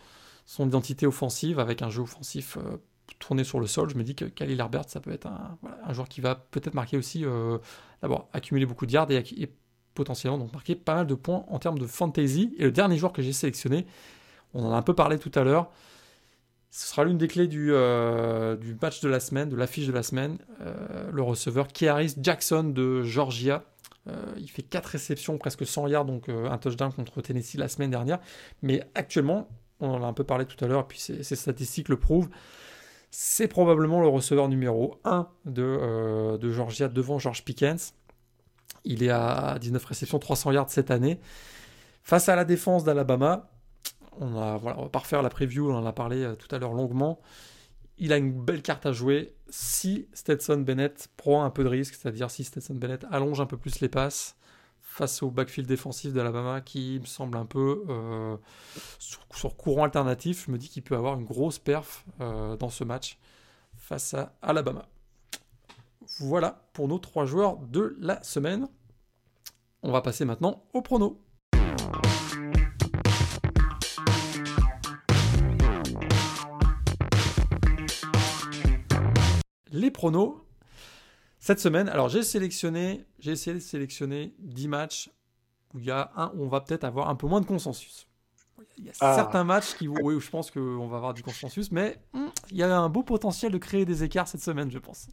son 0.47 0.67
identité 0.67 1.05
offensive 1.05 1.59
avec 1.59 1.83
un 1.83 1.91
jeu 1.91 2.01
offensif 2.01 2.57
euh, 2.57 2.77
tourné 3.19 3.43
sur 3.43 3.59
le 3.59 3.67
sol. 3.67 3.91
Je 3.91 3.95
me 3.95 4.03
dis 4.03 4.15
que 4.15 4.25
Khalil 4.25 4.59
Herbert, 4.59 4.85
ça 4.87 4.99
peut 4.99 5.11
être 5.11 5.27
un, 5.27 5.93
joueur 5.93 6.09
qui 6.09 6.21
va 6.21 6.33
peut-être 6.33 6.73
marquer 6.73 6.97
aussi, 6.97 7.23
d'abord, 8.01 8.29
accumuler 8.33 8.65
beaucoup 8.65 8.85
de 8.85 8.91
yards 8.91 9.11
et, 9.11 9.51
potentiellement 9.93 10.37
donc 10.37 10.53
marquer 10.53 10.75
pas 10.75 10.95
mal 10.95 11.05
de 11.05 11.15
points 11.15 11.43
en 11.49 11.59
termes 11.59 11.77
de 11.77 11.85
fantasy. 11.85 12.55
Et 12.57 12.63
le 12.63 12.71
dernier 12.71 12.97
joueur 12.97 13.11
que 13.11 13.21
j'ai 13.21 13.33
sélectionné, 13.33 13.85
on 14.53 14.63
en 14.63 14.71
a 14.71 14.75
un 14.77 14.81
peu 14.81 14.95
parlé 14.95 15.19
tout 15.19 15.31
à 15.35 15.43
l'heure, 15.43 15.69
ce 16.69 16.87
sera 16.87 17.03
l'une 17.03 17.17
des 17.17 17.27
clés 17.27 17.47
du, 17.47 17.65
du, 17.67 18.77
match 18.81 19.01
de 19.01 19.09
la 19.09 19.19
semaine, 19.19 19.49
de 19.49 19.57
l'affiche 19.57 19.87
de 19.87 19.91
la 19.91 20.03
semaine, 20.03 20.37
le 21.11 21.21
receveur 21.21 21.67
Kearis 21.67 22.15
Jackson 22.21 22.63
de 22.63 23.03
Georgia, 23.03 23.65
euh, 24.07 24.33
il 24.37 24.49
fait 24.49 24.63
4 24.63 24.85
réceptions, 24.85 25.37
presque 25.37 25.65
100 25.65 25.87
yards, 25.87 26.05
donc 26.05 26.29
euh, 26.29 26.49
un 26.49 26.57
touchdown 26.57 26.91
contre 26.91 27.21
Tennessee 27.21 27.55
la 27.55 27.67
semaine 27.67 27.91
dernière. 27.91 28.19
Mais 28.61 28.83
actuellement, 28.95 29.47
on 29.79 29.89
en 29.89 30.03
a 30.03 30.07
un 30.07 30.13
peu 30.13 30.23
parlé 30.23 30.45
tout 30.45 30.63
à 30.63 30.67
l'heure, 30.67 30.81
et 30.81 30.87
puis 30.87 30.99
ces, 30.99 31.23
statistiques 31.23 31.89
le 31.89 31.97
prouvent, 31.97 32.29
c'est 33.11 33.47
probablement 33.47 34.01
le 34.01 34.07
receveur 34.07 34.47
numéro 34.47 34.99
1 35.03 35.27
de, 35.45 35.63
euh, 35.63 36.37
de 36.37 36.51
Georgia 36.51 36.87
devant 36.87 37.19
George 37.19 37.45
Pickens. 37.45 37.93
Il 38.83 39.03
est 39.03 39.09
à 39.09 39.57
19 39.59 39.83
réceptions, 39.85 40.17
300 40.17 40.51
yards 40.53 40.69
cette 40.69 40.89
année. 40.89 41.19
Face 42.03 42.29
à 42.29 42.35
la 42.35 42.45
défense 42.45 42.83
d'Alabama, 42.83 43.51
on 44.19 44.35
a, 44.35 44.57
voilà, 44.57 44.79
on 44.79 44.83
va 44.83 44.89
pas 44.89 44.99
refaire 44.99 45.21
la 45.21 45.29
preview, 45.29 45.69
on 45.69 45.75
en 45.75 45.85
a 45.85 45.93
parlé 45.93 46.33
tout 46.39 46.53
à 46.53 46.57
l'heure 46.57 46.73
longuement 46.73 47.21
il 48.01 48.11
a 48.11 48.17
une 48.17 48.33
belle 48.33 48.63
carte 48.63 48.87
à 48.87 48.91
jouer 48.91 49.35
si 49.49 50.07
Stetson 50.13 50.57
Bennett 50.57 51.07
prend 51.17 51.43
un 51.43 51.51
peu 51.51 51.63
de 51.63 51.69
risque, 51.69 51.93
c'est-à-dire 51.93 52.31
si 52.31 52.43
Stetson 52.43 52.73
Bennett 52.73 53.05
allonge 53.11 53.39
un 53.39 53.45
peu 53.45 53.57
plus 53.57 53.79
les 53.79 53.89
passes 53.89 54.35
face 54.91 55.23
au 55.23 55.31
backfield 55.31 55.67
défensif 55.69 56.11
d'Alabama 56.11 56.59
qui 56.59 56.99
me 56.99 57.05
semble 57.05 57.37
un 57.37 57.45
peu 57.45 57.85
euh, 57.87 58.35
sur, 58.99 59.55
courant 59.55 59.85
alternatif. 59.85 60.45
Je 60.47 60.51
me 60.51 60.57
dis 60.57 60.67
qu'il 60.67 60.83
peut 60.83 60.97
avoir 60.97 61.17
une 61.17 61.23
grosse 61.23 61.59
perf 61.59 62.05
euh, 62.19 62.57
dans 62.57 62.69
ce 62.69 62.83
match 62.83 63.17
face 63.77 64.13
à 64.13 64.35
Alabama. 64.41 64.89
Voilà 66.19 66.67
pour 66.73 66.89
nos 66.89 66.99
trois 66.99 67.25
joueurs 67.25 67.57
de 67.57 67.95
la 67.99 68.21
semaine. 68.21 68.67
On 69.81 69.91
va 69.93 70.01
passer 70.01 70.25
maintenant 70.25 70.65
au 70.73 70.81
prono. 70.81 71.21
les 79.71 79.89
pronos. 79.89 80.50
Cette 81.41 81.59
semaine, 81.59 81.89
alors 81.89 82.07
j'ai 82.07 82.21
sélectionné, 82.21 83.03
j'ai 83.17 83.31
essayé 83.31 83.55
de 83.55 83.59
sélectionner 83.59 84.35
10 84.37 84.67
matchs 84.67 85.09
où 85.73 85.79
il 85.79 85.85
y 85.85 85.89
a 85.89 86.11
un 86.15 86.31
où 86.35 86.43
on 86.43 86.47
va 86.47 86.61
peut-être 86.61 86.83
avoir 86.83 87.09
un 87.09 87.15
peu 87.15 87.25
moins 87.25 87.41
de 87.41 87.47
consensus. 87.47 88.07
Il 88.77 88.85
y 88.85 88.89
a 88.89 88.93
ah. 88.99 89.15
certains 89.15 89.43
matchs 89.43 89.73
qui, 89.73 89.87
oui, 89.87 90.13
où 90.13 90.19
je 90.19 90.29
pense 90.29 90.51
qu'on 90.51 90.87
va 90.87 90.97
avoir 90.97 91.15
du 91.15 91.23
consensus, 91.23 91.71
mais 91.71 91.99
hmm, 92.13 92.27
il 92.51 92.57
y 92.57 92.63
a 92.63 92.79
un 92.79 92.89
beau 92.89 93.01
potentiel 93.01 93.51
de 93.51 93.57
créer 93.57 93.85
des 93.85 94.03
écarts 94.03 94.27
cette 94.27 94.43
semaine, 94.43 94.69
je 94.69 94.77
pense. 94.77 95.07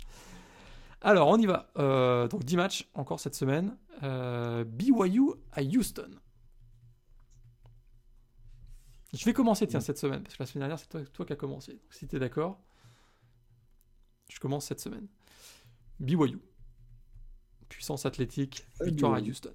Alors, 1.01 1.29
on 1.29 1.39
y 1.39 1.47
va. 1.47 1.70
Euh, 1.79 2.29
donc 2.29 2.45
10 2.45 2.57
matchs 2.59 2.91
encore 2.93 3.20
cette 3.20 3.35
semaine. 3.35 3.79
Euh, 4.03 4.64
BYU 4.64 5.31
à 5.53 5.62
Houston. 5.62 6.11
Je 9.14 9.24
vais 9.24 9.33
commencer, 9.33 9.66
tiens, 9.66 9.81
cette 9.81 9.97
semaine, 9.97 10.22
parce 10.22 10.37
que 10.37 10.43
la 10.43 10.47
semaine 10.47 10.61
dernière, 10.61 10.79
c'est 10.79 10.89
toi, 10.89 11.01
toi, 11.11 11.24
qui 11.24 11.33
as 11.33 11.37
commencé. 11.37 11.72
Donc, 11.72 11.95
si 11.95 12.07
tu 12.07 12.16
es 12.16 12.18
d'accord. 12.18 12.61
Je 14.29 14.39
commence 14.39 14.66
cette 14.66 14.81
semaine. 14.81 15.09
BYU. 16.01 16.39
Puissance 17.69 18.07
athlétique, 18.07 18.65
victoire 18.81 19.15
à 19.15 19.21
Houston. 19.21 19.53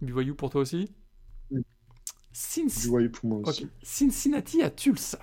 BYU 0.00 0.34
pour 0.34 0.50
toi 0.50 0.60
aussi 0.60 0.90
BYU 2.32 3.10
pour 3.10 3.28
moi 3.28 3.40
aussi. 3.48 3.68
Cincinnati 3.82 4.62
à 4.62 4.70
Tulsa. 4.70 5.18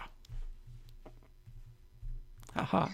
Ah, 2.55 2.67
ah. 2.71 2.89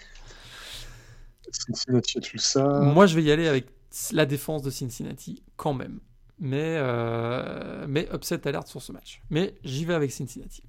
Cincinnati 1.51 2.18
à 2.18 2.22
Tulsa. 2.22 2.80
Moi, 2.82 3.05
je 3.07 3.16
vais 3.16 3.24
y 3.24 3.32
aller 3.32 3.47
avec 3.47 3.68
la 4.11 4.26
défense 4.26 4.61
de 4.61 4.70
Cincinnati 4.70 5.43
quand 5.57 5.74
même. 5.74 5.99
Mais, 6.38 6.78
euh, 6.80 7.86
mais 7.88 8.09
upset 8.13 8.45
alerte 8.47 8.68
sur 8.68 8.82
ce 8.82 8.91
match. 8.91 9.22
Mais 9.30 9.55
j'y 9.63 9.86
vais 9.86 9.93
avec 9.93 10.11
Cincinnati. 10.11 10.63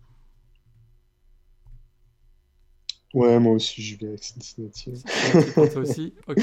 Ouais, 3.14 3.38
moi 3.38 3.54
aussi, 3.54 3.82
je 3.82 3.98
vais 3.98 4.08
avec 4.08 4.22
Cincinnati. 4.22 5.02
toi 5.54 5.76
aussi 5.76 6.14
Ok. 6.26 6.36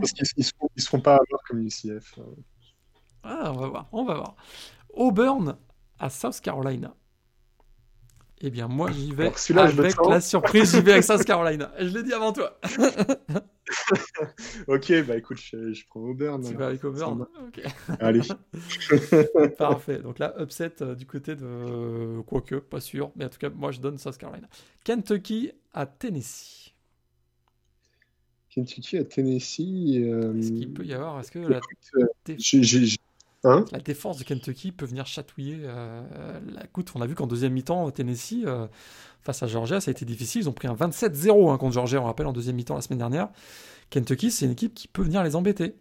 Parce 0.00 0.12
qu'ils 0.12 0.44
ne 0.76 0.80
seront, 0.80 1.00
pas 1.00 1.16
à 1.16 1.20
voir 1.28 1.40
comme 1.46 1.60
UCF. 1.60 2.18
Hein. 2.18 2.22
Ah, 3.22 3.52
on 3.52 3.58
va 3.58 3.68
voir, 3.68 3.88
on 3.92 4.04
va 4.04 4.14
voir. 4.14 4.36
Auburn 4.92 5.56
à 5.98 6.10
South 6.10 6.40
Carolina. 6.40 6.94
Eh 8.40 8.50
bien, 8.50 8.68
moi, 8.68 8.90
j'y 8.90 9.12
vais 9.12 9.32
avec 9.58 9.96
la 10.08 10.20
surprise, 10.20 10.72
j'y 10.72 10.80
vais 10.80 10.92
avec 10.92 11.04
South 11.04 11.24
Carolina. 11.24 11.72
Je 11.78 11.86
l'ai 11.86 12.02
dit 12.02 12.12
avant 12.12 12.32
toi. 12.32 12.58
ok, 14.68 15.06
bah 15.06 15.16
écoute, 15.16 15.38
je, 15.38 15.84
prends 15.88 16.00
Auburn. 16.00 16.42
Tu 16.42 16.54
vas 16.54 16.68
avec 16.68 16.84
Auburn 16.84 17.26
Ok. 17.46 17.62
Allez. 18.00 18.20
Parfait. 19.58 19.98
Donc 19.98 20.18
là, 20.18 20.34
upset 20.40 20.82
euh, 20.82 20.94
du 20.94 21.06
côté 21.06 21.36
de... 21.36 22.20
Quoique, 22.22 22.56
pas 22.56 22.80
sûr. 22.80 23.10
Mais 23.16 23.24
en 23.24 23.28
tout 23.28 23.38
cas, 23.38 23.50
moi, 23.50 23.72
je 23.72 23.80
donne 23.80 23.98
South 23.98 24.18
Carolina. 24.18 24.48
Kentucky 24.84 25.52
à 25.72 25.86
Tennessee. 25.86 26.74
Kentucky 28.54 28.98
à 28.98 29.04
Tennessee. 29.04 29.96
Euh, 29.98 30.38
Est-ce 30.38 30.52
qu'il 30.52 30.72
peut 30.72 30.84
y 30.84 30.94
avoir 30.94 31.18
Est-ce 31.18 31.32
que 31.32 31.40
la, 31.40 31.60
euh, 31.98 32.86
hein? 33.44 33.64
la, 33.72 33.80
défense 33.80 34.18
de 34.18 34.24
Kentucky 34.24 34.70
peut 34.70 34.86
venir 34.86 35.06
chatouiller 35.06 35.58
euh, 35.62 36.02
la 36.52 36.64
Écoute, 36.64 36.92
On 36.94 37.00
a 37.00 37.06
vu 37.06 37.16
qu'en 37.16 37.26
deuxième 37.26 37.52
mi-temps, 37.52 37.90
Tennessee, 37.90 38.44
face 39.22 39.42
à 39.42 39.48
Georgia, 39.48 39.80
ça 39.80 39.90
a 39.90 39.92
été 39.92 40.04
difficile. 40.04 40.42
Ils 40.42 40.48
ont 40.48 40.52
pris 40.52 40.68
un 40.68 40.74
27-0 40.74 41.52
hein, 41.52 41.58
contre 41.58 41.72
Georgia, 41.72 42.00
on 42.00 42.04
rappelle, 42.04 42.26
en 42.26 42.32
deuxième 42.32 42.56
mi-temps 42.56 42.76
la 42.76 42.82
semaine 42.82 43.00
dernière. 43.00 43.28
Kentucky, 43.90 44.30
c'est 44.30 44.46
une 44.46 44.52
équipe 44.52 44.74
qui 44.74 44.88
peut 44.88 45.02
venir 45.02 45.22
les 45.22 45.36
embêter. 45.36 45.76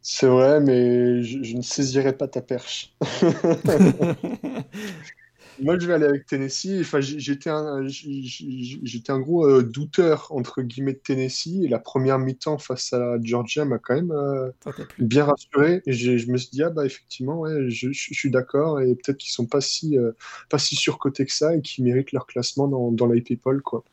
C'est 0.00 0.26
vrai, 0.26 0.60
mais 0.60 1.22
je, 1.22 1.42
je, 1.42 1.56
ne 1.56 1.62
saisirai 1.62 2.16
pas 2.16 2.26
ta 2.26 2.40
perche. 2.40 2.94
Moi, 5.62 5.78
je 5.78 5.86
vais 5.86 5.94
aller 5.94 6.06
avec 6.06 6.26
Tennessee. 6.26 6.80
Enfin, 6.80 7.00
j'étais 7.00 7.50
un, 7.50 7.86
j'étais 7.86 9.12
un 9.12 9.20
gros 9.20 9.46
euh, 9.46 9.62
douteur 9.62 10.26
entre 10.30 10.62
guillemets 10.62 10.94
de 10.94 10.98
Tennessee. 10.98 11.62
Et 11.62 11.68
la 11.68 11.78
première 11.78 12.18
mi-temps 12.18 12.58
face 12.58 12.92
à 12.92 13.16
Georgia 13.22 13.64
m'a 13.64 13.78
quand 13.78 13.94
même 13.94 14.10
euh, 14.10 14.50
bien 14.98 15.24
rassuré. 15.24 15.82
Et 15.86 15.92
je 15.92 16.30
me 16.30 16.36
suis 16.36 16.50
dit 16.50 16.62
ah 16.62 16.70
bah 16.70 16.84
effectivement 16.84 17.38
ouais, 17.38 17.70
je, 17.70 17.90
suis 17.92 18.30
d'accord 18.30 18.80
et 18.80 18.94
peut-être 18.94 19.18
qu'ils 19.18 19.32
sont 19.32 19.46
pas 19.46 19.60
si 19.60 19.96
euh, 19.96 20.12
pas 20.48 20.58
si 20.58 20.74
surcotés 20.74 21.24
que 21.26 21.32
ça 21.32 21.54
et 21.54 21.60
qu'ils 21.60 21.84
méritent 21.84 22.12
leur 22.12 22.26
classement 22.26 22.66
dans, 22.66 22.90
dans 22.90 23.08
people 23.20 23.62
quoi. 23.62 23.84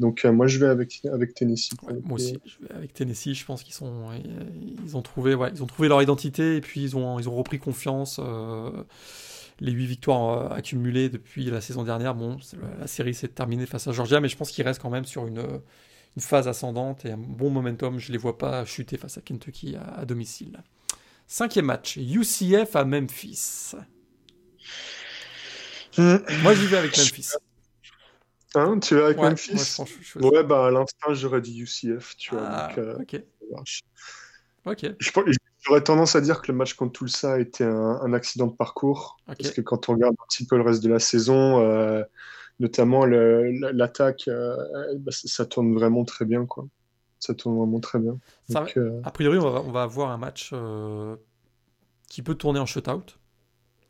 Donc 0.00 0.24
moi 0.24 0.46
je 0.46 0.58
vais 0.58 0.66
avec 0.66 1.00
avec 1.10 1.34
Tennessee. 1.34 1.70
moi 2.04 2.16
aussi, 2.16 2.36
je 2.44 2.66
vais 2.66 2.74
avec 2.74 2.92
Tennessee. 2.92 3.34
Je 3.34 3.44
pense 3.44 3.62
qu'ils 3.62 3.74
sont 3.74 4.10
ils 4.84 4.96
ont 4.96 5.02
trouvé 5.02 5.34
ouais, 5.34 5.50
ils 5.54 5.62
ont 5.62 5.66
trouvé 5.66 5.88
leur 5.88 6.02
identité 6.02 6.56
et 6.56 6.60
puis 6.60 6.82
ils 6.82 6.96
ont 6.96 7.18
ils 7.18 7.28
ont 7.28 7.36
repris 7.36 7.58
confiance 7.58 8.20
les 9.60 9.72
8 9.72 9.86
victoires 9.86 10.52
euh, 10.52 10.54
accumulées 10.54 11.08
depuis 11.08 11.44
la 11.46 11.60
saison 11.60 11.84
dernière. 11.84 12.14
Bon, 12.14 12.38
la 12.78 12.86
série 12.86 13.14
s'est 13.14 13.28
terminée 13.28 13.66
face 13.66 13.86
à 13.86 13.92
Georgia, 13.92 14.20
mais 14.20 14.28
je 14.28 14.36
pense 14.36 14.50
qu'il 14.50 14.64
reste 14.64 14.80
quand 14.80 14.90
même 14.90 15.04
sur 15.04 15.26
une, 15.26 15.60
phase 16.18 16.46
ascendante 16.46 17.04
et 17.04 17.12
un 17.12 17.16
bon 17.16 17.50
momentum. 17.50 17.98
Je 17.98 18.08
ne 18.08 18.12
les 18.12 18.18
vois 18.18 18.38
pas 18.38 18.64
chuter 18.64 18.96
face 18.96 19.18
à 19.18 19.20
Kentucky 19.20 19.76
à, 19.76 20.04
domicile. 20.04 20.62
Cinquième 21.26 21.66
match, 21.66 21.96
UCF 21.96 22.76
à 22.76 22.84
Memphis. 22.84 23.72
Moi, 25.96 26.54
j'y 26.54 26.66
vais 26.66 26.76
avec 26.76 26.96
Memphis. 26.96 27.32
Hein, 28.56 28.78
tu 28.78 28.94
vas 28.94 29.06
avec 29.06 29.18
Memphis 29.18 29.78
Ouais, 30.16 30.44
bah 30.44 30.66
à 30.66 30.70
l'instant, 30.70 31.12
j'aurais 31.14 31.40
dit 31.40 31.60
UCF, 31.60 32.16
tu 32.16 32.34
vois. 32.34 32.46
Ah, 32.46 32.72
euh, 32.78 32.98
ok. 33.00 33.20
Ok. 34.66 34.86
Je, 34.98 35.10
J'aurais 35.64 35.82
tendance 35.82 36.14
à 36.14 36.20
dire 36.20 36.42
que 36.42 36.52
le 36.52 36.58
match 36.58 36.74
contre 36.74 36.92
Tulsa 36.92 37.34
a 37.34 37.38
été 37.38 37.64
un, 37.64 38.12
accident 38.12 38.46
de 38.46 38.52
parcours. 38.52 39.16
Parce 39.26 39.50
que 39.50 39.62
quand 39.62 39.88
on 39.88 39.94
regarde 39.94 40.14
un 40.20 40.26
petit 40.26 40.44
peu 40.44 40.56
le 40.56 40.62
reste 40.62 40.82
de 40.82 40.90
la 40.90 40.98
saison, 40.98 41.60
euh, 41.60 42.02
notamment 42.60 43.06
l'attaque, 43.06 44.28
euh, 44.28 44.56
bah, 44.98 45.10
ça 45.12 45.46
tourne 45.46 45.72
vraiment 45.72 46.04
très 46.04 46.26
bien. 46.26 46.44
Quoi. 46.44 46.66
Ça 47.18 47.32
tourne 47.32 47.56
vraiment 47.56 47.80
très 47.80 47.98
bien. 47.98 48.18
Euh, 48.76 49.00
a 49.04 49.10
priori, 49.10 49.38
on 49.38 49.50
va, 49.50 49.62
on 49.62 49.72
va, 49.72 49.84
avoir 49.84 50.10
un 50.10 50.18
match 50.18 50.52
qui 52.10 52.20
peut 52.20 52.34
tourner 52.34 52.60
en 52.60 52.66
shutout, 52.66 53.16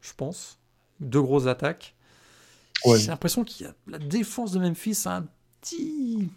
je 0.00 0.12
pense. 0.16 0.60
Deux 1.00 1.22
grosses 1.22 1.48
attaques. 1.48 1.96
j'ai 2.86 3.08
l'impression 3.08 3.42
qu'il 3.42 3.66
y 3.66 3.68
a 3.68 3.74
la 3.88 3.98
défense 3.98 4.52
de 4.52 4.60
Memphis 4.60 5.02
a 5.06 5.16
un 5.16 5.26
petit, 5.60 6.30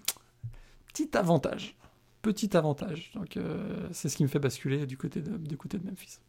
petit 0.88 1.16
avantage. 1.16 1.77
Petit 2.28 2.58
avantage. 2.58 3.12
Donc, 3.16 3.38
euh, 3.38 3.88
c'est 3.94 4.10
ce 4.10 4.18
qui 4.18 4.24
me 4.24 4.28
fait 4.28 4.38
basculer 4.38 4.86
du 4.86 4.98
côté 4.98 5.22
de, 5.22 5.38
du 5.38 5.56
côté 5.56 5.78
de 5.78 5.86
Memphis. 5.86 6.20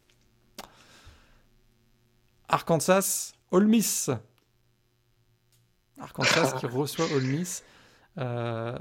Arkansas, 2.47 3.33
Ole 3.51 3.67
Miss. 3.67 4.09
Arkansas 5.99 6.53
qui 6.57 6.65
reçoit 6.67 7.05
Ole 7.13 7.25
Miss. 7.25 7.65
Euh, 8.17 8.77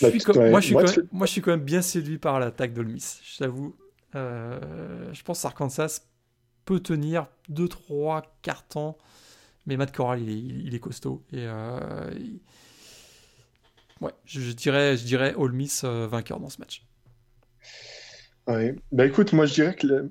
bah, 0.00 0.08
moi, 0.50 0.60
je 0.60 0.64
suis 0.64 0.74
quand 0.74 0.86
même, 0.96 1.08
moi, 1.12 1.26
je 1.26 1.30
suis 1.30 1.42
quand 1.42 1.50
même 1.50 1.60
bien 1.60 1.82
séduit 1.82 2.16
par 2.16 2.40
l'attaque 2.40 2.72
d'Ole 2.72 2.88
Miss. 2.88 3.20
Je 3.22 3.36
t'avoue. 3.36 3.76
Euh, 4.14 5.12
je 5.12 5.22
pense 5.24 5.42
qu'Arkansas 5.42 6.00
peut 6.64 6.80
tenir 6.80 7.26
2-3 7.50 8.22
cartons. 8.40 8.96
Mais 9.66 9.76
Matt 9.76 9.94
Corral, 9.94 10.22
il 10.22 10.74
est, 10.74 10.80
costaud. 10.80 11.22
Et 11.32 11.44
euh, 11.46 12.10
ouais, 14.00 14.12
je, 14.24 14.52
dirais, 14.52 14.96
je 14.96 15.04
dirais 15.04 15.34
All 15.38 15.52
Miss 15.52 15.84
vainqueur 15.84 16.40
dans 16.40 16.50
ce 16.50 16.58
match. 16.58 16.84
Ouais. 18.48 18.74
Bah 18.92 19.04
écoute, 19.04 19.34
moi 19.34 19.44
je 19.44 19.52
dirais 19.52 19.76
que 19.76 20.08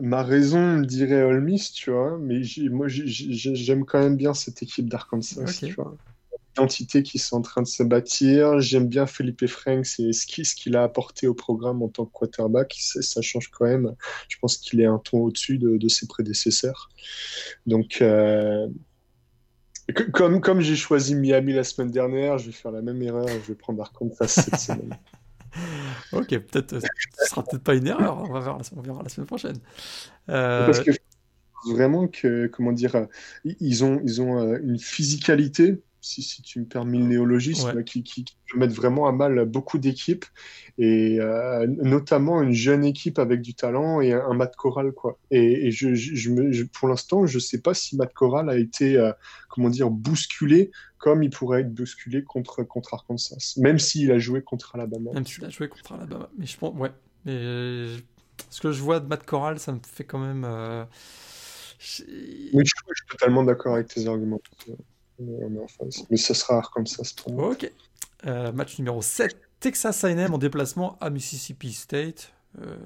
ma 0.00 0.22
raison 0.22 0.78
me 0.78 0.86
dirait 0.86 1.20
All 1.20 1.42
Miss, 1.42 1.72
tu 1.72 1.90
vois, 1.90 2.16
mais 2.18 2.40
moi 2.70 2.86
j'aime 2.88 3.84
quand 3.84 3.98
même 3.98 4.16
bien 4.16 4.32
cette 4.32 4.62
équipe 4.62 4.88
d'Arkansas, 4.88 5.44
tu 5.58 5.74
vois. 5.74 5.94
L'identité 6.56 7.02
qui 7.02 7.18
sont 7.18 7.36
en 7.36 7.42
train 7.42 7.60
de 7.60 7.66
se 7.66 7.82
bâtir. 7.82 8.60
J'aime 8.60 8.88
bien 8.88 9.04
Felipe 9.04 9.46
Franks 9.46 10.00
et 10.00 10.14
ce 10.14 10.54
qu'il 10.54 10.74
a 10.74 10.84
apporté 10.84 11.26
au 11.26 11.34
programme 11.34 11.82
en 11.82 11.88
tant 11.88 12.06
que 12.06 12.12
quarterback. 12.12 12.74
Ça, 12.78 13.20
change 13.20 13.48
quand 13.48 13.66
même. 13.66 13.94
Je 14.28 14.38
pense 14.40 14.56
qu'il 14.56 14.80
est 14.80 14.86
un 14.86 14.96
ton 14.96 15.18
au-dessus 15.18 15.58
de, 15.58 15.88
ses 15.88 16.06
prédécesseurs. 16.06 16.88
Donc, 17.66 17.98
euh, 18.00 18.68
comme, 20.12 20.40
comme 20.40 20.60
j'ai 20.60 20.76
choisi 20.76 21.14
Miami 21.14 21.52
la 21.52 21.64
semaine 21.64 21.90
dernière, 21.90 22.38
je 22.38 22.46
vais 22.46 22.52
faire 22.52 22.72
la 22.72 22.82
même 22.82 23.00
erreur 23.02 23.28
et 23.28 23.40
je 23.40 23.48
vais 23.48 23.54
prendre 23.54 23.80
Arkansas 23.80 24.28
cette 24.28 24.56
semaine. 24.58 24.96
ok, 26.12 26.28
peut-être, 26.28 26.74
euh, 26.74 26.80
ce 27.18 27.26
sera 27.26 27.42
peut-être 27.44 27.62
pas 27.62 27.74
une 27.74 27.86
erreur. 27.86 28.18
On 28.18 28.32
va 28.32 28.40
voir, 28.40 28.58
on 28.76 28.80
verra 28.80 29.02
la 29.02 29.08
semaine 29.08 29.26
prochaine. 29.26 29.58
Euh, 30.28 30.66
Parce 30.66 30.80
que 30.80 30.90
vraiment 31.70 32.08
que, 32.08 32.46
comment 32.46 32.72
dire, 32.72 33.06
ils 33.44 33.84
ont, 33.84 34.00
ils 34.04 34.20
ont 34.22 34.56
une 34.56 34.78
physicalité 34.78 35.80
si, 36.06 36.42
tu 36.42 36.60
me 36.60 36.64
permets 36.64 36.98
le 36.98 37.04
néologisme, 37.04 37.82
qui, 37.84 38.02
qui, 38.02 38.24
peut 38.24 38.58
mettre 38.58 38.74
vraiment 38.74 39.06
à 39.06 39.12
mal 39.12 39.44
beaucoup 39.44 39.78
d'équipes, 39.78 40.24
et 40.78 41.18
euh, 41.20 41.66
notamment 41.66 42.42
une 42.42 42.52
jeune 42.52 42.84
équipe 42.84 43.18
avec 43.18 43.42
du 43.42 43.54
talent 43.54 44.00
et 44.00 44.12
un, 44.12 44.34
Matt 44.34 44.56
Corral. 44.56 44.92
Quoi. 44.92 45.18
Et, 45.30 45.70
je, 45.70 45.94
je, 45.94 46.30
me, 46.30 46.66
pour 46.66 46.88
l'instant, 46.88 47.26
je 47.26 47.36
ne 47.36 47.40
sais 47.40 47.60
pas 47.60 47.74
si 47.74 47.96
Matt 47.96 48.12
Corral 48.14 48.48
a 48.48 48.56
été 48.56 48.96
euh, 48.96 49.12
comment 49.48 49.68
dire, 49.68 49.90
bousculé 49.90 50.70
comme 50.98 51.22
il 51.22 51.30
pourrait 51.30 51.60
être 51.60 51.74
bousculé 51.74 52.22
contre, 52.22 52.62
contre 52.62 52.94
Arkansas, 52.94 53.54
même 53.58 53.78
s'il 53.78 54.10
a 54.12 54.18
joué 54.18 54.42
contre 54.42 54.74
Alabama. 54.74 55.10
Même 55.12 55.26
s'il 55.26 55.44
a 55.44 55.50
joué 55.50 55.68
contre 55.68 55.92
Alabama. 55.92 56.28
Mais 56.38 56.46
je 56.46 56.56
pense, 56.56 56.74
ouais. 56.76 56.92
Mais 57.24 57.86
ce 58.50 58.60
que 58.60 58.72
je 58.72 58.80
vois 58.80 59.00
de 59.00 59.06
Matt 59.06 59.24
Corral, 59.24 59.58
ça 59.58 59.72
me 59.72 59.80
fait 59.82 60.04
quand 60.04 60.18
même. 60.18 60.44
Euh, 60.44 60.84
oui, 62.08 62.64
je 62.64 62.70
suis 62.70 63.06
totalement 63.10 63.44
d'accord 63.44 63.74
avec 63.74 63.88
tes 63.88 64.06
arguments 64.06 64.40
mais 65.18 66.16
ce 66.16 66.34
sera 66.34 66.62
comme 66.72 66.86
ça 66.86 67.02
pour 67.22 67.32
moi. 67.32 67.50
Ok. 67.50 67.70
Euh, 68.26 68.52
match 68.52 68.78
numéro 68.78 69.02
7. 69.02 69.36
Texas 69.60 70.04
A&M 70.04 70.32
en 70.32 70.38
déplacement 70.38 70.96
à 71.00 71.10
Mississippi 71.10 71.72
State. 71.72 72.32
Euh, 72.60 72.76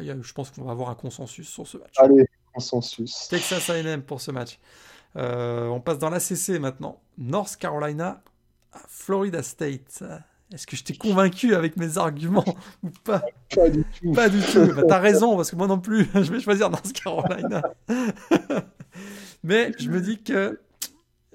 là, 0.00 0.14
je 0.20 0.32
pense 0.32 0.50
qu'on 0.50 0.64
va 0.64 0.72
avoir 0.72 0.90
un 0.90 0.94
consensus 0.94 1.48
sur 1.48 1.66
ce 1.66 1.78
match. 1.78 1.94
Allez, 1.98 2.28
consensus. 2.52 3.28
Texas 3.28 3.70
A&M 3.70 4.02
pour 4.02 4.20
ce 4.20 4.30
match. 4.30 4.58
Euh, 5.16 5.66
on 5.68 5.80
passe 5.80 5.98
dans 5.98 6.10
l'ACC 6.10 6.60
maintenant. 6.60 7.00
North 7.18 7.56
Carolina 7.56 8.22
à 8.72 8.80
Florida 8.88 9.42
State. 9.42 10.02
Est-ce 10.52 10.66
que 10.66 10.76
je 10.76 10.84
t'ai 10.84 10.96
convaincu 10.96 11.54
avec 11.54 11.76
mes 11.76 11.98
arguments 11.98 12.44
ou 12.82 12.90
pas? 12.90 13.22
Pas 13.54 13.68
du 13.70 13.84
tout. 13.84 14.12
Pas 14.12 14.28
du 14.28 14.40
tout. 14.40 14.72
Bah, 14.74 14.82
T'as 14.88 14.98
raison, 14.98 15.36
parce 15.36 15.50
que 15.50 15.56
moi 15.56 15.66
non 15.66 15.78
plus, 15.78 16.08
je 16.14 16.32
vais 16.32 16.40
choisir 16.40 16.70
North 16.70 16.92
Carolina. 16.92 17.62
Mais 19.42 19.72
je 19.78 19.90
me 19.90 20.00
dis 20.00 20.22
que 20.22 20.60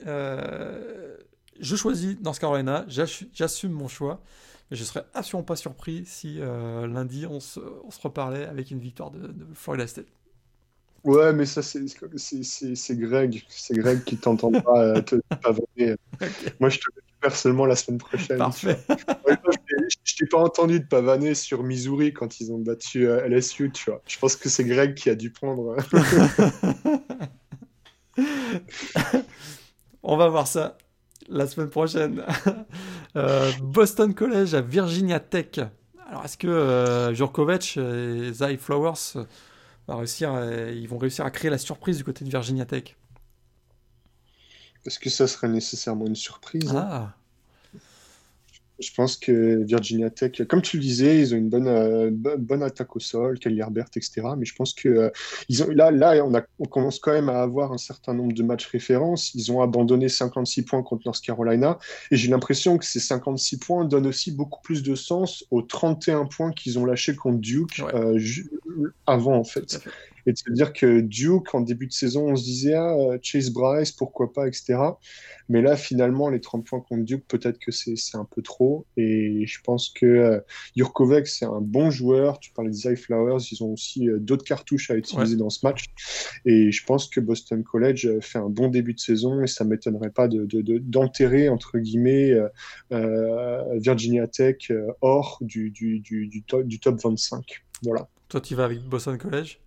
euh, 0.08 1.18
je 1.60 1.76
choisis 1.76 2.18
North 2.22 2.40
Carolina, 2.40 2.86
j'assume 2.88 3.72
mon 3.72 3.88
choix, 3.88 4.22
mais 4.70 4.78
je 4.78 4.84
serais 4.84 5.06
absolument 5.14 5.44
pas 5.44 5.56
surpris 5.56 6.04
si 6.06 6.38
euh, 6.40 6.88
lundi 6.88 7.26
on 7.26 7.40
se, 7.40 7.60
on 7.84 7.92
se, 7.92 8.02
reparlait 8.02 8.46
avec 8.46 8.72
une 8.72 8.80
victoire 8.80 9.12
de, 9.12 9.34
Florida 9.54 9.88
State. 9.88 10.08
Ouais, 11.06 11.32
mais 11.32 11.46
ça, 11.46 11.62
c'est 11.62 11.86
Greg. 12.98 13.44
C'est 13.48 13.74
Greg 13.74 14.04
qui 14.04 14.18
t'entend 14.18 14.52
pas 14.52 14.82
euh, 14.82 15.02
te 15.02 15.16
pavaner. 15.42 15.96
Moi, 16.60 16.70
je 16.70 16.80
te 16.80 16.86
le 16.94 17.02
personnellement 17.22 17.66
la 17.66 17.76
semaine 17.76 18.00
prochaine. 18.00 18.38
Parfait. 18.38 18.80
je 20.06 20.16
t'ai 20.16 20.26
pas 20.26 20.40
entendu 20.40 20.82
de 20.82 20.86
pavaner 20.86 21.36
sur 21.36 21.64
Missouri 21.64 22.14
quand 22.14 22.42
ils 22.42 22.52
ont 22.52 22.60
battu 22.60 23.08
LSU, 23.08 23.72
tu 23.72 23.90
vois. 23.90 24.02
Je 24.08 24.20
pense 24.20 24.36
que 24.36 24.50
c'est 24.50 24.66
Greg 24.66 24.94
qui 24.94 25.10
a 25.10 25.16
dû 25.16 25.32
prendre. 25.32 25.78
On 30.12 30.18
va 30.18 30.28
voir 30.28 30.48
ça 30.48 30.76
la 31.28 31.46
semaine 31.48 31.70
prochaine. 31.70 32.24
Euh, 33.16 33.52
Boston 33.64 34.14
College 34.14 34.54
à 34.54 34.62
Virginia 34.62 35.20
Tech. 35.20 35.60
Alors, 36.08 36.24
est-ce 36.24 36.38
que 36.38 36.48
euh, 36.48 37.12
Jurkovic 37.12 37.76
et 37.76 38.32
Zay 38.32 38.56
Flowers 38.58 39.26
va 39.88 39.96
réussir, 39.96 40.30
ils 40.72 40.88
vont 40.88 41.00
réussir 41.00 41.26
à 41.26 41.32
créer 41.32 41.50
la 41.50 41.58
surprise 41.58 41.98
du 41.98 42.04
côté 42.04 42.24
de 42.24 42.30
Virginia 42.30 42.66
Tech? 42.66 42.96
Est-ce 44.86 45.00
que 45.00 45.10
ça 45.10 45.28
serait 45.28 45.48
nécessairement 45.48 46.06
une 46.06 46.16
surprise 46.16 46.72
Ah 46.72 47.16
je 48.80 48.92
pense 48.94 49.18
que 49.18 49.64
Virginia 49.64 50.10
Tech, 50.10 50.42
comme 50.48 50.62
tu 50.62 50.78
le 50.78 50.82
disais, 50.82 51.20
ils 51.20 51.34
ont 51.34 51.38
une 51.38 51.50
bonne, 51.50 51.68
euh, 51.68 52.10
bonne 52.12 52.64
attaque 52.64 52.96
au 52.96 53.00
sol, 53.00 53.38
Kelly 53.40 53.60
Herbert, 53.60 53.88
etc. 53.96 54.22
Mais 54.38 54.46
je 54.46 54.56
pense 54.56 54.74
que 54.74 54.90
euh, 54.90 55.10
ils 55.50 55.64
ont, 55.64 55.70
là, 55.70 55.92
là 55.92 56.24
on, 56.26 56.34
a, 56.34 56.44
on, 56.60 56.66
commence 56.66 57.00
quand 57.00 57.12
même 57.12 57.30
à 57.30 57.42
avoir 57.42 57.74
un 57.74 57.78
certain 57.78 58.14
nombre 58.14 58.34
de 58.34 58.44
matchs 58.44 58.68
références. 58.68 59.34
Ils 59.36 59.52
ont 59.52 59.62
abandonné 59.62 60.08
56 60.08 60.64
points 60.64 60.84
contre 60.84 61.04
North 61.06 61.22
Carolina. 61.22 61.78
Et 62.12 62.16
j'ai 62.16 62.30
l'impression 62.30 62.78
que 62.78 62.86
ces 62.86 63.00
56 63.00 63.58
points 63.58 63.86
donnent 63.86 64.08
aussi 64.08 64.32
beaucoup 64.32 64.62
plus 64.62 64.84
de 64.84 64.96
sens 64.96 65.46
aux 65.52 65.62
31 65.62 66.26
points 66.26 66.52
qu'ils 66.52 66.80
ont 66.80 66.86
lâchés 66.86 67.16
contre 67.16 67.40
Duke 67.40 67.82
euh, 67.94 68.20
avant, 69.06 69.36
en 69.36 69.44
fait 69.44 69.82
et 70.30 70.34
de 70.34 70.38
se 70.38 70.52
dire 70.52 70.74
que 70.74 71.02
Duke, 71.02 71.56
en 71.56 71.62
début 71.62 71.88
de 71.88 71.92
saison, 71.92 72.30
on 72.30 72.36
se 72.36 72.44
disait 72.44 72.76
ah, 72.76 72.96
Chase 73.24 73.50
Bryce, 73.50 73.92
pourquoi 73.92 74.32
pas, 74.32 74.48
etc. 74.48 74.78
Mais 75.50 75.64
là, 75.64 75.76
finalement, 75.76 76.30
les 76.30 76.40
30 76.40 76.68
points 76.68 76.82
contre 76.82 77.04
Duke, 77.04 77.26
peut-être 77.28 77.58
que 77.58 77.72
c'est 77.72 77.96
un 78.14 78.26
peu 78.26 78.44
trop. 78.44 78.86
Et 78.96 79.48
je 79.48 79.60
pense 79.64 79.90
que 79.90 80.06
euh, 80.06 80.40
Jurkovic, 80.76 81.26
c'est 81.26 81.46
un 81.46 81.62
bon 81.62 81.90
joueur. 81.90 82.40
Tu 82.40 82.52
parlais 82.52 82.70
des 82.70 82.96
Flowers, 82.96 83.42
ils 83.52 83.64
ont 83.64 83.74
aussi 83.74 84.08
euh, 84.08 84.20
d'autres 84.20 84.44
cartouches 84.44 84.92
à 84.92 84.96
utiliser 84.96 85.36
dans 85.36 85.50
ce 85.50 85.66
match. 85.66 85.86
Et 86.46 86.72
je 86.72 86.86
pense 86.86 87.10
que 87.10 87.20
Boston 87.20 87.64
College 87.64 88.06
euh, 88.06 88.22
fait 88.22 88.38
un 88.38 88.50
bon 88.50 88.68
début 88.68 88.94
de 88.94 89.00
saison 89.00 89.42
et 89.42 89.48
ça 89.48 89.64
ne 89.64 89.72
m'étonnerait 89.72 90.12
pas 90.12 90.28
d'enterrer, 90.28 91.46
de, 91.46 91.50
entre 91.50 91.80
guillemets, 91.80 92.36
Virginia 92.92 94.28
Tech 94.28 94.72
hors 95.02 95.40
du, 95.42 95.72
du, 95.72 96.00
du, 96.00 96.44
top, 96.44 96.68
du 96.68 96.80
top 96.80 97.02
25. 97.02 97.64
Voilà. 97.82 98.08
Toi, 98.28 98.42
tu 98.42 98.54
vas 98.54 98.66
avec 98.66 98.84
Boston 98.84 99.18
College? 99.18 99.58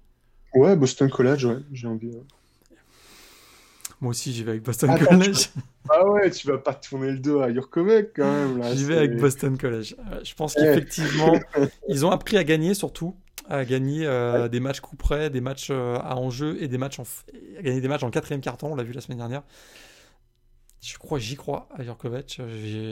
Ouais, 0.55 0.77
Boston 0.77 1.11
College, 1.11 1.45
ouais, 1.47 1.59
j'ai 1.73 1.87
envie. 1.87 2.13
Moi 4.03 4.11
aussi, 4.11 4.33
j'y 4.33 4.43
vais 4.43 4.51
avec 4.51 4.65
Boston 4.65 4.99
College. 4.99 5.51
Ah 5.89 6.05
ouais, 6.09 6.29
tu 6.29 6.49
vas 6.49 6.59
pas 6.59 6.75
tourner 6.75 7.13
le 7.13 7.19
dos 7.19 7.41
à 7.41 7.53
Jurkovic 7.53 8.09
quand 8.17 8.25
même. 8.25 8.75
J'y 8.75 8.85
vais 8.85 8.97
avec 8.97 9.17
Boston 9.17 9.57
College. 9.57 9.95
Euh, 10.11 10.21
je 10.25 10.35
pense 10.35 10.55
qu'effectivement, 10.55 11.39
ils 11.89 12.05
ont 12.05 12.11
appris 12.11 12.37
à 12.37 12.43
gagner 12.43 12.75
surtout, 12.75 13.15
à 13.49 13.65
gagner 13.65 14.05
euh, 14.05 14.49
des 14.49 14.59
matchs 14.59 14.81
coup 14.81 14.97
près, 14.97 15.31
des 15.31 15.41
matchs 15.41 15.69
euh, 15.71 15.99
à 16.03 16.17
enjeu 16.17 16.61
et 16.61 16.67
des 16.67 16.79
matchs 16.79 16.99
en... 16.99 17.05
à 17.57 17.63
gagner 17.63 17.81
des 17.81 17.87
matchs 17.87 18.03
en 18.03 18.11
quatrième 18.11 18.41
carton. 18.41 18.73
On 18.73 18.75
l'a 18.75 18.83
vu 18.83 18.93
la 18.93 19.01
semaine 19.01 19.19
dernière. 19.19 19.45
Je 20.81 20.99
crois, 20.99 21.21
j'y 21.21 21.37
crois 21.37 21.69
à 21.73 21.85
Jurkovic. 21.85 22.41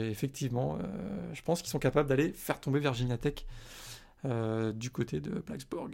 Effectivement, 0.09 0.79
je 1.33 1.41
pense 1.41 1.61
qu'ils 1.61 1.71
sont 1.71 1.79
capables 1.79 2.07
d'aller 2.07 2.31
faire 2.31 2.61
tomber 2.61 2.79
Virginia 2.79 3.17
Tech 3.17 3.45
du 4.23 4.91
côté 4.91 5.19
de 5.19 5.43
Blacksburg. 5.45 5.89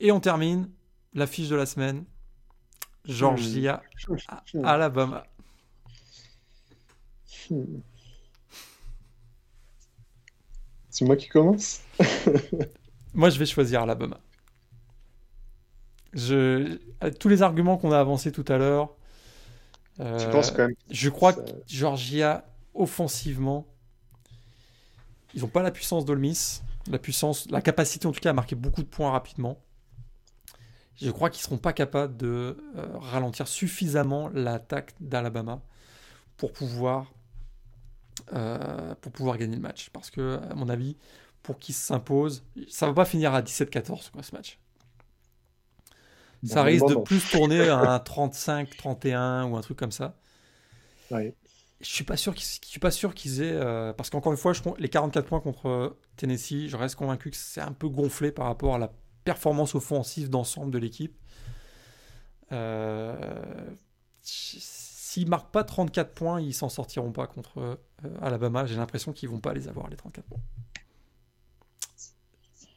Et 0.00 0.12
on 0.12 0.20
termine 0.20 0.70
la 1.14 1.26
fiche 1.26 1.48
de 1.48 1.56
la 1.56 1.66
semaine. 1.66 2.04
Georgia. 3.04 3.82
Alabama. 4.64 5.26
C'est 10.90 11.04
moi 11.04 11.16
qui 11.16 11.28
commence? 11.28 11.80
Moi, 13.14 13.30
je 13.30 13.38
vais 13.38 13.46
choisir 13.46 13.82
Alabama. 13.82 14.20
Je... 16.12 16.78
Tous 17.18 17.28
les 17.28 17.42
arguments 17.42 17.78
qu'on 17.78 17.92
a 17.92 17.98
avancés 17.98 18.32
tout 18.32 18.44
à 18.48 18.58
l'heure, 18.58 18.94
euh, 20.00 20.18
je 20.90 21.08
crois 21.08 21.32
que 21.32 21.42
Georgia, 21.66 22.44
offensivement, 22.74 23.66
ils 25.34 25.40
n'ont 25.42 25.48
pas 25.48 25.62
la 25.62 25.70
puissance 25.70 26.04
d'Olmis, 26.04 26.60
la 26.90 26.98
puissance, 26.98 27.50
la 27.50 27.60
capacité 27.60 28.06
en 28.06 28.12
tout 28.12 28.20
cas 28.20 28.30
à 28.30 28.32
marquer 28.32 28.54
beaucoup 28.54 28.82
de 28.82 28.88
points 28.88 29.10
rapidement. 29.10 29.58
Je 31.00 31.10
crois 31.10 31.30
qu'ils 31.30 31.42
seront 31.42 31.58
pas 31.58 31.72
capables 31.72 32.16
de 32.16 32.56
ralentir 32.94 33.46
suffisamment 33.46 34.28
l'attaque 34.34 34.94
d'Alabama 35.00 35.62
pour 36.36 36.52
pouvoir 36.52 37.12
pour 38.26 39.12
pouvoir 39.12 39.38
gagner 39.38 39.56
le 39.56 39.62
match. 39.62 39.90
Parce 39.90 40.10
que, 40.10 40.40
à 40.50 40.54
mon 40.54 40.68
avis, 40.68 40.96
pour 41.42 41.58
qu'ils 41.58 41.74
s'imposent, 41.74 42.44
ça 42.68 42.86
va 42.86 42.92
pas 42.92 43.04
finir 43.04 43.32
à 43.32 43.42
17-14 43.42 44.10
ce 44.22 44.34
match. 44.34 44.58
Ça 46.44 46.62
risque 46.62 46.86
de 46.86 46.94
plus 46.94 47.28
tourner 47.30 47.68
à 47.68 47.78
un 47.78 47.98
35-31 47.98 49.44
ou 49.44 49.56
un 49.56 49.60
truc 49.60 49.78
comme 49.78 49.92
ça. 49.92 50.16
Ouais. 51.10 51.34
Je 51.80 51.86
suis 51.86 52.04
pas 52.04 52.16
sûr 52.16 52.34
qu'ils, 52.34 52.44
suis 52.44 52.80
pas 52.80 52.90
sûr 52.90 53.14
qu'ils 53.14 53.40
aient, 53.40 53.52
euh, 53.52 53.92
parce 53.92 54.10
qu'encore 54.10 54.32
une 54.32 54.38
fois, 54.38 54.52
je, 54.52 54.60
les 54.78 54.88
44 54.88 55.26
points 55.26 55.40
contre 55.40 55.96
Tennessee, 56.16 56.68
je 56.68 56.76
reste 56.76 56.96
convaincu 56.96 57.30
que 57.30 57.36
c'est 57.36 57.60
un 57.60 57.72
peu 57.72 57.88
gonflé 57.88 58.32
par 58.32 58.46
rapport 58.46 58.74
à 58.74 58.78
la 58.78 58.92
performance 59.28 59.74
offensive 59.74 60.30
d'ensemble 60.30 60.70
de 60.70 60.78
l'équipe. 60.78 61.14
Euh, 62.50 63.44
s'ils 64.22 65.28
marquent 65.28 65.50
pas 65.50 65.64
34 65.64 66.14
points, 66.14 66.40
ils 66.40 66.54
s'en 66.54 66.70
sortiront 66.70 67.12
pas 67.12 67.26
contre 67.26 67.58
euh, 67.58 67.76
Alabama. 68.22 68.64
J'ai 68.64 68.76
l'impression 68.76 69.12
qu'ils 69.12 69.28
vont 69.28 69.38
pas 69.38 69.52
les 69.52 69.68
avoir 69.68 69.90
les 69.90 69.96
34 69.96 70.24
points. 70.24 70.40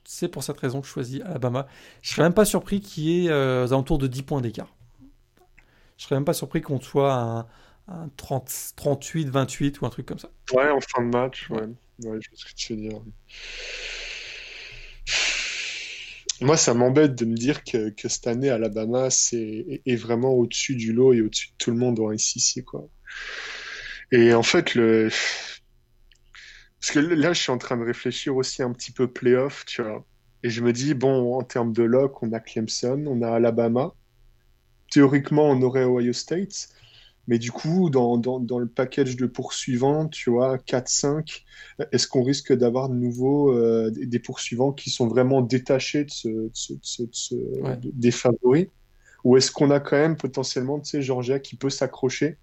C'est 0.03 0.27
pour 0.27 0.43
cette 0.43 0.59
raison 0.59 0.81
que 0.81 0.87
je 0.87 0.91
choisis 0.91 1.21
Alabama. 1.21 1.67
Je 2.01 2.11
serais 2.11 2.23
même 2.23 2.33
pas 2.33 2.43
surpris 2.43 2.81
qu'il 2.81 3.03
y 3.03 3.27
ait 3.27 3.29
euh, 3.29 3.63
aux 3.63 3.71
alentours 3.71 3.97
de 3.97 4.07
10 4.07 4.23
points 4.23 4.41
d'écart. 4.41 4.75
Je 5.95 6.03
serais 6.03 6.17
même 6.17 6.25
pas 6.25 6.33
surpris 6.33 6.61
qu'on 6.61 6.81
soit 6.81 7.13
un, 7.13 7.47
un 7.87 8.09
38, 8.17 9.29
28 9.29 9.79
ou 9.79 9.85
un 9.85 9.89
truc 9.89 10.05
comme 10.05 10.19
ça. 10.19 10.29
Ouais, 10.51 10.69
en 10.69 10.81
fin 10.81 11.01
de 11.01 11.15
match, 11.15 11.49
ouais. 11.49 11.69
je 11.99 12.27
ce 12.33 12.43
que 12.43 12.53
tu 12.55 12.75
veux 12.75 12.81
dire. 12.81 13.01
Moi, 16.41 16.57
ça 16.57 16.73
m'embête 16.73 17.13
de 17.15 17.25
me 17.25 17.35
dire 17.35 17.63
que, 17.63 17.93
cette 18.07 18.25
année, 18.25 18.49
Alabama 18.49 19.11
c'est, 19.11 19.81
est 19.85 19.95
vraiment 19.95 20.31
au-dessus 20.31 20.75
du 20.75 20.91
lot 20.91 21.13
et 21.13 21.21
au-dessus 21.21 21.49
de 21.49 21.53
tout 21.59 21.69
le 21.69 21.77
monde 21.77 21.99
en 21.99 22.17
SEC, 22.17 22.65
quoi. 22.65 22.89
Et 24.11 24.33
en 24.33 24.41
fait, 24.41 24.73
parce 26.79 26.91
que 26.91 26.99
là, 26.99 27.33
je 27.33 27.41
suis 27.41 27.51
en 27.51 27.59
train 27.59 27.77
de 27.77 27.83
réfléchir 27.83 28.35
aussi 28.35 28.63
un 28.63 28.73
petit 28.73 28.91
peu 28.91 29.07
playoff, 29.07 29.65
tu 29.65 29.83
vois. 29.83 30.03
Et 30.41 30.49
je 30.49 30.63
me 30.63 30.73
dis, 30.73 30.95
bon, 30.95 31.35
en 31.37 31.43
termes 31.43 31.73
de 31.73 31.83
lock, 31.83 32.23
on 32.23 32.33
a 32.33 32.39
Clemson, 32.39 33.05
on 33.07 33.21
a 33.21 33.29
Alabama. 33.29 33.93
Théoriquement, 34.89 35.47
on 35.49 35.61
aurait 35.61 35.83
Ohio 35.83 36.11
State. 36.11 36.69
Mais 37.27 37.37
du 37.37 37.51
coup, 37.51 37.89
dans, 37.89 38.17
dans, 38.17 38.39
dans 38.39 38.59
le 38.59 38.67
package 38.67 39.15
de 39.15 39.25
poursuivants, 39.25 40.07
tu 40.07 40.29
vois, 40.29 40.57
4-5, 40.57 41.43
est-ce 41.91 42.07
qu'on 42.07 42.23
risque 42.23 42.53
d'avoir 42.53 42.89
de 42.89 42.95
nouveau 42.95 43.55
euh, 43.55 43.91
des 43.91 44.19
poursuivants 44.19 44.71
qui 44.71 44.89
sont 44.89 45.07
vraiment 45.07 45.41
détachés 45.41 46.05
de 46.05 46.51
ce, 46.53 47.33
des 47.83 48.11
favoris? 48.11 48.67
Ou 49.23 49.37
est-ce 49.37 49.51
qu'on 49.51 49.69
a 49.69 49.79
quand 49.79 49.97
même 49.97 50.17
potentiellement, 50.17 50.79
tu 50.79 50.89
sais, 50.89 51.01
Georgia 51.01 51.39
qui 51.39 51.55
peut 51.55 51.69
s'accrocher 51.69 52.37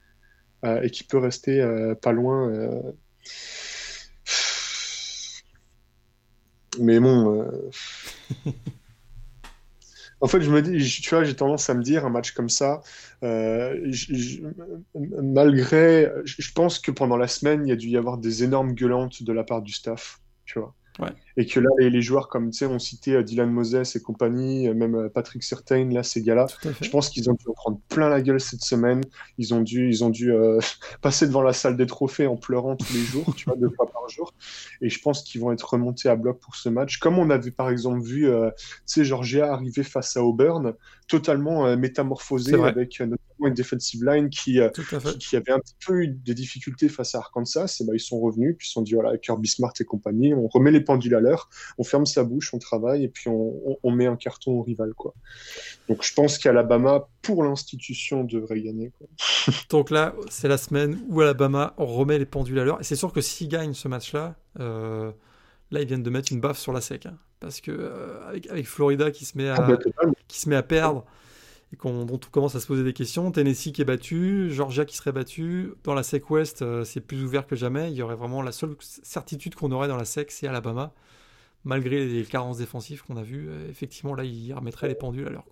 euh, 0.65 0.81
et 0.83 0.91
qui 0.91 1.03
peut 1.03 1.19
rester 1.19 1.61
euh, 1.61 1.95
pas 1.95 2.13
loin 2.13 2.53
mais 6.81 7.01
bon. 7.01 7.51
En 10.20 10.27
fait, 10.27 10.40
je 10.40 10.51
me 10.51 10.62
dis, 10.62 11.01
tu 11.01 11.11
vois, 11.11 11.24
j'ai 11.24 11.36
tendance 11.36 11.70
à 11.70 11.74
me 11.74 11.82
dire 11.82 12.05
un 12.05 12.11
match 12.11 12.32
comme 12.32 12.49
ça, 12.49 12.81
euh, 13.23 13.93
malgré, 14.95 16.11
je 16.24 16.53
pense 16.53 16.78
que 16.78 16.90
pendant 16.90 17.16
la 17.16 17.28
semaine, 17.28 17.66
il 17.66 17.69
y 17.69 17.73
a 17.73 17.77
dû 17.77 17.89
y 17.89 17.97
avoir 17.97 18.19
des 18.19 18.43
énormes 18.43 18.73
gueulantes 18.74 19.23
de 19.23 19.32
la 19.32 19.45
part 19.45 19.62
du 19.62 19.73
staff, 19.73 20.20
tu 20.45 20.59
vois. 20.59 20.74
Et 21.40 21.47
que 21.47 21.60
là, 21.60 21.69
les, 21.78 22.02
joueurs, 22.02 22.28
comme 22.28 22.51
tu 22.51 22.59
sais, 22.59 22.66
ont 22.66 22.81
cité 22.81 23.15
euh, 23.15 23.23
Dylan 23.23 23.48
Moses 23.48 23.94
et 23.94 24.02
compagnie, 24.02 24.69
euh, 24.69 24.74
même 24.74 24.97
euh, 24.97 25.09
Patrick 25.09 25.44
Certain, 25.44 25.89
là, 25.89 26.02
ces 26.02 26.20
gars-là, 26.20 26.47
je 26.81 26.90
pense 26.90 27.10
qu'ils 27.10 27.31
ont 27.31 27.35
dû 27.35 27.47
en 27.47 27.52
prendre 27.52 27.81
plein 27.89 28.09
la 28.09 28.20
gueule 28.20 28.40
cette 28.40 28.65
semaine. 28.65 29.02
Ils 29.39 29.55
ont 29.55 29.60
dû, 29.60 29.89
ils 29.89 30.02
ont 30.02 30.10
dû 30.10 30.32
passer 31.01 31.28
devant 31.28 31.43
la 31.43 31.52
salle 31.52 31.77
des 31.77 31.86
trophées 31.86 32.27
en 32.27 32.36
pleurant 32.36 32.74
tous 32.74 32.93
les 32.93 33.02
jours, 33.02 33.32
tu 33.36 33.44
vois, 33.44 33.56
deux 33.56 33.70
fois 33.70 33.89
par 33.89 34.09
jour. 34.09 34.35
Et 34.81 34.90
je 34.90 35.01
pense 35.01 35.23
qu'ils 35.23 35.40
vont 35.40 35.52
être 35.52 35.62
remontés 35.62 36.09
à 36.09 36.16
bloc 36.16 36.40
pour 36.40 36.56
ce 36.56 36.69
match. 36.69 36.98
Comme 36.98 37.20
on 37.20 37.31
avait 37.31 37.52
par 37.52 37.70
exemple 37.70 38.02
vu, 38.02 38.24
tu 38.24 38.62
sais, 38.85 39.05
Georgia 39.05 39.52
arriver 39.52 39.85
face 39.85 40.16
à 40.16 40.24
Auburn, 40.24 40.74
totalement 41.06 41.77
métamorphosé 41.77 42.55
avec 42.55 42.98
une 42.98 43.16
defensive 43.55 44.05
line 44.05 44.28
qui, 44.28 44.59
qui, 45.20 45.36
avait 45.36 45.52
un 45.52 45.60
petit 45.60 45.77
peu 45.86 46.02
eu 46.02 46.09
des 46.09 46.35
difficultés 46.35 46.89
face 46.89 47.15
à 47.15 47.19
Arkansas. 47.19 47.78
Et 47.81 47.85
ben, 47.85 47.93
ils 47.94 48.01
sont 48.01 48.19
revenus, 48.19 48.56
puis 48.59 48.66
ils 48.66 48.69
se 48.69 48.73
sont 48.74 48.82
dit 48.82 48.94
voilà, 48.94 49.16
Kirby 49.19 49.48
Smart 49.48 49.73
et 49.78 49.85
compagnie, 49.85 50.35
on 50.35 50.48
remet 50.48 50.70
les 50.70 50.81
pendules 50.81 51.15
à 51.15 51.20
l'heure, 51.20 51.28
on 51.79 51.85
ferme 51.85 52.07
sa 52.07 52.25
bouche, 52.25 52.53
on 52.55 52.59
travaille 52.59 53.05
et 53.05 53.09
puis 53.09 53.29
on, 53.29 53.91
met 53.91 54.07
un 54.07 54.17
carton 54.17 54.53
au 54.53 54.63
rival. 54.63 54.95
Quoi. 54.95 55.15
Donc 55.89 56.05
je 56.05 56.13
pense 56.15 56.39
qu'Alabama, 56.39 57.09
pour 57.23 57.43
l'institution, 57.43 58.25
devrait 58.25 58.61
gagner. 58.61 58.93
Quoi. 58.99 59.07
Donc 59.71 59.91
là, 59.91 60.15
c'est 60.31 60.49
la 60.49 60.59
semaine 60.59 60.99
où 61.09 61.21
Alabama 61.21 61.75
remet 61.77 62.19
les 62.19 62.27
pendules 62.27 62.59
à 62.59 62.65
l'heure. 62.65 62.81
Et 62.81 62.85
c'est 62.85 62.97
sûr 62.97 63.13
que 63.13 63.21
s'ils 63.21 63.49
gagnent 63.49 63.75
ce 63.75 63.89
match-là, 63.89 64.37
euh, 64.61 65.11
là, 65.71 65.81
ils 65.81 65.87
viennent 65.87 66.03
de 66.03 66.11
mettre 66.11 66.33
une 66.33 66.41
baffe 66.41 66.59
sur 66.59 66.73
la 66.73 66.81
sec. 66.81 67.07
Hein. 67.07 67.17
parce 67.41 67.61
que 67.61 67.71
euh, 67.71 68.29
avec, 68.29 68.67
Florida 68.67 69.11
qui 69.11 69.25
se 69.25 69.37
met 69.37 69.49
à, 69.49 69.57
ah, 69.57 69.67
bah, 69.67 69.79
qui 70.29 70.41
se 70.41 70.49
met 70.49 70.57
à 70.57 70.63
perdre 70.63 71.05
et 71.73 71.77
qu'on, 71.77 72.05
dont 72.05 72.21
on 72.25 72.31
commence 72.31 72.55
à 72.55 72.61
se 72.61 72.67
poser 72.67 72.83
des 72.83 72.93
questions. 72.93 73.31
Tennessee 73.31 73.73
qui 73.73 73.83
est 73.83 73.85
battu, 73.85 74.51
Georgia 74.51 74.85
qui 74.85 74.97
serait 74.97 75.13
battu. 75.13 75.73
Dans 75.85 75.95
la 75.95 76.03
SEC 76.03 76.31
West, 76.31 76.63
euh, 76.63 76.85
c'est 76.85 77.01
plus 77.01 77.23
ouvert 77.23 77.47
que 77.47 77.57
jamais. 77.57 77.91
Il 77.91 77.97
y 77.97 78.03
aurait 78.03 78.17
vraiment 78.17 78.43
la 78.43 78.53
seule 78.53 78.77
certitude 78.81 79.55
qu'on 79.55 79.71
aurait 79.73 79.89
dans 79.89 79.97
la 79.97 80.05
SEC, 80.05 80.31
c'est 80.31 80.47
Alabama. 80.47 80.93
Malgré 81.69 82.07
les 82.07 82.24
carences 82.24 82.59
défensives 82.59 83.05
qu'on 83.05 83.16
a 83.16 83.23
vues, 83.23 83.49
euh, 83.49 83.69
effectivement, 83.69 84.15
là, 84.15 84.24
il 84.24 84.53
remettrait 84.53 84.89
les 84.89 84.95
pendules 84.95 85.27
à 85.27 85.31
l'heure. 85.31 85.47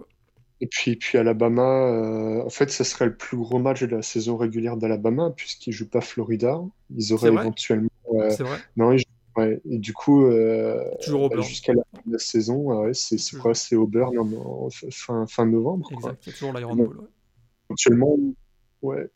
Et 0.63 0.67
puis, 0.67 0.97
puis 0.97 1.19
Alabama, 1.19 1.63
euh, 1.63 2.43
en 2.43 2.49
fait, 2.49 2.71
ce 2.71 2.83
serait 2.83 3.05
le 3.07 3.17
plus 3.17 3.37
gros 3.37 3.59
match 3.59 3.83
de 3.83 3.95
la 3.95 4.03
saison 4.03 4.39
régulière 4.39 4.79
d'Alabama, 4.79 5.31
puisqu'ils 5.37 5.71
ne 5.71 5.75
jouent 5.75 5.91
pas 5.91 6.01
Florida. 6.01 6.59
Ils 6.97 7.13
auraient 7.13 7.29
éventuellement. 7.29 7.91
c'est 8.31 8.43
vrai. 8.43 8.59
Non, 8.77 8.93
ils 8.93 9.05
Ouais, 9.37 9.61
et 9.69 9.79
du 9.79 9.93
coup, 9.93 10.25
euh, 10.25 10.83
bah, 11.09 11.41
jusqu'à 11.43 11.75
la 11.75 11.83
fin 11.93 12.01
de 12.07 12.13
la 12.13 12.19
saison, 12.19 12.85
ouais, 12.85 12.95
c'est 12.95 13.19
quoi 13.39 13.55
C'est 13.55 13.77
Auburn 13.77 14.17
en, 14.19 14.71
fin, 14.91 15.27
fin 15.27 15.45
novembre. 15.45 15.91
Exact, 15.93 16.17
c'est 16.23 16.33
toujours 16.33 16.55
l'Iron 16.55 16.75
Bowl. 16.75 16.97
Ouais. 16.97 17.07
Actuellement, 17.71 18.17
ouais. 18.81 19.11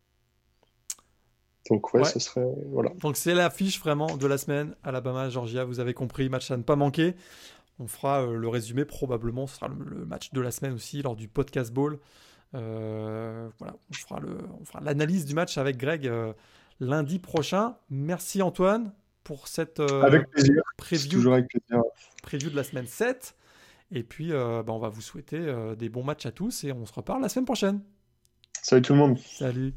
Donc, 1.71 1.95
ouais, 1.95 2.05
ce 2.05 2.19
serait. 2.19 2.47
Voilà. 2.67 2.91
Donc, 3.01 3.17
c'est 3.17 3.35
l'affiche 3.35 3.81
vraiment 3.81 4.17
de 4.17 4.27
la 4.27 4.39
semaine. 4.39 4.75
Alabama, 4.83 5.31
Georgia, 5.31 5.65
vous 5.65 5.81
avez 5.81 5.95
compris, 5.95 6.29
match 6.29 6.51
à 6.51 6.57
ne 6.57 6.63
pas 6.63 6.77
manquer. 6.77 7.15
On 7.79 7.87
fera 7.87 8.23
euh, 8.23 8.35
le 8.35 8.49
résumé, 8.49 8.85
probablement, 8.85 9.47
ce 9.47 9.57
sera 9.57 9.69
le, 9.69 10.05
match 10.05 10.33
de 10.33 10.41
la 10.41 10.51
semaine 10.51 10.75
aussi, 10.75 11.01
lors 11.01 11.17
du 11.17 11.29
podcast 11.29 11.73
Bowl. 11.73 11.99
Euh, 12.55 13.49
voilà, 13.59 13.77
on 13.91 13.95
fera, 13.95 14.21
le, 14.21 14.39
on 14.61 14.65
fera 14.65 14.81
l'analyse 14.81 15.25
du 15.25 15.35
match 15.35 15.57
avec 15.57 15.77
Greg 15.77 16.07
euh, 16.07 16.33
lundi 16.81 17.19
prochain. 17.19 17.77
Merci 17.89 18.43
Antoine 18.43 18.93
pour 19.23 19.49
cette 19.49 19.81
euh, 19.81 20.03
avec 20.03 20.29
plaisir. 20.31 20.63
Preview, 20.77 21.33
avec 21.33 21.49
plaisir. 21.49 21.83
preview 22.23 22.51
de 22.51 22.57
la 22.57 22.65
semaine 22.65 22.87
7. 22.87 23.37
Et 23.93 24.03
puis, 24.03 24.33
euh, 24.33 24.63
bah, 24.63 24.73
on 24.73 24.79
va 24.79 24.89
vous 24.89 25.03
souhaiter 25.03 25.39
euh, 25.39 25.75
des 25.75 25.89
bons 25.89 26.05
matchs 26.05 26.27
à 26.27 26.33
tous 26.33 26.65
et 26.65 26.73
on 26.73 26.87
se 26.87 26.93
reparle 26.93 27.23
la 27.23 27.29
semaine 27.29 27.45
prochaine. 27.45 27.81
Salut 28.63 28.83
tout 28.83 28.93
le 28.93 28.99
monde. 28.99 29.19
Salut. 29.19 29.75